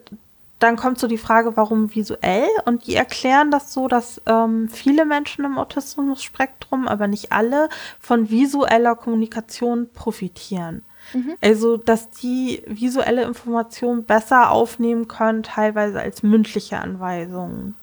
dann 0.60 0.78
kommt 0.78 1.00
so 1.00 1.08
die 1.08 1.18
Frage, 1.18 1.58
warum 1.58 1.94
visuell? 1.94 2.48
Und 2.66 2.88
die 2.88 2.96
erklären 2.96 3.52
das 3.52 3.74
so, 3.74 3.88
dass 3.88 4.22
ähm, 4.26 4.70
viele 4.70 5.06
Menschen 5.06 5.46
im 5.46 5.58
Autismus-Spektrum, 5.58 6.88
aber 6.88 7.08
nicht 7.08 7.32
alle, 7.32 7.70
von 8.00 8.30
visueller 8.30 8.96
Kommunikation 8.96 9.90
profitieren. 9.94 10.84
Mhm. 11.14 11.36
Also, 11.42 11.78
dass 11.78 12.10
die 12.12 12.64
visuelle 12.66 13.24
Information 13.24 14.04
besser 14.04 14.52
aufnehmen 14.52 15.08
können, 15.08 15.44
teilweise 15.44 16.00
als 16.00 16.24
mündliche 16.24 16.80
Anweisungen. 16.80 17.76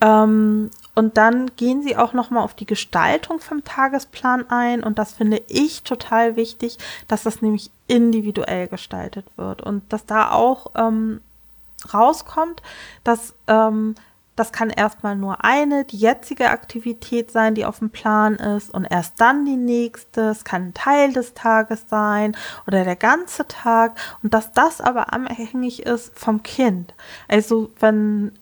Ähm, 0.00 0.70
und 0.94 1.16
dann 1.16 1.50
gehen 1.56 1.82
sie 1.82 1.96
auch 1.96 2.12
noch 2.12 2.30
mal 2.30 2.42
auf 2.42 2.54
die 2.54 2.66
Gestaltung 2.66 3.40
vom 3.40 3.64
Tagesplan 3.64 4.48
ein 4.48 4.84
und 4.84 4.98
das 4.98 5.12
finde 5.12 5.42
ich 5.48 5.82
total 5.82 6.36
wichtig, 6.36 6.78
dass 7.08 7.24
das 7.24 7.42
nämlich 7.42 7.70
individuell 7.88 8.68
gestaltet 8.68 9.26
wird 9.36 9.62
und 9.62 9.92
dass 9.92 10.06
da 10.06 10.30
auch 10.30 10.70
ähm, 10.76 11.20
rauskommt, 11.92 12.62
dass 13.02 13.34
ähm, 13.48 13.94
das 14.36 14.50
kann 14.52 14.70
erstmal 14.70 15.16
nur 15.16 15.44
eine, 15.44 15.84
die 15.84 15.96
jetzige 15.96 16.50
Aktivität 16.50 17.30
sein, 17.30 17.54
die 17.54 17.64
auf 17.64 17.78
dem 17.78 17.90
Plan 17.90 18.34
ist 18.34 18.72
und 18.72 18.84
erst 18.84 19.20
dann 19.20 19.44
die 19.44 19.56
nächste. 19.56 20.22
Es 20.22 20.44
kann 20.44 20.68
ein 20.68 20.74
Teil 20.74 21.12
des 21.12 21.34
Tages 21.34 21.84
sein 21.88 22.36
oder 22.66 22.84
der 22.84 22.96
ganze 22.96 23.46
Tag 23.46 23.96
und 24.22 24.34
dass 24.34 24.52
das 24.52 24.80
aber 24.80 25.12
abhängig 25.12 25.86
ist 25.86 26.18
vom 26.18 26.42
Kind. 26.42 26.94
Also 27.28 27.70
wenn 27.78 28.32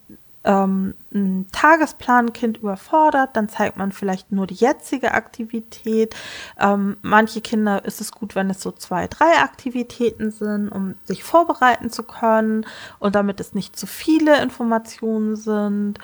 ähm, 0.45 0.95
ein 1.13 1.47
Tagesplan-Kind 1.53 2.59
überfordert, 2.59 3.31
dann 3.35 3.49
zeigt 3.49 3.77
man 3.77 3.93
vielleicht 3.93 4.33
nur 4.33 4.47
die 4.47 4.55
jetzige 4.55 5.13
Aktivität. 5.13 6.17
Ähm, 6.59 6.97
manche 7.03 7.41
Kinder 7.41 7.85
ist 7.85 8.01
es 8.01 8.13
gut, 8.13 8.35
wenn 8.35 8.51
es 8.51 8.61
so 8.61 8.73
zwei, 8.73 9.07
drei 9.07 9.39
Aktivitäten 9.39 10.31
sind, 10.31 10.69
um 10.69 10.95
sich 11.05 11.23
vorbereiten 11.23 11.91
zu 11.91 12.03
können 12.03 12.67
und 12.99 13.15
damit 13.15 13.41
es 13.41 13.55
nicht 13.55 13.79
zu 13.79 13.87
viele 13.87 14.43
Informationen 14.43 15.37
sind. 15.37 15.99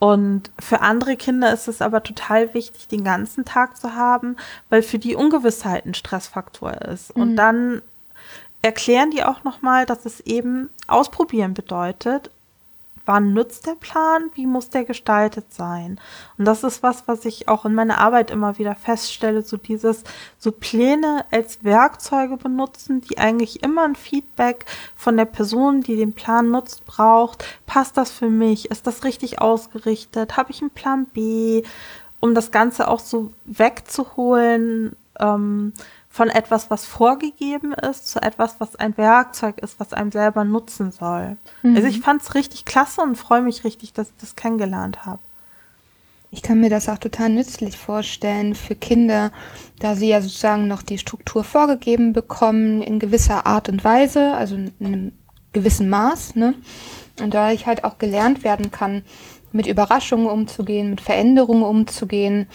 Und 0.00 0.50
für 0.58 0.80
andere 0.80 1.16
Kinder 1.16 1.52
ist 1.52 1.68
es 1.68 1.80
aber 1.80 2.02
total 2.02 2.52
wichtig, 2.52 2.88
den 2.88 3.04
ganzen 3.04 3.44
Tag 3.44 3.76
zu 3.76 3.94
haben, 3.94 4.36
weil 4.68 4.82
für 4.82 4.98
die 4.98 5.14
Ungewissheit 5.14 5.86
ein 5.86 5.94
Stressfaktor 5.94 6.72
ist. 6.72 7.16
Mhm. 7.16 7.22
Und 7.22 7.36
dann 7.36 7.82
erklären 8.60 9.10
die 9.10 9.22
auch 9.22 9.44
nochmal, 9.44 9.86
dass 9.86 10.04
es 10.04 10.20
eben 10.20 10.68
ausprobieren 10.88 11.54
bedeutet 11.54 12.30
wann 13.06 13.34
nutzt 13.34 13.66
der 13.66 13.74
Plan, 13.74 14.30
wie 14.34 14.46
muss 14.46 14.70
der 14.70 14.84
gestaltet 14.84 15.52
sein. 15.52 16.00
Und 16.38 16.46
das 16.46 16.64
ist 16.64 16.82
was, 16.82 17.06
was 17.06 17.24
ich 17.24 17.48
auch 17.48 17.64
in 17.64 17.74
meiner 17.74 17.98
Arbeit 17.98 18.30
immer 18.30 18.58
wieder 18.58 18.74
feststelle, 18.74 19.42
so 19.42 19.56
dieses, 19.56 20.04
so 20.38 20.52
Pläne 20.52 21.24
als 21.30 21.64
Werkzeuge 21.64 22.36
benutzen, 22.36 23.00
die 23.02 23.18
eigentlich 23.18 23.62
immer 23.62 23.84
ein 23.84 23.96
Feedback 23.96 24.64
von 24.96 25.16
der 25.16 25.26
Person, 25.26 25.82
die 25.82 25.96
den 25.96 26.12
Plan 26.12 26.50
nutzt, 26.50 26.86
braucht. 26.86 27.44
Passt 27.66 27.96
das 27.96 28.10
für 28.10 28.30
mich? 28.30 28.70
Ist 28.70 28.86
das 28.86 29.04
richtig 29.04 29.40
ausgerichtet? 29.40 30.36
Habe 30.36 30.50
ich 30.50 30.60
einen 30.60 30.70
Plan 30.70 31.06
B? 31.06 31.62
Um 32.20 32.34
das 32.34 32.50
Ganze 32.50 32.88
auch 32.88 33.00
so 33.00 33.32
wegzuholen, 33.44 34.96
ähm, 35.20 35.74
von 36.14 36.30
etwas, 36.30 36.70
was 36.70 36.86
vorgegeben 36.86 37.72
ist, 37.72 38.06
zu 38.06 38.22
etwas, 38.22 38.60
was 38.60 38.76
ein 38.76 38.96
Werkzeug 38.96 39.58
ist, 39.58 39.80
was 39.80 39.92
einem 39.92 40.12
selber 40.12 40.44
nutzen 40.44 40.92
soll. 40.92 41.36
Mhm. 41.64 41.74
Also 41.74 41.88
ich 41.88 41.98
fand 42.02 42.22
es 42.22 42.36
richtig 42.36 42.64
klasse 42.64 43.00
und 43.00 43.16
freue 43.16 43.42
mich 43.42 43.64
richtig, 43.64 43.94
dass 43.94 44.10
ich 44.10 44.16
das 44.20 44.36
kennengelernt 44.36 45.06
habe. 45.06 45.18
Ich 46.30 46.40
kann 46.40 46.60
mir 46.60 46.70
das 46.70 46.88
auch 46.88 46.98
total 46.98 47.30
nützlich 47.30 47.76
vorstellen 47.76 48.54
für 48.54 48.76
Kinder, 48.76 49.32
da 49.80 49.96
sie 49.96 50.06
ja 50.06 50.20
sozusagen 50.20 50.68
noch 50.68 50.82
die 50.82 50.98
Struktur 50.98 51.42
vorgegeben 51.42 52.12
bekommen 52.12 52.80
in 52.80 53.00
gewisser 53.00 53.44
Art 53.44 53.68
und 53.68 53.82
Weise, 53.82 54.34
also 54.34 54.54
in 54.54 54.72
einem 54.78 55.12
gewissen 55.52 55.88
Maß, 55.88 56.36
ne? 56.36 56.54
Und 57.20 57.34
da 57.34 57.50
ich 57.50 57.66
halt 57.66 57.82
auch 57.82 57.98
gelernt 57.98 58.44
werden 58.44 58.70
kann, 58.70 59.02
mit 59.50 59.66
Überraschungen 59.66 60.26
umzugehen, 60.26 60.90
mit 60.90 61.00
Veränderungen 61.00 61.64
umzugehen, 61.64 62.46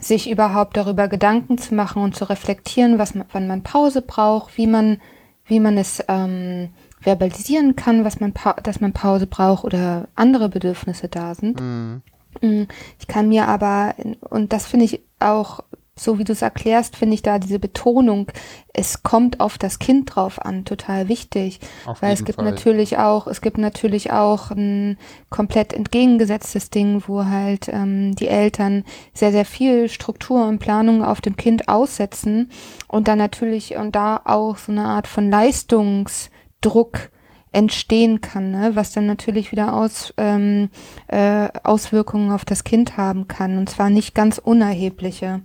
sich 0.00 0.30
überhaupt 0.30 0.76
darüber 0.76 1.08
Gedanken 1.08 1.58
zu 1.58 1.74
machen 1.74 2.02
und 2.02 2.16
zu 2.16 2.28
reflektieren, 2.28 2.98
was 2.98 3.14
man, 3.14 3.26
wann 3.32 3.46
man 3.46 3.62
Pause 3.62 4.02
braucht, 4.02 4.56
wie 4.56 4.66
man, 4.66 5.00
wie 5.46 5.60
man 5.60 5.76
es 5.76 6.04
ähm, 6.08 6.70
verbalisieren 7.00 7.76
kann, 7.76 8.04
was 8.04 8.20
man, 8.20 8.34
dass 8.62 8.80
man 8.80 8.92
Pause 8.92 9.26
braucht 9.26 9.64
oder 9.64 10.08
andere 10.14 10.48
Bedürfnisse 10.48 11.08
da 11.08 11.34
sind. 11.34 11.60
Mhm. 11.60 12.02
Mm, 12.40 12.62
ich 12.98 13.06
kann 13.06 13.28
mir 13.28 13.48
aber, 13.48 13.94
und 14.30 14.52
das 14.52 14.66
finde 14.66 14.84
ich 14.84 15.00
auch 15.18 15.60
so 15.98 16.18
wie 16.18 16.24
du 16.24 16.32
es 16.32 16.42
erklärst, 16.42 16.96
finde 16.96 17.14
ich 17.14 17.22
da 17.22 17.38
diese 17.38 17.58
Betonung, 17.58 18.30
es 18.72 19.02
kommt 19.02 19.40
auf 19.40 19.58
das 19.58 19.78
Kind 19.78 20.14
drauf 20.14 20.40
an, 20.44 20.64
total 20.64 21.08
wichtig. 21.08 21.60
Auf 21.84 22.00
Weil 22.00 22.14
es 22.14 22.24
gibt 22.24 22.36
Fall. 22.36 22.44
natürlich 22.44 22.98
auch, 22.98 23.26
es 23.26 23.40
gibt 23.40 23.58
natürlich 23.58 24.12
auch 24.12 24.50
ein 24.50 24.96
komplett 25.30 25.72
entgegengesetztes 25.72 26.70
Ding, 26.70 27.02
wo 27.06 27.24
halt 27.24 27.68
ähm, 27.68 28.14
die 28.14 28.28
Eltern 28.28 28.84
sehr, 29.12 29.32
sehr 29.32 29.44
viel 29.44 29.88
Struktur 29.88 30.46
und 30.46 30.60
Planung 30.60 31.02
auf 31.02 31.20
dem 31.20 31.36
Kind 31.36 31.68
aussetzen 31.68 32.50
und 32.86 33.08
dann 33.08 33.18
natürlich 33.18 33.76
und 33.76 33.96
da 33.96 34.20
auch 34.24 34.56
so 34.58 34.72
eine 34.72 34.84
Art 34.84 35.08
von 35.08 35.30
Leistungsdruck 35.30 37.10
entstehen 37.50 38.20
kann, 38.20 38.50
ne? 38.50 38.70
was 38.74 38.92
dann 38.92 39.06
natürlich 39.06 39.52
wieder 39.52 39.74
aus, 39.74 40.12
ähm, 40.18 40.68
äh, 41.08 41.48
Auswirkungen 41.62 42.30
auf 42.30 42.44
das 42.44 42.62
Kind 42.62 42.96
haben 42.96 43.26
kann 43.26 43.58
und 43.58 43.70
zwar 43.70 43.90
nicht 43.90 44.14
ganz 44.14 44.38
unerhebliche 44.38 45.40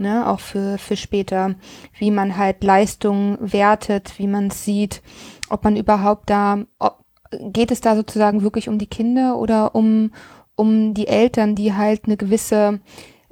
ne, 0.00 0.28
auch 0.28 0.40
für, 0.40 0.78
für 0.78 0.96
später, 0.96 1.54
wie 1.98 2.10
man 2.10 2.36
halt 2.36 2.62
Leistung 2.64 3.38
wertet, 3.40 4.18
wie 4.18 4.26
man 4.26 4.50
sieht, 4.50 5.02
ob 5.48 5.64
man 5.64 5.76
überhaupt 5.76 6.30
da, 6.30 6.64
ob, 6.78 6.98
geht 7.30 7.70
es 7.70 7.80
da 7.80 7.96
sozusagen 7.96 8.42
wirklich 8.42 8.68
um 8.68 8.78
die 8.78 8.86
Kinder 8.86 9.38
oder 9.38 9.74
um, 9.74 10.12
um 10.56 10.94
die 10.94 11.06
Eltern, 11.06 11.54
die 11.54 11.74
halt 11.74 12.06
eine 12.06 12.16
gewisse, 12.16 12.80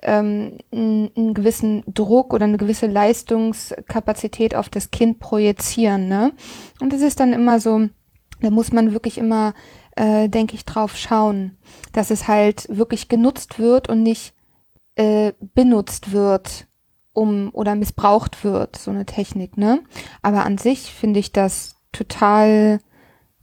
ähm, 0.02 0.58
einen 0.72 1.34
gewissen 1.34 1.82
Druck 1.86 2.34
oder 2.34 2.44
eine 2.44 2.58
gewisse 2.58 2.86
Leistungskapazität 2.86 4.54
auf 4.54 4.68
das 4.68 4.90
Kind 4.90 5.18
projizieren, 5.18 6.08
ne? 6.08 6.32
Und 6.80 6.92
das 6.92 7.00
ist 7.00 7.20
dann 7.20 7.32
immer 7.32 7.58
so, 7.60 7.88
da 8.40 8.50
muss 8.50 8.72
man 8.72 8.92
wirklich 8.92 9.18
immer, 9.18 9.54
äh, 9.96 10.28
denke 10.28 10.54
ich, 10.54 10.64
drauf 10.64 10.96
schauen, 10.96 11.56
dass 11.92 12.10
es 12.10 12.28
halt 12.28 12.66
wirklich 12.68 13.08
genutzt 13.08 13.58
wird 13.58 13.88
und 13.88 14.02
nicht 14.02 14.35
äh, 14.96 15.32
benutzt 15.54 16.12
wird, 16.12 16.66
um 17.12 17.50
oder 17.52 17.74
missbraucht 17.74 18.44
wird, 18.44 18.76
so 18.76 18.90
eine 18.90 19.06
Technik, 19.06 19.56
ne? 19.56 19.80
Aber 20.22 20.44
an 20.44 20.58
sich 20.58 20.92
finde 20.92 21.20
ich 21.20 21.32
das 21.32 21.76
total, 21.92 22.80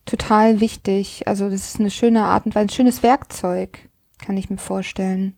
total 0.06 0.60
wichtig. 0.60 1.28
Also 1.28 1.50
das 1.50 1.70
ist 1.70 1.80
eine 1.80 1.92
schöne 1.92 2.26
Art 2.26 2.46
und 2.46 2.54
Weise, 2.54 2.66
ein 2.66 2.70
schönes 2.70 3.02
Werkzeug, 3.02 3.90
kann 4.20 4.38
ich 4.38 4.50
mir 4.50 4.58
vorstellen. 4.58 5.36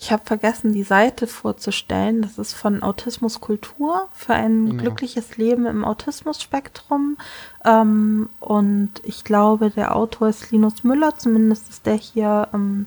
Ich 0.00 0.12
habe 0.12 0.24
vergessen, 0.24 0.72
die 0.72 0.84
Seite 0.84 1.26
vorzustellen. 1.26 2.22
Das 2.22 2.38
ist 2.38 2.54
von 2.54 2.84
Autismus 2.84 3.40
Kultur 3.40 4.08
für 4.12 4.32
ein 4.32 4.66
ja. 4.66 4.70
Genau. 4.70 4.82
glückliches 4.82 5.36
Leben 5.38 5.66
im 5.66 5.84
Autismus-Spektrum. 5.84 7.16
Ähm, 7.64 8.28
und 8.38 8.90
ich 9.02 9.24
glaube, 9.24 9.70
der 9.70 9.96
Autor 9.96 10.28
ist 10.28 10.52
Linus 10.52 10.84
Müller, 10.84 11.16
zumindest 11.16 11.68
ist 11.68 11.86
der 11.86 11.96
hier 11.96 12.48
ähm, 12.54 12.86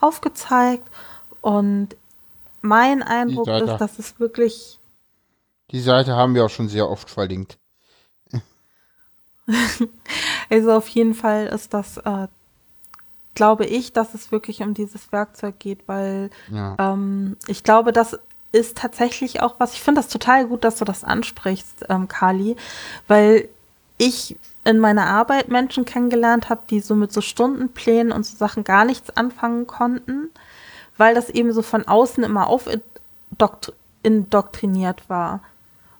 aufgezeigt. 0.00 0.88
Und 1.46 1.90
mein 2.60 3.04
Eindruck 3.04 3.46
Seite, 3.46 3.70
ist, 3.70 3.78
dass 3.78 4.00
es 4.00 4.18
wirklich. 4.18 4.80
Die 5.70 5.80
Seite 5.80 6.16
haben 6.16 6.34
wir 6.34 6.44
auch 6.44 6.50
schon 6.50 6.68
sehr 6.68 6.90
oft 6.90 7.08
verlinkt. 7.08 7.56
also 10.50 10.72
auf 10.72 10.88
jeden 10.88 11.14
Fall 11.14 11.46
ist 11.46 11.72
das, 11.72 11.98
äh, 11.98 12.26
glaube 13.36 13.64
ich, 13.64 13.92
dass 13.92 14.12
es 14.12 14.32
wirklich 14.32 14.60
um 14.62 14.74
dieses 14.74 15.12
Werkzeug 15.12 15.60
geht, 15.60 15.86
weil 15.86 16.30
ja. 16.50 16.74
ähm, 16.80 17.36
ich 17.46 17.62
glaube, 17.62 17.92
das 17.92 18.18
ist 18.50 18.76
tatsächlich 18.76 19.40
auch 19.40 19.54
was, 19.58 19.74
ich 19.74 19.82
finde 19.82 20.00
das 20.00 20.08
total 20.08 20.48
gut, 20.48 20.64
dass 20.64 20.78
du 20.78 20.84
das 20.84 21.04
ansprichst, 21.04 21.84
ähm, 21.88 22.08
Kali, 22.08 22.56
weil 23.06 23.48
ich 23.98 24.36
in 24.64 24.80
meiner 24.80 25.06
Arbeit 25.06 25.48
Menschen 25.48 25.84
kennengelernt 25.84 26.48
habe, 26.48 26.62
die 26.68 26.80
so 26.80 26.96
mit 26.96 27.12
so 27.12 27.20
Stundenplänen 27.20 28.10
und 28.10 28.26
so 28.26 28.36
Sachen 28.36 28.64
gar 28.64 28.84
nichts 28.84 29.16
anfangen 29.16 29.68
konnten 29.68 30.30
weil 30.96 31.14
das 31.14 31.30
eben 31.30 31.52
so 31.52 31.62
von 31.62 31.86
außen 31.86 32.24
immer 32.24 32.48
indoktriniert 34.02 35.08
war. 35.08 35.40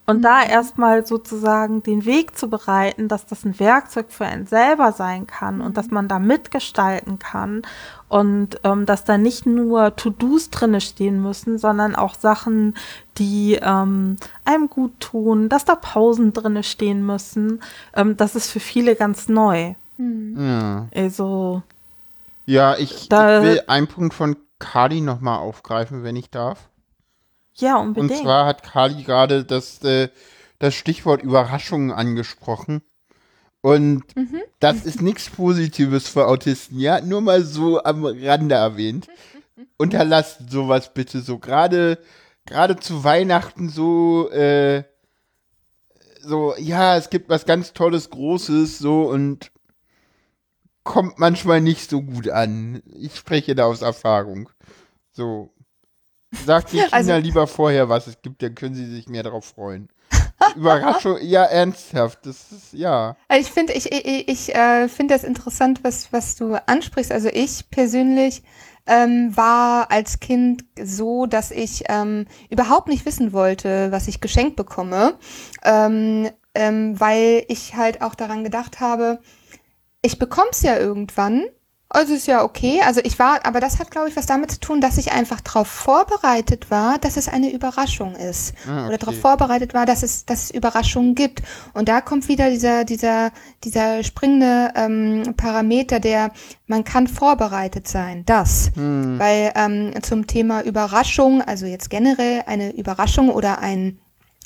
Und 0.08 0.22
da 0.22 0.44
erstmal 0.44 1.04
sozusagen 1.04 1.82
den 1.82 2.04
Weg 2.04 2.38
zu 2.38 2.48
bereiten, 2.48 3.08
dass 3.08 3.26
das 3.26 3.44
ein 3.44 3.58
Werkzeug 3.58 4.06
für 4.08 4.24
einen 4.24 4.46
selber 4.46 4.92
sein 4.92 5.26
kann 5.26 5.60
und 5.60 5.76
dass 5.76 5.90
man 5.90 6.06
da 6.06 6.20
mitgestalten 6.20 7.18
kann 7.18 7.62
und 8.08 8.60
ähm, 8.62 8.86
dass 8.86 9.02
da 9.02 9.18
nicht 9.18 9.46
nur 9.46 9.96
To-Dos 9.96 10.50
drinne 10.50 10.80
stehen 10.80 11.20
müssen, 11.20 11.58
sondern 11.58 11.96
auch 11.96 12.14
Sachen, 12.14 12.76
die 13.18 13.58
ähm, 13.60 14.16
einem 14.44 14.70
gut 14.70 14.92
tun, 15.00 15.48
dass 15.48 15.64
da 15.64 15.74
Pausen 15.74 16.32
drinne 16.32 16.62
stehen 16.62 17.04
müssen. 17.04 17.60
Ähm, 17.92 18.16
das 18.16 18.36
ist 18.36 18.48
für 18.48 18.60
viele 18.60 18.94
ganz 18.94 19.28
neu. 19.28 19.74
Ja. 19.98 20.86
Also 20.94 21.62
Ja, 22.44 22.76
ich, 22.76 23.08
Da- 23.08 23.38
ich 23.38 23.44
will 23.44 23.62
einen 23.66 23.88
Punkt 23.88 24.14
von 24.14 24.36
Kali 24.58 25.00
nochmal 25.00 25.38
aufgreifen, 25.38 26.02
wenn 26.02 26.16
ich 26.16 26.30
darf. 26.30 26.68
ja, 27.54 27.76
Und 27.76 27.98
unbedingt. 27.98 28.22
zwar 28.22 28.46
hat 28.46 28.62
Kali 28.62 29.02
gerade 29.02 29.44
das, 29.44 29.82
äh, 29.84 30.08
das 30.58 30.74
Stichwort 30.74 31.22
Überraschungen 31.22 31.90
angesprochen. 31.92 32.82
Und 33.60 34.04
das 34.60 34.84
ist 34.84 35.02
nichts 35.02 35.28
Positives 35.28 36.08
für 36.08 36.26
Autisten, 36.28 36.78
ja? 36.78 37.00
Nur 37.00 37.20
mal 37.20 37.42
so 37.42 37.82
am 37.82 38.04
Rande 38.04 38.54
erwähnt. 38.54 39.08
Unterlasst 39.76 40.50
sowas 40.50 40.94
bitte 40.94 41.20
so. 41.20 41.38
Gerade, 41.38 41.98
gerade 42.44 42.76
zu 42.76 43.02
Weihnachten 43.02 43.68
so, 43.68 44.30
äh, 44.30 44.84
so, 46.20 46.54
ja, 46.58 46.96
es 46.96 47.10
gibt 47.10 47.28
was 47.28 47.44
ganz 47.44 47.72
Tolles, 47.72 48.10
Großes, 48.10 48.78
so 48.78 49.02
und 49.08 49.50
kommt 50.86 51.18
manchmal 51.18 51.60
nicht 51.60 51.90
so 51.90 52.00
gut 52.00 52.30
an. 52.30 52.82
Ich 52.94 53.16
spreche 53.16 53.54
da 53.54 53.66
aus 53.66 53.82
Erfahrung. 53.82 54.48
So. 55.12 55.50
Sagt 56.46 56.72
den 56.72 56.80
Kindern 56.80 56.92
Also- 56.92 57.16
lieber 57.16 57.46
vorher, 57.46 57.90
was 57.90 58.06
es 58.06 58.22
gibt, 58.22 58.42
dann 58.42 58.54
können 58.54 58.74
sie 58.74 58.86
sich 58.86 59.08
mehr 59.08 59.22
darauf 59.22 59.44
freuen. 59.44 59.88
Überraschung, 60.54 61.18
ja, 61.22 61.44
ernsthaft, 61.44 62.24
das 62.24 62.52
ist, 62.52 62.72
ja. 62.72 63.16
Also 63.26 63.46
ich 63.46 63.52
finde, 63.52 63.72
ich, 63.72 63.90
ich, 63.90 64.28
ich 64.28 64.54
äh, 64.54 64.88
finde 64.88 65.14
das 65.14 65.24
interessant, 65.24 65.82
was, 65.82 66.12
was 66.12 66.36
du 66.36 66.54
ansprichst. 66.66 67.10
Also 67.10 67.28
ich 67.32 67.68
persönlich 67.70 68.42
ähm, 68.86 69.36
war 69.36 69.90
als 69.90 70.20
Kind 70.20 70.64
so, 70.80 71.26
dass 71.26 71.50
ich 71.50 71.84
ähm, 71.88 72.26
überhaupt 72.48 72.88
nicht 72.88 73.04
wissen 73.06 73.32
wollte, 73.32 73.90
was 73.90 74.06
ich 74.08 74.20
geschenkt 74.20 74.56
bekomme, 74.56 75.18
ähm, 75.64 76.30
ähm, 76.54 77.00
weil 77.00 77.44
ich 77.48 77.74
halt 77.74 78.02
auch 78.02 78.14
daran 78.14 78.44
gedacht 78.44 78.78
habe, 78.78 79.18
ich 80.06 80.18
bekomm's 80.18 80.62
ja 80.62 80.78
irgendwann. 80.78 81.44
Also 81.88 82.14
ist 82.14 82.26
ja 82.26 82.42
okay. 82.42 82.80
Also 82.84 83.00
ich 83.04 83.18
war, 83.20 83.46
aber 83.46 83.60
das 83.60 83.78
hat, 83.78 83.92
glaube 83.92 84.08
ich, 84.08 84.16
was 84.16 84.26
damit 84.26 84.50
zu 84.50 84.58
tun, 84.58 84.80
dass 84.80 84.98
ich 84.98 85.12
einfach 85.12 85.40
darauf 85.40 85.68
vorbereitet 85.68 86.68
war, 86.68 86.98
dass 86.98 87.16
es 87.16 87.28
eine 87.28 87.52
Überraschung 87.52 88.16
ist. 88.16 88.54
Ah, 88.66 88.86
Oder 88.86 88.94
okay. 88.94 88.98
darauf 88.98 89.20
vorbereitet 89.20 89.72
war, 89.72 89.86
dass 89.86 90.02
es, 90.02 90.26
dass 90.26 90.44
es 90.44 90.50
Überraschungen 90.50 91.14
gibt. 91.14 91.42
Und 91.74 91.88
da 91.88 92.00
kommt 92.00 92.26
wieder 92.26 92.50
dieser, 92.50 92.84
dieser, 92.84 93.30
dieser 93.62 94.02
springende 94.02 94.72
ähm, 94.74 95.34
Parameter, 95.36 96.00
der 96.00 96.32
man 96.66 96.82
kann 96.82 97.06
vorbereitet 97.06 97.86
sein. 97.86 98.24
Das. 98.26 98.72
Hm. 98.74 99.20
Weil 99.20 99.52
ähm, 99.54 99.92
zum 100.02 100.26
Thema 100.26 100.62
Überraschung, 100.62 101.40
also 101.40 101.66
jetzt 101.66 101.88
generell 101.88 102.42
eine 102.46 102.74
Überraschung 102.74 103.30
oder 103.30 103.60
ein 103.60 104.00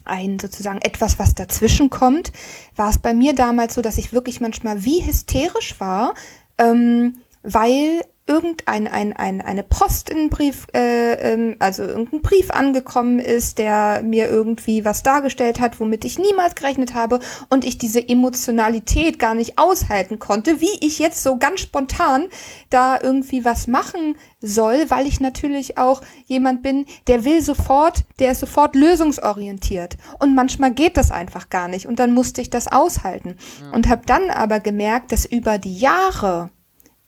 ein 0.05 0.39
sozusagen 0.39 0.81
etwas, 0.83 1.19
was 1.19 1.35
dazwischen 1.35 1.91
kommt, 1.91 2.33
war 2.77 2.91
es 2.91 2.99
bei 2.99 3.15
mir 3.15 3.35
damals 3.35 3.75
so, 3.75 3.83
dass 3.83 3.99
ich 3.99 4.13
wirklich 4.13 4.41
manchmal 4.41 4.85
wie 4.85 5.05
hysterisch 5.05 5.79
war, 5.79 6.15
ähm, 6.59 7.19
weil 7.43 8.03
irgendein 8.31 8.87
ein, 8.87 9.13
ein, 9.13 9.41
eine 9.41 9.65
Post 9.65 10.09
in 10.09 10.31
Brief, 10.31 10.69
äh, 10.73 11.15
ähm, 11.15 11.57
also 11.59 11.83
irgendein 11.83 12.23
Brief 12.23 12.51
angekommen 12.51 13.19
ist, 13.19 13.59
der 13.59 14.03
mir 14.05 14.29
irgendwie 14.29 14.85
was 14.85 15.03
dargestellt 15.03 15.59
hat, 15.59 15.81
womit 15.81 16.05
ich 16.05 16.17
niemals 16.17 16.55
gerechnet 16.55 16.95
habe 16.95 17.19
und 17.49 17.65
ich 17.65 17.77
diese 17.77 18.09
Emotionalität 18.09 19.19
gar 19.19 19.35
nicht 19.35 19.59
aushalten 19.59 20.21
konnte, 20.21 20.61
wie 20.61 20.79
ich 20.81 21.01
jetzt 21.01 21.25
so 21.25 21.39
ganz 21.39 21.61
spontan 21.61 22.29
da 22.71 23.01
irgendwie 23.03 23.45
was 23.45 23.67
machen 23.67 24.15
soll, 24.41 24.89
weil 24.89 25.09
ich 25.09 25.19
natürlich 25.19 25.77
auch 25.77 26.01
jemand 26.27 26.63
bin, 26.63 26.87
der 27.09 27.25
will 27.25 27.43
sofort, 27.43 28.05
der 28.21 28.31
ist 28.31 28.41
sofort 28.41 28.77
lösungsorientiert. 28.77 29.97
Und 30.21 30.37
manchmal 30.37 30.71
geht 30.71 30.97
das 30.97 31.11
einfach 31.11 31.51
gar 31.51 31.67
nicht 31.67 31.87
und 31.87 31.99
dann 31.99 32.15
musste 32.15 32.41
ich 32.41 32.49
das 32.49 32.69
aushalten. 32.69 33.37
Und 33.73 33.89
habe 33.89 34.03
dann 34.07 34.31
aber 34.31 34.61
gemerkt, 34.61 35.11
dass 35.11 35.25
über 35.25 35.59
die 35.59 35.77
Jahre 35.77 36.51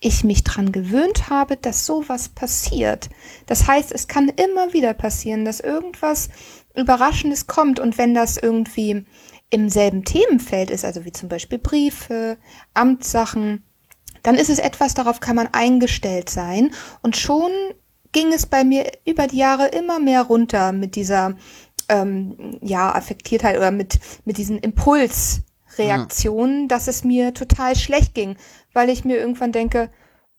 ich 0.03 0.25
mich 0.25 0.45
dran 0.45 0.73
gewöhnt 0.73 1.31
habe, 1.31 1.57
dass 1.57 1.87
sowas 1.87 2.29
passiert. 2.29 3.09
Das 3.47 3.67
heißt, 3.67 3.93
es 3.93 4.09
kann 4.09 4.29
immer 4.29 4.73
wieder 4.73 4.95
passieren, 4.95 5.45
dass 5.45 5.61
irgendwas 5.61 6.29
Überraschendes 6.75 7.47
kommt 7.47 7.81
und 7.81 7.99
wenn 7.99 8.15
das 8.15 8.37
irgendwie 8.37 9.05
im 9.51 9.69
selben 9.69 10.05
Themenfeld 10.05 10.71
ist, 10.71 10.85
also 10.85 11.05
wie 11.05 11.13
zum 11.13 11.29
Beispiel 11.29 11.59
Briefe, 11.59 12.39
Amtssachen, 12.75 13.63
dann 14.23 14.35
ist 14.35 14.51
es 14.51 14.59
etwas, 14.59 14.95
darauf 14.95 15.21
kann 15.21 15.37
man 15.37 15.49
eingestellt 15.53 16.31
sein. 16.31 16.71
Und 17.03 17.17
schon 17.17 17.51
ging 18.13 18.33
es 18.33 18.47
bei 18.47 18.65
mir 18.65 18.91
über 19.05 19.27
die 19.27 19.39
Jahre 19.39 19.69
immer 19.69 19.99
mehr 19.99 20.23
runter 20.23 20.73
mit 20.73 20.97
dieser 20.97 21.37
ähm, 21.89 22.59
ja 22.63 22.95
Affektiertheit 22.95 23.57
oder 23.57 23.71
mit 23.71 23.99
mit 24.25 24.39
diesen 24.39 24.59
Impulsreaktionen, 24.59 26.69
dass 26.69 26.89
es 26.89 27.05
mir 27.05 27.35
total 27.35 27.77
schlecht 27.77 28.15
ging, 28.15 28.37
weil 28.75 28.91
ich 28.91 29.05
mir 29.05 29.19
irgendwann 29.19 29.53
denke, 29.53 29.91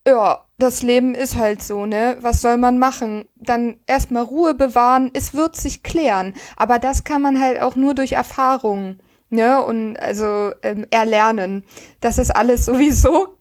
ja, 0.07 0.45
das 0.57 0.81
Leben 0.81 1.15
ist 1.15 1.35
halt 1.37 1.61
so, 1.63 1.85
ne? 1.85 2.17
Was 2.21 2.41
soll 2.41 2.57
man 2.57 2.77
machen? 2.79 3.25
Dann 3.35 3.77
erstmal 3.87 4.23
Ruhe 4.23 4.53
bewahren, 4.53 5.11
es 5.13 5.33
wird 5.33 5.55
sich 5.55 5.83
klären. 5.83 6.33
Aber 6.55 6.79
das 6.79 7.03
kann 7.03 7.21
man 7.21 7.39
halt 7.39 7.61
auch 7.61 7.75
nur 7.75 7.95
durch 7.95 8.13
Erfahrung, 8.13 8.99
ne? 9.29 9.63
Und 9.63 9.97
also 9.97 10.51
ähm, 10.61 10.85
erlernen, 10.91 11.63
dass 12.01 12.17
es 12.17 12.31
alles 12.31 12.65
sowieso 12.65 13.37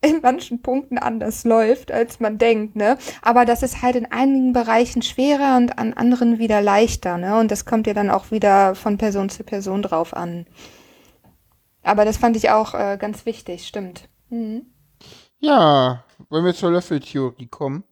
in 0.00 0.20
manchen 0.22 0.62
Punkten 0.62 0.96
anders 0.98 1.44
läuft, 1.44 1.90
als 1.90 2.20
man 2.20 2.38
denkt, 2.38 2.76
ne? 2.76 2.98
Aber 3.22 3.44
das 3.44 3.62
ist 3.62 3.82
halt 3.82 3.96
in 3.96 4.10
einigen 4.10 4.52
Bereichen 4.52 5.02
schwerer 5.02 5.56
und 5.56 5.78
an 5.78 5.92
anderen 5.92 6.38
wieder 6.38 6.62
leichter, 6.62 7.18
ne? 7.18 7.38
Und 7.38 7.50
das 7.50 7.64
kommt 7.64 7.86
ja 7.86 7.94
dann 7.94 8.10
auch 8.10 8.30
wieder 8.30 8.74
von 8.74 8.96
Person 8.98 9.28
zu 9.28 9.44
Person 9.44 9.82
drauf 9.82 10.14
an. 10.14 10.46
Aber 11.82 12.04
das 12.04 12.18
fand 12.18 12.36
ich 12.36 12.50
auch 12.50 12.74
äh, 12.74 12.96
ganz 12.98 13.26
wichtig, 13.26 13.66
stimmt. 13.66 14.08
Mhm. 14.30 14.66
Ja, 15.38 16.04
wollen 16.28 16.44
wir 16.44 16.54
zur 16.54 16.72
Löffeltheorie 16.72 17.46
kommen? 17.46 17.84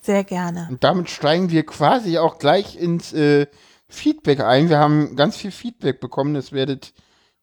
Sehr 0.00 0.24
gerne. 0.24 0.68
Und 0.70 0.84
damit 0.84 1.10
steigen 1.10 1.50
wir 1.50 1.64
quasi 1.64 2.18
auch 2.18 2.38
gleich 2.38 2.76
ins 2.76 3.12
äh, 3.12 3.46
Feedback 3.88 4.40
ein. 4.40 4.68
Wir 4.68 4.78
haben 4.78 5.16
ganz 5.16 5.36
viel 5.36 5.50
Feedback 5.50 6.00
bekommen. 6.00 6.34
Das 6.34 6.52
werdet 6.52 6.92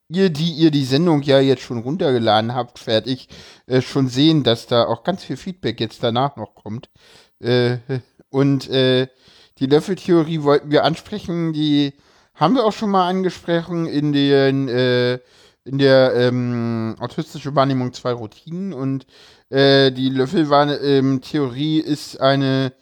ihr, 0.09 0.29
die 0.29 0.51
ihr 0.51 0.71
die 0.71 0.85
Sendung 0.85 1.21
ja 1.23 1.39
jetzt 1.39 1.63
schon 1.63 1.79
runtergeladen 1.79 2.53
habt, 2.53 2.79
fertig, 2.79 3.27
äh, 3.67 3.81
schon 3.81 4.07
sehen, 4.07 4.43
dass 4.43 4.67
da 4.67 4.85
auch 4.85 5.03
ganz 5.03 5.23
viel 5.23 5.37
Feedback 5.37 5.79
jetzt 5.79 6.03
danach 6.03 6.35
noch 6.35 6.55
kommt. 6.55 6.89
Äh, 7.39 7.77
und 8.29 8.69
äh, 8.69 9.07
die 9.59 9.65
Löffeltheorie 9.65 10.43
wollten 10.43 10.71
wir 10.71 10.83
ansprechen. 10.83 11.53
Die 11.53 11.93
haben 12.35 12.55
wir 12.55 12.65
auch 12.65 12.73
schon 12.73 12.89
mal 12.89 13.07
angesprochen 13.07 13.85
in 13.85 14.11
den 14.11 14.67
äh, 14.67 15.19
in 15.65 15.77
der 15.77 16.13
ähm, 16.15 16.95
autistische 16.99 17.55
Wahrnehmung 17.55 17.93
zwei 17.93 18.11
Routinen 18.11 18.73
und 18.73 19.05
äh, 19.49 19.91
die 19.91 20.09
Löffeltheorie 20.09 21.79
ist 21.79 22.19
eine 22.19 22.73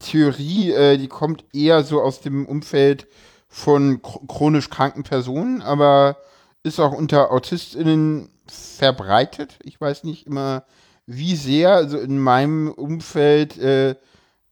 Theorie, 0.00 0.72
äh, 0.72 0.96
die 0.98 1.08
kommt 1.08 1.44
eher 1.52 1.84
so 1.84 2.02
aus 2.02 2.20
dem 2.20 2.46
Umfeld 2.46 3.06
von 3.48 4.02
ch- 4.02 4.26
chronisch 4.26 4.68
kranken 4.68 5.04
Personen, 5.04 5.62
aber 5.62 6.16
ist 6.64 6.80
auch 6.80 6.92
unter 6.92 7.30
AutistInnen 7.30 8.30
verbreitet. 8.46 9.58
Ich 9.62 9.80
weiß 9.80 10.04
nicht 10.04 10.26
immer, 10.26 10.64
wie 11.06 11.36
sehr. 11.36 11.74
Also 11.74 11.98
in 11.98 12.18
meinem 12.18 12.70
Umfeld 12.70 13.58
äh, 13.58 13.94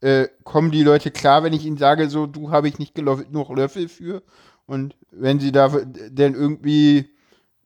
äh, 0.01 0.29
kommen 0.45 0.71
die 0.71 0.83
Leute 0.85 1.11
klar, 1.11 1.43
wenn 1.43 1.53
ich 1.53 1.65
ihnen 1.65 1.79
sage, 1.79 2.09
so, 2.09 2.27
du 2.27 2.51
habe 2.51 2.69
ich 2.69 2.79
nicht 2.79 2.95
genug 2.95 3.57
Löffel 3.57 3.89
für. 3.89 4.23
Und 4.67 4.95
wenn 5.11 5.41
sie 5.41 5.53
da 5.53 5.69
dann 5.69 6.35
irgendwie 6.35 7.11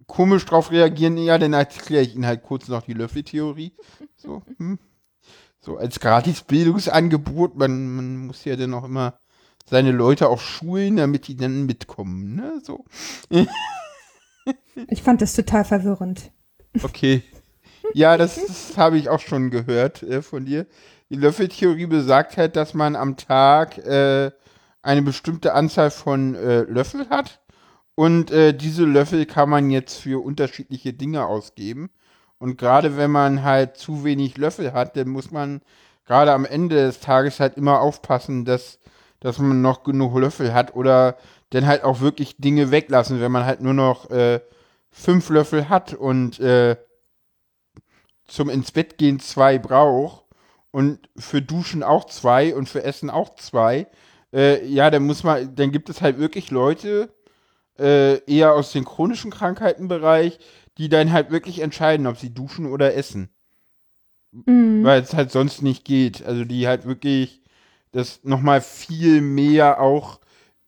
komisch 0.07 0.45
drauf 0.45 0.71
reagieren, 0.71 1.19
ja, 1.19 1.39
dann 1.39 1.53
erkläre 1.53 2.03
ich 2.03 2.15
ihnen 2.15 2.27
halt 2.27 2.43
kurz 2.43 2.69
noch 2.69 2.83
die 2.83 2.93
Löffeltheorie. 2.93 3.73
So, 4.17 4.43
hm. 4.59 4.79
so 5.61 5.77
als 5.77 6.01
gratis 6.01 6.43
Bildungsangebot. 6.43 7.57
Man, 7.57 7.97
man 7.97 8.17
muss 8.27 8.45
ja 8.45 8.57
dann 8.57 8.75
auch 8.75 8.85
immer 8.85 9.19
seine 9.69 9.91
Leute 9.91 10.29
auch 10.29 10.41
schulen, 10.41 10.97
damit 10.97 11.29
die 11.29 11.37
dann 11.37 11.67
mitkommen. 11.67 12.35
Ne? 12.35 12.61
So. 12.63 12.85
Ich 14.89 15.03
fand 15.03 15.21
das 15.23 15.35
total 15.35 15.65
verwirrend. 15.65 16.31
Okay. 16.81 17.25
Ja, 17.95 18.17
das, 18.17 18.37
das 18.47 18.77
habe 18.77 18.97
ich 18.97 19.09
auch 19.09 19.21
schon 19.21 19.51
gehört 19.51 20.03
äh, 20.05 20.23
von 20.23 20.45
dir. 20.45 20.67
Die 21.11 21.17
Löffeltheorie 21.17 21.87
besagt 21.87 22.37
halt, 22.37 22.57
dass 22.57 22.75
man 22.75 22.97
am 22.97 23.17
Tag 23.17 23.79
äh, 23.79 24.31
eine 24.83 25.03
bestimmte 25.03 25.55
Anzahl 25.55 25.91
von 25.91 26.35
äh, 26.35 26.63
Löffel 26.63 27.09
hat. 27.11 27.41
Und 27.97 28.31
äh, 28.31 28.55
diese 28.55 28.85
Löffel 28.85 29.27
kann 29.27 29.51
man 29.51 29.71
jetzt 29.71 29.97
für 29.99 30.25
unterschiedliche 30.25 30.93
Dinge 30.93 31.27
ausgeben. 31.27 31.91
Und 32.39 32.59
gerade 32.59 32.97
wenn 32.97 33.11
man 33.11 33.43
halt 33.43 33.77
zu 33.77 34.05
wenig 34.05 34.37
Löffel 34.37 34.73
hat, 34.73 34.97
dann 34.97 35.09
muss 35.09 35.33
man 35.33 35.63
gerade 36.05 36.33
am 36.33 36.45
Ende 36.45 36.77
des 36.77 37.01
Tages 37.01 37.41
halt 37.41 37.57
immer 37.57 37.81
aufpassen, 37.81 38.45
dass 38.45 38.79
dass 39.21 39.39
man 39.39 39.63
noch 39.63 39.83
genug 39.83 40.17
Löffel 40.17 40.53
hat 40.53 40.75
oder 40.75 41.17
dann 41.51 41.67
halt 41.67 41.85
auch 41.85 42.01
wirklich 42.01 42.37
Dinge 42.39 42.71
weglassen, 42.71 43.21
wenn 43.21 43.33
man 43.33 43.45
halt 43.45 43.61
nur 43.61 43.75
noch 43.75 44.11
äh, 44.11 44.41
fünf 44.91 45.29
Löffel 45.31 45.69
hat 45.69 45.95
und 45.95 46.39
äh, 46.41 46.77
zum 48.27 48.49
ins 48.51 48.73
Bett 48.73 48.99
gehen 48.99 49.21
zwei 49.21 49.59
braucht 49.59 50.25
und 50.71 51.09
für 51.17 51.43
Duschen 51.43 51.83
auch 51.83 52.05
zwei 52.07 52.55
und 52.55 52.69
für 52.69 52.83
Essen 52.83 53.11
auch 53.11 53.35
zwei, 53.37 53.87
äh, 54.33 54.67
ja, 54.67 54.91
dann 54.91 55.07
muss 55.07 55.23
man, 55.23 55.55
dann 55.55 55.71
gibt 55.71 55.89
es 55.89 56.03
halt 56.03 56.19
wirklich 56.19 56.51
Leute, 56.51 57.15
äh, 57.79 58.19
eher 58.25 58.55
aus 58.55 58.73
dem 58.73 58.85
chronischen 58.85 59.31
Krankheitenbereich, 59.31 60.39
die 60.79 60.89
dann 60.89 61.13
halt 61.13 61.31
wirklich 61.31 61.61
entscheiden, 61.61 62.07
ob 62.07 62.19
sie 62.19 62.33
duschen 62.33 62.67
oder 62.67 62.95
essen. 62.95 63.31
Mhm. 64.33 64.85
Weil 64.85 65.03
es 65.03 65.15
halt 65.15 65.31
sonst 65.31 65.63
nicht 65.63 65.85
geht. 65.85 66.25
Also 66.25 66.45
die 66.45 66.67
halt 66.67 66.87
wirklich 66.87 67.43
das 67.93 68.21
nochmal 68.25 68.61
viel 68.61 69.21
mehr 69.21 69.81
auch 69.81 70.21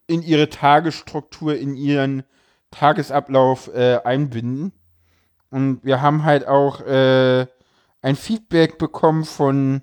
in 0.06 0.22
ihre 0.22 0.48
Tagesstruktur, 0.48 1.54
in 1.56 1.76
ihren 1.76 2.24
Tagesablauf 2.70 3.68
äh, 3.74 4.00
einbinden. 4.04 4.72
Und 5.50 5.84
wir 5.84 6.02
haben 6.02 6.24
halt 6.24 6.46
auch 6.46 6.80
äh, 6.80 7.46
ein 8.02 8.16
Feedback 8.16 8.78
bekommen 8.78 9.24
von 9.24 9.82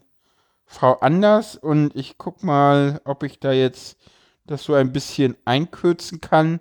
Frau 0.66 0.94
Anders 1.00 1.56
und 1.56 1.96
ich 1.96 2.18
guck 2.18 2.44
mal, 2.44 3.00
ob 3.06 3.24
ich 3.24 3.40
da 3.40 3.52
jetzt 3.52 3.98
das 4.46 4.64
so 4.64 4.74
ein 4.74 4.92
bisschen 4.92 5.38
einkürzen 5.46 6.22
kann. 6.22 6.60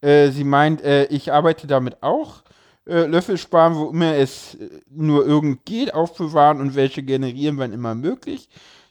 Äh, 0.00 0.30
sie 0.30 0.44
meint, 0.44 0.82
äh, 0.82 1.06
ich 1.06 1.32
arbeite 1.32 1.66
damit 1.66 2.02
auch. 2.02 2.42
Äh, 2.86 3.06
Löffel 3.06 3.36
sparen, 3.36 3.74
wo 3.74 3.90
immer 3.90 4.14
es 4.14 4.54
äh, 4.54 4.68
nur 4.90 5.26
irgend 5.26 5.64
geht, 5.64 5.92
aufbewahren 5.92 6.60
und 6.60 6.74
welche 6.74 7.02
generieren, 7.02 7.58
wann 7.58 7.72
immer 7.72 7.94
möglich. 7.94 8.48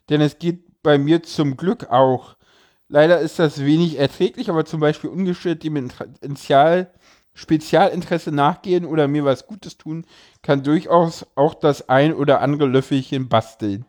Denn 0.10 0.22
es 0.22 0.38
geht 0.38 0.84
bei 0.84 0.98
mir 0.98 1.24
zum 1.24 1.56
Glück 1.58 1.90
auch. 1.90 2.36
Leider 2.88 3.20
ist 3.20 3.40
das 3.40 3.64
wenig 3.64 3.98
erträglich, 3.98 4.50
aber 4.50 4.66
zum 4.66 4.80
Beispiel 4.80 5.10
ungeschickt, 5.10 5.64
die 5.64 5.70
mit 5.70 5.94
Initial 6.22 6.92
Spezialinteresse 7.34 8.32
nachgehen 8.32 8.86
oder 8.86 9.08
mir 9.08 9.26
was 9.26 9.46
Gutes 9.46 9.78
tun, 9.78 10.06
kann 10.42 10.64
durchaus 10.64 11.26
auch 11.36 11.54
das 11.54 11.90
ein 11.90 12.14
oder 12.14 12.42
andere 12.42 12.66
Löffelchen 12.66 13.28
basteln. 13.28 13.86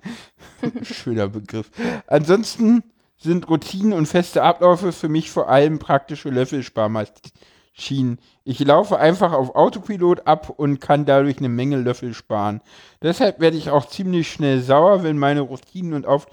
Schöner 0.83 1.29
Begriff. 1.29 1.71
Ansonsten 2.07 2.83
sind 3.17 3.49
Routinen 3.49 3.93
und 3.93 4.07
feste 4.07 4.43
Abläufe 4.43 4.93
für 4.93 5.09
mich 5.09 5.31
vor 5.31 5.49
allem 5.49 5.79
praktische 5.79 6.29
Löffelsparmaschinen. 6.31 8.19
Ich 8.45 8.61
laufe 8.61 8.99
einfach 8.99 9.33
auf 9.33 9.55
Autopilot 9.55 10.27
ab 10.27 10.51
und 10.51 10.81
kann 10.81 11.07
dadurch 11.07 11.39
eine 11.39 11.49
Menge 11.49 11.77
Löffel 11.77 12.15
sparen. 12.15 12.61
Deshalb 13.03 13.41
werde 13.41 13.57
ich 13.57 13.71
auch 13.71 13.87
ziemlich 13.87 14.31
schnell 14.31 14.61
sauer, 14.61 15.03
wenn 15.03 15.19
meine 15.19 15.41
Routinen 15.41 15.95
und 15.95 16.07
auf 16.07 16.27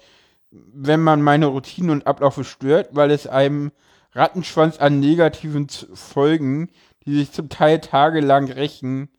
wenn 0.55 1.01
man 1.01 1.21
meine 1.21 1.47
Routinen 1.47 1.89
und 1.89 2.07
Abläufe 2.07 2.43
stört, 2.43 2.89
weil 2.91 3.11
es 3.11 3.27
einem 3.27 3.71
Rattenschwanz 4.11 4.77
an 4.77 4.99
negativen 4.99 5.67
Folgen, 5.69 6.69
die 7.05 7.15
sich 7.15 7.31
zum 7.31 7.49
Teil 7.49 7.79
tagelang 7.79 8.51
rächen, 8.51 9.09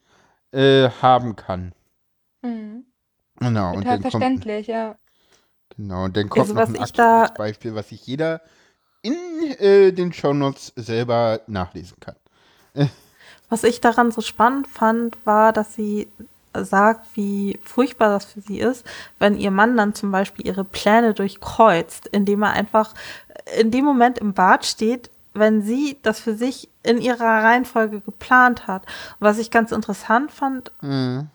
äh, 0.53 0.89
haben 1.03 1.37
kann. 1.37 1.73
Mhm. 2.43 2.85
Genau. 3.41 3.75
Total 3.75 3.85
dann 3.85 4.03
kommt, 4.03 4.13
verständlich, 4.13 4.67
ja. 4.69 4.97
Genau, 5.77 6.05
und 6.05 6.17
dann 6.17 6.29
kommt 6.29 6.43
Also, 6.43 6.55
noch 6.55 6.63
was 6.63 6.69
ein 6.69 6.75
ich 6.77 6.83
aktuelles 6.83 7.35
Beispiel, 7.35 7.75
was 7.75 7.89
sich 7.89 8.07
jeder 8.07 8.41
in 9.03 9.15
äh, 9.59 9.93
den 9.93 10.13
Shownotes 10.13 10.73
selber 10.77 11.41
nachlesen 11.47 11.99
kann. 12.01 12.17
Was 13.51 13.63
ich 13.63 13.81
daran 13.81 14.11
so 14.11 14.23
spannend 14.23 14.67
fand, 14.67 15.19
war, 15.27 15.53
dass 15.53 15.75
sie 15.75 16.09
sagt, 16.55 17.07
wie 17.15 17.59
furchtbar 17.63 18.09
das 18.09 18.25
für 18.25 18.41
sie 18.41 18.59
ist, 18.59 18.87
wenn 19.19 19.37
ihr 19.37 19.51
Mann 19.51 19.77
dann 19.77 19.95
zum 19.95 20.11
Beispiel 20.11 20.47
ihre 20.47 20.65
Pläne 20.65 21.13
durchkreuzt, 21.15 22.07
indem 22.09 22.43
er 22.43 22.53
einfach 22.53 22.95
in 23.59 23.71
dem 23.71 23.85
Moment 23.85 24.19
im 24.19 24.33
Bad 24.33 24.65
steht, 24.65 25.11
wenn 25.35 25.63
sie 25.63 25.99
das 26.03 26.21
für 26.21 26.35
sich 26.35 26.69
in 26.83 26.99
ihrer 27.01 27.43
Reihenfolge 27.45 28.01
geplant 28.01 28.67
hat. 28.67 28.83
Und 29.19 29.27
was 29.27 29.39
ich 29.39 29.51
ganz 29.51 29.73
interessant 29.73 30.31
fand, 30.33 30.73
Mhm. 30.81 31.29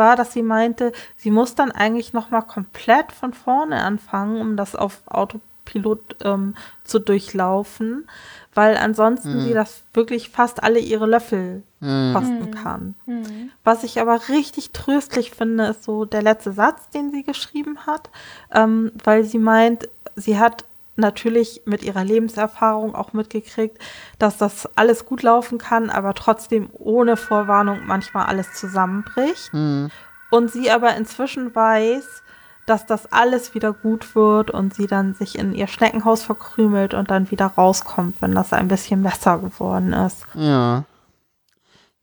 War, 0.00 0.16
dass 0.16 0.32
sie 0.32 0.42
meinte, 0.42 0.90
sie 1.16 1.30
muss 1.30 1.54
dann 1.54 1.70
eigentlich 1.70 2.12
noch 2.12 2.30
mal 2.30 2.42
komplett 2.42 3.12
von 3.12 3.32
vorne 3.32 3.82
anfangen, 3.84 4.40
um 4.40 4.56
das 4.56 4.74
auf 4.74 5.02
Autopilot 5.06 6.16
ähm, 6.24 6.56
zu 6.82 6.98
durchlaufen, 6.98 8.08
weil 8.54 8.76
ansonsten 8.76 9.40
sie 9.42 9.54
das 9.54 9.82
wirklich 9.94 10.30
fast 10.30 10.62
alle 10.64 10.80
ihre 10.80 11.06
Löffel 11.06 11.62
Mhm. 11.82 12.12
kosten 12.12 12.50
kann. 12.50 12.94
Mhm. 13.06 13.50
Was 13.64 13.84
ich 13.84 14.00
aber 14.00 14.28
richtig 14.28 14.72
tröstlich 14.72 15.30
finde, 15.30 15.64
ist 15.68 15.82
so 15.84 16.04
der 16.04 16.20
letzte 16.22 16.52
Satz, 16.52 16.90
den 16.90 17.10
sie 17.10 17.22
geschrieben 17.22 17.86
hat, 17.86 18.10
ähm, 18.52 18.92
weil 19.02 19.24
sie 19.24 19.38
meint, 19.38 19.88
sie 20.16 20.38
hat 20.38 20.64
natürlich 21.00 21.62
mit 21.64 21.82
ihrer 21.82 22.04
Lebenserfahrung 22.04 22.94
auch 22.94 23.12
mitgekriegt, 23.12 23.78
dass 24.18 24.36
das 24.36 24.68
alles 24.76 25.04
gut 25.04 25.22
laufen 25.22 25.58
kann, 25.58 25.90
aber 25.90 26.14
trotzdem 26.14 26.70
ohne 26.72 27.16
Vorwarnung 27.16 27.80
manchmal 27.86 28.26
alles 28.26 28.52
zusammenbricht. 28.52 29.52
Mhm. 29.52 29.90
Und 30.30 30.50
sie 30.50 30.70
aber 30.70 30.96
inzwischen 30.96 31.54
weiß, 31.54 32.22
dass 32.66 32.86
das 32.86 33.10
alles 33.10 33.54
wieder 33.54 33.72
gut 33.72 34.14
wird 34.14 34.52
und 34.52 34.74
sie 34.74 34.86
dann 34.86 35.14
sich 35.14 35.36
in 35.36 35.54
ihr 35.54 35.66
Schneckenhaus 35.66 36.22
verkrümelt 36.22 36.94
und 36.94 37.10
dann 37.10 37.30
wieder 37.32 37.46
rauskommt, 37.46 38.16
wenn 38.20 38.32
das 38.32 38.52
ein 38.52 38.68
bisschen 38.68 39.02
besser 39.02 39.38
geworden 39.38 39.92
ist. 39.92 40.24
Ja. 40.34 40.84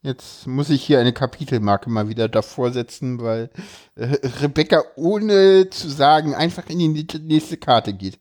Jetzt 0.02 0.46
muss 0.46 0.70
ich 0.70 0.84
hier 0.84 1.00
eine 1.00 1.12
Kapitelmarke 1.12 1.90
mal 1.90 2.08
wieder 2.08 2.28
davor 2.28 2.70
setzen, 2.70 3.20
weil 3.20 3.50
äh, 3.96 4.16
Rebecca 4.42 4.82
ohne 4.94 5.70
zu 5.70 5.88
sagen 5.88 6.34
einfach 6.34 6.68
in 6.68 6.78
die 6.78 7.06
nächste 7.20 7.56
Karte 7.56 7.92
geht. 7.92 8.18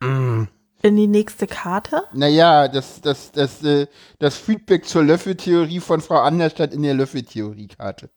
In 0.00 0.96
die 0.96 1.06
nächste 1.06 1.46
Karte. 1.46 2.04
Naja, 2.12 2.66
das, 2.66 3.00
das, 3.00 3.30
das, 3.30 3.62
äh, 3.62 3.86
das 4.18 4.36
Feedback 4.36 4.84
zur 4.84 5.04
Löffeltheorie 5.04 5.78
von 5.78 6.00
Frau 6.00 6.18
Anders 6.18 6.52
stand 6.52 6.74
in 6.74 6.82
der 6.82 6.94
Löffeltheorie-Karte. 6.94 8.10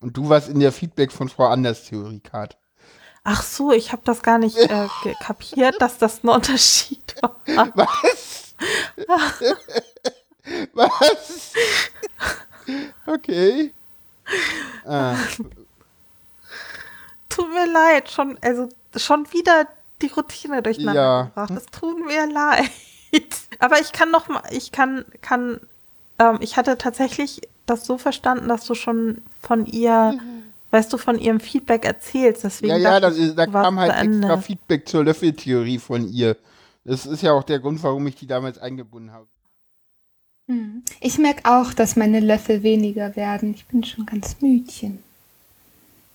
Und 0.00 0.16
du 0.16 0.28
warst 0.28 0.48
in 0.48 0.58
der 0.58 0.72
Feedback 0.72 1.12
von 1.12 1.28
Frau 1.28 1.46
Anders 1.46 1.84
Theorie-Karte. 1.84 2.56
Ach 3.22 3.42
so, 3.42 3.72
ich 3.72 3.92
habe 3.92 4.02
das 4.04 4.22
gar 4.22 4.38
nicht 4.38 4.56
äh, 4.56 4.88
kapiert, 5.20 5.80
dass 5.80 5.98
das 5.98 6.24
ein 6.24 6.28
Unterschied 6.28 7.14
war. 7.20 7.36
Was? 7.74 8.54
Was? 10.72 11.52
Okay. 13.06 13.74
Ah, 14.84 15.16
Tut 17.28 17.50
mir 17.52 17.70
leid, 17.70 18.10
schon, 18.10 18.38
also 18.42 18.68
schon 18.96 19.30
wieder 19.32 19.68
die 20.02 20.08
Routine 20.08 20.62
durcheinander 20.62 21.00
Ja. 21.00 21.22
gebracht. 21.24 21.50
Es 21.56 21.66
tut 21.66 22.04
mir 22.04 22.26
leid. 22.32 22.70
Aber 23.58 23.80
ich 23.80 23.92
kann 23.92 24.10
noch 24.10 24.28
mal, 24.28 24.42
ich 24.50 24.70
kann, 24.72 25.04
kann, 25.22 25.60
ähm, 26.18 26.38
ich 26.40 26.56
hatte 26.56 26.76
tatsächlich 26.78 27.40
das 27.66 27.84
so 27.84 27.98
verstanden, 27.98 28.48
dass 28.48 28.64
du 28.64 28.74
schon 28.74 29.22
von 29.40 29.66
ihr, 29.66 30.18
weißt 30.70 30.92
du, 30.92 30.98
von 30.98 31.18
ihrem 31.18 31.40
Feedback 31.40 31.84
erzählst. 31.84 32.44
Deswegen 32.44 32.72
ja, 32.72 32.78
ja, 32.78 33.00
das 33.00 33.16
ist, 33.16 33.36
da 33.36 33.46
kam 33.46 33.78
halt 33.78 33.94
extra 33.94 34.38
Feedback 34.38 34.88
zur 34.88 35.04
Löffeltheorie 35.04 35.78
von 35.78 36.08
ihr. 36.08 36.36
Das 36.84 37.04
ist 37.06 37.22
ja 37.22 37.32
auch 37.32 37.42
der 37.44 37.58
Grund, 37.58 37.82
warum 37.82 38.06
ich 38.06 38.14
die 38.16 38.26
damals 38.26 38.58
eingebunden 38.58 39.12
habe. 39.12 39.26
Mhm. 40.46 40.82
Ich 41.00 41.18
merke 41.18 41.42
auch, 41.44 41.74
dass 41.74 41.96
meine 41.96 42.20
Löffel 42.20 42.62
weniger 42.62 43.16
werden. 43.16 43.52
Ich 43.54 43.66
bin 43.66 43.84
schon 43.84 44.06
ganz 44.06 44.36
müdchen. 44.40 45.02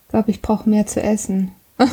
Ich 0.05 0.09
glaube, 0.09 0.31
ich 0.31 0.41
brauche 0.41 0.67
mehr 0.69 0.87
zu 0.87 1.01
essen. 1.01 1.51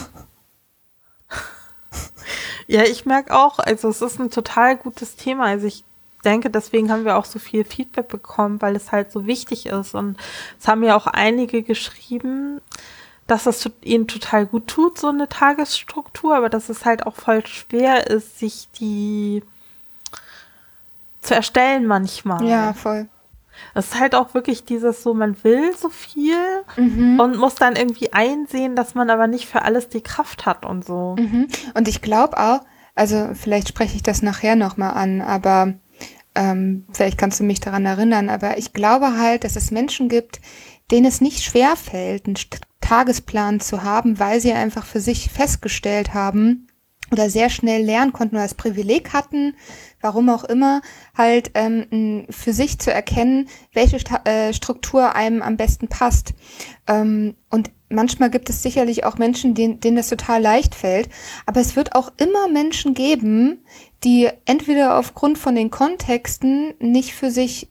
Ja, 2.70 2.84
ich 2.84 3.04
merke 3.04 3.36
auch, 3.36 3.58
also 3.58 3.88
es 3.88 4.00
ist 4.00 4.20
ein 4.20 4.30
total 4.30 4.76
gutes 4.76 5.16
Thema. 5.16 5.46
Also 5.46 5.66
ich 5.66 5.82
denke, 6.24 6.50
deswegen 6.50 6.92
haben 6.92 7.04
wir 7.04 7.16
auch 7.16 7.24
so 7.24 7.40
viel 7.40 7.64
Feedback 7.64 8.06
bekommen, 8.06 8.62
weil 8.62 8.76
es 8.76 8.92
halt 8.92 9.10
so 9.10 9.26
wichtig 9.26 9.66
ist. 9.66 9.96
Und 9.96 10.16
es 10.60 10.68
haben 10.68 10.84
ja 10.84 10.94
auch 10.94 11.08
einige 11.08 11.64
geschrieben, 11.64 12.60
dass 13.26 13.42
das 13.42 13.68
ihnen 13.82 14.06
total 14.06 14.46
gut 14.46 14.68
tut, 14.68 14.98
so 14.98 15.08
eine 15.08 15.28
Tagesstruktur, 15.28 16.36
aber 16.36 16.48
dass 16.48 16.68
es 16.68 16.84
halt 16.84 17.08
auch 17.08 17.16
voll 17.16 17.44
schwer 17.44 18.06
ist, 18.06 18.38
sich 18.38 18.68
die 18.78 19.42
zu 21.22 21.34
erstellen 21.34 21.88
manchmal. 21.88 22.44
Ja, 22.44 22.72
voll. 22.72 23.08
Es 23.74 23.86
ist 23.92 24.00
halt 24.00 24.14
auch 24.14 24.34
wirklich 24.34 24.64
dieses 24.64 25.02
so, 25.02 25.14
man 25.14 25.42
will 25.44 25.74
so 25.76 25.88
viel 25.88 26.36
Mhm. 26.76 27.18
und 27.20 27.36
muss 27.36 27.54
dann 27.54 27.76
irgendwie 27.76 28.12
einsehen, 28.12 28.76
dass 28.76 28.94
man 28.94 29.10
aber 29.10 29.26
nicht 29.26 29.46
für 29.46 29.62
alles 29.62 29.88
die 29.88 30.00
Kraft 30.02 30.46
hat 30.46 30.64
und 30.66 30.84
so. 30.84 31.16
Mhm. 31.18 31.48
Und 31.74 31.88
ich 31.88 32.02
glaube 32.02 32.38
auch, 32.38 32.60
also 32.94 33.30
vielleicht 33.34 33.68
spreche 33.68 33.96
ich 33.96 34.02
das 34.02 34.22
nachher 34.22 34.56
nochmal 34.56 34.94
an, 34.94 35.20
aber 35.22 35.74
ähm, 36.34 36.84
vielleicht 36.92 37.18
kannst 37.18 37.40
du 37.40 37.44
mich 37.44 37.60
daran 37.60 37.86
erinnern, 37.86 38.28
aber 38.28 38.58
ich 38.58 38.72
glaube 38.72 39.18
halt, 39.18 39.44
dass 39.44 39.56
es 39.56 39.70
Menschen 39.70 40.08
gibt, 40.08 40.40
denen 40.90 41.06
es 41.06 41.20
nicht 41.20 41.42
schwer 41.42 41.76
fällt, 41.76 42.26
einen 42.26 42.36
St- 42.36 42.60
Tagesplan 42.80 43.60
zu 43.60 43.82
haben, 43.82 44.18
weil 44.18 44.40
sie 44.40 44.52
einfach 44.52 44.84
für 44.84 45.00
sich 45.00 45.30
festgestellt 45.30 46.14
haben, 46.14 46.66
oder 47.12 47.30
sehr 47.30 47.50
schnell 47.50 47.82
lernen 47.82 48.12
konnten 48.12 48.36
oder 48.36 48.44
das 48.44 48.54
Privileg 48.54 49.12
hatten, 49.12 49.54
warum 50.00 50.28
auch 50.28 50.44
immer, 50.44 50.80
halt 51.16 51.50
ähm, 51.54 52.26
für 52.30 52.52
sich 52.52 52.78
zu 52.78 52.92
erkennen, 52.92 53.48
welche 53.72 53.98
Sta 53.98 54.22
äh, 54.24 54.52
Struktur 54.52 55.14
einem 55.14 55.42
am 55.42 55.56
besten 55.56 55.88
passt. 55.88 56.34
Ähm, 56.86 57.36
und 57.50 57.70
manchmal 57.88 58.30
gibt 58.30 58.48
es 58.50 58.62
sicherlich 58.62 59.04
auch 59.04 59.18
Menschen, 59.18 59.54
denen, 59.54 59.80
denen 59.80 59.96
das 59.96 60.08
total 60.08 60.40
leicht 60.40 60.74
fällt, 60.74 61.08
aber 61.46 61.60
es 61.60 61.76
wird 61.76 61.94
auch 61.94 62.12
immer 62.16 62.48
Menschen 62.48 62.94
geben, 62.94 63.64
die 64.04 64.28
entweder 64.46 64.98
aufgrund 64.98 65.38
von 65.38 65.54
den 65.54 65.70
Kontexten 65.70 66.74
nicht 66.78 67.12
für 67.12 67.30
sich 67.30 67.70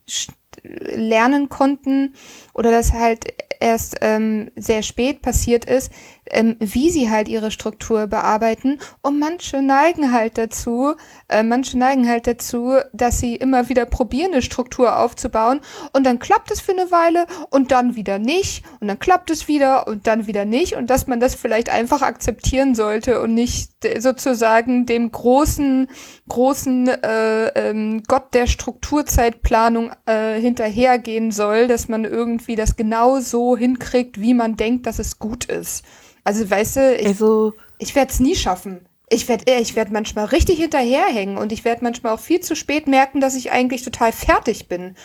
lernen 0.63 1.49
konnten 1.49 2.13
oder 2.53 2.71
das 2.71 2.93
halt 2.93 3.33
erst 3.59 3.97
ähm, 4.01 4.51
sehr 4.55 4.83
spät 4.83 5.21
passiert 5.21 5.65
ist, 5.65 5.91
ähm, 6.31 6.55
wie 6.59 6.89
sie 6.89 7.09
halt 7.09 7.27
ihre 7.27 7.51
Struktur 7.51 8.07
bearbeiten. 8.07 8.79
Und 9.01 9.19
manche 9.19 9.61
neigen 9.61 10.13
halt 10.13 10.37
dazu, 10.37 10.95
äh, 11.27 11.43
manche 11.43 11.77
neigen 11.77 12.07
halt 12.07 12.27
dazu, 12.27 12.77
dass 12.93 13.19
sie 13.19 13.35
immer 13.35 13.69
wieder 13.69 13.85
probieren, 13.85 14.31
eine 14.31 14.41
Struktur 14.41 14.97
aufzubauen. 14.97 15.59
Und 15.91 16.05
dann 16.05 16.19
klappt 16.19 16.51
es 16.51 16.61
für 16.61 16.71
eine 16.71 16.91
Weile 16.91 17.25
und 17.49 17.71
dann 17.71 17.95
wieder 17.95 18.19
nicht. 18.19 18.63
Und 18.79 18.87
dann 18.87 18.99
klappt 18.99 19.29
es 19.29 19.47
wieder 19.47 19.87
und 19.87 20.07
dann 20.07 20.27
wieder 20.27 20.45
nicht. 20.45 20.75
Und 20.75 20.89
dass 20.89 21.07
man 21.07 21.19
das 21.19 21.35
vielleicht 21.35 21.69
einfach 21.69 22.01
akzeptieren 22.01 22.75
sollte 22.75 23.21
und 23.21 23.33
nicht 23.33 23.71
sozusagen 23.99 24.85
dem 24.85 25.11
großen, 25.11 25.87
großen 26.27 26.87
äh, 26.87 27.47
ähm, 27.47 28.03
Gott 28.07 28.33
der 28.33 28.47
Strukturzeitplanung 28.47 29.91
äh, 30.05 30.39
hinterhergehen 30.39 31.31
soll, 31.31 31.67
dass 31.67 31.87
man 31.87 32.05
irgendwie 32.05 32.55
das 32.55 32.75
genau 32.75 33.19
so 33.19 33.48
hinkriegt, 33.57 34.19
wie 34.19 34.33
man 34.33 34.57
denkt, 34.57 34.85
dass 34.85 34.99
es 34.99 35.19
gut 35.19 35.45
ist. 35.45 35.83
Also 36.23 36.49
weißt 36.49 36.75
du, 36.77 36.95
ich, 36.95 37.07
also, 37.07 37.53
ich 37.77 37.95
werde 37.95 38.11
es 38.11 38.19
nie 38.19 38.35
schaffen. 38.35 38.85
Ich 39.09 39.27
werde 39.27 39.51
ich 39.59 39.75
werd 39.75 39.91
manchmal 39.91 40.25
richtig 40.25 40.59
hinterherhängen 40.59 41.37
und 41.37 41.51
ich 41.51 41.65
werde 41.65 41.83
manchmal 41.83 42.13
auch 42.13 42.19
viel 42.19 42.41
zu 42.41 42.55
spät 42.55 42.87
merken, 42.87 43.21
dass 43.21 43.35
ich 43.35 43.51
eigentlich 43.51 43.81
total 43.81 44.11
fertig 44.11 44.67
bin. 44.67 44.95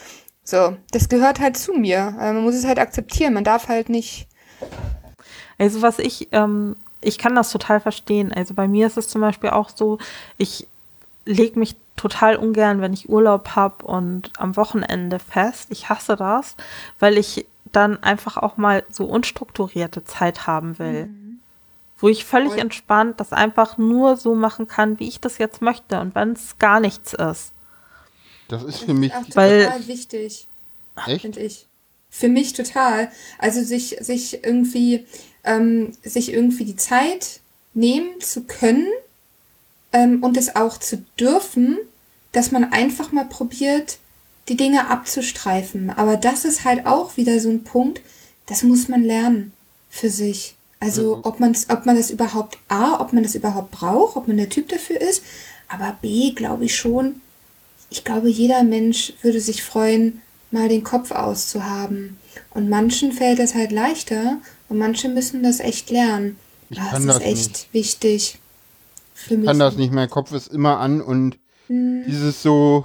So, 0.42 0.76
das 0.90 1.08
gehört 1.08 1.40
halt 1.40 1.56
zu 1.56 1.72
mir. 1.72 2.14
Man 2.18 2.42
muss 2.42 2.54
es 2.54 2.66
halt 2.66 2.78
akzeptieren. 2.78 3.32
Man 3.32 3.44
darf 3.44 3.68
halt 3.68 3.88
nicht. 3.88 4.26
Also 5.56 5.80
was 5.80 5.98
ich, 5.98 6.28
ähm, 6.32 6.76
ich 7.00 7.16
kann 7.16 7.34
das 7.34 7.50
total 7.50 7.80
verstehen. 7.80 8.32
Also 8.32 8.52
bei 8.52 8.68
mir 8.68 8.86
ist 8.86 8.98
es 8.98 9.08
zum 9.08 9.22
Beispiel 9.22 9.50
auch 9.50 9.70
so, 9.70 9.98
ich 10.36 10.66
lege 11.24 11.58
mich 11.58 11.76
total 11.96 12.36
ungern, 12.36 12.82
wenn 12.82 12.92
ich 12.92 13.08
Urlaub 13.08 13.50
habe 13.50 13.86
und 13.86 14.32
am 14.36 14.56
Wochenende 14.56 15.18
fest. 15.18 15.68
Ich 15.70 15.88
hasse 15.88 16.16
das, 16.16 16.56
weil 16.98 17.16
ich 17.16 17.46
dann 17.74 18.02
einfach 18.02 18.36
auch 18.36 18.56
mal 18.56 18.84
so 18.90 19.04
unstrukturierte 19.04 20.04
Zeit 20.04 20.46
haben 20.46 20.78
will. 20.78 21.06
Mhm. 21.06 21.40
Wo 21.98 22.08
ich 22.08 22.24
völlig 22.24 22.52
Voll. 22.52 22.60
entspannt 22.60 23.20
das 23.20 23.32
einfach 23.32 23.78
nur 23.78 24.16
so 24.16 24.34
machen 24.34 24.66
kann, 24.68 24.98
wie 24.98 25.08
ich 25.08 25.20
das 25.20 25.38
jetzt 25.38 25.62
möchte 25.62 26.00
und 26.00 26.14
wenn 26.14 26.32
es 26.32 26.58
gar 26.58 26.80
nichts 26.80 27.14
ist. 27.14 27.52
Das 28.48 28.62
ist 28.62 28.78
für 28.80 28.94
mich 28.94 29.12
ist 29.12 29.36
weil, 29.36 29.64
total 29.64 29.86
wichtig. 29.86 30.46
Finde 31.18 31.40
ich. 31.40 31.66
Für 32.10 32.28
mich 32.28 32.52
total. 32.52 33.10
Also 33.38 33.62
sich, 33.62 33.96
sich 34.00 34.44
irgendwie, 34.44 35.06
ähm, 35.44 35.92
sich 36.02 36.32
irgendwie 36.32 36.64
die 36.64 36.76
Zeit 36.76 37.40
nehmen 37.72 38.20
zu 38.20 38.42
können 38.42 38.86
ähm, 39.92 40.22
und 40.22 40.36
es 40.36 40.54
auch 40.56 40.78
zu 40.78 41.04
dürfen, 41.18 41.78
dass 42.32 42.50
man 42.50 42.72
einfach 42.72 43.12
mal 43.12 43.24
probiert, 43.24 43.98
die 44.48 44.56
Dinge 44.56 44.90
abzustreifen. 44.90 45.90
Aber 45.90 46.16
das 46.16 46.44
ist 46.44 46.64
halt 46.64 46.86
auch 46.86 47.16
wieder 47.16 47.40
so 47.40 47.48
ein 47.48 47.64
Punkt, 47.64 48.00
das 48.46 48.62
muss 48.62 48.88
man 48.88 49.02
lernen 49.02 49.52
für 49.90 50.10
sich. 50.10 50.54
Also 50.80 51.20
ob 51.22 51.40
man 51.40 51.56
ob 51.70 51.86
man 51.86 51.96
das 51.96 52.10
überhaupt 52.10 52.58
A, 52.68 53.00
ob 53.00 53.12
man 53.12 53.22
das 53.22 53.34
überhaupt 53.34 53.70
braucht, 53.70 54.16
ob 54.16 54.28
man 54.28 54.36
der 54.36 54.50
Typ 54.50 54.68
dafür 54.68 55.00
ist, 55.00 55.22
aber 55.68 55.96
B, 56.02 56.32
glaube 56.32 56.66
ich 56.66 56.76
schon, 56.76 57.22
ich 57.90 58.04
glaube, 58.04 58.28
jeder 58.28 58.64
Mensch 58.64 59.12
würde 59.22 59.40
sich 59.40 59.62
freuen, 59.62 60.20
mal 60.50 60.68
den 60.68 60.84
Kopf 60.84 61.10
auszuhaben. 61.10 62.16
Und 62.50 62.68
manchen 62.68 63.12
fällt 63.12 63.38
das 63.38 63.54
halt 63.54 63.72
leichter 63.72 64.38
und 64.68 64.78
manche 64.78 65.08
müssen 65.08 65.42
das 65.42 65.60
echt 65.60 65.90
lernen. 65.90 66.36
Ich 66.70 66.78
das 66.78 67.00
ist 67.00 67.06
das 67.08 67.20
echt 67.20 67.50
nicht. 67.50 67.68
wichtig. 67.72 68.38
Für 69.14 69.34
ich 69.34 69.40
mich. 69.40 69.46
kann 69.46 69.58
das 69.58 69.76
nicht, 69.76 69.92
mein 69.92 70.10
Kopf 70.10 70.32
ist 70.32 70.48
immer 70.48 70.80
an 70.80 71.00
und 71.00 71.38
hm. 71.68 72.04
dieses 72.06 72.42
so, 72.42 72.84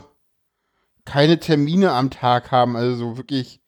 keine 1.09 1.39
Termine 1.39 1.91
am 1.91 2.11
Tag 2.11 2.51
haben. 2.51 2.75
Also 2.75 2.95
so 2.95 3.17
wirklich, 3.17 3.61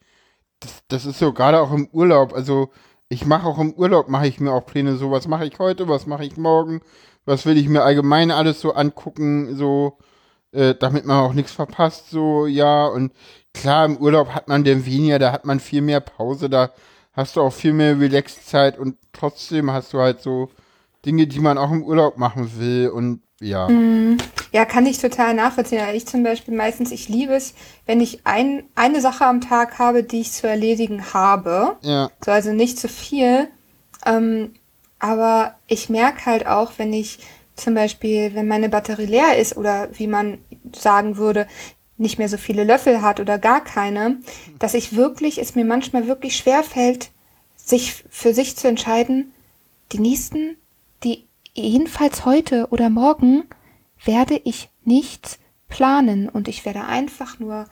das, 0.59 0.83
das 0.89 1.05
ist 1.05 1.19
so 1.19 1.33
gerade 1.33 1.59
auch 1.59 1.71
im 1.71 1.87
Urlaub. 1.91 2.33
Also 2.33 2.69
ich 3.09 3.25
mache 3.25 3.47
auch 3.47 3.59
im 3.59 3.73
Urlaub, 3.73 4.09
mache 4.09 4.27
ich 4.27 4.39
mir 4.39 4.51
auch 4.53 4.65
Pläne, 4.65 4.95
so 4.95 5.11
was 5.11 5.27
mache 5.27 5.45
ich 5.45 5.59
heute, 5.59 5.87
was 5.87 6.05
mache 6.05 6.23
ich 6.23 6.37
morgen, 6.37 6.81
was 7.25 7.45
will 7.45 7.57
ich 7.57 7.67
mir 7.67 7.83
allgemein 7.83 8.31
alles 8.31 8.61
so 8.61 8.73
angucken, 8.73 9.55
so, 9.57 9.97
äh, 10.51 10.75
damit 10.75 11.05
man 11.05 11.19
auch 11.19 11.33
nichts 11.33 11.51
verpasst, 11.51 12.09
so, 12.11 12.45
ja. 12.45 12.87
Und 12.87 13.11
klar, 13.53 13.85
im 13.85 13.97
Urlaub 13.97 14.29
hat 14.29 14.47
man 14.47 14.63
den 14.63 14.85
weniger, 14.85 15.19
da 15.19 15.31
hat 15.31 15.45
man 15.45 15.59
viel 15.59 15.81
mehr 15.81 15.99
Pause, 15.99 16.49
da 16.49 16.71
hast 17.13 17.35
du 17.35 17.41
auch 17.41 17.53
viel 17.53 17.73
mehr 17.73 17.99
Relaxzeit 17.99 18.77
und 18.79 18.97
trotzdem 19.13 19.71
hast 19.71 19.93
du 19.93 19.99
halt 19.99 20.21
so 20.21 20.49
Dinge, 21.05 21.27
die 21.27 21.39
man 21.39 21.57
auch 21.57 21.71
im 21.71 21.83
Urlaub 21.83 22.17
machen 22.17 22.51
will 22.59 22.89
und 22.89 23.21
ja. 23.39 23.67
Mhm. 23.69 24.17
Ja, 24.51 24.65
kann 24.65 24.85
ich 24.85 24.99
total 24.99 25.33
nachvollziehen. 25.33 25.81
Ich 25.93 26.05
zum 26.05 26.23
Beispiel 26.23 26.55
meistens, 26.55 26.91
ich 26.91 27.09
liebe 27.09 27.33
es, 27.33 27.55
wenn 27.85 28.01
ich 28.01 28.25
ein, 28.25 28.63
eine 28.75 29.01
Sache 29.01 29.25
am 29.25 29.41
Tag 29.41 29.79
habe, 29.79 30.03
die 30.03 30.21
ich 30.21 30.31
zu 30.31 30.47
erledigen 30.47 31.13
habe. 31.13 31.77
Ja. 31.81 32.11
So, 32.23 32.31
also 32.31 32.53
nicht 32.53 32.77
zu 32.77 32.87
viel. 32.87 33.47
Ähm, 34.05 34.53
aber 34.99 35.55
ich 35.67 35.89
merke 35.89 36.27
halt 36.27 36.45
auch, 36.45 36.73
wenn 36.77 36.93
ich 36.93 37.19
zum 37.55 37.73
Beispiel, 37.73 38.35
wenn 38.35 38.47
meine 38.47 38.69
Batterie 38.69 39.05
leer 39.05 39.37
ist 39.37 39.57
oder 39.57 39.89
wie 39.93 40.07
man 40.07 40.37
sagen 40.75 41.17
würde, 41.17 41.47
nicht 41.97 42.17
mehr 42.17 42.29
so 42.29 42.37
viele 42.37 42.63
Löffel 42.63 43.01
hat 43.01 43.19
oder 43.19 43.37
gar 43.37 43.63
keine, 43.63 44.17
dass 44.59 44.73
ich 44.73 44.95
wirklich, 44.95 45.39
es 45.39 45.55
mir 45.55 45.65
manchmal 45.65 46.07
wirklich 46.07 46.35
schwer 46.35 46.63
fällt, 46.63 47.11
sich 47.55 48.03
für 48.09 48.33
sich 48.33 48.57
zu 48.57 48.67
entscheiden, 48.67 49.33
die 49.91 49.99
nächsten, 49.99 50.57
die 51.03 51.27
jedenfalls 51.53 52.25
heute 52.25 52.67
oder 52.71 52.89
morgen 52.89 53.43
werde 54.03 54.39
ich 54.43 54.69
nichts 54.83 55.39
planen 55.67 56.29
und 56.29 56.47
ich 56.47 56.65
werde 56.65 56.85
einfach 56.85 57.39
nur 57.39 57.65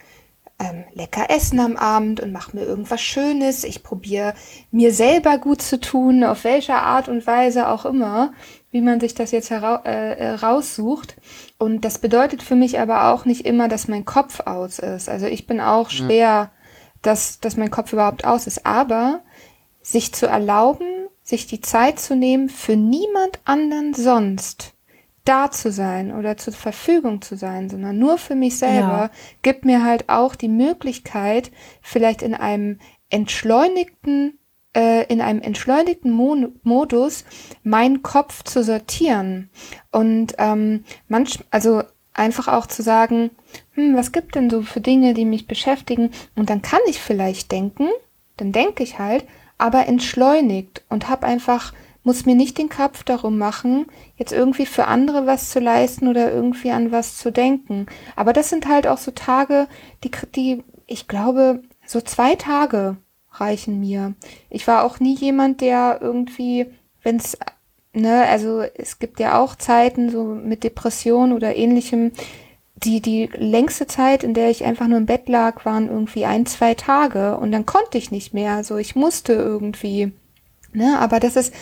ähm, 0.59 0.83
lecker 0.93 1.29
essen 1.29 1.59
am 1.59 1.77
Abend 1.77 2.19
und 2.19 2.33
mache 2.33 2.55
mir 2.55 2.63
irgendwas 2.63 3.01
Schönes. 3.01 3.63
Ich 3.63 3.81
probiere 3.81 4.33
mir 4.71 4.93
selber 4.93 5.37
gut 5.37 5.61
zu 5.61 5.79
tun, 5.79 6.23
auf 6.23 6.43
welcher 6.43 6.83
Art 6.83 7.07
und 7.07 7.25
Weise 7.25 7.69
auch 7.69 7.85
immer, 7.85 8.33
wie 8.71 8.81
man 8.81 8.99
sich 8.99 9.15
das 9.15 9.31
jetzt 9.31 9.49
hera 9.49 9.83
äh, 9.85 10.13
äh 10.15 10.29
raussucht. 10.31 11.15
Und 11.57 11.85
das 11.85 11.99
bedeutet 11.99 12.43
für 12.43 12.55
mich 12.55 12.79
aber 12.79 13.11
auch 13.11 13.25
nicht 13.25 13.45
immer, 13.45 13.69
dass 13.69 13.87
mein 13.87 14.05
Kopf 14.05 14.41
aus 14.41 14.79
ist. 14.79 15.07
Also 15.07 15.27
ich 15.27 15.47
bin 15.47 15.61
auch 15.61 15.89
schwer, 15.89 16.17
ja. 16.17 16.51
dass, 17.01 17.39
dass 17.39 17.55
mein 17.55 17.71
Kopf 17.71 17.93
überhaupt 17.93 18.25
aus 18.25 18.45
ist. 18.45 18.65
Aber 18.65 19.21
sich 19.81 20.13
zu 20.13 20.27
erlauben, 20.27 21.08
sich 21.29 21.45
die 21.45 21.61
Zeit 21.61 21.99
zu 21.99 22.15
nehmen, 22.15 22.49
für 22.49 22.75
niemand 22.75 23.39
anderen 23.45 23.93
sonst 23.93 24.73
da 25.25 25.51
zu 25.51 25.71
sein 25.71 26.11
oder 26.11 26.37
zur 26.37 26.53
Verfügung 26.53 27.21
zu 27.21 27.37
sein, 27.37 27.69
sondern 27.69 27.99
nur 27.99 28.17
für 28.17 28.33
mich 28.33 28.57
selber, 28.57 29.11
ja. 29.11 29.11
gibt 29.43 29.63
mir 29.63 29.83
halt 29.83 30.09
auch 30.09 30.33
die 30.33 30.47
Möglichkeit, 30.47 31.51
vielleicht 31.83 32.23
in 32.23 32.33
einem 32.33 32.79
entschleunigten, 33.11 34.39
äh, 34.75 35.05
in 35.05 35.21
einem 35.21 35.41
entschleunigten 35.41 36.11
Mo 36.11 36.47
Modus 36.63 37.25
meinen 37.61 38.01
Kopf 38.01 38.43
zu 38.43 38.63
sortieren. 38.63 39.51
Und 39.91 40.33
ähm, 40.39 40.83
manch, 41.07 41.37
also 41.51 41.83
einfach 42.13 42.47
auch 42.47 42.65
zu 42.65 42.81
sagen, 42.81 43.29
hm, 43.73 43.95
was 43.95 44.11
gibt 44.11 44.33
denn 44.33 44.49
so 44.49 44.63
für 44.63 44.81
Dinge, 44.81 45.13
die 45.13 45.25
mich 45.25 45.45
beschäftigen? 45.45 46.09
Und 46.35 46.49
dann 46.49 46.63
kann 46.63 46.81
ich 46.87 46.99
vielleicht 46.99 47.51
denken, 47.51 47.87
dann 48.37 48.51
denke 48.51 48.81
ich 48.81 48.97
halt, 48.97 49.25
aber 49.59 49.87
entschleunigt 49.87 50.83
und 50.89 51.07
habe 51.07 51.27
einfach, 51.27 51.73
muss 52.03 52.25
mir 52.25 52.33
nicht 52.33 52.57
den 52.57 52.69
Kopf 52.69 53.03
darum 53.03 53.37
machen, 53.37 53.85
jetzt 54.15 54.31
irgendwie 54.31 54.65
für 54.65 54.85
andere 54.85 55.27
was 55.27 55.51
zu 55.51 55.59
leisten 55.59 56.07
oder 56.07 56.31
irgendwie 56.31 56.71
an 56.71 56.91
was 56.91 57.17
zu 57.17 57.31
denken. 57.31 57.85
Aber 58.15 58.33
das 58.33 58.49
sind 58.49 58.67
halt 58.67 58.87
auch 58.87 58.97
so 58.97 59.11
Tage, 59.11 59.67
die, 60.03 60.11
die 60.33 60.63
ich 60.87 61.07
glaube, 61.07 61.61
so 61.85 62.01
zwei 62.01 62.35
Tage 62.35 62.97
reichen 63.31 63.79
mir. 63.79 64.15
Ich 64.49 64.65
war 64.65 64.83
auch 64.83 64.99
nie 64.99 65.15
jemand, 65.15 65.61
der 65.61 65.99
irgendwie, 66.01 66.67
wenn 67.03 67.17
es, 67.17 67.37
ne, 67.93 68.23
also 68.27 68.61
es 68.61 68.97
gibt 68.97 69.19
ja 69.19 69.39
auch 69.39 69.55
Zeiten 69.55 70.09
so 70.09 70.23
mit 70.23 70.63
Depression 70.63 71.33
oder 71.33 71.55
ähnlichem, 71.55 72.11
die, 72.83 73.01
die 73.01 73.29
längste 73.33 73.87
Zeit, 73.87 74.23
in 74.23 74.33
der 74.33 74.49
ich 74.49 74.63
einfach 74.63 74.87
nur 74.87 74.97
im 74.97 75.05
Bett 75.05 75.27
lag, 75.27 75.65
waren 75.65 75.89
irgendwie 75.89 76.25
ein, 76.25 76.45
zwei 76.45 76.73
Tage 76.73 77.37
und 77.37 77.51
dann 77.51 77.65
konnte 77.65 77.97
ich 77.97 78.11
nicht 78.11 78.33
mehr. 78.33 78.53
Also 78.53 78.77
ich 78.77 78.95
musste 78.95 79.33
irgendwie, 79.33 80.13
ne, 80.73 80.97
aber 80.99 81.19
das 81.19 81.35
ist, 81.35 81.53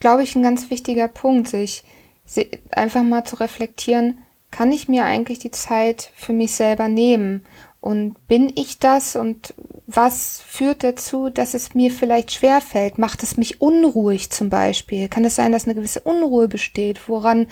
glaube 0.00 0.22
ich, 0.22 0.34
ein 0.34 0.42
ganz 0.42 0.70
wichtiger 0.70 1.08
Punkt, 1.08 1.48
sich 1.48 1.84
einfach 2.70 3.02
mal 3.02 3.24
zu 3.24 3.36
reflektieren, 3.36 4.18
kann 4.50 4.72
ich 4.72 4.88
mir 4.88 5.04
eigentlich 5.04 5.40
die 5.40 5.50
Zeit 5.50 6.10
für 6.14 6.32
mich 6.32 6.52
selber 6.52 6.88
nehmen? 6.88 7.44
Und 7.80 8.26
bin 8.28 8.50
ich 8.54 8.78
das 8.78 9.14
und 9.14 9.52
was 9.86 10.40
führt 10.40 10.82
dazu, 10.82 11.28
dass 11.28 11.52
es 11.52 11.74
mir 11.74 11.90
vielleicht 11.90 12.32
schwerfällt? 12.32 12.96
Macht 12.96 13.22
es 13.22 13.36
mich 13.36 13.60
unruhig 13.60 14.30
zum 14.30 14.48
Beispiel? 14.48 15.08
Kann 15.08 15.26
es 15.26 15.36
sein, 15.36 15.52
dass 15.52 15.66
eine 15.66 15.74
gewisse 15.74 16.00
Unruhe 16.00 16.48
besteht? 16.48 17.08
Woran, 17.08 17.46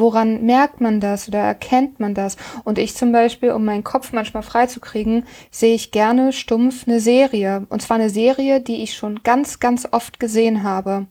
woran 0.00 0.44
merkt 0.44 0.80
man 0.80 1.00
das 1.00 1.28
oder 1.28 1.38
erkennt 1.38 2.00
man 2.00 2.14
das? 2.14 2.36
Und 2.64 2.78
ich 2.78 2.96
zum 2.96 3.12
Beispiel, 3.12 3.52
um 3.52 3.64
meinen 3.64 3.84
Kopf 3.84 4.12
manchmal 4.12 4.42
freizukriegen, 4.42 5.24
sehe 5.50 5.74
ich 5.74 5.92
gerne 5.92 6.32
stumpf 6.32 6.88
eine 6.88 7.00
Serie. 7.00 7.66
Und 7.68 7.82
zwar 7.82 7.96
eine 7.96 8.10
Serie, 8.10 8.60
die 8.60 8.82
ich 8.82 8.94
schon 8.94 9.22
ganz, 9.22 9.60
ganz 9.60 9.86
oft 9.90 10.18
gesehen 10.18 10.62
habe. 10.62 11.06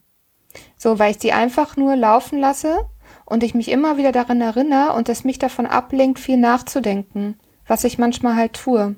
So, 0.78 1.00
weil 1.00 1.12
ich 1.12 1.18
die 1.18 1.32
einfach 1.32 1.78
nur 1.78 1.96
laufen 1.96 2.40
lasse 2.40 2.80
und 3.26 3.44
ich 3.44 3.54
mich 3.54 3.72
immer 3.72 3.98
wieder 3.98 4.12
daran 4.12 4.42
erinnere 4.42 4.94
und 4.94 5.08
es 5.08 5.24
mich 5.24 5.40
davon 5.40 5.68
ablenkt, 5.68 6.20
viel 6.20 6.38
nachzudenken 6.38 7.36
was 7.70 7.84
ich 7.84 7.98
manchmal 7.98 8.36
halt 8.36 8.54
tue. 8.54 8.96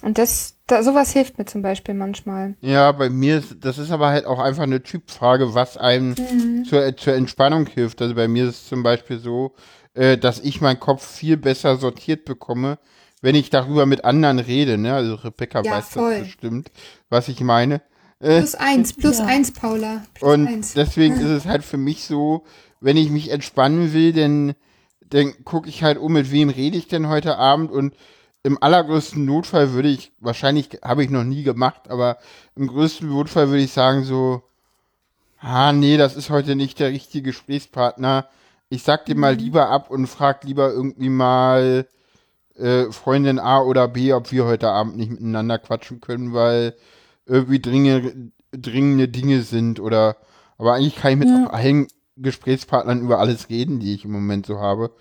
Und 0.00 0.18
das, 0.18 0.51
da, 0.66 0.82
sowas 0.82 1.12
hilft 1.12 1.38
mir 1.38 1.44
zum 1.44 1.62
Beispiel 1.62 1.94
manchmal. 1.94 2.54
Ja, 2.60 2.92
bei 2.92 3.10
mir 3.10 3.38
ist, 3.38 3.56
das 3.60 3.78
ist 3.78 3.90
aber 3.90 4.08
halt 4.08 4.26
auch 4.26 4.38
einfach 4.38 4.62
eine 4.62 4.82
Typfrage, 4.82 5.54
was 5.54 5.76
einem 5.76 6.10
mhm. 6.10 6.64
zur, 6.64 6.96
zur 6.96 7.14
Entspannung 7.14 7.66
hilft. 7.66 8.00
Also 8.00 8.14
bei 8.14 8.28
mir 8.28 8.44
ist 8.44 8.62
es 8.62 8.68
zum 8.68 8.82
Beispiel 8.82 9.18
so, 9.18 9.54
äh, 9.94 10.16
dass 10.16 10.40
ich 10.40 10.60
meinen 10.60 10.80
Kopf 10.80 11.06
viel 11.06 11.36
besser 11.36 11.76
sortiert 11.76 12.24
bekomme, 12.24 12.78
wenn 13.20 13.34
ich 13.34 13.50
darüber 13.50 13.86
mit 13.86 14.04
anderen 14.04 14.38
rede. 14.38 14.78
Ne? 14.78 14.94
Also 14.94 15.14
Rebecca 15.16 15.62
ja, 15.62 15.72
weiß 15.72 15.88
voll. 15.88 16.18
das 16.18 16.22
bestimmt, 16.24 16.70
was 17.08 17.28
ich 17.28 17.40
meine. 17.40 17.82
Äh, 18.20 18.38
plus 18.38 18.54
eins, 18.54 18.92
plus 18.92 19.18
ja. 19.18 19.26
eins, 19.26 19.52
Paula. 19.52 20.02
Plus 20.14 20.32
und 20.32 20.46
eins. 20.46 20.74
deswegen 20.74 21.14
ist 21.16 21.22
es 21.30 21.46
halt 21.46 21.64
für 21.64 21.76
mich 21.76 22.04
so, 22.04 22.44
wenn 22.80 22.96
ich 22.96 23.10
mich 23.10 23.30
entspannen 23.30 23.92
will, 23.92 24.12
dann 24.12 24.54
dann 25.12 25.44
gucke 25.44 25.68
ich 25.68 25.82
halt 25.82 25.98
um, 25.98 26.12
mit 26.12 26.30
wem 26.32 26.48
rede 26.48 26.76
ich 26.76 26.88
denn 26.88 27.08
heute 27.08 27.36
Abend 27.36 27.70
und 27.70 27.94
im 28.42 28.60
allergrößten 28.60 29.24
Notfall 29.24 29.72
würde 29.72 29.88
ich, 29.88 30.12
wahrscheinlich 30.18 30.70
habe 30.82 31.04
ich 31.04 31.10
noch 31.10 31.24
nie 31.24 31.42
gemacht, 31.42 31.88
aber 31.88 32.18
im 32.56 32.66
größten 32.66 33.08
Notfall 33.08 33.48
würde 33.48 33.62
ich 33.62 33.72
sagen 33.72 34.04
so, 34.04 34.42
ah 35.38 35.72
nee, 35.72 35.96
das 35.96 36.16
ist 36.16 36.30
heute 36.30 36.56
nicht 36.56 36.80
der 36.80 36.90
richtige 36.90 37.22
Gesprächspartner. 37.22 38.28
Ich 38.68 38.82
sag 38.82 39.06
dir 39.06 39.16
mal 39.16 39.34
mhm. 39.34 39.40
lieber 39.40 39.68
ab 39.68 39.90
und 39.90 40.06
frag 40.06 40.44
lieber 40.44 40.72
irgendwie 40.72 41.08
mal 41.08 41.86
äh, 42.56 42.90
Freundin 42.90 43.38
A 43.38 43.60
oder 43.62 43.88
B, 43.88 44.12
ob 44.12 44.32
wir 44.32 44.44
heute 44.44 44.70
Abend 44.70 44.96
nicht 44.96 45.10
miteinander 45.10 45.58
quatschen 45.58 46.00
können, 46.00 46.32
weil 46.32 46.74
irgendwie 47.26 47.60
dringende, 47.60 48.32
dringende 48.52 49.08
Dinge 49.08 49.42
sind 49.42 49.78
oder 49.78 50.16
aber 50.58 50.74
eigentlich 50.74 50.96
kann 50.96 51.12
ich 51.12 51.18
mit 51.18 51.28
ja. 51.28 51.46
allen 51.48 51.88
Gesprächspartnern 52.16 53.00
über 53.00 53.18
alles 53.18 53.48
reden, 53.48 53.80
die 53.80 53.94
ich 53.94 54.04
im 54.04 54.12
Moment 54.12 54.46
so 54.46 54.60
habe. 54.60 54.92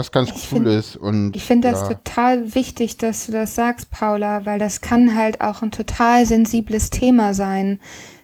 Was 0.00 0.12
ganz 0.12 0.30
ich 0.30 0.50
cool 0.50 0.64
find, 0.64 0.66
ist. 0.68 0.96
Und, 0.96 1.36
ich 1.36 1.44
finde 1.44 1.70
das 1.70 1.82
ja. 1.82 1.88
total 1.88 2.54
wichtig, 2.54 2.96
dass 2.96 3.26
du 3.26 3.32
das 3.32 3.54
sagst, 3.54 3.90
Paula, 3.90 4.46
weil 4.46 4.58
das 4.58 4.80
kann 4.80 5.14
halt 5.14 5.42
auch 5.42 5.60
ein 5.60 5.70
total 5.70 6.24
sensibles 6.24 6.88
Thema 6.88 7.34
sein, 7.34 7.80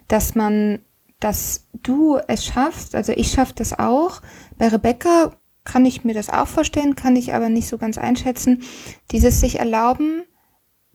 dass 0.09 0.35
man, 0.35 0.79
dass 1.21 1.67
du 1.83 2.19
es 2.29 2.47
schaffst, 2.47 2.95
also 2.95 3.13
ich 3.13 3.31
schaffe 3.31 3.53
das 3.57 3.79
auch. 3.79 4.23
Bei 4.57 4.69
Rebecca 4.69 5.37
kann 5.65 5.85
ich 5.85 6.03
mir 6.03 6.15
das 6.15 6.31
auch 6.31 6.47
vorstellen, 6.47 6.97
kann 6.97 7.15
ich 7.15 7.35
aber 7.35 7.51
nicht 7.51 7.69
so 7.69 7.77
ganz 7.77 7.99
einschätzen. 7.99 8.63
Dieses 9.11 9.41
sich 9.41 9.59
erlauben, 9.59 10.23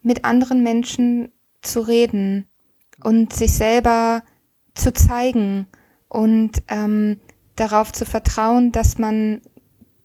mit 0.02 0.26
anderen 0.26 0.64
Menschen 0.64 1.32
zu 1.62 1.82
reden 1.82 2.48
und 3.04 3.34
sich 3.34 3.54
selber 3.54 4.24
zu 4.74 4.94
zeigen 4.94 5.68
und 6.08 6.64
ähm, 6.70 7.20
darauf 7.56 7.92
zu 7.92 8.06
vertrauen, 8.06 8.72
dass 8.72 8.98
man 8.98 9.42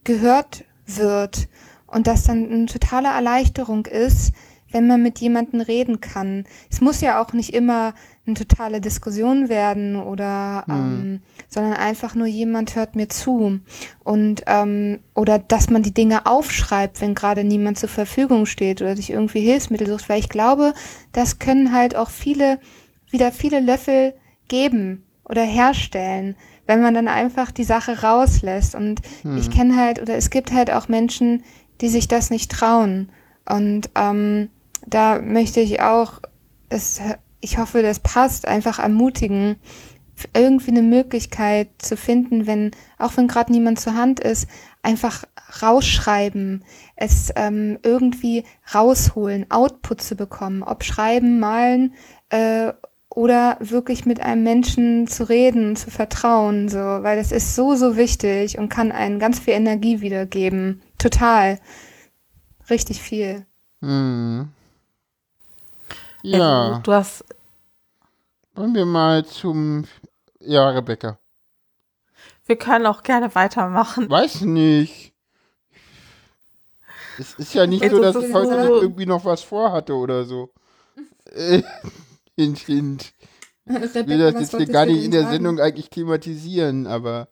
gehört 0.07 0.65
wird 0.87 1.49
und 1.87 2.07
dass 2.07 2.24
dann 2.24 2.51
eine 2.51 2.66
totale 2.66 3.09
Erleichterung 3.09 3.85
ist, 3.85 4.33
wenn 4.70 4.87
man 4.87 5.03
mit 5.03 5.19
jemandem 5.20 5.61
reden 5.61 6.01
kann. 6.01 6.45
Es 6.70 6.81
muss 6.81 7.01
ja 7.01 7.23
auch 7.23 7.33
nicht 7.33 7.55
immer 7.55 7.95
eine 8.27 8.35
totale 8.35 8.81
Diskussion 8.81 9.49
werden 9.49 9.97
oder 9.97 10.65
hm. 10.66 10.74
ähm, 10.74 11.20
sondern 11.49 11.74
einfach 11.74 12.15
nur 12.15 12.27
jemand 12.27 12.74
hört 12.74 12.97
mir 12.97 13.09
zu 13.09 13.61
und 14.03 14.43
ähm, 14.47 15.01
oder 15.15 15.39
dass 15.39 15.70
man 15.70 15.83
die 15.83 15.95
Dinge 15.95 16.27
aufschreibt, 16.27 17.01
wenn 17.01 17.15
gerade 17.15 17.45
niemand 17.45 17.78
zur 17.78 17.89
Verfügung 17.89 18.47
steht 18.47 18.83
oder 18.83 18.97
sich 18.97 19.11
irgendwie 19.11 19.41
Hilfsmittel 19.41 19.87
sucht, 19.87 20.09
weil 20.09 20.20
ich 20.20 20.28
glaube, 20.28 20.74
das 21.12 21.39
können 21.39 21.73
halt 21.73 21.95
auch 21.95 22.11
viele 22.11 22.59
wieder 23.11 23.31
viele 23.33 23.61
Löffel 23.61 24.15
geben 24.49 25.05
oder 25.24 25.43
herstellen, 25.43 26.37
wenn 26.67 26.83
man 26.83 26.95
dann 26.95 27.09
einfach 27.09 27.51
die 27.51 27.65
Sache 27.65 28.03
rauslässt. 28.03 28.75
Und 28.75 29.01
hm. 29.23 29.37
ich 29.39 29.51
kenne 29.51 29.77
halt, 29.77 30.01
oder 30.01 30.17
es 30.17 30.31
gibt 30.31 30.53
halt 30.53 30.71
auch 30.71 30.89
Menschen, 30.89 31.43
die 31.81 31.89
sich 31.89 32.09
das 32.09 32.31
nicht 32.31 32.51
trauen. 32.51 33.11
Und 33.49 33.91
ähm, 33.95 34.49
da 34.87 35.21
möchte 35.21 35.61
ich 35.61 35.81
auch, 35.81 36.21
das, 36.69 37.01
ich 37.41 37.59
hoffe, 37.59 37.83
das 37.83 38.01
passt, 38.01 38.47
einfach 38.47 38.79
ermutigen, 38.79 39.57
irgendwie 40.35 40.71
eine 40.71 40.83
Möglichkeit 40.83 41.69
zu 41.79 41.97
finden, 41.97 42.47
wenn, 42.47 42.71
auch 42.99 43.17
wenn 43.17 43.29
gerade 43.29 43.53
niemand 43.53 43.79
zur 43.79 43.95
Hand 43.95 44.19
ist, 44.19 44.49
einfach 44.83 45.25
rausschreiben, 45.63 46.65
es 46.97 47.33
ähm, 47.37 47.79
irgendwie 47.83 48.45
rausholen, 48.75 49.51
Output 49.51 50.01
zu 50.01 50.17
bekommen, 50.17 50.63
ob 50.63 50.85
schreiben, 50.85 51.39
malen 51.39 51.95
äh, 52.31 52.73
oder 53.17 53.57
wirklich 53.61 54.05
mit 54.05 54.21
einem 54.21 54.43
Menschen 54.43 55.07
zu 55.07 55.27
reden, 55.27 55.75
zu 55.75 55.91
vertrauen, 55.91 56.69
so, 56.69 56.77
weil 56.79 57.17
das 57.17 57.33
ist 57.33 57.57
so, 57.57 57.75
so 57.75 57.97
wichtig 57.97 58.59
und 58.59 58.69
kann 58.69 58.93
einen 58.93 59.19
ganz 59.19 59.39
viel 59.39 59.55
Energie 59.55 60.03
wiedergeben. 60.03 60.83
Total. 60.99 61.59
Richtig 62.69 63.01
viel. 63.01 63.47
Hm. 63.81 64.49
Ja. 66.23 66.69
Also, 66.69 66.81
du 66.83 66.93
hast. 66.93 67.25
Wollen 68.55 68.75
wir 68.75 68.85
mal 68.85 69.25
zum. 69.25 69.87
Ja, 70.41 70.69
Rebecca. 70.69 71.19
Wir 72.45 72.57
können 72.57 72.85
auch 72.85 73.03
gerne 73.03 73.35
weitermachen. 73.35 74.11
Weiß 74.11 74.43
nicht. 74.43 75.15
Es 77.19 77.33
ist 77.35 77.55
ja 77.55 77.67
nicht 77.67 77.83
also, 77.83 77.97
so, 77.97 78.03
dass 78.03 78.17
ich 78.17 78.35
heute 78.35 78.67
so 78.67 78.83
irgendwie 78.83 79.07
noch 79.07 79.25
was 79.25 79.43
vorhatte 79.43 79.95
oder 79.95 80.25
so. 80.25 80.53
Hint, 82.37 82.59
hint. 82.59 83.13
Ich 83.67 83.95
will 84.07 84.19
das 84.19 84.35
jetzt 84.41 84.57
hier 84.57 84.67
gar 84.67 84.87
nicht 84.87 85.05
in 85.05 85.11
der 85.11 85.23
sagen? 85.23 85.33
Sendung 85.33 85.61
eigentlich 85.61 85.91
thematisieren, 85.91 86.87
aber. 86.87 87.29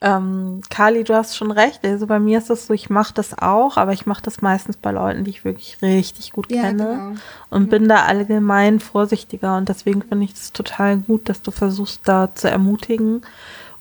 Ähm, 0.00 0.60
Kali, 0.68 1.04
du 1.04 1.14
hast 1.14 1.36
schon 1.36 1.50
recht. 1.50 1.84
Also 1.84 2.06
bei 2.06 2.18
mir 2.18 2.38
ist 2.38 2.50
das 2.50 2.66
so, 2.66 2.74
ich 2.74 2.90
mache 2.90 3.14
das 3.14 3.38
auch, 3.38 3.76
aber 3.76 3.92
ich 3.92 4.04
mache 4.04 4.22
das 4.22 4.42
meistens 4.42 4.76
bei 4.76 4.90
Leuten, 4.90 5.24
die 5.24 5.30
ich 5.30 5.44
wirklich 5.44 5.78
richtig 5.80 6.32
gut 6.32 6.50
ja, 6.50 6.62
kenne 6.62 6.84
genau. 6.84 7.20
und 7.50 7.64
ja. 7.64 7.78
bin 7.78 7.88
da 7.88 8.04
allgemein 8.04 8.80
vorsichtiger 8.80 9.56
und 9.56 9.68
deswegen 9.68 10.02
finde 10.02 10.24
ich 10.24 10.34
es 10.34 10.52
total 10.52 10.98
gut, 10.98 11.28
dass 11.28 11.40
du 11.40 11.52
versuchst, 11.52 12.00
da 12.04 12.34
zu 12.34 12.50
ermutigen 12.50 13.22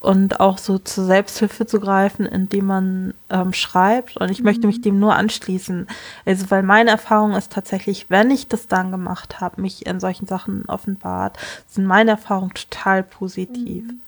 und 0.03 0.41
auch 0.41 0.57
so 0.57 0.77
zur 0.77 1.05
Selbsthilfe 1.05 1.65
zu 1.65 1.79
greifen, 1.79 2.25
indem 2.25 2.65
man 2.65 3.13
ähm, 3.29 3.53
schreibt. 3.53 4.17
Und 4.17 4.29
ich 4.29 4.39
mhm. 4.39 4.45
möchte 4.45 4.67
mich 4.67 4.79
mhm. 4.79 4.83
dem 4.83 4.99
nur 4.99 5.15
anschließen. 5.15 5.87
Also, 6.25 6.51
weil 6.51 6.61
meine 6.61 6.91
Erfahrung 6.91 7.33
ist 7.33 7.53
tatsächlich, 7.53 8.09
wenn 8.09 8.29
ich 8.29 8.49
das 8.49 8.67
dann 8.67 8.91
gemacht 8.91 9.39
habe, 9.39 9.61
mich 9.61 9.85
in 9.85 10.01
solchen 10.01 10.27
Sachen 10.27 10.65
offenbart, 10.65 11.37
sind 11.69 11.85
meine 11.85 12.11
Erfahrungen 12.11 12.53
total 12.53 13.01
positiv. 13.01 13.85
Mhm. 13.85 14.01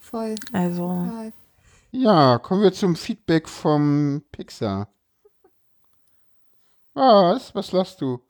Voll. 0.00 0.34
Also. 0.54 0.86
Voll. 0.86 1.32
Ja, 1.90 2.38
kommen 2.38 2.62
wir 2.62 2.72
zum 2.72 2.96
Feedback 2.96 3.50
vom 3.50 4.22
Pixar. 4.32 4.88
Was? 6.94 7.54
Was 7.54 7.72
lachst 7.72 8.00
du? 8.00 8.20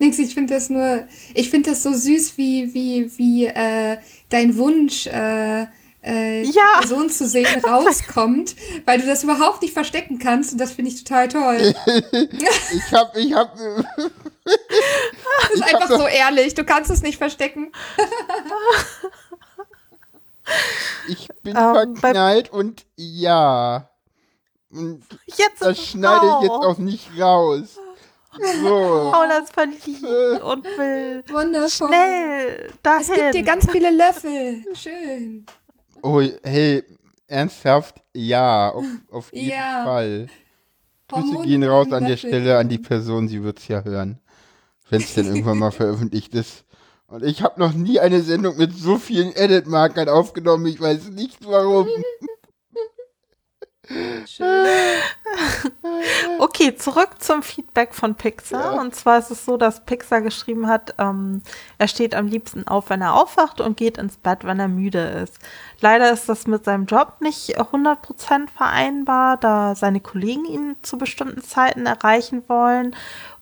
Nix, 0.00 0.18
ich 0.18 0.34
finde 0.34 0.54
das 0.54 0.70
nur, 0.70 1.04
ich 1.34 1.50
finde 1.50 1.70
das 1.70 1.84
so 1.84 1.92
süß, 1.92 2.36
wie, 2.36 2.74
wie, 2.74 3.16
wie 3.16 3.46
äh, 3.46 3.98
dein 4.28 4.56
Wunsch, 4.56 5.06
äh, 5.06 5.66
äh, 6.04 6.42
ja. 6.42 6.78
Person 6.80 7.08
zu 7.08 7.26
sehen 7.26 7.64
rauskommt, 7.64 8.54
weil 8.84 9.00
du 9.00 9.06
das 9.06 9.24
überhaupt 9.24 9.62
nicht 9.62 9.72
verstecken 9.72 10.18
kannst 10.18 10.52
und 10.52 10.58
das 10.58 10.72
finde 10.72 10.90
ich 10.90 11.02
total 11.02 11.28
toll. 11.28 11.74
ich 12.12 12.92
hab, 12.92 13.16
ich 13.16 13.34
hab. 13.34 13.56
das 14.44 15.50
ist 15.54 15.62
einfach 15.62 15.88
so 15.88 16.06
ehrlich, 16.06 16.54
du 16.54 16.64
kannst 16.64 16.90
es 16.90 17.02
nicht 17.02 17.18
verstecken. 17.18 17.72
ich 21.08 21.28
bin 21.42 21.56
um, 21.56 21.76
ähm, 21.76 21.96
verknallt 21.96 22.52
und 22.52 22.84
ja. 22.96 23.88
Und 24.70 25.04
jetzt 25.26 25.62
das 25.62 25.78
schneide 25.78 26.26
ich 26.26 26.42
jetzt 26.42 26.50
auch 26.50 26.78
nicht 26.78 27.08
raus. 27.18 27.78
So. 28.36 29.10
Paula 29.12 29.38
ist 29.38 29.52
verliebt 29.52 30.02
und 30.42 30.64
will 30.64 31.22
Wundervoll. 31.28 31.88
schnell 31.88 32.72
dahin. 32.82 33.00
Es 33.00 33.12
gibt 33.14 33.34
dir 33.34 33.42
ganz 33.44 33.70
viele 33.70 33.90
Löffel. 33.90 34.64
Schön. 34.74 35.46
Oh, 36.04 36.20
hey, 36.42 36.84
ernsthaft? 37.28 38.02
Ja, 38.12 38.68
auf, 38.68 38.84
auf 39.10 39.32
jeden 39.32 39.48
ja. 39.48 39.84
Fall. 39.86 40.26
Grüße 41.08 41.42
gehen 41.44 41.64
raus 41.64 41.90
an 41.92 42.04
der 42.04 42.18
Stelle 42.18 42.58
an 42.58 42.68
die 42.68 42.78
Person, 42.78 43.26
sie 43.26 43.42
wird 43.42 43.58
es 43.58 43.68
ja 43.68 43.82
hören. 43.82 44.18
Wenn 44.90 45.00
es 45.00 45.14
denn 45.14 45.26
irgendwann 45.26 45.58
mal 45.58 45.70
veröffentlicht 45.72 46.34
ist. 46.34 46.66
Und 47.06 47.24
ich 47.24 47.42
habe 47.42 47.58
noch 47.58 47.72
nie 47.72 48.00
eine 48.00 48.20
Sendung 48.20 48.58
mit 48.58 48.76
so 48.76 48.98
vielen 48.98 49.34
Edit-Markern 49.34 50.10
aufgenommen. 50.10 50.66
Ich 50.66 50.78
weiß 50.78 51.08
nicht 51.08 51.46
warum. 51.46 51.88
okay, 56.38 56.64
Okay, 56.64 56.76
zurück 56.76 57.10
zum 57.18 57.42
Feedback 57.42 57.94
von 57.94 58.14
Pixar. 58.14 58.74
Ja. 58.74 58.80
Und 58.80 58.94
zwar 58.94 59.18
ist 59.18 59.30
es 59.30 59.44
so, 59.44 59.56
dass 59.56 59.84
Pixar 59.84 60.20
geschrieben 60.22 60.66
hat, 60.66 60.94
ähm, 60.98 61.42
er 61.78 61.88
steht 61.88 62.14
am 62.14 62.26
liebsten 62.26 62.66
auf, 62.66 62.90
wenn 62.90 63.02
er 63.02 63.14
aufwacht 63.14 63.60
und 63.60 63.76
geht 63.76 63.98
ins 63.98 64.16
Bett, 64.16 64.44
wenn 64.44 64.60
er 64.60 64.68
müde 64.68 65.00
ist. 65.00 65.38
Leider 65.80 66.10
ist 66.12 66.28
das 66.28 66.46
mit 66.46 66.64
seinem 66.64 66.86
Job 66.86 67.16
nicht 67.20 67.58
100% 67.58 68.48
vereinbar, 68.56 69.36
da 69.36 69.74
seine 69.74 70.00
Kollegen 70.00 70.44
ihn 70.46 70.76
zu 70.82 70.96
bestimmten 70.96 71.42
Zeiten 71.42 71.86
erreichen 71.86 72.44
wollen. 72.48 72.96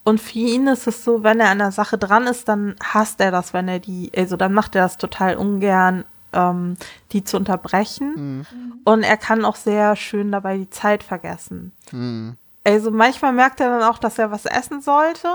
Und 0.04 0.20
für 0.20 0.40
ihn 0.40 0.66
ist 0.66 0.88
es 0.88 1.04
so, 1.04 1.22
wenn 1.22 1.38
er 1.38 1.50
an 1.50 1.58
der 1.58 1.70
Sache 1.70 1.96
dran 1.96 2.26
ist, 2.26 2.48
dann 2.48 2.74
hasst 2.82 3.20
er 3.20 3.30
das, 3.30 3.54
wenn 3.54 3.68
er 3.68 3.78
die, 3.78 4.10
also 4.16 4.36
dann 4.36 4.52
macht 4.52 4.74
er 4.74 4.82
das 4.82 4.98
total 4.98 5.36
ungern, 5.36 6.04
ähm, 6.32 6.76
die 7.12 7.24
zu 7.24 7.36
unterbrechen. 7.36 8.46
Und 8.84 9.02
er 9.02 9.16
kann 9.16 9.44
auch 9.44 9.56
sehr 9.56 9.96
schön 9.96 10.32
dabei 10.32 10.56
die 10.58 10.70
Zeit 10.70 11.02
vergessen. 11.02 11.72
Hm. 11.90 12.36
Also 12.64 12.90
manchmal 12.90 13.32
merkt 13.32 13.60
er 13.60 13.70
dann 13.70 13.82
auch, 13.82 13.98
dass 13.98 14.18
er 14.18 14.30
was 14.30 14.44
essen 14.46 14.80
sollte. 14.80 15.28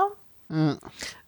Hm. 0.48 0.78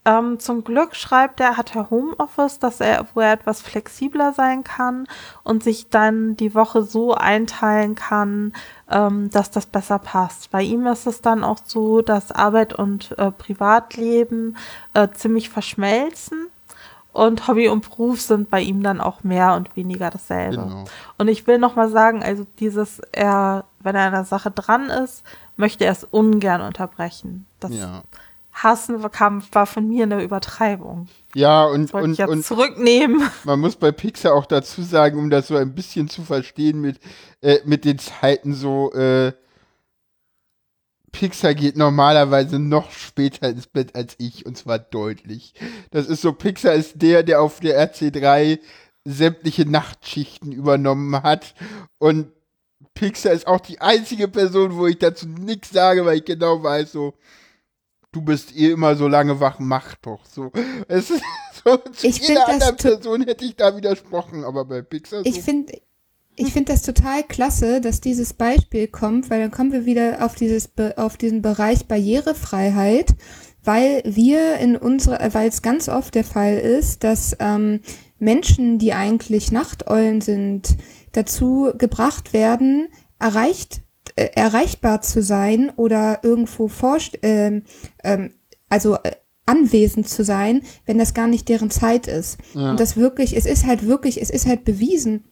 Ähm, 0.06 0.40
zum 0.40 0.64
Glück 0.64 0.96
schreibt 0.96 1.40
er, 1.40 1.58
hat 1.58 1.76
er 1.76 1.90
Homeoffice, 1.90 2.58
dass 2.58 2.80
er, 2.80 3.06
wo 3.12 3.20
er 3.20 3.32
etwas 3.32 3.60
flexibler 3.60 4.32
sein 4.32 4.64
kann 4.64 5.06
und 5.42 5.62
sich 5.62 5.90
dann 5.90 6.36
die 6.36 6.54
Woche 6.54 6.82
so 6.82 7.14
einteilen 7.14 7.96
kann, 7.96 8.54
ähm, 8.90 9.28
dass 9.30 9.50
das 9.50 9.66
besser 9.66 9.98
passt. 9.98 10.50
Bei 10.50 10.62
ihm 10.62 10.86
ist 10.86 11.06
es 11.06 11.20
dann 11.20 11.44
auch 11.44 11.58
so, 11.62 12.00
dass 12.00 12.32
Arbeit 12.32 12.72
und 12.72 13.16
äh, 13.18 13.30
Privatleben 13.30 14.56
äh, 14.94 15.08
ziemlich 15.10 15.50
verschmelzen 15.50 16.46
und 17.12 17.48
Hobby 17.48 17.68
und 17.68 17.88
Beruf 17.88 18.20
sind 18.20 18.50
bei 18.50 18.60
ihm 18.60 18.82
dann 18.82 19.00
auch 19.00 19.24
mehr 19.24 19.54
und 19.54 19.74
weniger 19.76 20.10
dasselbe. 20.10 20.62
Genau. 20.62 20.84
Und 21.18 21.28
ich 21.28 21.46
will 21.46 21.58
noch 21.58 21.76
mal 21.76 21.88
sagen, 21.90 22.22
also 22.22 22.46
dieses, 22.58 23.00
er, 23.12 23.64
wenn 23.80 23.96
er 23.96 24.06
an 24.06 24.12
der 24.12 24.24
Sache 24.24 24.50
dran 24.50 24.90
ist, 24.90 25.24
möchte 25.56 25.84
er 25.84 25.92
es 25.92 26.04
ungern 26.04 26.60
unterbrechen. 26.60 27.46
Das 27.58 27.72
Ja. 27.72 28.02
Hassen 28.52 29.00
kam, 29.12 29.42
war 29.52 29.66
von 29.66 29.88
mir 29.88 30.02
eine 30.04 30.22
Übertreibung. 30.22 31.08
Ja, 31.34 31.64
und, 31.64 31.84
Das 31.84 31.92
wollte 31.94 32.06
ich 32.06 32.10
und, 32.10 32.18
jetzt 32.18 32.28
und 32.28 32.44
zurücknehmen. 32.44 33.22
man 33.44 33.60
muss 33.60 33.76
bei 33.76 33.92
Pixar 33.92 34.34
auch 34.34 34.46
dazu 34.46 34.82
sagen, 34.82 35.18
um 35.18 35.30
das 35.30 35.48
so 35.48 35.56
ein 35.56 35.74
bisschen 35.74 36.08
zu 36.08 36.22
verstehen 36.22 36.80
mit, 36.80 36.98
äh, 37.42 37.58
mit 37.64 37.84
den 37.84 37.98
Zeiten 37.98 38.54
so, 38.54 38.92
äh, 38.92 39.32
Pixar 41.12 41.54
geht 41.54 41.76
normalerweise 41.76 42.58
noch 42.58 42.90
später 42.92 43.48
ins 43.48 43.66
Bett 43.66 43.94
als 43.94 44.14
ich, 44.18 44.46
und 44.46 44.56
zwar 44.56 44.78
deutlich. 44.78 45.54
Das 45.90 46.06
ist 46.06 46.22
so, 46.22 46.32
Pixar 46.32 46.74
ist 46.74 47.02
der, 47.02 47.22
der 47.22 47.40
auf 47.42 47.60
der 47.60 47.92
RC3 47.92 48.58
sämtliche 49.04 49.66
Nachtschichten 49.66 50.52
übernommen 50.52 51.22
hat. 51.22 51.54
Und 51.98 52.32
Pixar 52.94 53.32
ist 53.32 53.46
auch 53.46 53.60
die 53.60 53.80
einzige 53.80 54.28
Person, 54.28 54.76
wo 54.76 54.86
ich 54.86 54.98
dazu 54.98 55.26
nichts 55.28 55.70
sage, 55.70 56.04
weil 56.04 56.18
ich 56.18 56.24
genau 56.24 56.62
weiß, 56.62 56.92
so, 56.92 57.14
du 58.12 58.22
bist 58.22 58.56
eh 58.56 58.70
immer 58.70 58.96
so 58.96 59.08
lange 59.08 59.40
wach, 59.40 59.58
mach 59.58 59.94
doch. 59.96 60.24
So, 60.26 60.52
es 60.88 61.10
ist 61.10 61.22
so, 61.64 61.76
zu 61.76 62.06
Ich 62.06 62.28
jeder 62.28 62.48
anderen 62.48 62.76
Person 62.76 63.22
hätte 63.22 63.44
ich 63.44 63.56
da 63.56 63.76
widersprochen, 63.76 64.44
aber 64.44 64.64
bei 64.64 64.82
Pixar 64.82 65.24
Ich 65.24 65.36
so, 65.36 65.42
finde 65.42 65.72
ich 66.40 66.52
finde 66.52 66.72
das 66.72 66.82
total 66.82 67.22
klasse, 67.22 67.80
dass 67.80 68.00
dieses 68.00 68.32
Beispiel 68.32 68.88
kommt, 68.88 69.30
weil 69.30 69.40
dann 69.40 69.50
kommen 69.50 69.72
wir 69.72 69.84
wieder 69.84 70.24
auf 70.24 70.34
dieses 70.34 70.70
auf 70.96 71.16
diesen 71.16 71.42
Bereich 71.42 71.86
Barrierefreiheit, 71.86 73.14
weil 73.64 74.02
wir 74.04 74.56
in 74.56 74.76
unserer, 74.76 75.34
weil 75.34 75.48
es 75.48 75.62
ganz 75.62 75.88
oft 75.88 76.14
der 76.14 76.24
Fall 76.24 76.58
ist, 76.58 77.04
dass 77.04 77.36
ähm, 77.40 77.80
Menschen, 78.18 78.78
die 78.78 78.92
eigentlich 78.92 79.52
Nachteulen 79.52 80.20
sind, 80.20 80.76
dazu 81.12 81.72
gebracht 81.76 82.32
werden, 82.32 82.88
erreicht 83.18 83.82
äh, 84.16 84.30
erreichbar 84.34 85.02
zu 85.02 85.22
sein 85.22 85.70
oder 85.76 86.20
irgendwo 86.22 86.68
forscht, 86.68 87.18
ähm, 87.22 87.62
ähm, 88.02 88.32
also 88.68 88.96
äh, 88.96 89.12
anwesend 89.46 90.08
zu 90.08 90.24
sein, 90.24 90.62
wenn 90.86 90.98
das 90.98 91.14
gar 91.14 91.26
nicht 91.26 91.48
deren 91.48 91.70
Zeit 91.70 92.06
ist. 92.06 92.38
Ja. 92.54 92.70
Und 92.70 92.80
das 92.80 92.96
wirklich, 92.96 93.36
es 93.36 93.46
ist 93.46 93.66
halt 93.66 93.86
wirklich, 93.86 94.20
es 94.20 94.30
ist 94.30 94.46
halt 94.46 94.64
bewiesen, 94.64 95.24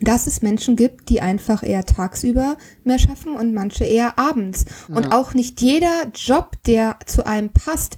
dass 0.00 0.26
es 0.26 0.42
Menschen 0.42 0.76
gibt, 0.76 1.08
die 1.08 1.20
einfach 1.20 1.62
eher 1.62 1.84
tagsüber 1.84 2.56
mehr 2.84 2.98
schaffen 2.98 3.34
und 3.34 3.54
manche 3.54 3.84
eher 3.84 4.18
abends. 4.18 4.64
Und 4.88 5.12
auch 5.12 5.34
nicht 5.34 5.60
jeder 5.60 6.08
Job, 6.14 6.56
der 6.66 6.98
zu 7.06 7.26
einem 7.26 7.50
passt, 7.50 7.96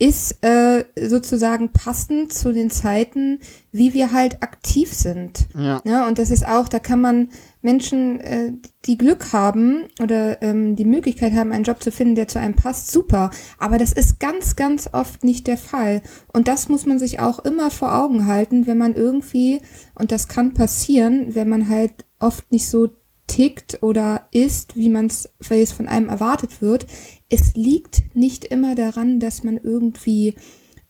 ist 0.00 0.42
äh, 0.42 0.86
sozusagen 0.98 1.72
passend 1.72 2.32
zu 2.32 2.54
den 2.54 2.70
Zeiten, 2.70 3.38
wie 3.70 3.92
wir 3.92 4.12
halt 4.12 4.42
aktiv 4.42 4.92
sind. 4.94 5.46
Ja. 5.54 5.82
Ja, 5.84 6.08
und 6.08 6.18
das 6.18 6.30
ist 6.30 6.46
auch, 6.46 6.68
da 6.68 6.78
kann 6.78 7.02
man 7.02 7.28
Menschen, 7.60 8.18
äh, 8.20 8.52
die 8.86 8.96
Glück 8.96 9.34
haben 9.34 9.84
oder 10.02 10.40
ähm, 10.40 10.74
die 10.74 10.86
Möglichkeit 10.86 11.34
haben, 11.34 11.52
einen 11.52 11.64
Job 11.64 11.82
zu 11.82 11.92
finden, 11.92 12.14
der 12.14 12.28
zu 12.28 12.40
einem 12.40 12.54
passt, 12.54 12.90
super. 12.90 13.30
Aber 13.58 13.76
das 13.76 13.92
ist 13.92 14.18
ganz, 14.18 14.56
ganz 14.56 14.88
oft 14.90 15.22
nicht 15.22 15.46
der 15.46 15.58
Fall. 15.58 16.00
Und 16.32 16.48
das 16.48 16.70
muss 16.70 16.86
man 16.86 16.98
sich 16.98 17.20
auch 17.20 17.38
immer 17.38 17.70
vor 17.70 17.94
Augen 17.94 18.26
halten, 18.26 18.66
wenn 18.66 18.78
man 18.78 18.94
irgendwie, 18.94 19.60
und 19.94 20.12
das 20.12 20.28
kann 20.28 20.54
passieren, 20.54 21.34
wenn 21.34 21.50
man 21.50 21.68
halt 21.68 21.92
oft 22.18 22.50
nicht 22.50 22.70
so 22.70 22.88
tickt 23.26 23.82
oder 23.82 24.28
ist, 24.32 24.76
wie 24.76 24.88
man 24.88 25.06
es 25.06 25.28
weil 25.46 25.60
es 25.60 25.72
von 25.72 25.88
einem 25.88 26.08
erwartet 26.08 26.62
wird. 26.62 26.86
Es 27.30 27.54
liegt 27.54 28.14
nicht 28.14 28.44
immer 28.44 28.74
daran, 28.74 29.20
dass 29.20 29.44
man 29.44 29.56
irgendwie 29.56 30.34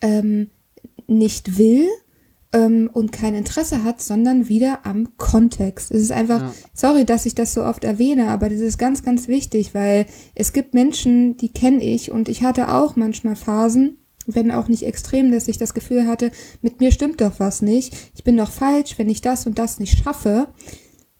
ähm, 0.00 0.48
nicht 1.06 1.58
will, 1.58 1.86
ähm, 2.52 2.90
und 2.92 3.12
kein 3.12 3.34
Interesse 3.34 3.84
hat, 3.84 4.02
sondern 4.02 4.48
wieder 4.48 4.84
am 4.84 5.16
Kontext. 5.16 5.90
Es 5.90 6.02
ist 6.02 6.12
einfach, 6.12 6.40
Ja. 6.40 6.54
sorry, 6.74 7.04
dass 7.04 7.26
ich 7.26 7.34
das 7.34 7.54
so 7.54 7.64
oft 7.64 7.84
erwähne, 7.84 8.28
aber 8.28 8.48
das 8.48 8.60
ist 8.60 8.78
ganz, 8.78 9.02
ganz 9.02 9.28
wichtig, 9.28 9.74
weil 9.74 10.06
es 10.34 10.52
gibt 10.52 10.74
Menschen, 10.74 11.36
die 11.36 11.50
kenne 11.52 11.82
ich 11.82 12.10
und 12.10 12.28
ich 12.28 12.42
hatte 12.42 12.72
auch 12.72 12.96
manchmal 12.96 13.36
Phasen, 13.36 13.98
wenn 14.26 14.50
auch 14.50 14.68
nicht 14.68 14.82
extrem, 14.82 15.30
dass 15.32 15.48
ich 15.48 15.58
das 15.58 15.74
Gefühl 15.74 16.06
hatte, 16.06 16.30
mit 16.62 16.80
mir 16.80 16.92
stimmt 16.92 17.20
doch 17.20 17.38
was 17.38 17.62
nicht. 17.62 17.96
Ich 18.14 18.24
bin 18.24 18.36
doch 18.36 18.50
falsch, 18.50 18.98
wenn 18.98 19.08
ich 19.08 19.20
das 19.22 19.46
und 19.46 19.58
das 19.58 19.78
nicht 19.78 19.98
schaffe. 20.02 20.48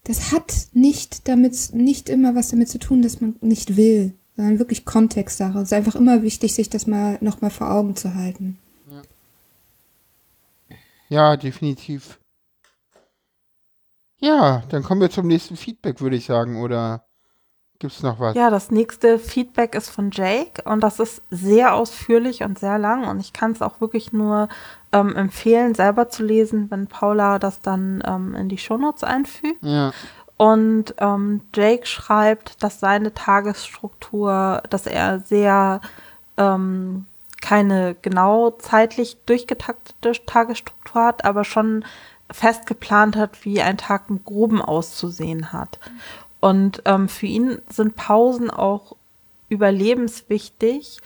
Das 0.03 0.31
hat 0.31 0.53
nicht 0.73 1.27
damit, 1.27 1.73
nicht 1.73 2.09
immer 2.09 2.35
was 2.35 2.49
damit 2.49 2.69
zu 2.69 2.79
tun, 2.79 3.01
dass 3.01 3.21
man 3.21 3.35
nicht 3.41 3.77
will, 3.77 4.13
sondern 4.41 4.59
wirklich 4.59 4.85
Kontextsache. 4.85 5.59
Es 5.59 5.65
ist 5.65 5.73
einfach 5.73 5.93
immer 5.93 6.23
wichtig, 6.23 6.55
sich 6.55 6.67
das 6.67 6.87
mal 6.87 7.19
nochmal 7.21 7.51
vor 7.51 7.69
Augen 7.69 7.95
zu 7.95 8.15
halten. 8.15 8.57
Ja, 11.09 11.37
definitiv. 11.37 12.17
Ja, 14.17 14.63
dann 14.69 14.81
kommen 14.81 15.01
wir 15.01 15.11
zum 15.11 15.27
nächsten 15.27 15.57
Feedback, 15.57 16.01
würde 16.01 16.15
ich 16.15 16.25
sagen, 16.25 16.59
oder 16.59 17.05
gibt's 17.77 18.01
noch 18.01 18.19
was? 18.19 18.35
Ja, 18.35 18.49
das 18.49 18.71
nächste 18.71 19.19
Feedback 19.19 19.75
ist 19.75 19.89
von 19.89 20.09
Jake 20.11 20.63
und 20.63 20.81
das 20.81 20.99
ist 20.99 21.21
sehr 21.29 21.75
ausführlich 21.75 22.41
und 22.41 22.57
sehr 22.57 22.79
lang 22.79 23.07
und 23.07 23.19
ich 23.19 23.33
kann 23.33 23.51
es 23.51 23.61
auch 23.61 23.81
wirklich 23.81 24.13
nur 24.13 24.47
ähm, 24.91 25.15
empfehlen, 25.15 25.75
selber 25.75 26.09
zu 26.09 26.23
lesen, 26.23 26.71
wenn 26.71 26.87
Paula 26.87 27.37
das 27.39 27.59
dann 27.59 28.01
ähm, 28.05 28.35
in 28.35 28.49
die 28.49 28.57
Shownotes 28.57 29.03
einfügt. 29.03 29.61
Ja, 29.61 29.91
Und 30.41 30.95
ähm, 30.97 31.41
Jake 31.53 31.85
schreibt, 31.85 32.63
dass 32.63 32.79
seine 32.79 33.13
Tagesstruktur, 33.13 34.63
dass 34.71 34.87
er 34.87 35.19
sehr 35.19 35.81
ähm, 36.35 37.05
keine 37.39 37.95
genau 38.01 38.49
zeitlich 38.49 39.17
durchgetaktete 39.27 40.13
Tagesstruktur 40.25 41.03
hat, 41.03 41.25
aber 41.25 41.43
schon 41.43 41.85
fest 42.31 42.65
geplant 42.65 43.15
hat, 43.17 43.45
wie 43.45 43.61
ein 43.61 43.77
Tag 43.77 44.05
im 44.09 44.25
Groben 44.25 44.63
auszusehen 44.63 45.53
hat. 45.53 45.77
Und 46.39 46.81
ähm, 46.85 47.07
für 47.07 47.27
ihn 47.27 47.61
sind 47.69 47.95
Pausen 47.95 48.49
auch 48.49 48.95
überlebenswichtig, 49.47 51.01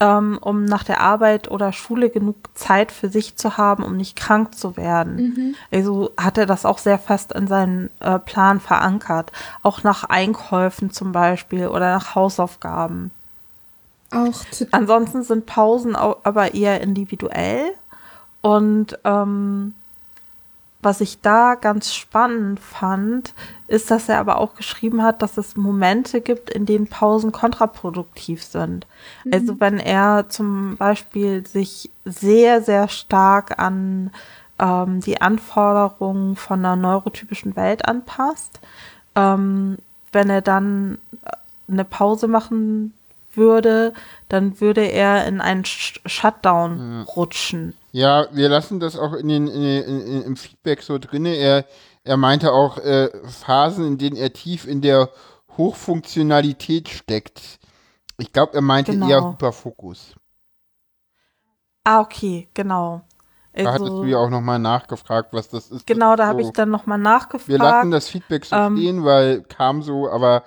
ähm, 0.00 0.38
um 0.40 0.64
nach 0.64 0.82
der 0.82 1.00
Arbeit 1.00 1.50
oder 1.50 1.72
Schule 1.72 2.08
genug 2.10 2.36
Zeit 2.54 2.90
für 2.90 3.08
sich 3.10 3.36
zu 3.36 3.56
haben, 3.58 3.84
um 3.84 3.96
nicht 3.96 4.16
krank 4.16 4.54
zu 4.54 4.76
werden. 4.76 5.54
Also 5.70 6.10
hat 6.16 6.38
er 6.38 6.46
das 6.46 6.64
auch 6.64 6.78
sehr 6.78 6.98
fest 6.98 7.32
in 7.32 7.46
seinen 7.46 7.90
äh, 8.00 8.18
Plan 8.18 8.60
verankert. 8.60 9.30
Auch 9.62 9.82
nach 9.82 10.04
Einkäufen 10.04 10.90
zum 10.90 11.12
Beispiel 11.12 11.68
oder 11.68 11.92
nach 11.94 12.14
Hausaufgaben. 12.14 13.10
Auch 14.10 14.32
Ansonsten 14.72 15.22
sind 15.22 15.46
Pausen 15.46 15.94
au- 15.94 16.16
aber 16.24 16.54
eher 16.54 16.80
individuell. 16.80 17.72
Und 18.40 18.98
ähm, 19.04 19.74
was 20.82 21.00
ich 21.00 21.20
da 21.20 21.54
ganz 21.56 21.94
spannend 21.94 22.58
fand, 22.58 23.34
ist, 23.68 23.90
dass 23.90 24.08
er 24.08 24.18
aber 24.18 24.38
auch 24.38 24.54
geschrieben 24.54 25.02
hat, 25.02 25.22
dass 25.22 25.36
es 25.36 25.56
Momente 25.56 26.20
gibt, 26.20 26.50
in 26.50 26.66
denen 26.66 26.86
Pausen 26.86 27.32
kontraproduktiv 27.32 28.42
sind. 28.42 28.86
Also 29.30 29.60
wenn 29.60 29.78
er 29.78 30.28
zum 30.28 30.76
Beispiel 30.76 31.46
sich 31.46 31.90
sehr, 32.04 32.62
sehr 32.62 32.88
stark 32.88 33.58
an 33.58 34.10
ähm, 34.58 35.00
die 35.00 35.20
Anforderungen 35.20 36.36
von 36.36 36.60
einer 36.60 36.76
neurotypischen 36.76 37.56
Welt 37.56 37.86
anpasst, 37.86 38.60
ähm, 39.16 39.78
wenn 40.12 40.30
er 40.30 40.42
dann 40.42 40.98
äh, 41.24 41.30
eine 41.70 41.84
Pause 41.84 42.26
machen 42.26 42.94
würde, 43.36 43.92
dann 44.28 44.60
würde 44.60 44.82
er 44.82 45.26
in 45.26 45.40
einen 45.40 45.64
Sh 45.64 46.00
Shutdown 46.06 47.02
rutschen. 47.02 47.74
ja, 47.92 48.26
wir 48.32 48.48
lassen 48.48 48.80
das 48.80 48.96
auch 48.98 49.12
in 49.14 49.28
den, 49.28 49.46
in, 49.48 49.62
den- 49.62 50.06
in, 50.06 50.22
im 50.22 50.36
Feedback 50.36 50.82
so 50.82 50.98
drinne. 50.98 51.34
Er, 51.36 51.64
er 52.04 52.16
meinte 52.16 52.52
auch 52.52 52.78
äh, 52.78 53.08
Phasen, 53.28 53.86
in 53.86 53.98
denen 53.98 54.16
er 54.16 54.32
tief 54.32 54.66
in 54.66 54.80
der 54.80 55.10
Hochfunktionalität 55.56 56.88
steckt. 56.88 57.58
Ich 58.18 58.32
glaube, 58.32 58.54
er 58.54 58.62
meinte 58.62 58.92
Genau. 58.92 59.08
eher 59.08 59.30
Hyperfokus. 59.30 60.14
Ah, 61.84 62.00
okay, 62.00 62.48
genau. 62.54 63.02
Da 63.52 63.72
hattest 63.72 63.88
du 63.90 64.04
ja 64.04 64.18
auch 64.18 64.30
nochmal 64.30 64.58
nachgefragt, 64.60 65.32
was 65.32 65.48
das 65.48 65.70
ist. 65.70 65.86
genau, 65.86 66.10
da 66.12 66.16
Das 66.18 66.26
habe 66.28 66.42
so- 66.42 66.48
ich 66.50 66.54
dann 66.54 66.70
nochmal 66.70 66.98
Wir 66.98 67.02
nachgefragt. 67.02 67.58
lassen 67.58 67.90
das 67.90 68.08
Feedback 68.08 68.44
so 68.44 68.54
Ähm, 68.56 68.76
stehen, 68.76 69.04
weil 69.04 69.42
kam 69.42 69.82
so, 69.82 70.08
aber 70.08 70.44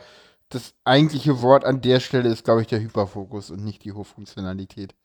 das 0.53 0.73
eigentliche 0.83 1.41
Wort 1.41 1.65
an 1.65 1.81
der 1.81 1.99
Stelle 1.99 2.29
ist, 2.29 2.43
glaube 2.43 2.61
ich, 2.61 2.67
der 2.67 2.79
Hyperfokus 2.79 3.51
und 3.51 3.63
nicht 3.63 3.83
die 3.83 3.91
Hochfunktionalität. 3.91 4.95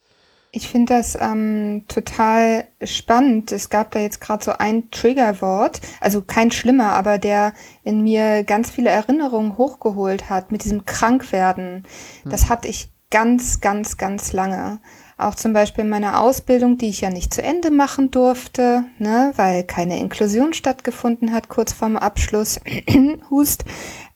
Ich 0.50 0.68
finde 0.68 0.94
das 0.94 1.16
ähm, 1.20 1.84
total 1.88 2.66
spannend. 2.82 3.52
Es 3.52 3.68
gab 3.68 3.90
da 3.90 3.98
jetzt 3.98 4.20
gerade 4.20 4.42
so 4.42 4.52
ein 4.52 4.90
Triggerwort, 4.90 5.80
also 6.00 6.22
kein 6.22 6.50
schlimmer, 6.50 6.92
aber 6.92 7.18
der 7.18 7.52
in 7.84 8.02
mir 8.02 8.44
ganz 8.44 8.70
viele 8.70 8.88
Erinnerungen 8.88 9.58
hochgeholt 9.58 10.30
hat 10.30 10.50
mit 10.50 10.64
diesem 10.64 10.86
Krankwerden. 10.86 11.84
Das 12.24 12.48
hatte 12.48 12.68
ich 12.68 12.90
ganz, 13.10 13.60
ganz, 13.60 13.98
ganz 13.98 14.32
lange. 14.32 14.80
Auch 15.18 15.34
zum 15.34 15.52
Beispiel 15.52 15.84
in 15.84 15.90
meiner 15.90 16.20
Ausbildung, 16.20 16.78
die 16.78 16.88
ich 16.88 17.00
ja 17.00 17.10
nicht 17.10 17.34
zu 17.34 17.42
Ende 17.42 17.70
machen 17.70 18.10
durfte, 18.10 18.84
ne, 18.98 19.32
weil 19.36 19.64
keine 19.64 19.98
Inklusion 19.98 20.54
stattgefunden 20.54 21.32
hat 21.32 21.48
kurz 21.48 21.72
vorm 21.72 21.96
Abschluss, 21.96 22.60
Hust, 23.30 23.64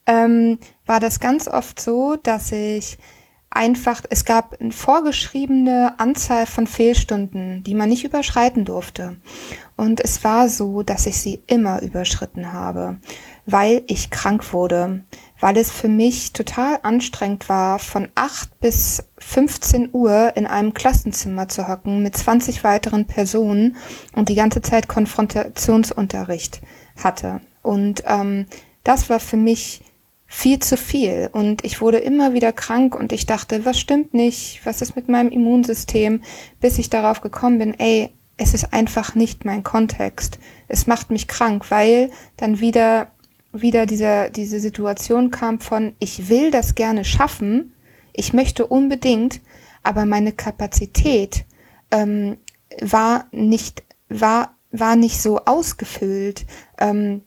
ähm, 0.07 0.59
war 0.87 1.01
das 1.01 1.21
ganz 1.21 1.49
oft 1.49 1.81
so, 1.81 2.17
dass 2.17 2.53
ich 2.53 2.99
einfach, 3.55 4.03
es 4.11 4.25
gab 4.25 4.61
eine 4.61 4.73
vorgeschriebene 4.73 5.95
Anzahl 5.99 6.47
von 6.47 6.67
Fehlstunden, 6.67 7.63
die 7.63 7.75
man 7.75 7.89
nicht 7.89 8.05
überschreiten 8.05 8.65
durfte. 8.65 9.17
Und 9.77 10.01
es 10.03 10.25
war 10.25 10.49
so, 10.49 10.83
dass 10.83 11.07
ich 11.07 11.21
sie 11.21 11.43
immer 11.47 11.83
überschritten 11.83 12.53
habe, 12.53 12.99
weil 13.47 13.83
ich 13.89 14.11
krank 14.11 14.53
wurde, 14.53 15.05
weil 15.41 15.57
es 15.57 15.71
für 15.71 15.89
mich 15.89 16.33
total 16.33 16.79
anstrengend 16.83 17.49
war, 17.49 17.79
von 17.79 18.09
8 18.15 18.61
bis 18.61 19.05
15 19.19 19.91
Uhr 19.93 20.33
in 20.37 20.47
einem 20.47 20.73
Klassenzimmer 20.73 21.49
zu 21.49 21.69
hocken 21.69 22.03
mit 22.03 22.17
20 22.17 22.65
weiteren 22.65 23.07
Personen 23.07 23.77
und 24.15 24.29
die 24.29 24.35
ganze 24.35 24.63
Zeit 24.63 24.89
Konfrontationsunterricht 24.89 26.61
hatte. 27.03 27.41
Und 27.63 28.05
ähm, 28.07 28.47
das 28.85 29.11
war 29.11 29.21
für 29.21 29.37
mich 29.37 29.83
viel 30.35 30.61
zu 30.61 30.79
viel 30.79 31.29
und 31.31 31.63
ich 31.63 31.83
wurde 31.83 31.99
immer 31.99 32.33
wieder 32.33 32.53
krank 32.53 32.95
und 32.95 33.13
ich 33.13 33.27
dachte, 33.27 33.67
was 33.67 33.79
stimmt 33.79 34.15
nicht, 34.15 34.63
was 34.65 34.81
ist 34.81 34.97
mit 34.97 35.07
meinem 35.07 35.31
Immunsystem, 35.31 36.23
bis 36.59 36.79
ich 36.79 36.89
darauf 36.89 37.21
gekommen 37.21 37.59
bin, 37.59 37.79
ey, 37.79 38.15
es 38.39 38.55
ist 38.55 38.73
einfach 38.73 39.15
nicht 39.15 39.45
mein 39.45 39.63
Kontext. 39.63 40.39
Es 40.69 40.87
macht 40.87 41.11
mich 41.11 41.29
krank, 41.29 41.71
weil 41.71 42.11
dann 42.39 42.61
wieder 42.61 43.13
wieder 43.53 43.85
diese 43.85 44.31
diese 44.35 44.59
Situation 44.59 45.31
kam 45.31 45.61
von 45.61 45.93
ich 45.99 46.31
will 46.31 46.51
das 46.51 46.75
gerne 46.75 47.05
schaffen, 47.05 47.75
ich 48.15 48.33
möchte 48.33 48.67
unbedingt, 48.67 49.43
aber 49.83 50.07
meine 50.07 50.33
Kapazität 50.33 51.45
ähm, 51.91 52.39
war 52.81 53.27
nicht 53.33 53.85
war 54.09 54.57
war 54.71 54.97
nicht 54.97 55.21
so 55.21 55.41
ausgefüllt. 55.45 56.47
Ähm, 56.81 57.21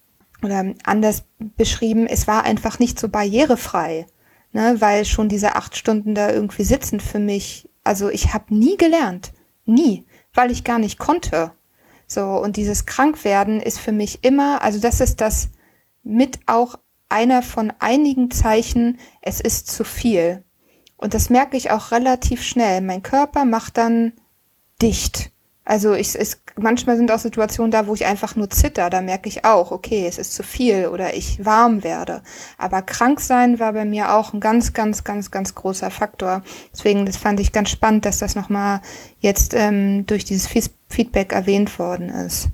oder 0.44 0.74
anders 0.84 1.24
beschrieben, 1.40 2.07
es 2.07 2.28
war 2.28 2.44
einfach 2.44 2.80
nicht 2.80 2.99
so 2.99 3.10
barrierefrei, 3.10 4.07
ne, 4.52 4.76
weil 4.80 5.06
schon 5.06 5.30
diese 5.30 5.56
acht 5.56 5.76
Stunden 5.76 6.16
da 6.16 6.32
irgendwie 6.32 6.64
sitzen 6.64 6.99
für 6.99 7.20
mich. 7.20 7.70
Also 7.84 8.10
ich 8.10 8.34
habe 8.34 8.56
nie 8.56 8.78
gelernt, 8.78 9.34
nie, 9.66 10.06
weil 10.34 10.52
ich 10.52 10.64
gar 10.64 10.80
nicht 10.80 10.99
konnte. 10.99 11.52
So 12.07 12.24
und 12.24 12.57
dieses 12.57 12.86
Krankwerden 12.86 13.60
ist 13.60 13.80
für 13.80 13.91
mich 13.91 14.24
immer, 14.24 14.62
also 14.62 14.80
das 14.80 15.02
ist 15.02 15.22
das 15.22 15.49
mit 16.03 16.40
auch 16.45 16.76
einer 17.10 17.41
von 17.41 17.72
einigen 17.80 18.32
Zeichen, 18.32 18.99
es 19.22 19.40
ist 19.40 19.68
zu 19.68 19.84
viel. 19.84 20.44
Und 20.98 21.14
das 21.14 21.30
merke 21.30 21.57
ich 21.57 21.72
auch 21.72 21.91
relativ 21.91 22.41
schnell. 22.41 22.82
Mein 22.82 23.03
Körper 23.03 23.45
macht 23.45 23.78
dann 23.78 24.14
dicht. 24.82 25.32
Also 25.66 25.94
ich, 25.94 26.18
es, 26.18 26.40
manchmal 26.56 26.96
sind 26.96 27.12
auch 27.12 27.18
Situationen 27.18 27.72
da, 27.72 27.88
wo 27.88 27.96
ich 27.96 28.06
einfach 28.06 28.36
nur 28.36 28.52
zitter. 28.52 28.92
Da 28.92 29.02
merke 29.02 29.28
ich 29.28 29.46
auch, 29.46 29.72
okay, 29.72 30.06
es 30.08 30.20
ist 30.20 30.34
zu 30.34 30.44
viel 30.44 30.88
oder 30.88 31.16
ich 31.16 31.44
warm 31.44 31.84
werde. 31.84 32.22
Aber 32.60 32.84
krank 32.84 33.20
sein 33.20 33.60
war 33.60 33.74
bei 33.74 33.84
mir 33.84 34.14
auch 34.14 34.34
ein 34.34 34.40
ganz, 34.40 34.74
ganz, 34.74 35.04
ganz, 35.04 35.32
ganz 35.32 35.56
großer 35.56 35.90
Faktor. 35.90 36.44
Deswegen, 36.72 37.08
das 37.08 37.18
fand 37.18 37.40
ich 37.40 37.52
ganz 37.52 37.72
spannend, 37.72 38.06
dass 38.06 38.20
das 38.20 38.36
nochmal 38.36 38.82
jetzt 39.20 39.56
ähm, 39.56 40.06
durch 40.06 40.24
dieses 40.24 40.48
Feedback 40.88 41.34
erwähnt 41.34 41.80
worden 41.80 42.10
ist. 42.10 42.50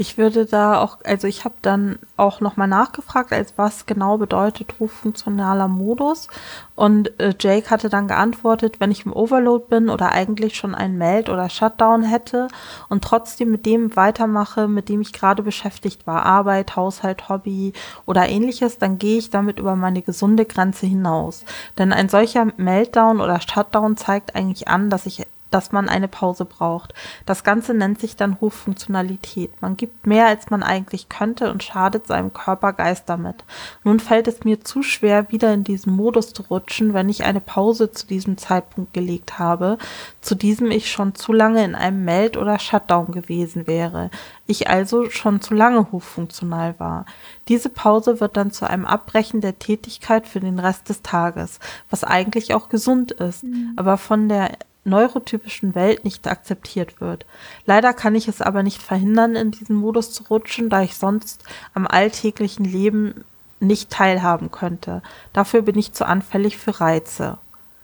Ich 0.00 0.16
würde 0.16 0.46
da 0.46 0.80
auch, 0.80 0.96
also 1.04 1.28
ich 1.28 1.44
habe 1.44 1.56
dann 1.60 1.98
auch 2.16 2.40
nochmal 2.40 2.68
nachgefragt, 2.68 3.34
als 3.34 3.52
was 3.58 3.84
genau 3.84 4.16
bedeutet 4.16 4.72
hochfunktionaler 4.80 5.68
Modus. 5.68 6.28
Und 6.74 7.20
äh, 7.20 7.34
Jake 7.38 7.68
hatte 7.68 7.90
dann 7.90 8.08
geantwortet, 8.08 8.80
wenn 8.80 8.90
ich 8.90 9.04
im 9.04 9.12
Overload 9.12 9.66
bin 9.68 9.90
oder 9.90 10.12
eigentlich 10.12 10.56
schon 10.56 10.74
einen 10.74 10.96
Meld- 10.96 11.28
oder 11.28 11.50
Shutdown 11.50 12.02
hätte 12.02 12.48
und 12.88 13.04
trotzdem 13.04 13.50
mit 13.50 13.66
dem 13.66 13.94
weitermache, 13.94 14.68
mit 14.68 14.88
dem 14.88 15.02
ich 15.02 15.12
gerade 15.12 15.42
beschäftigt 15.42 16.06
war, 16.06 16.24
Arbeit, 16.24 16.76
Haushalt, 16.76 17.28
Hobby 17.28 17.74
oder 18.06 18.26
ähnliches, 18.26 18.78
dann 18.78 18.96
gehe 18.96 19.18
ich 19.18 19.28
damit 19.28 19.58
über 19.58 19.76
meine 19.76 20.00
gesunde 20.00 20.46
Grenze 20.46 20.86
hinaus. 20.86 21.44
Denn 21.76 21.92
ein 21.92 22.08
solcher 22.08 22.46
Meltdown 22.56 23.20
oder 23.20 23.38
Shutdown 23.42 23.98
zeigt 23.98 24.34
eigentlich 24.34 24.66
an, 24.66 24.88
dass 24.88 25.04
ich 25.04 25.26
dass 25.50 25.72
man 25.72 25.88
eine 25.88 26.08
Pause 26.08 26.44
braucht. 26.44 26.94
Das 27.26 27.44
Ganze 27.44 27.74
nennt 27.74 28.00
sich 28.00 28.16
dann 28.16 28.40
Hochfunktionalität. 28.40 29.50
Man 29.60 29.76
gibt 29.76 30.06
mehr, 30.06 30.26
als 30.26 30.50
man 30.50 30.62
eigentlich 30.62 31.08
könnte 31.08 31.50
und 31.50 31.62
schadet 31.62 32.06
seinem 32.06 32.32
Körper, 32.32 32.72
Geist 32.72 33.08
damit. 33.08 33.44
Nun 33.84 34.00
fällt 34.00 34.28
es 34.28 34.44
mir 34.44 34.62
zu 34.62 34.82
schwer, 34.82 35.30
wieder 35.30 35.52
in 35.52 35.64
diesen 35.64 35.94
Modus 35.94 36.32
zu 36.32 36.42
rutschen, 36.42 36.94
wenn 36.94 37.08
ich 37.08 37.24
eine 37.24 37.40
Pause 37.40 37.90
zu 37.90 38.06
diesem 38.06 38.38
Zeitpunkt 38.38 38.92
gelegt 38.92 39.38
habe, 39.38 39.78
zu 40.20 40.34
diesem 40.34 40.70
ich 40.70 40.90
schon 40.90 41.14
zu 41.14 41.32
lange 41.32 41.64
in 41.64 41.74
einem 41.74 42.04
Meld- 42.04 42.36
oder 42.36 42.58
Shutdown 42.58 43.12
gewesen 43.12 43.66
wäre. 43.66 44.10
Ich 44.46 44.68
also 44.68 45.10
schon 45.10 45.40
zu 45.40 45.54
lange 45.54 45.92
hochfunktional 45.92 46.74
war. 46.78 47.06
Diese 47.48 47.68
Pause 47.68 48.20
wird 48.20 48.36
dann 48.36 48.50
zu 48.50 48.68
einem 48.68 48.84
Abbrechen 48.84 49.40
der 49.40 49.58
Tätigkeit 49.58 50.26
für 50.26 50.40
den 50.40 50.58
Rest 50.58 50.88
des 50.88 51.02
Tages, 51.02 51.60
was 51.88 52.04
eigentlich 52.04 52.54
auch 52.54 52.68
gesund 52.68 53.12
ist, 53.12 53.44
aber 53.76 53.96
von 53.96 54.28
der 54.28 54.50
neurotypischen 54.84 55.74
Welt 55.74 56.04
nicht 56.04 56.26
akzeptiert 56.26 57.00
wird. 57.00 57.26
Leider 57.66 57.92
kann 57.92 58.14
ich 58.14 58.28
es 58.28 58.40
aber 58.40 58.62
nicht 58.62 58.80
verhindern, 58.82 59.36
in 59.36 59.50
diesen 59.50 59.76
Modus 59.76 60.12
zu 60.12 60.24
rutschen, 60.24 60.70
da 60.70 60.82
ich 60.82 60.96
sonst 60.96 61.42
am 61.74 61.86
alltäglichen 61.86 62.64
Leben 62.64 63.24
nicht 63.60 63.90
teilhaben 63.90 64.50
könnte. 64.50 65.02
Dafür 65.32 65.62
bin 65.62 65.78
ich 65.78 65.92
zu 65.92 66.06
anfällig 66.06 66.56
für 66.56 66.80
Reize. 66.80 67.38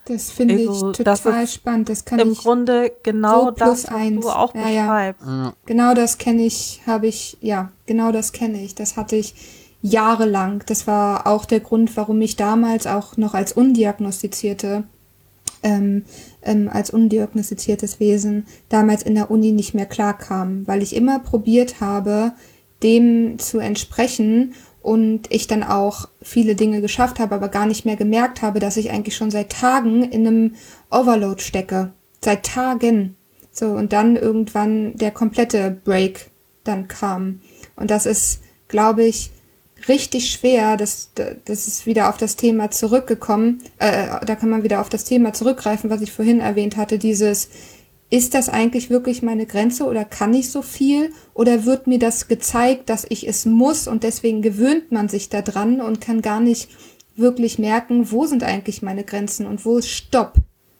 Das 0.06 0.30
finde 0.30 0.54
Also, 0.54 0.92
ich 0.92 0.98
das 1.04 1.22
total 1.22 1.44
ist 1.44 1.54
spannend. 1.54 1.88
Das 1.88 2.04
kann 2.04 2.18
Im 2.20 2.32
ich 2.32 2.38
Grunde 2.38 2.92
genau 3.02 3.46
so 3.46 3.52
plus 3.52 3.82
das, 3.82 3.92
eins. 3.92 4.20
du 4.24 4.30
auch 4.30 4.54
Ja, 4.54 4.68
ja. 4.68 4.82
beschreibst. 4.86 5.26
Genau 5.66 5.94
das 5.94 6.18
kenne 6.18 6.46
ich, 6.46 6.80
habe 6.86 7.08
ich, 7.08 7.36
ja, 7.40 7.70
genau 7.86 8.12
das 8.12 8.32
kenne 8.32 8.62
ich. 8.62 8.74
Das 8.76 8.96
hatte 8.96 9.16
ich 9.16 9.34
jahrelang. 9.82 10.62
Das 10.66 10.86
war 10.86 11.26
auch 11.26 11.44
der 11.44 11.60
Grund, 11.60 11.96
warum 11.96 12.20
ich 12.20 12.36
damals 12.36 12.86
auch 12.86 13.16
noch 13.16 13.34
als 13.34 13.52
undiagnostizierte, 13.52 14.84
ähm, 15.62 16.04
ähm, 16.46 16.68
als 16.72 16.90
undiagnostiziertes 16.90 18.00
Wesen 18.00 18.46
damals 18.68 19.02
in 19.02 19.14
der 19.14 19.30
Uni 19.30 19.52
nicht 19.52 19.74
mehr 19.74 19.86
klarkam, 19.86 20.66
weil 20.66 20.82
ich 20.82 20.96
immer 20.96 21.18
probiert 21.18 21.80
habe, 21.80 22.32
dem 22.82 23.38
zu 23.38 23.58
entsprechen 23.58 24.54
und 24.82 25.32
ich 25.32 25.48
dann 25.48 25.64
auch 25.64 26.08
viele 26.22 26.54
Dinge 26.54 26.80
geschafft 26.80 27.18
habe, 27.18 27.34
aber 27.34 27.48
gar 27.48 27.66
nicht 27.66 27.84
mehr 27.84 27.96
gemerkt 27.96 28.42
habe, 28.42 28.60
dass 28.60 28.76
ich 28.76 28.90
eigentlich 28.90 29.16
schon 29.16 29.30
seit 29.30 29.50
Tagen 29.50 30.04
in 30.04 30.26
einem 30.26 30.54
Overload 30.90 31.42
stecke. 31.42 31.92
Seit 32.22 32.44
Tagen. 32.44 33.16
So, 33.50 33.70
und 33.70 33.92
dann 33.92 34.16
irgendwann 34.16 34.94
der 34.96 35.10
komplette 35.10 35.76
Break 35.84 36.30
dann 36.62 36.86
kam. 36.86 37.40
Und 37.74 37.90
das 37.90 38.06
ist, 38.06 38.42
glaube 38.68 39.04
ich, 39.04 39.30
richtig 39.88 40.30
schwer. 40.30 40.76
Das, 40.76 41.10
das 41.44 41.66
ist 41.66 41.86
wieder 41.86 42.08
auf 42.08 42.16
das 42.16 42.36
Thema 42.36 42.70
zurückgekommen. 42.70 43.62
Äh, 43.78 44.24
da 44.24 44.34
kann 44.34 44.50
man 44.50 44.62
wieder 44.62 44.80
auf 44.80 44.88
das 44.88 45.04
Thema 45.04 45.32
zurückgreifen, 45.32 45.90
was 45.90 46.00
ich 46.02 46.12
vorhin 46.12 46.40
erwähnt 46.40 46.76
hatte. 46.76 46.98
Dieses, 46.98 47.48
ist 48.08 48.34
das 48.34 48.48
eigentlich 48.48 48.88
wirklich 48.88 49.22
meine 49.22 49.46
Grenze 49.46 49.84
oder 49.84 50.04
kann 50.04 50.32
ich 50.32 50.50
so 50.50 50.62
viel? 50.62 51.12
Oder 51.34 51.64
wird 51.64 51.86
mir 51.86 51.98
das 51.98 52.28
gezeigt, 52.28 52.88
dass 52.88 53.06
ich 53.08 53.26
es 53.26 53.46
muss 53.46 53.88
und 53.88 54.04
deswegen 54.04 54.42
gewöhnt 54.42 54.92
man 54.92 55.08
sich 55.08 55.28
da 55.28 55.42
dran 55.42 55.80
und 55.80 56.00
kann 56.00 56.22
gar 56.22 56.40
nicht 56.40 56.68
wirklich 57.16 57.58
merken, 57.58 58.12
wo 58.12 58.26
sind 58.26 58.44
eigentlich 58.44 58.82
meine 58.82 59.02
Grenzen 59.04 59.46
und 59.46 59.64
wo 59.64 59.78
ist 59.78 59.88
Stopp? 59.88 60.34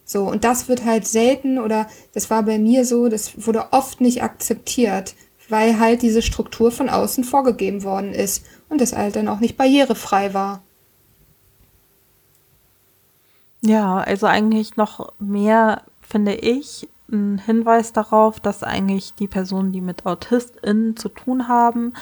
So, 0.05 0.23
und 0.23 0.45
das 0.45 0.69
wird 0.69 0.85
halt 0.85 1.05
selten 1.05 1.59
oder 1.59 1.87
das 2.13 2.29
war 2.29 2.43
bei 2.43 2.57
mir 2.59 2.85
so, 2.85 3.09
das 3.09 3.45
wurde 3.45 3.73
oft 3.73 3.99
nicht 3.99 4.23
akzeptiert, 4.23 5.15
weil 5.49 5.79
halt 5.79 6.01
diese 6.01 6.21
Struktur 6.21 6.71
von 6.71 6.87
außen 6.87 7.25
vorgegeben 7.25 7.83
worden 7.83 8.13
ist 8.13 8.45
und 8.69 8.81
das 8.81 8.91
dann 8.91 9.27
auch 9.27 9.39
nicht 9.39 9.57
barrierefrei 9.57 10.33
war. 10.33 10.61
Ja, 13.61 13.97
also 13.97 14.27
eigentlich 14.27 14.77
noch 14.77 15.13
mehr, 15.19 15.81
finde 16.01 16.35
ich, 16.35 16.87
ein 17.09 17.39
Hinweis 17.39 17.93
darauf, 17.93 18.39
dass 18.39 18.63
eigentlich 18.63 19.13
die 19.15 19.27
Personen, 19.27 19.71
die 19.71 19.81
mit 19.81 20.05
AutistInnen 20.05 20.97
zu 20.97 21.09
tun 21.09 21.47
haben, 21.47 21.93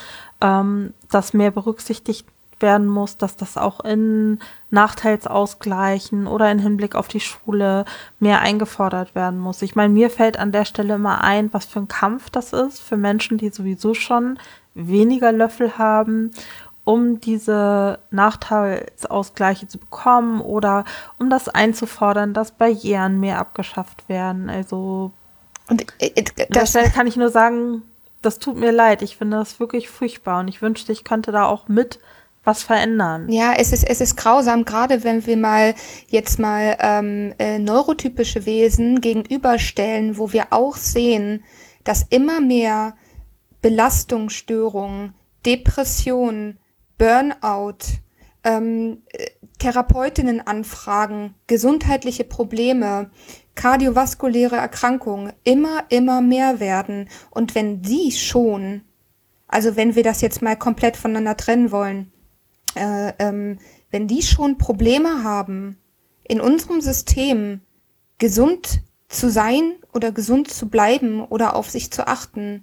ähm, 0.42 0.94
das 1.12 1.34
mehr 1.34 1.52
berücksichtigt 1.52 2.28
werden 2.60 2.88
muss, 2.88 3.18
dass 3.18 3.36
das 3.36 3.58
auch 3.58 3.82
in 3.82 4.40
Nachteilsausgleichen 4.70 6.26
oder 6.26 6.50
in 6.52 6.60
Hinblick 6.60 6.96
auf 6.96 7.08
die 7.08 7.20
Schule 7.20 7.86
mehr 8.20 8.42
eingefordert 8.42 9.14
werden 9.14 9.40
muss. 9.40 9.62
Ich 9.62 9.76
meine, 9.76 9.94
mir 9.94 10.10
fällt 10.10 10.40
an 10.40 10.52
der 10.52 10.66
Stelle 10.66 10.96
immer 10.96 11.22
ein, 11.22 11.54
was 11.54 11.66
für 11.66 11.80
ein 11.80 11.88
Kampf 11.88 12.30
das 12.30 12.54
ist 12.54 12.80
für 12.80 12.98
Menschen, 12.98 13.38
die 13.38 13.50
sowieso 13.50 13.94
schon 13.94 14.40
weniger 14.76 15.32
Löffel 15.32 15.78
haben, 15.78 16.32
um 16.84 17.20
diese 17.20 18.00
Nachteilsausgleiche 18.12 19.68
zu 19.68 19.80
bekommen 19.80 20.40
oder 20.40 20.86
um 21.18 21.30
das 21.30 21.50
einzufordern, 21.50 22.34
dass 22.34 22.52
Barrieren 22.52 23.20
mehr 23.20 23.40
abgeschafft 23.40 24.08
werden. 24.08 24.50
Also 24.50 25.12
und 25.68 25.86
äh, 26.00 26.24
das 26.50 26.74
kann 26.94 27.08
ich 27.08 27.16
nur 27.16 27.30
sagen, 27.30 27.82
das 28.22 28.40
tut 28.40 28.58
mir 28.58 28.72
leid. 28.72 29.02
Ich 29.02 29.18
finde 29.18 29.38
das 29.38 29.60
wirklich 29.60 29.90
furchtbar 29.90 30.40
und 30.40 30.48
ich 30.48 30.62
wünschte, 30.62 30.92
ich 30.92 31.04
könnte 31.04 31.32
da 31.32 31.46
auch 31.46 31.68
mit 31.68 32.00
was 32.44 32.62
verändern. 32.62 33.28
Ja, 33.30 33.54
es 33.58 33.74
ist, 33.74 33.84
es 33.84 34.02
ist 34.02 34.16
grausam, 34.18 34.66
gerade 34.66 35.04
wenn 35.04 35.26
wir 35.26 35.38
mal 35.38 35.74
jetzt 36.08 36.38
mal 36.38 36.78
ähm, 36.80 37.34
äh, 37.40 37.58
neurotypische 37.58 38.46
Wesen 38.46 39.02
gegenüberstellen, 39.02 40.18
wo 40.20 40.32
wir 40.32 40.48
auch 40.52 40.76
sehen, 40.76 41.44
dass 41.84 42.04
immer 42.04 42.42
mehr 42.42 42.94
Belastungsstörungen, 43.66 45.16
Depressionen, 45.44 46.60
Burnout, 47.00 47.98
ähm, 48.44 49.02
äh, 49.12 49.26
Therapeutinnenanfragen, 49.58 51.34
gesundheitliche 51.48 52.26
Probleme, 52.26 53.10
kardiovaskuläre 53.56 54.56
Erkrankungen 54.56 55.34
immer, 55.44 55.86
immer 55.90 56.22
mehr 56.22 56.60
werden. 56.60 57.10
Und 57.32 57.56
wenn 57.56 57.82
die 57.82 58.12
schon, 58.12 58.82
also 59.48 59.76
wenn 59.76 59.96
wir 59.96 60.04
das 60.04 60.22
jetzt 60.22 60.44
mal 60.44 60.56
komplett 60.56 60.96
voneinander 60.96 61.36
trennen 61.36 61.72
wollen, 61.72 62.12
äh, 62.76 63.14
ähm, 63.18 63.58
wenn 63.90 64.08
die 64.08 64.22
schon 64.22 64.60
Probleme 64.60 65.24
haben, 65.24 65.80
in 66.24 66.40
unserem 66.40 66.82
System 66.82 67.62
gesund 68.20 68.84
zu 69.08 69.32
sein 69.32 69.74
oder 69.92 70.12
gesund 70.12 70.52
zu 70.52 70.70
bleiben 70.70 71.26
oder 71.26 71.56
auf 71.56 71.72
sich 71.72 71.90
zu 71.90 72.06
achten, 72.06 72.62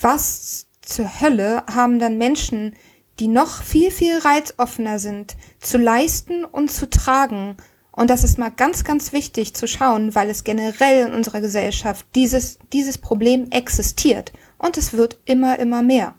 was 0.00 0.66
zur 0.82 1.20
Hölle 1.20 1.64
haben 1.72 1.98
dann 1.98 2.18
Menschen, 2.18 2.74
die 3.18 3.28
noch 3.28 3.62
viel, 3.62 3.90
viel 3.90 4.18
reizoffener 4.18 4.98
sind, 4.98 5.36
zu 5.60 5.78
leisten 5.78 6.44
und 6.44 6.70
zu 6.70 6.88
tragen 6.88 7.56
und 7.92 8.08
das 8.08 8.24
ist 8.24 8.38
mal 8.38 8.50
ganz, 8.50 8.84
ganz 8.84 9.12
wichtig 9.12 9.54
zu 9.54 9.66
schauen, 9.66 10.14
weil 10.14 10.30
es 10.30 10.44
generell 10.44 11.08
in 11.08 11.14
unserer 11.14 11.40
Gesellschaft 11.40 12.06
dieses, 12.14 12.58
dieses 12.72 12.98
Problem 12.98 13.50
existiert. 13.50 14.32
Und 14.58 14.76
es 14.76 14.92
wird 14.92 15.18
immer, 15.24 15.58
immer 15.58 15.82
mehr 15.82 16.14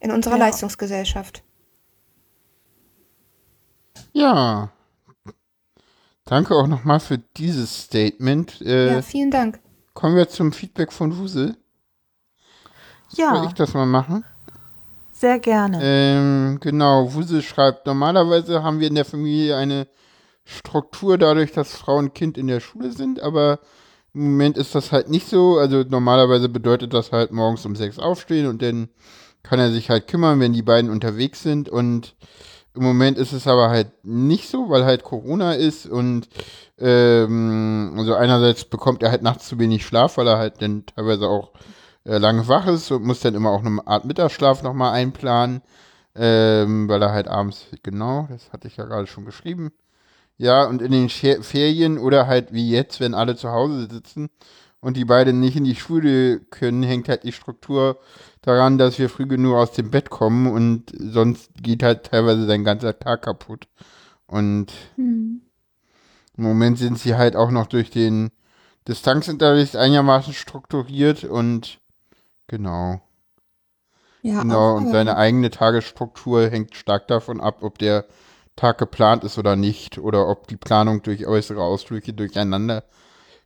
in 0.00 0.10
unserer 0.10 0.38
ja. 0.38 0.46
Leistungsgesellschaft. 0.46 1.42
Ja. 4.12 4.72
Danke 6.24 6.54
auch 6.54 6.66
nochmal 6.66 7.00
für 7.00 7.18
dieses 7.36 7.82
Statement. 7.84 8.60
Äh, 8.60 8.94
ja, 8.94 9.02
vielen 9.02 9.30
Dank. 9.30 9.60
Kommen 9.94 10.16
wir 10.16 10.28
zum 10.28 10.52
Feedback 10.52 10.92
von 10.92 11.18
Wusel. 11.18 11.56
Ja. 13.10 13.36
Soll 13.36 13.46
ich 13.46 13.54
das 13.54 13.74
mal 13.74 13.86
machen? 13.86 14.24
Sehr 15.12 15.38
gerne. 15.38 15.78
Ähm, 15.80 16.58
genau, 16.60 17.14
Wusel 17.14 17.40
schreibt, 17.40 17.86
normalerweise 17.86 18.62
haben 18.62 18.80
wir 18.80 18.88
in 18.88 18.94
der 18.94 19.06
Familie 19.06 19.56
eine 19.56 19.86
Struktur 20.44 21.16
dadurch, 21.16 21.52
dass 21.52 21.74
Frau 21.74 21.96
und 21.96 22.14
Kind 22.14 22.36
in 22.36 22.46
der 22.46 22.60
Schule 22.60 22.92
sind, 22.92 23.20
aber 23.20 23.58
im 24.12 24.24
Moment 24.24 24.58
ist 24.58 24.74
das 24.74 24.92
halt 24.92 25.08
nicht 25.08 25.28
so. 25.28 25.58
Also 25.58 25.84
normalerweise 25.88 26.48
bedeutet 26.48 26.92
das 26.92 27.12
halt 27.12 27.32
morgens 27.32 27.64
um 27.64 27.76
sechs 27.76 27.98
aufstehen 27.98 28.46
und 28.46 28.60
dann 28.60 28.88
kann 29.42 29.58
er 29.58 29.70
sich 29.70 29.90
halt 29.90 30.06
kümmern, 30.06 30.40
wenn 30.40 30.52
die 30.52 30.62
beiden 30.62 30.90
unterwegs 30.90 31.42
sind 31.42 31.68
und 31.68 32.14
im 32.74 32.82
Moment 32.82 33.16
ist 33.16 33.32
es 33.32 33.46
aber 33.46 33.70
halt 33.70 33.88
nicht 34.02 34.48
so, 34.48 34.68
weil 34.68 34.84
halt 34.84 35.02
Corona 35.02 35.54
ist 35.54 35.86
und 35.86 36.28
ähm, 36.78 37.94
also 37.96 38.14
einerseits 38.14 38.64
bekommt 38.64 39.02
er 39.02 39.10
halt 39.10 39.22
nachts 39.22 39.48
zu 39.48 39.58
wenig 39.58 39.86
Schlaf, 39.86 40.18
weil 40.18 40.28
er 40.28 40.36
halt 40.36 40.60
dann 40.60 40.84
teilweise 40.84 41.26
auch 41.26 41.52
äh, 42.06 42.18
lange 42.18 42.46
wach 42.48 42.66
ist 42.66 42.90
und 42.90 43.04
muss 43.04 43.20
dann 43.20 43.34
immer 43.34 43.50
auch 43.50 43.64
eine 43.64 43.86
Art 43.86 44.04
Mittagsschlaf 44.04 44.62
nochmal 44.62 44.92
einplanen, 44.92 45.60
ähm, 46.14 46.88
weil 46.88 47.02
er 47.02 47.12
halt 47.12 47.28
abends, 47.28 47.66
genau, 47.82 48.28
das 48.30 48.52
hatte 48.52 48.68
ich 48.68 48.76
ja 48.76 48.84
gerade 48.84 49.06
schon 49.06 49.24
geschrieben, 49.24 49.72
ja, 50.38 50.64
und 50.64 50.82
in 50.82 50.92
den 50.92 51.08
Ferien 51.08 51.98
oder 51.98 52.26
halt 52.26 52.52
wie 52.52 52.70
jetzt, 52.70 53.00
wenn 53.00 53.14
alle 53.14 53.36
zu 53.36 53.50
Hause 53.50 53.88
sitzen 53.90 54.28
und 54.80 54.96
die 54.96 55.04
beiden 55.04 55.40
nicht 55.40 55.56
in 55.56 55.64
die 55.64 55.74
Schule 55.74 56.40
können, 56.40 56.82
hängt 56.82 57.08
halt 57.08 57.24
die 57.24 57.32
Struktur 57.32 57.98
daran, 58.42 58.78
dass 58.78 58.98
wir 58.98 59.08
früh 59.08 59.26
genug 59.26 59.56
aus 59.56 59.72
dem 59.72 59.90
Bett 59.90 60.10
kommen 60.10 60.46
und 60.46 60.92
sonst 60.96 61.50
geht 61.62 61.82
halt 61.82 62.04
teilweise 62.04 62.46
sein 62.46 62.64
ganzer 62.64 62.98
Tag 62.98 63.22
kaputt. 63.22 63.66
Und 64.26 64.72
hm. 64.96 65.40
im 66.36 66.44
Moment 66.44 66.78
sind 66.78 66.98
sie 66.98 67.16
halt 67.16 67.34
auch 67.34 67.50
noch 67.50 67.66
durch 67.66 67.90
den 67.90 68.30
Distanzunterricht 68.86 69.74
einigermaßen 69.74 70.34
strukturiert 70.34 71.24
und 71.24 71.80
genau. 72.46 73.00
Ja, 74.22 74.42
genau, 74.42 74.76
und 74.76 74.88
seine 74.88 75.16
eigene 75.16 75.50
Tagesstruktur 75.50 76.48
hängt 76.48 76.74
stark 76.74 77.06
davon 77.06 77.40
ab, 77.40 77.58
ob 77.62 77.78
der 77.78 78.06
Tag 78.56 78.78
geplant 78.78 79.22
ist 79.22 79.38
oder 79.38 79.54
nicht 79.54 79.98
oder 79.98 80.28
ob 80.28 80.48
die 80.48 80.56
Planung 80.56 81.02
durch 81.02 81.26
äußere 81.26 81.62
Ausdrücke 81.62 82.12
durcheinander 82.12 82.84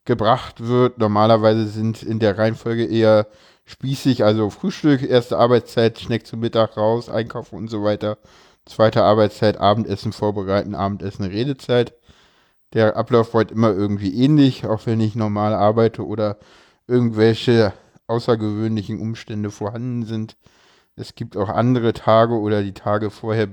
gebracht 0.04 0.66
wird. 0.66 0.98
Normalerweise 0.98 1.66
sind 1.66 2.02
in 2.02 2.18
der 2.18 2.38
Reihenfolge 2.38 2.86
eher 2.86 3.26
spießig, 3.64 4.24
also 4.24 4.50
Frühstück, 4.50 5.02
erste 5.02 5.36
Arbeitszeit, 5.36 5.98
Schneck 6.00 6.26
zum 6.26 6.40
Mittag 6.40 6.76
raus, 6.76 7.08
einkaufen 7.08 7.56
und 7.56 7.68
so 7.68 7.82
weiter. 7.84 8.18
Zweite 8.64 9.02
Arbeitszeit, 9.02 9.58
Abendessen 9.58 10.12
vorbereiten, 10.12 10.74
Abendessen, 10.74 11.24
Redezeit. 11.24 11.92
Der 12.72 12.96
Ablauf 12.96 13.34
wird 13.34 13.50
immer 13.50 13.70
irgendwie 13.72 14.14
ähnlich, 14.22 14.64
auch 14.64 14.86
wenn 14.86 15.00
ich 15.00 15.16
normal 15.16 15.54
arbeite 15.54 16.06
oder 16.06 16.38
irgendwelche 16.86 17.72
außergewöhnlichen 18.10 19.00
Umstände 19.00 19.50
vorhanden 19.50 20.04
sind. 20.04 20.36
Es 20.96 21.14
gibt 21.14 21.36
auch 21.36 21.48
andere 21.48 21.92
Tage 21.94 22.34
oder 22.34 22.62
die 22.62 22.74
Tage 22.74 23.10
vorher 23.10 23.48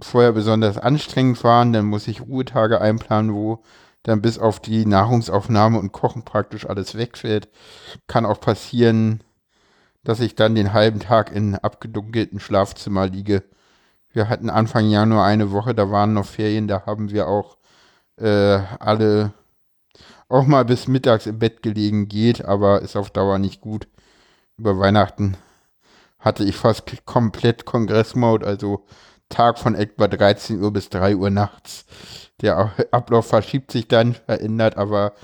vorher 0.00 0.32
besonders 0.32 0.78
anstrengend 0.78 1.42
waren, 1.44 1.72
dann 1.72 1.86
muss 1.86 2.08
ich 2.08 2.20
Ruhetage 2.20 2.80
einplanen, 2.80 3.34
wo 3.34 3.62
dann 4.02 4.22
bis 4.22 4.38
auf 4.38 4.60
die 4.60 4.86
Nahrungsaufnahme 4.86 5.78
und 5.78 5.92
Kochen 5.92 6.24
praktisch 6.24 6.68
alles 6.68 6.96
wegfällt. 6.96 7.48
Kann 8.06 8.26
auch 8.26 8.40
passieren, 8.40 9.22
dass 10.04 10.20
ich 10.20 10.36
dann 10.36 10.54
den 10.54 10.72
halben 10.72 11.00
Tag 11.00 11.34
in 11.34 11.56
abgedunkelten 11.56 12.38
Schlafzimmer 12.38 13.08
liege. 13.08 13.42
Wir 14.12 14.28
hatten 14.28 14.50
Anfang 14.50 14.88
Januar 14.88 15.26
eine 15.26 15.50
Woche, 15.50 15.74
da 15.74 15.90
waren 15.90 16.14
noch 16.14 16.26
Ferien, 16.26 16.68
da 16.68 16.86
haben 16.86 17.10
wir 17.10 17.26
auch 17.26 17.56
äh, 18.16 18.60
alle 18.78 19.32
auch 20.28 20.46
mal 20.46 20.64
bis 20.64 20.88
mittags 20.88 21.26
im 21.26 21.38
Bett 21.38 21.62
gelegen, 21.62 22.08
geht, 22.08 22.44
aber 22.44 22.82
ist 22.82 22.96
auf 22.96 23.10
Dauer 23.10 23.38
nicht 23.38 23.60
gut. 23.60 23.88
Über 24.58 24.78
Weihnachten 24.78 25.36
hatte 26.18 26.44
ich 26.44 26.56
fast 26.56 26.84
komplett 27.04 27.64
Kongressmode, 27.66 28.46
also 28.46 28.84
Tag 29.28 29.58
von 29.58 29.74
etwa 29.74 30.08
13 30.08 30.60
Uhr 30.62 30.72
bis 30.72 30.88
3 30.88 31.16
Uhr 31.16 31.30
nachts. 31.30 31.84
Der 32.40 32.72
Ablauf 32.90 33.26
verschiebt 33.26 33.72
sich 33.72 33.88
dann, 33.88 34.14
verändert 34.14 34.76
aber 34.76 35.14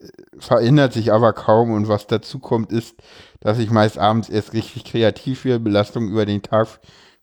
äh, 0.00 0.08
verändert 0.38 0.92
sich 0.92 1.12
aber 1.12 1.32
kaum 1.32 1.70
und 1.72 1.88
was 1.88 2.06
dazu 2.06 2.38
kommt 2.38 2.72
ist, 2.72 2.96
dass 3.40 3.58
ich 3.58 3.70
meist 3.70 3.98
abends 3.98 4.28
erst 4.28 4.52
richtig 4.52 4.84
kreativ 4.84 5.44
werde. 5.44 5.60
Belastung 5.64 6.08
über 6.08 6.26
den 6.26 6.42
Tag 6.42 6.68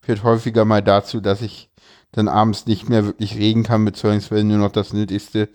führt 0.01 0.23
häufiger 0.23 0.65
mal 0.65 0.81
dazu, 0.81 1.21
dass 1.21 1.41
ich 1.41 1.69
dann 2.11 2.27
abends 2.27 2.65
nicht 2.65 2.89
mehr 2.89 3.05
wirklich 3.05 3.35
reden 3.35 3.63
kann, 3.63 3.85
beziehungsweise 3.85 4.43
nur 4.43 4.57
noch 4.57 4.71
das 4.71 4.93
Nötigste. 4.93 5.49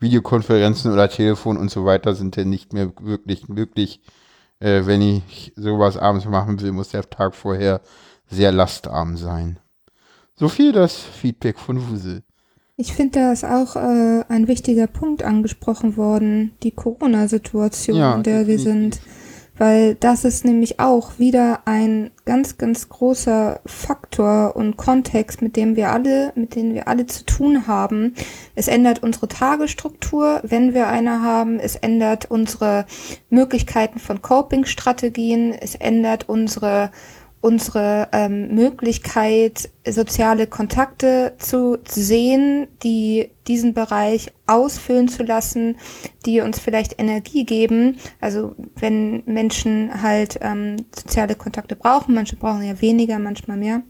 Videokonferenzen 0.00 0.92
oder 0.92 1.08
Telefon 1.08 1.56
und 1.56 1.70
so 1.70 1.84
weiter 1.84 2.14
sind 2.14 2.36
dann 2.36 2.50
nicht 2.50 2.72
mehr 2.72 2.92
wirklich 3.00 3.48
möglich. 3.48 4.00
Äh, 4.58 4.86
wenn 4.86 5.02
ich 5.02 5.52
sowas 5.56 5.96
abends 5.96 6.24
machen 6.24 6.60
will, 6.60 6.72
muss 6.72 6.88
der 6.88 7.08
Tag 7.08 7.34
vorher 7.34 7.80
sehr 8.28 8.52
lastarm 8.52 9.16
sein. 9.16 9.58
So 10.36 10.48
viel 10.48 10.72
das 10.72 10.96
Feedback 10.96 11.58
von 11.58 11.90
Wusel. 11.90 12.22
Ich 12.76 12.94
finde, 12.94 13.18
da 13.18 13.32
ist 13.32 13.44
auch 13.44 13.76
äh, 13.76 14.24
ein 14.28 14.48
wichtiger 14.48 14.86
Punkt 14.86 15.22
angesprochen 15.22 15.98
worden, 15.98 16.52
die 16.62 16.70
Corona-Situation, 16.70 17.98
ja, 17.98 18.14
in 18.14 18.22
der 18.22 18.46
wir 18.46 18.58
sind. 18.58 19.00
Weil 19.60 19.94
das 19.94 20.24
ist 20.24 20.46
nämlich 20.46 20.80
auch 20.80 21.18
wieder 21.18 21.60
ein 21.66 22.12
ganz, 22.24 22.56
ganz 22.56 22.88
großer 22.88 23.60
Faktor 23.66 24.56
und 24.56 24.78
Kontext, 24.78 25.42
mit 25.42 25.54
dem 25.54 25.76
wir 25.76 25.92
alle, 25.92 26.32
mit 26.34 26.54
denen 26.54 26.72
wir 26.72 26.88
alle 26.88 27.06
zu 27.06 27.26
tun 27.26 27.66
haben. 27.66 28.14
Es 28.54 28.68
ändert 28.68 29.02
unsere 29.02 29.28
Tagesstruktur, 29.28 30.40
wenn 30.44 30.72
wir 30.72 30.88
eine 30.88 31.20
haben. 31.20 31.60
Es 31.60 31.76
ändert 31.76 32.30
unsere 32.30 32.86
Möglichkeiten 33.28 33.98
von 33.98 34.22
Coping-Strategien. 34.22 35.52
Es 35.52 35.74
ändert 35.74 36.26
unsere 36.26 36.90
unsere 37.40 38.08
ähm, 38.12 38.54
Möglichkeit, 38.54 39.70
soziale 39.88 40.46
Kontakte 40.46 41.34
zu 41.38 41.78
sehen, 41.88 42.68
die 42.82 43.30
diesen 43.46 43.72
Bereich 43.72 44.32
ausfüllen 44.46 45.08
zu 45.08 45.22
lassen, 45.22 45.76
die 46.26 46.40
uns 46.40 46.58
vielleicht 46.58 47.00
Energie 47.00 47.44
geben. 47.44 47.96
Also 48.20 48.54
wenn 48.76 49.22
Menschen 49.24 50.02
halt 50.02 50.38
ähm, 50.42 50.76
soziale 50.94 51.34
Kontakte 51.34 51.76
brauchen, 51.76 52.14
manche 52.14 52.36
brauchen 52.36 52.62
ja 52.62 52.80
weniger, 52.80 53.18
manchmal 53.18 53.56
mehr. 53.56 53.82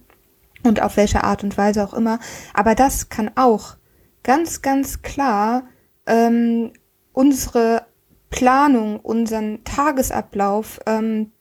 und 0.63 0.83
auf 0.83 0.97
welche 0.97 1.25
Art 1.25 1.43
und 1.43 1.57
Weise 1.59 1.83
auch 1.83 1.95
immer. 1.95 2.21
Aber 2.55 2.75
das 2.75 3.09
kann 3.09 3.31
auch 3.35 3.77
ganz, 4.23 4.63
ganz 4.63 5.03
klar 5.03 5.65
ähm, 6.07 6.73
unsere 7.13 7.87
Planung, 8.31 9.01
unseren 9.01 9.65
Tagesablauf 9.65 10.79
ähm, 10.87 11.33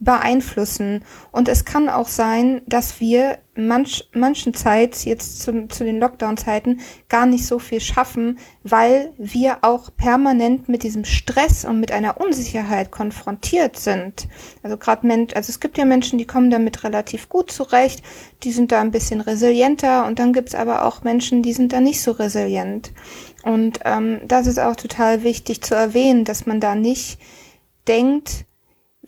beeinflussen. 0.00 1.04
Und 1.32 1.48
es 1.48 1.64
kann 1.64 1.88
auch 1.88 2.08
sein, 2.08 2.62
dass 2.66 3.00
wir 3.00 3.38
manch, 3.56 4.08
manchen 4.12 4.52
Zeit, 4.52 5.04
jetzt 5.04 5.40
zu, 5.40 5.68
zu 5.68 5.84
den 5.84 6.00
Lockdown-Zeiten, 6.00 6.80
gar 7.08 7.26
nicht 7.26 7.46
so 7.46 7.58
viel 7.58 7.80
schaffen, 7.80 8.38
weil 8.62 9.12
wir 9.16 9.58
auch 9.62 9.90
permanent 9.96 10.68
mit 10.68 10.82
diesem 10.82 11.04
Stress 11.04 11.64
und 11.64 11.80
mit 11.80 11.92
einer 11.92 12.20
Unsicherheit 12.20 12.90
konfrontiert 12.90 13.78
sind. 13.78 14.28
Also 14.62 14.76
gerade 14.76 15.06
Mensch, 15.06 15.34
also 15.34 15.50
es 15.50 15.60
gibt 15.60 15.78
ja 15.78 15.84
Menschen, 15.84 16.18
die 16.18 16.26
kommen 16.26 16.50
damit 16.50 16.84
relativ 16.84 17.28
gut 17.28 17.52
zurecht, 17.52 18.02
die 18.42 18.52
sind 18.52 18.72
da 18.72 18.80
ein 18.80 18.90
bisschen 18.90 19.20
resilienter 19.20 20.06
und 20.06 20.18
dann 20.18 20.32
gibt's 20.32 20.54
aber 20.54 20.84
auch 20.84 21.04
Menschen, 21.04 21.42
die 21.42 21.52
sind 21.52 21.72
da 21.72 21.80
nicht 21.80 22.02
so 22.02 22.10
resilient. 22.10 22.92
Und 23.44 23.80
ähm, 23.84 24.20
das 24.26 24.46
ist 24.46 24.58
auch 24.58 24.76
total 24.76 25.22
wichtig 25.22 25.62
zu 25.62 25.74
erwähnen, 25.74 26.24
dass 26.24 26.46
man 26.46 26.60
da 26.60 26.74
nicht 26.74 27.18
denkt, 27.86 28.46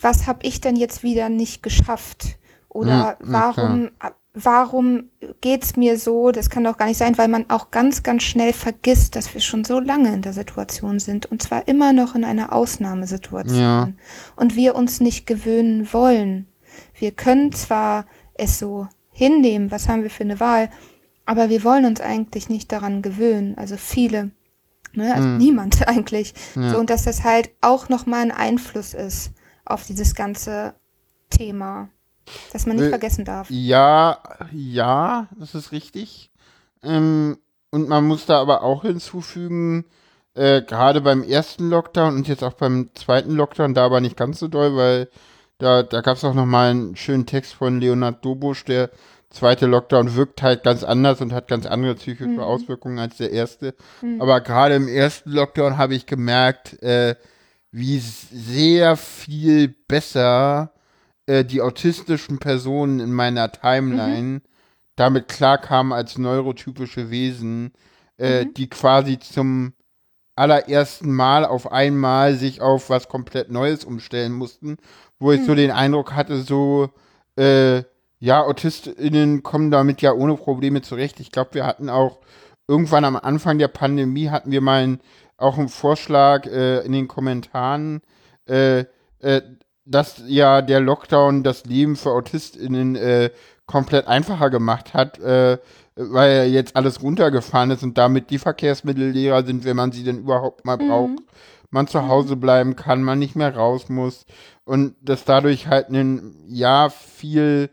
was 0.00 0.26
habe 0.26 0.40
ich 0.42 0.60
denn 0.60 0.76
jetzt 0.76 1.02
wieder 1.02 1.28
nicht 1.28 1.62
geschafft? 1.62 2.38
Oder 2.68 3.16
na 3.24 3.56
warum, 3.56 3.90
warum 4.34 5.04
geht's 5.40 5.76
mir 5.76 5.98
so? 5.98 6.30
Das 6.30 6.50
kann 6.50 6.64
doch 6.64 6.76
gar 6.76 6.86
nicht 6.86 6.98
sein, 6.98 7.16
weil 7.16 7.28
man 7.28 7.48
auch 7.48 7.70
ganz, 7.70 8.02
ganz 8.02 8.22
schnell 8.22 8.52
vergisst, 8.52 9.16
dass 9.16 9.32
wir 9.32 9.40
schon 9.40 9.64
so 9.64 9.80
lange 9.80 10.12
in 10.12 10.22
der 10.22 10.34
Situation 10.34 10.98
sind 10.98 11.26
und 11.26 11.42
zwar 11.42 11.66
immer 11.68 11.92
noch 11.92 12.14
in 12.14 12.24
einer 12.24 12.52
Ausnahmesituation 12.52 13.58
Ja. 13.58 13.88
und 14.36 14.54
wir 14.54 14.74
uns 14.74 15.00
nicht 15.00 15.26
gewöhnen 15.26 15.90
wollen. 15.92 16.46
Wir 16.94 17.12
können 17.12 17.52
zwar 17.52 18.04
es 18.34 18.58
so 18.58 18.88
hinnehmen, 19.10 19.70
was 19.70 19.88
haben 19.88 20.02
wir 20.02 20.10
für 20.10 20.24
eine 20.24 20.38
Wahl, 20.40 20.68
aber 21.24 21.48
wir 21.48 21.64
wollen 21.64 21.86
uns 21.86 22.02
eigentlich 22.02 22.50
nicht 22.50 22.70
daran 22.70 23.00
gewöhnen. 23.00 23.56
Also 23.56 23.78
viele, 23.78 24.32
ne? 24.92 25.14
also 25.14 25.26
niemand 25.28 25.88
eigentlich. 25.88 26.34
Ja. 26.54 26.72
So 26.72 26.78
und 26.78 26.90
dass 26.90 27.04
das 27.04 27.24
halt 27.24 27.50
auch 27.62 27.88
nochmal 27.88 28.20
ein 28.20 28.32
Einfluss 28.32 28.92
ist 28.92 29.32
auf 29.66 29.84
dieses 29.84 30.14
ganze 30.14 30.74
Thema, 31.30 31.88
dass 32.52 32.66
man 32.66 32.76
nicht 32.76 32.86
Äh, 32.86 32.90
vergessen 32.90 33.24
darf. 33.24 33.48
Ja, 33.50 34.18
ja, 34.52 35.28
das 35.38 35.54
ist 35.54 35.72
richtig. 35.72 36.30
Ähm, 36.82 37.38
und 37.70 37.88
man 37.88 38.04
muss 38.06 38.26
da 38.26 38.40
aber 38.40 38.62
auch 38.62 38.82
hinzufügen, 38.82 39.84
äh, 40.34 40.62
gerade 40.62 41.00
beim 41.00 41.22
ersten 41.22 41.68
Lockdown 41.68 42.14
und 42.16 42.28
jetzt 42.28 42.44
auch 42.44 42.52
beim 42.54 42.90
zweiten 42.94 43.32
Lockdown, 43.32 43.74
da 43.74 43.84
aber 43.86 44.00
nicht 44.00 44.16
ganz 44.16 44.38
so 44.38 44.48
doll, 44.48 44.76
weil 44.76 45.08
da, 45.58 45.82
da 45.82 46.00
gab 46.02 46.16
es 46.16 46.24
auch 46.24 46.34
nochmal 46.34 46.70
einen 46.70 46.96
schönen 46.96 47.26
Text 47.26 47.54
von 47.54 47.80
Leonard 47.80 48.24
Dobusch, 48.24 48.64
der 48.64 48.90
zweite 49.30 49.66
Lockdown 49.66 50.14
wirkt 50.14 50.42
halt 50.42 50.62
ganz 50.62 50.84
anders 50.84 51.20
und 51.20 51.32
hat 51.32 51.48
ganz 51.48 51.66
andere 51.66 51.94
psychische 51.94 52.42
Auswirkungen 52.42 52.98
als 52.98 53.16
der 53.16 53.32
erste. 53.32 53.74
Aber 54.20 54.40
gerade 54.40 54.74
im 54.76 54.88
ersten 54.88 55.30
Lockdown 55.30 55.78
habe 55.78 55.94
ich 55.94 56.06
gemerkt, 56.06 56.82
äh, 56.82 57.16
wie 57.76 57.98
sehr 57.98 58.96
viel 58.96 59.68
besser 59.68 60.72
äh, 61.26 61.44
die 61.44 61.60
autistischen 61.60 62.38
Personen 62.38 63.00
in 63.00 63.12
meiner 63.12 63.52
Timeline 63.52 64.40
damit 64.96 65.28
klarkamen 65.28 65.92
als 65.92 66.16
neurotypische 66.16 67.10
Wesen, 67.10 67.72
äh, 68.16 68.46
die 68.46 68.70
quasi 68.70 69.18
zum 69.18 69.74
allerersten 70.36 71.12
Mal 71.12 71.44
auf 71.44 71.70
einmal 71.70 72.36
sich 72.36 72.62
auf 72.62 72.88
was 72.88 73.08
komplett 73.08 73.50
Neues 73.50 73.84
umstellen 73.84 74.32
mussten, 74.32 74.78
wo 75.18 75.32
ich 75.32 75.44
so 75.44 75.54
den 75.54 75.70
Eindruck 75.70 76.14
hatte, 76.14 76.40
so, 76.40 76.88
äh, 77.36 77.82
ja, 78.20 78.42
AutistInnen 78.42 79.42
kommen 79.42 79.70
damit 79.70 80.00
ja 80.00 80.14
ohne 80.14 80.36
Probleme 80.36 80.80
zurecht. 80.80 81.20
Ich 81.20 81.30
glaube, 81.30 81.52
wir 81.52 81.66
hatten 81.66 81.90
auch 81.90 82.20
irgendwann 82.68 83.04
am 83.04 83.16
Anfang 83.16 83.58
der 83.58 83.68
Pandemie 83.68 84.30
hatten 84.30 84.50
wir 84.50 84.62
mal 84.62 84.82
einen, 84.82 85.00
auch 85.36 85.58
einen 85.58 85.68
Vorschlag 85.68 86.46
äh, 86.46 86.80
in 86.84 86.92
den 86.92 87.08
Kommentaren, 87.08 88.00
äh, 88.48 88.84
äh, 89.20 89.42
dass 89.84 90.22
ja 90.26 90.62
der 90.62 90.80
Lockdown 90.80 91.42
das 91.42 91.64
Leben 91.64 91.96
für 91.96 92.10
AutistInnen 92.10 92.96
äh, 92.96 93.30
komplett 93.66 94.06
einfacher 94.06 94.50
gemacht 94.50 94.94
hat, 94.94 95.18
äh, 95.18 95.58
weil 95.96 96.48
jetzt 96.48 96.76
alles 96.76 97.02
runtergefahren 97.02 97.70
ist 97.70 97.82
und 97.82 97.96
damit 97.98 98.30
die 98.30 98.38
Verkehrsmittel 98.38 99.10
leerer 99.10 99.44
sind, 99.44 99.64
wenn 99.64 99.76
man 99.76 99.92
sie 99.92 100.04
denn 100.04 100.18
überhaupt 100.18 100.64
mal 100.64 100.76
braucht. 100.76 101.22
Man 101.70 101.88
zu 101.88 102.06
Hause 102.06 102.36
bleiben 102.36 102.76
kann, 102.76 103.02
man 103.02 103.18
nicht 103.18 103.34
mehr 103.34 103.54
raus 103.54 103.88
muss 103.88 104.24
und 104.64 104.94
dass 105.00 105.24
dadurch 105.24 105.66
halt 105.66 105.88
ein 105.88 106.34
ja 106.46 106.90
viel 106.90 107.70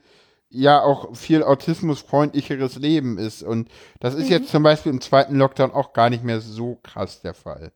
ja 0.54 0.82
auch 0.82 1.16
viel 1.16 1.44
autismusfreundlicheres 1.44 2.76
Leben 2.78 3.18
ist 3.18 3.44
und 3.44 3.70
das 4.00 4.14
ist 4.14 4.30
jetzt 4.30 4.50
zum 4.50 4.64
Beispiel 4.64 4.92
im 4.92 5.02
zweiten 5.02 5.36
Lockdown 5.36 5.72
auch 5.72 5.94
gar 5.94 6.10
nicht 6.10 6.24
mehr 6.24 6.40
so 6.42 6.80
krass 6.84 7.22
der 7.22 7.34
Fall. 7.34 7.72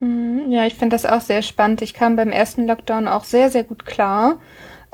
Mhm, 0.00 0.50
Ja, 0.50 0.66
ich 0.66 0.74
finde 0.74 0.94
das 0.94 1.06
auch 1.06 1.20
sehr 1.20 1.42
spannend. 1.42 1.80
Ich 1.82 1.94
kam 1.94 2.16
beim 2.16 2.30
ersten 2.30 2.66
Lockdown 2.66 3.06
auch 3.06 3.24
sehr, 3.24 3.50
sehr 3.50 3.64
gut 3.64 3.86
klar. 3.86 4.40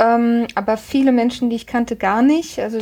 Ähm, 0.00 0.46
aber 0.54 0.76
viele 0.76 1.10
Menschen, 1.10 1.50
die 1.50 1.56
ich 1.56 1.66
kannte, 1.66 1.96
gar 1.96 2.22
nicht, 2.22 2.60
also 2.60 2.78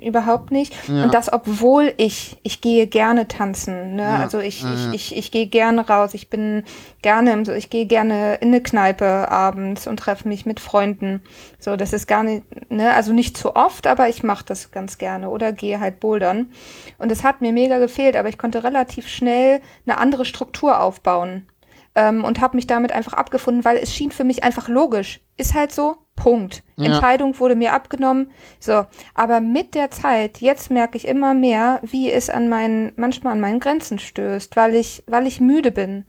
überhaupt 0.00 0.52
nicht. 0.52 0.72
Ja. 0.88 1.04
Und 1.04 1.14
das, 1.14 1.32
obwohl 1.32 1.92
ich, 1.96 2.36
ich 2.44 2.60
gehe 2.60 2.86
gerne 2.86 3.26
tanzen, 3.26 3.96
ne? 3.96 4.02
Ja, 4.02 4.16
Also 4.20 4.38
ich, 4.38 4.62
ja, 4.62 4.72
ich, 4.72 4.94
ich, 4.94 5.16
ich 5.16 5.30
gehe 5.32 5.48
gerne 5.48 5.88
raus, 5.88 6.14
ich 6.14 6.30
bin 6.30 6.62
gerne 7.02 7.32
im, 7.32 7.44
so, 7.44 7.52
ich 7.52 7.68
gehe 7.68 7.86
gerne 7.86 8.36
in 8.36 8.48
eine 8.48 8.60
Kneipe 8.60 9.28
abends 9.28 9.88
und 9.88 9.96
treffe 9.96 10.28
mich 10.28 10.46
mit 10.46 10.60
Freunden. 10.60 11.20
So, 11.58 11.74
das 11.74 11.92
ist 11.92 12.06
gar 12.06 12.22
nicht, 12.22 12.44
ne, 12.70 12.94
also 12.94 13.12
nicht 13.12 13.36
zu 13.36 13.56
oft, 13.56 13.88
aber 13.88 14.08
ich 14.08 14.22
mache 14.22 14.44
das 14.46 14.70
ganz 14.70 14.98
gerne 14.98 15.30
oder 15.30 15.52
gehe 15.52 15.80
halt 15.80 15.98
bouldern. 15.98 16.52
Und 16.98 17.10
es 17.10 17.24
hat 17.24 17.40
mir 17.40 17.52
mega 17.52 17.78
gefehlt, 17.80 18.14
aber 18.14 18.28
ich 18.28 18.38
konnte 18.38 18.62
relativ 18.62 19.08
schnell 19.08 19.60
eine 19.84 19.98
andere 19.98 20.24
Struktur 20.24 20.80
aufbauen 20.80 21.48
ähm, 21.96 22.22
und 22.22 22.40
habe 22.40 22.56
mich 22.56 22.68
damit 22.68 22.92
einfach 22.92 23.14
abgefunden, 23.14 23.64
weil 23.64 23.78
es 23.78 23.92
schien 23.92 24.12
für 24.12 24.24
mich 24.24 24.44
einfach 24.44 24.68
logisch. 24.68 25.20
Ist 25.36 25.54
halt 25.54 25.72
so, 25.72 25.96
Punkt. 26.16 26.62
Ja. 26.76 26.86
Entscheidung 26.86 27.38
wurde 27.40 27.56
mir 27.56 27.72
abgenommen. 27.72 28.30
So, 28.60 28.84
aber 29.14 29.40
mit 29.40 29.74
der 29.74 29.90
Zeit, 29.90 30.38
jetzt 30.40 30.70
merke 30.70 30.96
ich 30.96 31.08
immer 31.08 31.34
mehr, 31.34 31.80
wie 31.82 32.10
es 32.10 32.30
an 32.30 32.48
meinen, 32.48 32.92
manchmal 32.96 33.32
an 33.32 33.40
meinen 33.40 33.60
Grenzen 33.60 33.98
stößt, 33.98 34.54
weil 34.56 34.74
ich, 34.74 35.02
weil 35.06 35.26
ich 35.26 35.40
müde 35.40 35.72
bin. 35.72 36.04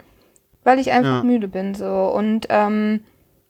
Weil 0.64 0.80
ich 0.80 0.92
einfach 0.92 1.18
Ja. 1.18 1.24
müde 1.24 1.48
bin, 1.48 1.74
so. 1.76 1.88
Und 1.88 2.48
ähm, 2.50 3.04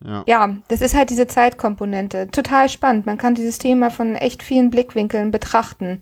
Ja. 0.05 0.23
ja, 0.27 0.55
das 0.67 0.81
ist 0.81 0.95
halt 0.95 1.09
diese 1.09 1.27
Zeitkomponente. 1.27 2.27
Total 2.31 2.69
spannend. 2.69 3.05
Man 3.05 3.17
kann 3.17 3.35
dieses 3.35 3.57
Thema 3.57 3.89
von 3.89 4.15
echt 4.15 4.43
vielen 4.43 4.69
Blickwinkeln 4.69 5.31
betrachten, 5.31 6.01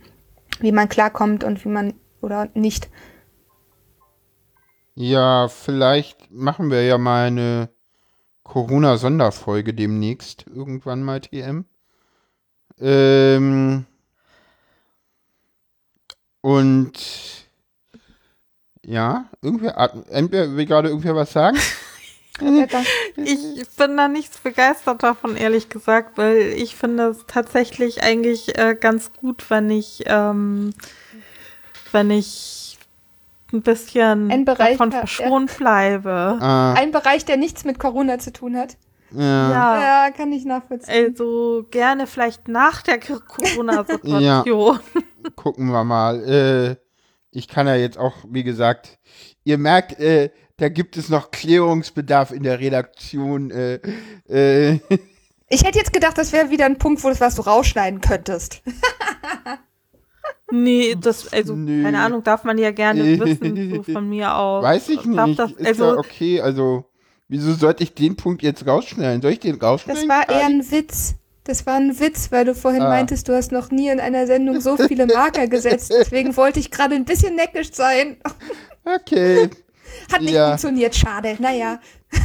wie 0.60 0.72
man 0.72 0.90
klarkommt 0.90 1.44
und 1.44 1.64
wie 1.66 1.70
man 1.70 1.94
oder 2.22 2.50
nicht. 2.54 2.90
Ja, 4.96 5.48
vielleicht 5.48 6.32
machen 6.32 6.70
wir 6.70 6.84
ja 6.84 6.98
mal 6.98 7.28
eine 7.28 7.70
Corona-Sonderfolge 8.52 9.74
demnächst, 9.74 10.46
irgendwann 10.54 11.04
mal 11.04 11.22
TM. 11.22 11.64
Ähm, 12.82 13.86
und 16.42 17.48
ja, 18.86 19.30
irgendwer, 19.42 19.80
atmet- 19.80 20.10
entweder 20.10 20.54
will 20.58 20.66
gerade 20.66 20.90
irgendwer 20.90 21.16
was 21.16 21.32
sagen? 21.32 21.58
Ich 23.24 23.70
bin 23.78 23.96
da 23.98 24.08
nicht 24.08 24.34
so 24.34 24.40
begeistert 24.44 25.04
davon, 25.04 25.38
ehrlich 25.38 25.70
gesagt, 25.70 26.18
weil 26.18 26.54
ich 26.58 26.76
finde 26.76 27.10
es 27.10 27.26
tatsächlich 27.28 28.04
eigentlich 28.04 28.58
äh, 28.58 28.76
ganz 28.76 29.14
gut, 29.14 29.50
wenn 29.50 29.70
ich, 29.70 30.04
ähm, 30.08 30.74
wenn 31.92 32.10
ich 32.10 32.61
ein 33.54 33.62
bisschen 33.62 34.32
Ein 34.32 34.46
Bereich, 34.46 34.72
davon 34.78 34.92
ja. 34.92 35.00
verschont 35.00 35.58
bleibe. 35.58 36.38
Ah, 36.40 36.74
Ein 36.74 36.92
Bereich, 36.92 37.26
der 37.26 37.38
nichts 37.38 37.64
mit 37.66 37.80
Corona 37.80 38.18
zu 38.20 38.32
tun 38.34 38.56
hat. 38.58 38.78
ja. 39.12 39.52
Ja, 39.52 39.82
Ja, 40.08 40.12
kann 40.12 40.32
ich 40.32 40.46
nachvollziehen. 40.46 41.08
also 41.10 41.66
gerne 41.70 42.08
vielleicht 42.08 42.48
nach 42.48 42.82
der 42.82 43.00
Corona-Situation. 43.00 44.80
gucken 45.36 45.68
wir 45.68 45.84
mal. 45.84 46.24
Äh, 46.28 46.76
ich 47.32 47.48
kann 47.48 47.68
ja 47.68 47.76
jetzt 47.76 47.98
auch, 47.98 48.16
wie 48.30 48.44
gesagt, 48.44 49.00
ihr 49.44 49.58
merkt, 49.58 50.00
äh, 50.00 50.30
da 50.58 50.70
gibt 50.70 50.98
es 50.98 51.10
noch 51.10 51.32
Klärungsbedarf 51.32 52.32
in 52.32 52.44
der 52.44 52.60
Redaktion. 52.60 53.52
Äh, 53.52 53.80
äh, 54.30 54.80
Ich 55.50 55.64
hätte 55.66 55.80
jetzt 55.80 55.92
gedacht, 55.94 56.18
das 56.18 56.32
wäre 56.32 56.50
wieder 56.50 56.66
ein 56.66 56.78
Punkt, 56.78 57.04
wo 57.04 57.10
das 57.10 57.20
was 57.20 57.36
du 57.36 57.42
rausschneiden 57.42 58.00
könntest. 58.02 58.62
Nee, 60.52 60.96
das, 61.00 61.32
also, 61.34 61.56
Nö. 61.56 61.84
keine 61.84 62.00
Ahnung, 62.00 62.24
darf 62.24 62.44
man 62.44 62.58
ja 62.58 62.72
gerne 62.72 63.04
wissen, 63.20 63.74
so 63.76 63.94
von 63.94 64.08
mir 64.10 64.36
aus. 64.36 64.64
weiß 64.64 64.90
ich 64.90 65.00
Darf 65.16 65.28
nicht. 65.28 65.40
Das, 65.40 65.52
ist 65.52 65.66
also, 65.68 65.86
ja 65.86 65.96
okay, 65.98 66.42
also 66.42 66.86
wieso 67.28 67.54
sollte 67.54 67.84
ich 67.84 67.94
den 67.94 68.16
Punkt 68.16 68.44
jetzt 68.44 68.68
rausschneiden? 68.68 69.22
Soll 69.22 69.32
ich 69.32 69.40
den 69.40 69.56
rausschneiden? 69.56 70.08
Das 70.08 70.18
war 70.18 70.30
eher 70.30 70.46
ein 70.46 70.70
Witz. 70.72 71.16
Das 71.44 71.66
war 71.66 71.76
ein 71.76 72.00
Witz, 72.00 72.32
weil 72.32 72.46
du 72.46 72.54
vorhin 72.54 72.84
Ah. 72.84 72.90
meintest, 72.90 73.28
du 73.28 73.34
hast 73.36 73.52
noch 73.52 73.72
nie 73.72 73.90
in 73.90 74.00
einer 74.00 74.28
Sendung 74.28 74.62
so 74.62 74.78
viele 74.78 75.08
Marker 75.08 75.48
gesetzt. 75.48 75.92
Deswegen 75.92 76.38
wollte 76.38 76.60
ich 76.60 76.70
gerade 76.70 76.94
ein 76.96 77.06
bisschen 77.06 77.36
neckisch 77.36 77.72
sein. 77.74 78.18
Okay. 78.84 79.50
Hat 80.12 80.22
nicht 80.22 80.32
Ja. 80.34 80.48
funktioniert, 80.50 80.96
schade. 80.96 81.36
Naja. 81.40 81.80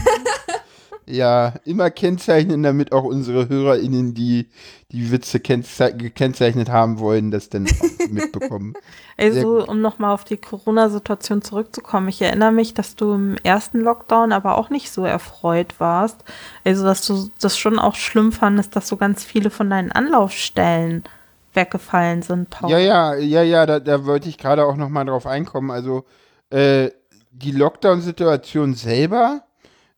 Ja, 1.08 1.54
immer 1.64 1.90
kennzeichnen, 1.90 2.64
damit 2.64 2.90
auch 2.92 3.04
unsere 3.04 3.48
HörerInnen, 3.48 4.12
die 4.14 4.48
die 4.90 5.12
Witze 5.12 5.38
gekennzeichnet 5.38 6.68
haben 6.68 6.98
wollen, 6.98 7.30
das 7.30 7.48
dann 7.48 7.68
mitbekommen. 8.10 8.74
Also, 9.16 9.64
um 9.66 9.80
nochmal 9.80 10.12
auf 10.12 10.24
die 10.24 10.36
Corona-Situation 10.36 11.42
zurückzukommen, 11.42 12.08
ich 12.08 12.20
erinnere 12.22 12.50
mich, 12.50 12.74
dass 12.74 12.96
du 12.96 13.12
im 13.14 13.36
ersten 13.44 13.80
Lockdown 13.80 14.32
aber 14.32 14.58
auch 14.58 14.68
nicht 14.68 14.90
so 14.90 15.04
erfreut 15.04 15.78
warst. 15.78 16.24
Also, 16.64 16.84
dass 16.84 17.06
du 17.06 17.30
das 17.40 17.56
schon 17.56 17.78
auch 17.78 17.94
schlimm 17.94 18.32
fandest, 18.32 18.74
dass 18.74 18.88
so 18.88 18.96
ganz 18.96 19.22
viele 19.22 19.50
von 19.50 19.70
deinen 19.70 19.92
Anlaufstellen 19.92 21.04
weggefallen 21.52 22.22
sind, 22.22 22.50
Paul. 22.50 22.70
Ja, 22.70 22.78
ja, 22.78 23.14
ja, 23.14 23.42
ja, 23.42 23.64
da, 23.64 23.80
da 23.80 24.04
wollte 24.06 24.28
ich 24.28 24.38
gerade 24.38 24.64
auch 24.66 24.76
nochmal 24.76 25.04
drauf 25.04 25.26
einkommen. 25.26 25.70
Also, 25.70 26.04
äh, 26.50 26.90
die 27.30 27.52
Lockdown-Situation 27.52 28.74
selber 28.74 29.45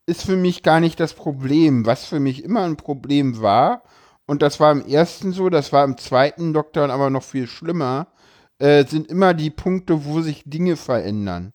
ist 0.08 0.24
für 0.24 0.36
mich 0.36 0.62
gar 0.62 0.80
nicht 0.80 0.98
das 0.98 1.12
Problem. 1.12 1.84
Was 1.84 2.06
für 2.06 2.18
mich 2.18 2.42
immer 2.42 2.62
ein 2.62 2.76
Problem 2.76 3.42
war, 3.42 3.82
und 4.26 4.42
das 4.42 4.58
war 4.58 4.72
im 4.72 4.86
ersten 4.86 5.32
so, 5.32 5.50
das 5.50 5.72
war 5.72 5.84
im 5.84 5.98
zweiten 5.98 6.52
Lockdown 6.52 6.90
aber 6.90 7.10
noch 7.10 7.22
viel 7.22 7.46
schlimmer, 7.46 8.08
äh, 8.58 8.84
sind 8.86 9.08
immer 9.08 9.34
die 9.34 9.50
Punkte, 9.50 10.06
wo 10.06 10.22
sich 10.22 10.42
Dinge 10.46 10.76
verändern. 10.76 11.52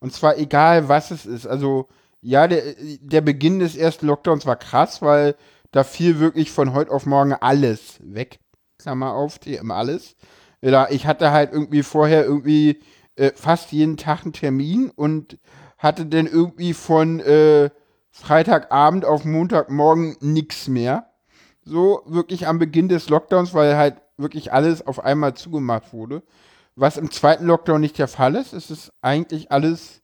Und 0.00 0.14
zwar 0.14 0.38
egal, 0.38 0.88
was 0.88 1.10
es 1.10 1.26
ist. 1.26 1.46
Also, 1.46 1.88
ja, 2.22 2.48
der, 2.48 2.74
der 3.00 3.20
Beginn 3.20 3.58
des 3.58 3.76
ersten 3.76 4.06
Lockdowns 4.06 4.46
war 4.46 4.56
krass, 4.56 5.02
weil 5.02 5.36
da 5.70 5.84
fiel 5.84 6.20
wirklich 6.20 6.50
von 6.50 6.72
heute 6.72 6.90
auf 6.90 7.04
morgen 7.04 7.34
alles 7.34 7.98
weg. 8.02 8.38
Klammer 8.78 9.12
auf, 9.12 9.38
TM 9.38 9.70
alles. 9.70 10.16
Ich 10.90 11.06
hatte 11.06 11.32
halt 11.32 11.52
irgendwie 11.52 11.82
vorher 11.82 12.24
irgendwie 12.24 12.80
äh, 13.16 13.32
fast 13.34 13.72
jeden 13.72 13.98
Tag 13.98 14.22
einen 14.22 14.32
Termin 14.32 14.90
und 14.90 15.38
hatte 15.78 16.06
dann 16.06 16.26
irgendwie 16.26 16.74
von 16.74 17.20
äh, 17.20 17.70
Freitagabend 18.10 19.04
auf 19.04 19.24
Montagmorgen 19.24 20.16
nichts 20.20 20.68
mehr. 20.68 21.10
So 21.64 22.02
wirklich 22.06 22.46
am 22.46 22.58
Beginn 22.58 22.88
des 22.88 23.08
Lockdowns, 23.08 23.54
weil 23.54 23.76
halt 23.76 23.96
wirklich 24.16 24.52
alles 24.52 24.86
auf 24.86 25.04
einmal 25.04 25.34
zugemacht 25.34 25.92
wurde. 25.92 26.22
Was 26.76 26.96
im 26.96 27.10
zweiten 27.10 27.46
Lockdown 27.46 27.80
nicht 27.80 27.98
der 27.98 28.08
Fall 28.08 28.34
ist, 28.36 28.52
es 28.52 28.70
ist 28.70 28.92
eigentlich 29.00 29.50
alles 29.50 30.02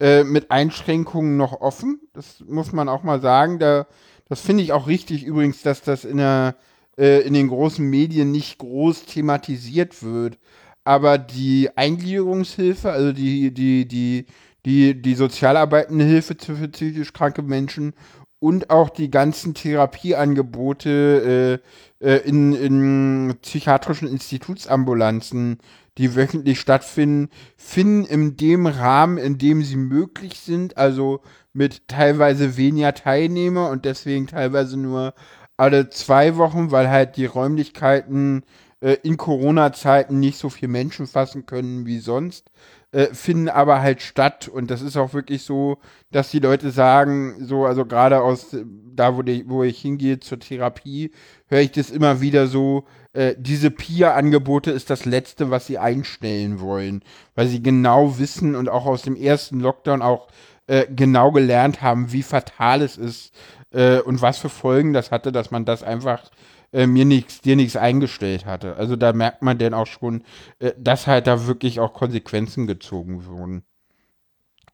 äh, 0.00 0.24
mit 0.24 0.50
Einschränkungen 0.50 1.36
noch 1.36 1.60
offen. 1.60 2.00
Das 2.12 2.40
muss 2.46 2.72
man 2.72 2.88
auch 2.88 3.02
mal 3.02 3.20
sagen. 3.20 3.58
Da, 3.58 3.86
das 4.28 4.40
finde 4.40 4.62
ich 4.62 4.72
auch 4.72 4.86
richtig 4.86 5.24
übrigens, 5.24 5.62
dass 5.62 5.82
das 5.82 6.04
in, 6.04 6.16
der, 6.18 6.56
äh, 6.98 7.20
in 7.20 7.34
den 7.34 7.48
großen 7.48 7.88
Medien 7.88 8.30
nicht 8.32 8.58
groß 8.58 9.06
thematisiert 9.06 10.02
wird. 10.02 10.38
Aber 10.84 11.18
die 11.18 11.70
Eingliederungshilfe, 11.76 12.90
also 12.90 13.12
die, 13.12 13.52
die, 13.52 13.86
die 13.86 14.26
die, 14.64 15.00
die 15.00 15.14
sozialarbeitende 15.14 16.04
Hilfe 16.04 16.36
für 16.38 16.68
psychisch 16.68 17.12
kranke 17.12 17.42
Menschen 17.42 17.94
und 18.38 18.70
auch 18.70 18.90
die 18.90 19.10
ganzen 19.10 19.54
Therapieangebote 19.54 21.60
äh, 22.02 22.06
äh, 22.06 22.28
in, 22.28 22.52
in 22.52 23.34
psychiatrischen 23.40 24.06
Institutsambulanzen, 24.06 25.58
die 25.96 26.14
wöchentlich 26.14 26.60
stattfinden, 26.60 27.30
finden 27.56 28.04
in 28.04 28.36
dem 28.36 28.66
Rahmen, 28.66 29.18
in 29.18 29.38
dem 29.38 29.62
sie 29.62 29.76
möglich 29.76 30.40
sind, 30.40 30.76
also 30.76 31.20
mit 31.54 31.88
teilweise 31.88 32.56
weniger 32.56 32.92
Teilnehmer 32.92 33.70
und 33.70 33.84
deswegen 33.84 34.26
teilweise 34.26 34.76
nur 34.76 35.14
alle 35.56 35.88
zwei 35.88 36.36
Wochen, 36.36 36.70
weil 36.70 36.90
halt 36.90 37.16
die 37.16 37.26
Räumlichkeiten 37.26 38.42
äh, 38.80 38.96
in 39.02 39.16
Corona-Zeiten 39.16 40.20
nicht 40.20 40.36
so 40.36 40.50
viel 40.50 40.68
Menschen 40.68 41.06
fassen 41.06 41.46
können 41.46 41.86
wie 41.86 42.00
sonst, 42.00 42.50
äh, 42.94 43.12
finden 43.12 43.48
aber 43.48 43.82
halt 43.82 44.02
statt. 44.02 44.46
Und 44.46 44.70
das 44.70 44.80
ist 44.80 44.96
auch 44.96 45.14
wirklich 45.14 45.42
so, 45.42 45.78
dass 46.12 46.30
die 46.30 46.38
Leute 46.38 46.70
sagen, 46.70 47.34
so, 47.40 47.66
also 47.66 47.84
gerade 47.84 48.22
aus 48.22 48.56
da, 48.94 49.16
wo, 49.16 49.22
die, 49.22 49.48
wo 49.48 49.64
ich 49.64 49.80
hingehe 49.80 50.20
zur 50.20 50.38
Therapie, 50.38 51.10
höre 51.48 51.60
ich 51.60 51.72
das 51.72 51.90
immer 51.90 52.20
wieder 52.20 52.46
so, 52.46 52.84
äh, 53.12 53.34
diese 53.36 53.72
Peer-Angebote 53.72 54.70
ist 54.70 54.90
das 54.90 55.04
Letzte, 55.06 55.50
was 55.50 55.66
sie 55.66 55.78
einstellen 55.78 56.60
wollen. 56.60 57.02
Weil 57.34 57.48
sie 57.48 57.62
genau 57.62 58.18
wissen 58.18 58.54
und 58.54 58.68
auch 58.68 58.86
aus 58.86 59.02
dem 59.02 59.16
ersten 59.16 59.58
Lockdown 59.58 60.00
auch 60.00 60.28
äh, 60.68 60.86
genau 60.88 61.32
gelernt 61.32 61.82
haben, 61.82 62.12
wie 62.12 62.22
fatal 62.22 62.80
es 62.80 62.96
ist 62.96 63.34
äh, 63.72 63.98
und 63.98 64.22
was 64.22 64.38
für 64.38 64.48
Folgen 64.48 64.92
das 64.92 65.10
hatte, 65.10 65.32
dass 65.32 65.50
man 65.50 65.64
das 65.64 65.82
einfach 65.82 66.30
äh, 66.74 66.88
mir 66.88 67.04
nichts, 67.04 67.40
dir 67.40 67.54
nichts 67.54 67.76
eingestellt 67.76 68.46
hatte. 68.46 68.76
Also 68.76 68.96
da 68.96 69.12
merkt 69.12 69.42
man 69.42 69.58
denn 69.58 69.74
auch 69.74 69.86
schon, 69.86 70.24
äh, 70.58 70.72
dass 70.76 71.06
halt 71.06 71.28
da 71.28 71.46
wirklich 71.46 71.78
auch 71.78 71.94
Konsequenzen 71.94 72.66
gezogen 72.66 73.26
wurden. 73.26 73.62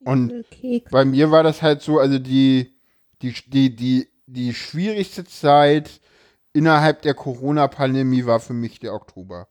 Und 0.02 0.32
okay. 0.32 0.82
bei 0.90 1.05
mir 1.05 1.31
war 1.31 1.43
das 1.43 1.60
halt 1.60 1.82
so, 1.82 1.98
also 1.98 2.18
die, 2.18 2.74
die, 3.20 3.35
die, 3.47 3.77
die, 3.77 4.09
die 4.27 4.55
schwierigste 4.55 5.24
Zeit 5.24 6.01
innerhalb 6.55 7.02
der 7.02 7.12
Corona-Pandemie 7.12 8.24
war 8.24 8.40
für 8.40 8.55
mich 8.55 8.81
der 8.81 8.94
Oktober. 8.94 9.48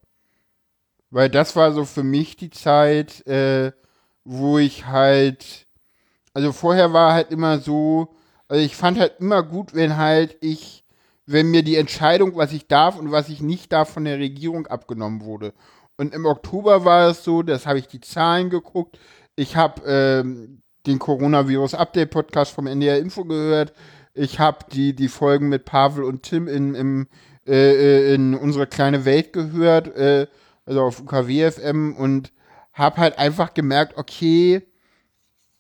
Weil 1.11 1.29
das 1.29 1.55
war 1.55 1.71
so 1.71 1.85
für 1.85 2.03
mich 2.03 2.35
die 2.35 2.49
Zeit, 2.49 3.25
äh, 3.27 3.73
wo 4.23 4.57
ich 4.57 4.87
halt, 4.87 5.67
also 6.33 6.51
vorher 6.51 6.93
war 6.93 7.13
halt 7.13 7.31
immer 7.31 7.59
so, 7.59 8.15
also 8.47 8.63
ich 8.63 8.75
fand 8.75 8.97
halt 8.97 9.19
immer 9.19 9.43
gut, 9.43 9.75
wenn 9.75 9.97
halt 9.97 10.35
ich 10.41 10.83
wenn 11.31 11.51
mir 11.51 11.61
die 11.61 11.75
Entscheidung, 11.75 12.35
was 12.35 12.51
ich 12.53 12.67
darf 12.67 12.97
und 12.97 13.11
was 13.11 13.29
ich 13.29 13.39
nicht 13.39 13.71
darf, 13.71 13.89
von 13.89 14.05
der 14.05 14.17
Regierung 14.17 14.65
abgenommen 14.65 15.21
wurde. 15.21 15.53
Und 15.95 16.15
im 16.15 16.25
Oktober 16.25 16.85
war 16.85 17.09
es 17.09 17.23
so, 17.23 17.43
das 17.43 17.67
habe 17.67 17.77
ich 17.77 17.87
die 17.87 18.01
Zahlen 18.01 18.49
geguckt. 18.49 18.97
Ich 19.35 19.55
habe 19.55 19.81
ähm, 19.85 20.63
den 20.87 20.97
Coronavirus-Update-Podcast 20.97 22.51
vom 22.51 22.65
NDR 22.65 22.97
Info 22.97 23.25
gehört. 23.25 23.73
Ich 24.15 24.39
habe 24.39 24.65
die, 24.71 24.95
die 24.95 25.07
Folgen 25.07 25.49
mit 25.49 25.65
Pavel 25.65 26.03
und 26.03 26.23
Tim 26.23 26.47
in, 26.47 26.73
im, 26.73 27.07
äh, 27.45 28.07
äh 28.09 28.15
in 28.15 28.33
unsere 28.33 28.65
kleine 28.65 29.05
Welt 29.05 29.31
gehört, 29.31 29.95
äh, 29.95 30.25
also 30.65 30.81
auf 30.81 30.99
UKW-FM 30.99 31.95
und 31.95 32.31
habe 32.73 32.97
halt 32.97 33.19
einfach 33.19 33.53
gemerkt, 33.53 33.97
okay, 33.97 34.63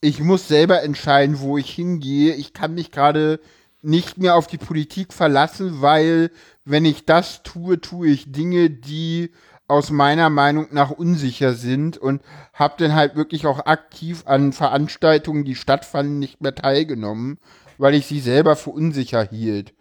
ich 0.01 0.19
muss 0.19 0.47
selber 0.47 0.81
entscheiden, 0.81 1.41
wo 1.41 1.59
ich 1.59 1.69
hingehe. 1.69 2.33
Ich 2.33 2.53
kann 2.53 2.73
mich 2.73 2.91
gerade 2.91 3.39
nicht 3.81 4.17
mehr 4.17 4.35
auf 4.35 4.47
die 4.47 4.57
Politik 4.57 5.13
verlassen, 5.13 5.81
weil 5.81 6.31
wenn 6.65 6.85
ich 6.85 7.05
das 7.05 7.43
tue, 7.43 7.79
tue 7.79 8.09
ich 8.09 8.31
Dinge, 8.31 8.69
die 8.69 9.31
aus 9.67 9.91
meiner 9.91 10.29
Meinung 10.29 10.67
nach 10.71 10.89
unsicher 10.89 11.53
sind 11.53 11.97
und 11.97 12.21
habe 12.53 12.73
dann 12.77 12.95
halt 12.95 13.15
wirklich 13.15 13.45
auch 13.45 13.65
aktiv 13.67 14.23
an 14.25 14.51
Veranstaltungen, 14.51 15.45
die 15.45 15.55
stattfanden, 15.55 16.17
nicht 16.17 16.41
mehr 16.41 16.55
teilgenommen, 16.55 17.37
weil 17.77 17.93
ich 17.93 18.07
sie 18.07 18.19
selber 18.19 18.55
für 18.55 18.71
unsicher 18.71 19.23
hielt. 19.23 19.73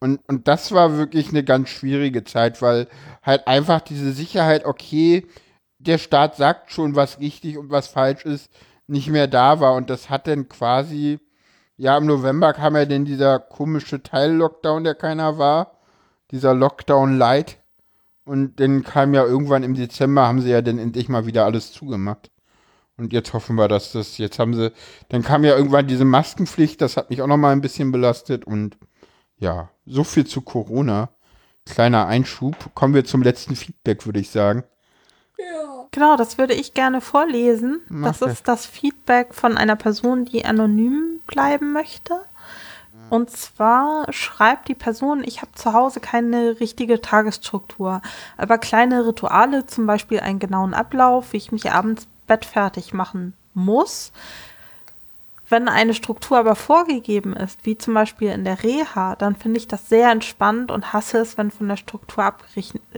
Und, 0.00 0.20
und 0.28 0.48
das 0.48 0.72
war 0.72 0.96
wirklich 0.96 1.28
eine 1.28 1.44
ganz 1.44 1.68
schwierige 1.68 2.24
Zeit, 2.24 2.60
weil 2.62 2.88
halt 3.22 3.46
einfach 3.46 3.80
diese 3.80 4.12
Sicherheit, 4.12 4.64
okay, 4.64 5.26
der 5.78 5.98
Staat 5.98 6.36
sagt 6.36 6.72
schon, 6.72 6.94
was 6.94 7.20
richtig 7.20 7.58
und 7.58 7.70
was 7.70 7.88
falsch 7.88 8.24
ist, 8.24 8.50
nicht 8.86 9.08
mehr 9.08 9.26
da 9.26 9.60
war. 9.60 9.74
Und 9.74 9.90
das 9.90 10.10
hat 10.10 10.26
dann 10.26 10.48
quasi 10.48 11.20
ja, 11.76 11.96
im 11.98 12.06
November 12.06 12.52
kam 12.52 12.76
ja 12.76 12.84
dann 12.84 13.04
dieser 13.04 13.38
komische 13.38 14.02
Teil-Lockdown, 14.02 14.84
der 14.84 14.94
keiner 14.94 15.38
war. 15.38 15.78
Dieser 16.30 16.54
Lockdown 16.54 17.18
Light. 17.18 17.58
Und 18.24 18.58
dann 18.60 18.82
kam 18.84 19.12
ja 19.12 19.24
irgendwann 19.24 19.62
im 19.62 19.74
Dezember, 19.74 20.26
haben 20.26 20.40
sie 20.40 20.50
ja 20.50 20.62
dann 20.62 20.78
endlich 20.78 21.08
mal 21.08 21.26
wieder 21.26 21.44
alles 21.44 21.72
zugemacht. 21.72 22.30
Und 22.96 23.12
jetzt 23.12 23.32
hoffen 23.32 23.56
wir, 23.56 23.68
dass 23.68 23.92
das, 23.92 24.18
jetzt 24.18 24.38
haben 24.38 24.54
sie, 24.54 24.72
dann 25.08 25.22
kam 25.22 25.44
ja 25.44 25.56
irgendwann 25.56 25.88
diese 25.88 26.04
Maskenpflicht, 26.04 26.80
das 26.80 26.96
hat 26.96 27.10
mich 27.10 27.22
auch 27.22 27.26
noch 27.26 27.36
mal 27.36 27.52
ein 27.52 27.60
bisschen 27.60 27.90
belastet. 27.90 28.46
Und 28.46 28.78
ja, 29.38 29.70
so 29.84 30.04
viel 30.04 30.26
zu 30.26 30.42
Corona. 30.42 31.10
Kleiner 31.66 32.06
Einschub. 32.06 32.74
Kommen 32.74 32.94
wir 32.94 33.04
zum 33.04 33.22
letzten 33.22 33.56
Feedback, 33.56 34.06
würde 34.06 34.20
ich 34.20 34.30
sagen. 34.30 34.64
Genau, 35.94 36.16
das 36.16 36.38
würde 36.38 36.54
ich 36.54 36.74
gerne 36.74 37.00
vorlesen. 37.00 37.80
Mach 37.88 38.18
das 38.18 38.22
ist 38.22 38.48
das 38.48 38.66
Feedback 38.66 39.32
von 39.32 39.56
einer 39.56 39.76
Person, 39.76 40.24
die 40.24 40.44
anonym 40.44 41.20
bleiben 41.28 41.72
möchte. 41.72 42.20
Und 43.10 43.30
zwar 43.30 44.12
schreibt 44.12 44.66
die 44.66 44.74
Person, 44.74 45.22
ich 45.24 45.40
habe 45.40 45.52
zu 45.52 45.72
Hause 45.72 46.00
keine 46.00 46.58
richtige 46.58 47.00
Tagesstruktur, 47.00 48.02
aber 48.36 48.58
kleine 48.58 49.06
Rituale, 49.06 49.66
zum 49.66 49.86
Beispiel 49.86 50.18
einen 50.18 50.40
genauen 50.40 50.74
Ablauf, 50.74 51.32
wie 51.32 51.36
ich 51.36 51.52
mich 51.52 51.70
abends 51.70 52.08
bettfertig 52.26 52.92
machen 52.92 53.34
muss, 53.52 54.10
wenn 55.54 55.68
eine 55.68 55.94
Struktur 55.94 56.38
aber 56.38 56.56
vorgegeben 56.56 57.32
ist, 57.36 57.64
wie 57.64 57.78
zum 57.78 57.94
Beispiel 57.94 58.30
in 58.30 58.42
der 58.42 58.64
Reha, 58.64 59.14
dann 59.14 59.36
finde 59.36 59.58
ich 59.58 59.68
das 59.68 59.88
sehr 59.88 60.10
entspannt 60.10 60.72
und 60.72 60.92
hasse 60.92 61.18
es, 61.18 61.38
wenn 61.38 61.52
von 61.52 61.68
der 61.68 61.76
Struktur 61.76 62.34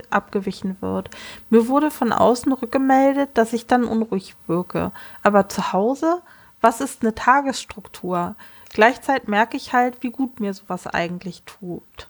abgewichen 0.09 0.75
wird. 0.79 1.11
Mir 1.51 1.67
wurde 1.67 1.91
von 1.91 2.11
außen 2.11 2.51
rückgemeldet, 2.51 3.29
dass 3.35 3.53
ich 3.53 3.67
dann 3.67 3.83
unruhig 3.83 4.35
wirke. 4.47 4.91
Aber 5.21 5.47
zu 5.49 5.71
Hause, 5.71 6.23
was 6.59 6.81
ist 6.81 7.03
eine 7.03 7.13
Tagesstruktur? 7.13 8.35
Gleichzeitig 8.73 9.27
merke 9.27 9.55
ich 9.55 9.73
halt, 9.73 10.01
wie 10.01 10.09
gut 10.09 10.39
mir 10.39 10.55
sowas 10.55 10.87
eigentlich 10.87 11.43
tut. 11.43 12.07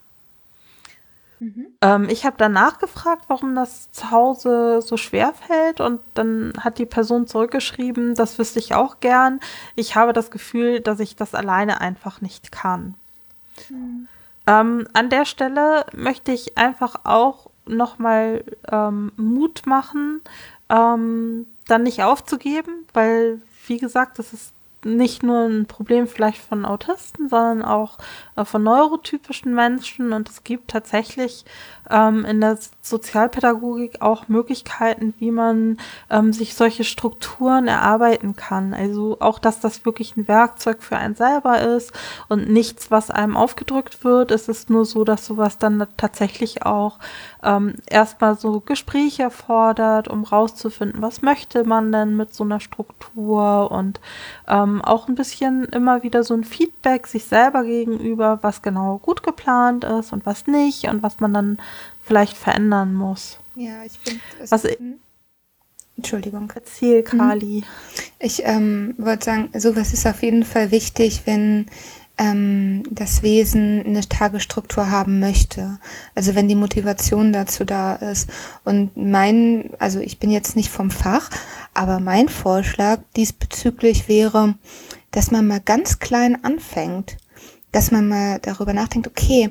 Ähm, 1.81 2.09
ich 2.09 2.25
habe 2.25 2.35
danach 2.37 2.79
gefragt, 2.79 3.25
warum 3.27 3.53
das 3.53 3.91
zu 3.91 4.11
Hause 4.11 4.81
so 4.81 4.97
schwer 4.97 5.33
fällt 5.33 5.79
und 5.81 5.99
dann 6.15 6.53
hat 6.59 6.79
die 6.79 6.85
Person 6.85 7.27
zurückgeschrieben, 7.27 8.15
das 8.15 8.39
wüsste 8.39 8.59
ich 8.59 8.73
auch 8.73 8.99
gern. 8.99 9.39
Ich 9.75 9.95
habe 9.95 10.13
das 10.13 10.31
Gefühl, 10.31 10.79
dass 10.79 10.99
ich 10.99 11.15
das 11.15 11.35
alleine 11.35 11.79
einfach 11.79 12.21
nicht 12.21 12.51
kann. 12.51 12.95
Ähm, 14.47 14.87
an 14.93 15.09
der 15.09 15.25
Stelle 15.25 15.85
möchte 15.93 16.31
ich 16.31 16.57
einfach 16.57 16.95
auch 17.03 17.49
nochmal 17.65 18.43
ähm, 18.71 19.11
Mut 19.17 19.63
machen, 19.65 20.21
ähm, 20.69 21.45
dann 21.67 21.83
nicht 21.83 22.01
aufzugeben, 22.03 22.85
weil, 22.93 23.41
wie 23.67 23.77
gesagt, 23.77 24.19
das 24.19 24.33
ist 24.33 24.53
nicht 24.83 25.23
nur 25.23 25.45
ein 25.45 25.65
Problem 25.65 26.07
vielleicht 26.07 26.39
von 26.39 26.65
Autisten, 26.65 27.29
sondern 27.29 27.63
auch 27.63 27.97
äh, 28.35 28.45
von 28.45 28.63
neurotypischen 28.63 29.53
Menschen. 29.53 30.13
Und 30.13 30.29
es 30.29 30.43
gibt 30.43 30.69
tatsächlich 30.69 31.45
ähm, 31.89 32.25
in 32.25 32.41
der 32.41 32.57
Sozialpädagogik 32.81 34.01
auch 34.01 34.27
Möglichkeiten, 34.27 35.13
wie 35.19 35.31
man 35.31 35.77
ähm, 36.09 36.33
sich 36.33 36.55
solche 36.55 36.83
Strukturen 36.83 37.67
erarbeiten 37.67 38.35
kann. 38.35 38.73
Also 38.73 39.17
auch, 39.19 39.39
dass 39.39 39.59
das 39.59 39.85
wirklich 39.85 40.15
ein 40.17 40.27
Werkzeug 40.27 40.83
für 40.83 40.97
einen 40.97 41.15
selber 41.15 41.61
ist 41.61 41.93
und 42.29 42.49
nichts, 42.49 42.91
was 42.91 43.11
einem 43.11 43.37
aufgedrückt 43.37 44.03
wird. 44.03 44.31
Es 44.31 44.47
ist 44.47 44.69
nur 44.69 44.85
so, 44.85 45.03
dass 45.03 45.25
sowas 45.25 45.57
dann 45.57 45.85
tatsächlich 45.97 46.65
auch 46.65 46.99
ähm, 47.43 47.75
erstmal 47.87 48.37
so 48.37 48.59
Gespräche 48.59 49.23
erfordert, 49.23 50.07
um 50.07 50.23
rauszufinden, 50.23 51.01
was 51.01 51.21
möchte 51.21 51.63
man 51.63 51.91
denn 51.91 52.15
mit 52.15 52.33
so 52.33 52.43
einer 52.43 52.59
Struktur 52.59 53.71
und 53.71 53.99
ähm, 54.47 54.81
auch 54.81 55.07
ein 55.07 55.15
bisschen 55.15 55.65
immer 55.65 56.03
wieder 56.03 56.23
so 56.23 56.33
ein 56.33 56.43
Feedback 56.43 57.07
sich 57.07 57.25
selber 57.25 57.63
gegenüber, 57.63 58.39
was 58.41 58.61
genau 58.61 58.97
gut 58.97 59.23
geplant 59.23 59.83
ist 59.83 60.13
und 60.13 60.25
was 60.25 60.47
nicht 60.47 60.85
und 60.89 61.03
was 61.03 61.19
man 61.19 61.33
dann 61.33 61.57
vielleicht 62.07 62.35
verändern 62.37 62.93
muss. 62.93 63.37
Ja, 63.55 63.83
ich 63.85 63.93
finde 63.99 64.21
es. 64.41 64.51
Was 64.51 64.63
ich- 64.65 64.79
Hm? 64.79 64.95
Entschuldigung. 65.97 66.51
Erzähl, 66.53 67.01
Kali. 67.03 67.63
Ich 68.19 68.43
ähm, 68.45 68.93
würde 68.97 69.23
sagen, 69.25 69.49
sowas 69.57 69.93
ist 69.93 70.05
auf 70.05 70.21
jeden 70.21 70.43
Fall 70.43 70.69
wichtig, 70.69 71.23
wenn 71.25 71.65
ähm, 72.19 72.83
das 72.91 73.23
Wesen 73.23 73.83
eine 73.83 74.07
Tagesstruktur 74.07 74.91
haben 74.91 75.19
möchte. 75.19 75.79
Also 76.13 76.35
wenn 76.35 76.47
die 76.47 76.55
Motivation 76.55 77.33
dazu 77.33 77.65
da 77.65 77.95
ist. 77.95 78.29
Und 78.63 78.95
mein, 78.95 79.71
also 79.79 79.99
ich 79.99 80.19
bin 80.19 80.29
jetzt 80.29 80.55
nicht 80.55 80.69
vom 80.69 80.91
Fach, 80.91 81.31
aber 81.73 81.99
mein 81.99 82.29
Vorschlag 82.29 82.99
diesbezüglich 83.15 84.07
wäre, 84.07 84.53
dass 85.11 85.31
man 85.31 85.47
mal 85.47 85.61
ganz 85.61 85.97
klein 85.97 86.43
anfängt, 86.43 87.17
dass 87.71 87.89
man 87.89 88.07
mal 88.07 88.37
darüber 88.39 88.73
nachdenkt, 88.73 89.07
okay, 89.07 89.49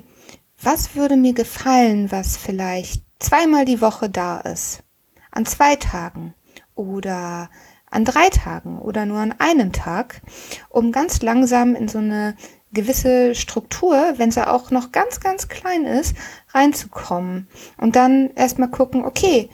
was 0.62 0.94
würde 0.94 1.16
mir 1.16 1.32
gefallen, 1.32 2.10
was 2.10 2.36
vielleicht 2.36 3.04
zweimal 3.18 3.64
die 3.64 3.80
Woche 3.80 4.08
da 4.08 4.40
ist? 4.40 4.82
An 5.30 5.46
zwei 5.46 5.76
Tagen 5.76 6.34
oder 6.74 7.50
an 7.90 8.04
drei 8.04 8.28
Tagen 8.30 8.78
oder 8.78 9.06
nur 9.06 9.18
an 9.18 9.34
einem 9.38 9.72
Tag, 9.72 10.22
um 10.68 10.92
ganz 10.92 11.22
langsam 11.22 11.74
in 11.74 11.88
so 11.88 11.98
eine 11.98 12.36
gewisse 12.72 13.34
Struktur, 13.34 14.14
wenn 14.16 14.30
sie 14.30 14.46
auch 14.46 14.70
noch 14.70 14.92
ganz, 14.92 15.20
ganz 15.20 15.48
klein 15.48 15.84
ist, 15.84 16.14
reinzukommen. 16.52 17.48
Und 17.78 17.96
dann 17.96 18.30
erstmal 18.34 18.70
gucken, 18.70 19.04
okay, 19.04 19.50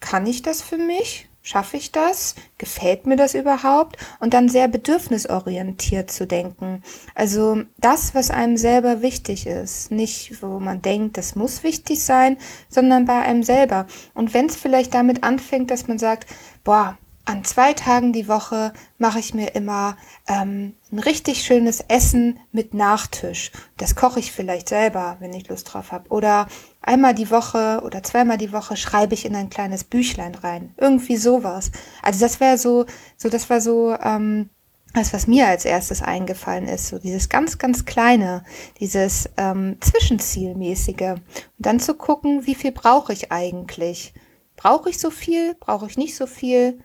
kann 0.00 0.26
ich 0.26 0.42
das 0.42 0.62
für 0.62 0.78
mich? 0.78 1.28
Schaffe 1.44 1.76
ich 1.76 1.90
das? 1.90 2.36
Gefällt 2.56 3.04
mir 3.06 3.16
das 3.16 3.34
überhaupt? 3.34 3.96
Und 4.20 4.32
dann 4.32 4.48
sehr 4.48 4.68
bedürfnisorientiert 4.68 6.08
zu 6.08 6.24
denken. 6.24 6.82
Also 7.16 7.62
das, 7.78 8.14
was 8.14 8.30
einem 8.30 8.56
selber 8.56 9.02
wichtig 9.02 9.48
ist. 9.48 9.90
Nicht, 9.90 10.40
wo 10.40 10.60
man 10.60 10.82
denkt, 10.82 11.18
das 11.18 11.34
muss 11.34 11.64
wichtig 11.64 12.04
sein, 12.04 12.36
sondern 12.68 13.06
bei 13.06 13.20
einem 13.20 13.42
selber. 13.42 13.86
Und 14.14 14.34
wenn 14.34 14.46
es 14.46 14.56
vielleicht 14.56 14.94
damit 14.94 15.24
anfängt, 15.24 15.72
dass 15.72 15.88
man 15.88 15.98
sagt, 15.98 16.28
boah, 16.62 16.96
an 17.24 17.44
zwei 17.44 17.72
Tagen 17.72 18.12
die 18.12 18.26
Woche 18.26 18.72
mache 18.98 19.20
ich 19.20 19.32
mir 19.32 19.54
immer 19.54 19.96
ähm, 20.26 20.74
ein 20.90 20.98
richtig 20.98 21.44
schönes 21.44 21.80
Essen 21.86 22.40
mit 22.50 22.74
Nachtisch. 22.74 23.52
Das 23.76 23.94
koche 23.94 24.18
ich 24.18 24.32
vielleicht 24.32 24.68
selber, 24.68 25.16
wenn 25.20 25.32
ich 25.32 25.48
Lust 25.48 25.72
drauf 25.72 25.92
habe. 25.92 26.10
Oder 26.10 26.48
einmal 26.80 27.14
die 27.14 27.30
Woche 27.30 27.80
oder 27.84 28.02
zweimal 28.02 28.38
die 28.38 28.52
Woche 28.52 28.76
schreibe 28.76 29.14
ich 29.14 29.24
in 29.24 29.36
ein 29.36 29.50
kleines 29.50 29.84
Büchlein 29.84 30.34
rein. 30.34 30.74
Irgendwie 30.76 31.16
sowas. 31.16 31.70
Also 32.02 32.20
das 32.20 32.40
wäre 32.40 32.58
so, 32.58 32.86
so 33.16 33.28
das 33.28 33.48
war 33.48 33.60
so 33.60 33.96
ähm, 34.02 34.50
das, 34.92 35.12
was 35.12 35.26
mir 35.26 35.46
als 35.46 35.64
erstes 35.64 36.02
eingefallen 36.02 36.68
ist, 36.68 36.88
so 36.88 36.98
dieses 36.98 37.28
ganz, 37.28 37.56
ganz 37.58 37.84
kleine, 37.84 38.44
dieses 38.80 39.30
ähm, 39.36 39.78
Zwischenzielmäßige. 39.80 41.12
Und 41.12 41.22
dann 41.58 41.80
zu 41.80 41.94
gucken, 41.94 42.46
wie 42.46 42.54
viel 42.54 42.72
brauche 42.72 43.12
ich 43.12 43.32
eigentlich? 43.32 44.12
Brauche 44.56 44.90
ich 44.90 44.98
so 44.98 45.10
viel? 45.10 45.54
Brauche 45.54 45.86
ich 45.86 45.96
nicht 45.96 46.16
so 46.16 46.26
viel? 46.26 46.82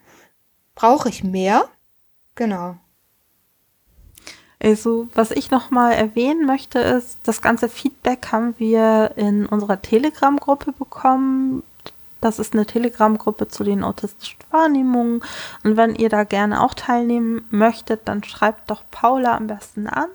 Brauche 0.77 1.09
ich 1.09 1.23
mehr? 1.23 1.67
Genau. 2.35 2.77
Also, 4.59 5.07
was 5.15 5.31
ich 5.31 5.49
nochmal 5.49 5.93
erwähnen 5.93 6.45
möchte, 6.45 6.79
ist, 6.79 7.19
das 7.23 7.41
ganze 7.41 7.67
Feedback 7.67 8.27
haben 8.31 8.53
wir 8.59 9.11
in 9.15 9.47
unserer 9.47 9.81
Telegram-Gruppe 9.81 10.73
bekommen. 10.73 11.63
Das 12.21 12.37
ist 12.37 12.53
eine 12.53 12.67
Telegram-Gruppe 12.67 13.47
zu 13.47 13.63
den 13.63 13.83
autistischen 13.83 14.39
Wahrnehmungen. 14.51 15.21
Und 15.63 15.77
wenn 15.77 15.95
ihr 15.95 16.09
da 16.09 16.23
gerne 16.23 16.61
auch 16.61 16.75
teilnehmen 16.75 17.45
möchtet, 17.49 18.07
dann 18.07 18.23
schreibt 18.23 18.69
doch 18.69 18.83
Paula 18.91 19.35
am 19.35 19.47
besten 19.47 19.87
an. 19.87 20.09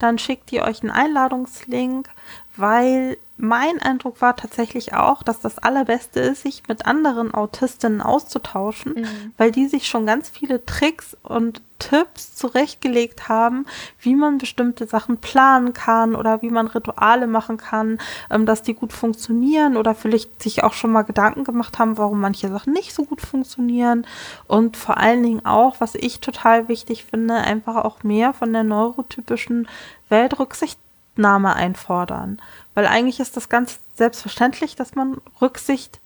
Dann 0.00 0.18
schickt 0.18 0.50
ihr 0.52 0.62
euch 0.62 0.82
einen 0.82 0.90
Einladungslink, 0.90 2.08
weil 2.56 3.16
mein 3.40 3.80
Eindruck 3.80 4.20
war 4.20 4.36
tatsächlich 4.36 4.94
auch, 4.94 5.22
dass 5.22 5.40
das 5.40 5.58
Allerbeste 5.58 6.20
ist, 6.20 6.42
sich 6.42 6.62
mit 6.68 6.86
anderen 6.86 7.32
Autistinnen 7.34 8.00
auszutauschen, 8.00 8.94
Mhm. 8.94 9.32
weil 9.36 9.50
die 9.50 9.66
sich 9.68 9.86
schon 9.86 10.06
ganz 10.06 10.28
viele 10.28 10.64
Tricks 10.66 11.16
und 11.22 11.62
Tipps 11.78 12.34
zurechtgelegt 12.36 13.28
haben, 13.30 13.64
wie 14.00 14.14
man 14.14 14.36
bestimmte 14.38 14.86
Sachen 14.86 15.16
planen 15.16 15.72
kann 15.72 16.14
oder 16.14 16.42
wie 16.42 16.50
man 16.50 16.66
Rituale 16.66 17.26
machen 17.26 17.56
kann, 17.56 17.98
ähm, 18.30 18.44
dass 18.44 18.62
die 18.62 18.74
gut 18.74 18.92
funktionieren 18.92 19.76
oder 19.78 19.94
vielleicht 19.94 20.42
sich 20.42 20.62
auch 20.62 20.74
schon 20.74 20.92
mal 20.92 21.02
Gedanken 21.02 21.42
gemacht 21.44 21.78
haben, 21.78 21.96
warum 21.96 22.20
manche 22.20 22.48
Sachen 22.50 22.74
nicht 22.74 22.94
so 22.94 23.04
gut 23.04 23.22
funktionieren. 23.22 24.06
Und 24.46 24.76
vor 24.76 24.98
allen 24.98 25.22
Dingen 25.22 25.46
auch, 25.46 25.76
was 25.80 25.94
ich 25.94 26.20
total 26.20 26.68
wichtig 26.68 27.04
finde, 27.04 27.34
einfach 27.36 27.76
auch 27.76 28.02
mehr 28.02 28.34
von 28.34 28.52
der 28.52 28.64
neurotypischen 28.64 29.66
Welt 30.10 30.38
Rücksichtnahme 30.38 31.54
einfordern. 31.54 32.40
Weil 32.80 32.86
eigentlich 32.86 33.20
ist 33.20 33.36
das 33.36 33.50
ganz 33.50 33.78
selbstverständlich, 33.94 34.74
dass 34.74 34.94
man 34.94 35.20
Rücksicht 35.42 36.00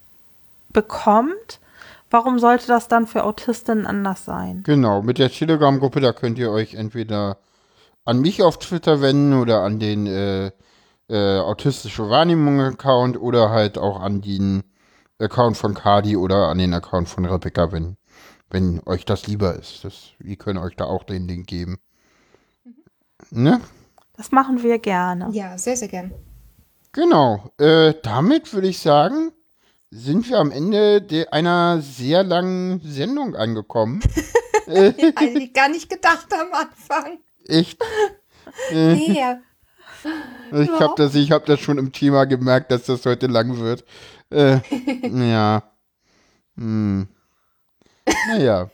bekommt. 0.71 1.61
Warum 2.11 2.41
sollte 2.41 2.67
das 2.67 2.89
dann 2.89 3.07
für 3.07 3.23
Autistinnen 3.23 3.87
anders 3.87 4.25
sein? 4.25 4.65
Genau, 4.65 5.01
mit 5.01 5.19
der 5.19 5.31
Telegram-Gruppe, 5.31 6.01
da 6.01 6.13
könnt 6.13 6.37
ihr 6.37 6.51
euch 6.51 6.75
entweder 6.75 7.39
an 8.05 8.19
mich 8.21 8.43
auf 8.43 8.59
Twitter 8.59 9.01
wenden 9.01 9.41
oder 9.41 9.61
an 9.61 9.79
den 9.79 10.09
äh, 10.09 10.51
äh, 11.09 11.39
autistische 11.39 12.11
Wahrnehmung-Account 12.11 13.21
oder 13.21 13.51
halt 13.51 13.79
auch 13.79 14.01
an 14.01 14.21
den 14.21 14.65
Account 15.21 15.57
von 15.57 15.75
Kadi 15.75 16.17
oder 16.17 16.49
an 16.49 16.59
den 16.59 16.75
Account 16.75 17.09
von 17.09 17.25
Rebecca, 17.25 17.71
wenn, 17.71 17.97
wenn 18.51 18.81
euch 18.85 19.05
das 19.05 19.29
lieber 19.29 19.55
ist. 19.55 19.85
Das, 19.85 20.09
wir 20.19 20.35
können 20.35 20.59
euch 20.59 20.75
da 20.75 20.87
auch 20.87 21.05
den 21.05 21.29
Link 21.29 21.47
geben. 21.47 21.79
Ne? 23.31 23.61
Das 24.17 24.33
machen 24.33 24.61
wir 24.65 24.81
gerne. 24.81 25.29
Ja, 25.31 25.57
sehr, 25.57 25.77
sehr 25.77 25.87
gern. 25.87 26.11
Genau. 26.95 27.51
Äh, 27.59 27.95
damit 28.03 28.53
würde 28.53 28.69
ich 28.69 28.79
sagen, 28.79 29.33
sind 29.91 30.29
wir 30.29 30.39
am 30.39 30.51
Ende 30.51 31.03
de 31.03 31.27
einer 31.27 31.81
sehr 31.81 32.23
langen 32.23 32.81
Sendung 32.85 33.37
angekommen. 33.37 34.01
Eigentlich 34.66 35.53
gar 35.53 35.69
nicht 35.69 35.91
gedacht 35.91 36.33
am 36.33 36.53
Anfang. 36.53 37.19
Echt. 37.47 37.79
Äh, 38.71 38.95
Nee, 38.95 39.19
ja. 39.19 39.41
Ich 40.53 40.71
habe 40.79 40.93
das, 40.99 41.15
ich 41.15 41.33
hab 41.33 41.47
das 41.47 41.61
schon 41.61 41.79
im 41.79 41.93
Thema 41.93 42.27
gemerkt, 42.27 42.71
dass 42.71 42.85
das 42.85 43.07
heute 43.07 43.27
lang 43.27 43.59
wird. 43.59 43.85
Äh, 44.31 44.59
ja. 45.31 45.62
Hm. 46.57 47.09
Naja. 48.29 48.71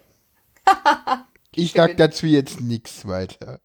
Ich 1.54 1.72
sag 1.72 1.96
dazu 1.96 2.26
jetzt 2.26 2.60
nichts 2.60 3.06
weiter. 3.06 3.60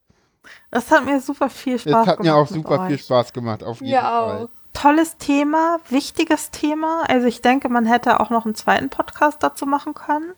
Das 0.75 0.91
hat 0.91 1.05
mir 1.05 1.21
super 1.21 1.49
viel 1.49 1.75
Es 1.75 1.83
Spaß 1.83 1.95
hat 2.07 2.17
gemacht. 2.17 2.19
mir 2.23 2.35
auch 2.35 2.47
super 2.47 2.87
viel 2.87 2.97
Spaß 2.99 3.31
gemacht, 3.33 3.63
auf 3.63 3.79
jeden 3.79 3.91
Mir 3.93 4.01
Fall. 4.01 4.43
auch. 4.43 4.49
Tolles 4.73 5.15
Thema, 5.17 5.79
wichtiges 5.89 6.51
Thema. 6.51 7.03
Also 7.07 7.27
ich 7.27 7.41
denke, 7.41 7.69
man 7.69 7.85
hätte 7.85 8.19
auch 8.19 8.29
noch 8.29 8.43
einen 8.45 8.55
zweiten 8.55 8.89
Podcast 8.89 9.41
dazu 9.41 9.65
machen 9.65 9.93
können. 9.93 10.33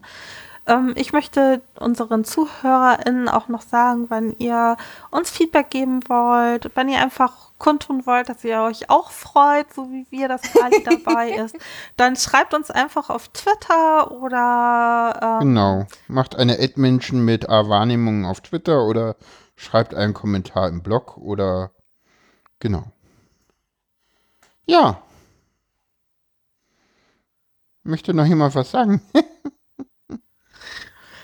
Ähm, 0.68 0.94
ich 0.96 1.12
möchte 1.12 1.62
unseren 1.80 2.24
ZuhörerInnen 2.24 3.30
auch 3.30 3.48
noch 3.48 3.62
sagen, 3.64 4.12
wenn 4.12 4.36
ihr 4.38 4.78
uns 5.10 5.32
Feedback 5.32 5.72
geben 5.72 6.02
wollt, 6.08 6.70
wenn 6.76 6.88
ihr 6.88 7.00
einfach 7.02 7.34
kundtun 7.58 8.06
wollt, 8.06 8.30
dass 8.30 8.44
ihr 8.44 8.62
euch 8.62 8.92
auch 8.92 9.10
freut, 9.10 9.74
so 9.74 9.90
wie 9.90 10.06
wir, 10.12 10.28
dass 10.28 10.44
Kali 10.44 10.84
dabei 11.04 11.32
ist, 11.32 11.56
dann 11.96 12.16
schreibt 12.16 12.54
uns 12.54 12.70
einfach 12.70 13.10
auf 13.10 13.30
Twitter 13.30 14.12
oder 14.12 15.40
ähm, 15.42 15.48
Genau. 15.56 15.86
Macht 16.08 16.36
eine 16.36 16.60
Ad-Menschen 16.60 17.26
mit 17.26 17.50
A-Wahrnehmungen 17.50 18.26
auf 18.26 18.42
Twitter 18.42 18.84
oder 18.86 19.16
schreibt 19.58 19.94
einen 19.94 20.14
Kommentar 20.14 20.70
im 20.70 20.82
Blog 20.82 21.18
oder 21.18 21.72
genau. 22.60 22.86
Ja, 24.66 25.02
Möchte 27.84 28.14
noch 28.14 28.26
jemand 28.26 28.54
was 28.56 28.72
sagen? 28.72 29.02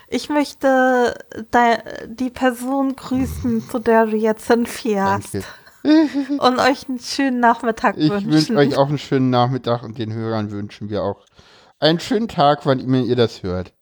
Ich 0.08 0.28
möchte 0.28 1.14
de- 1.52 2.06
die 2.06 2.30
Person 2.30 2.94
grüßen, 2.94 3.68
zu 3.68 3.78
der 3.80 4.06
du 4.06 4.16
jetzt 4.16 4.46
hinfährst. 4.46 5.34
Danke. 5.82 6.38
Und 6.38 6.60
euch 6.60 6.88
einen 6.88 7.00
schönen 7.00 7.40
Nachmittag 7.40 7.96
Ich 7.96 8.10
wünschen. 8.10 8.30
wünsche 8.32 8.54
euch 8.56 8.76
auch 8.76 8.88
einen 8.88 8.98
schönen 8.98 9.30
Nachmittag 9.30 9.82
und 9.82 9.98
den 9.98 10.12
Hörern 10.12 10.50
wünschen 10.50 10.88
wir 10.88 11.02
auch 11.02 11.26
einen 11.80 12.00
schönen 12.00 12.28
Tag, 12.28 12.64
wann 12.64 12.78
immer 12.80 12.98
ihr 12.98 13.16
das 13.16 13.42
hört. 13.42 13.74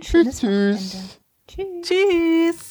Tschüss, 0.00 0.40
tschüss. 0.40 1.18
Tschüss. 1.46 1.82
Tschüss. 1.82 2.70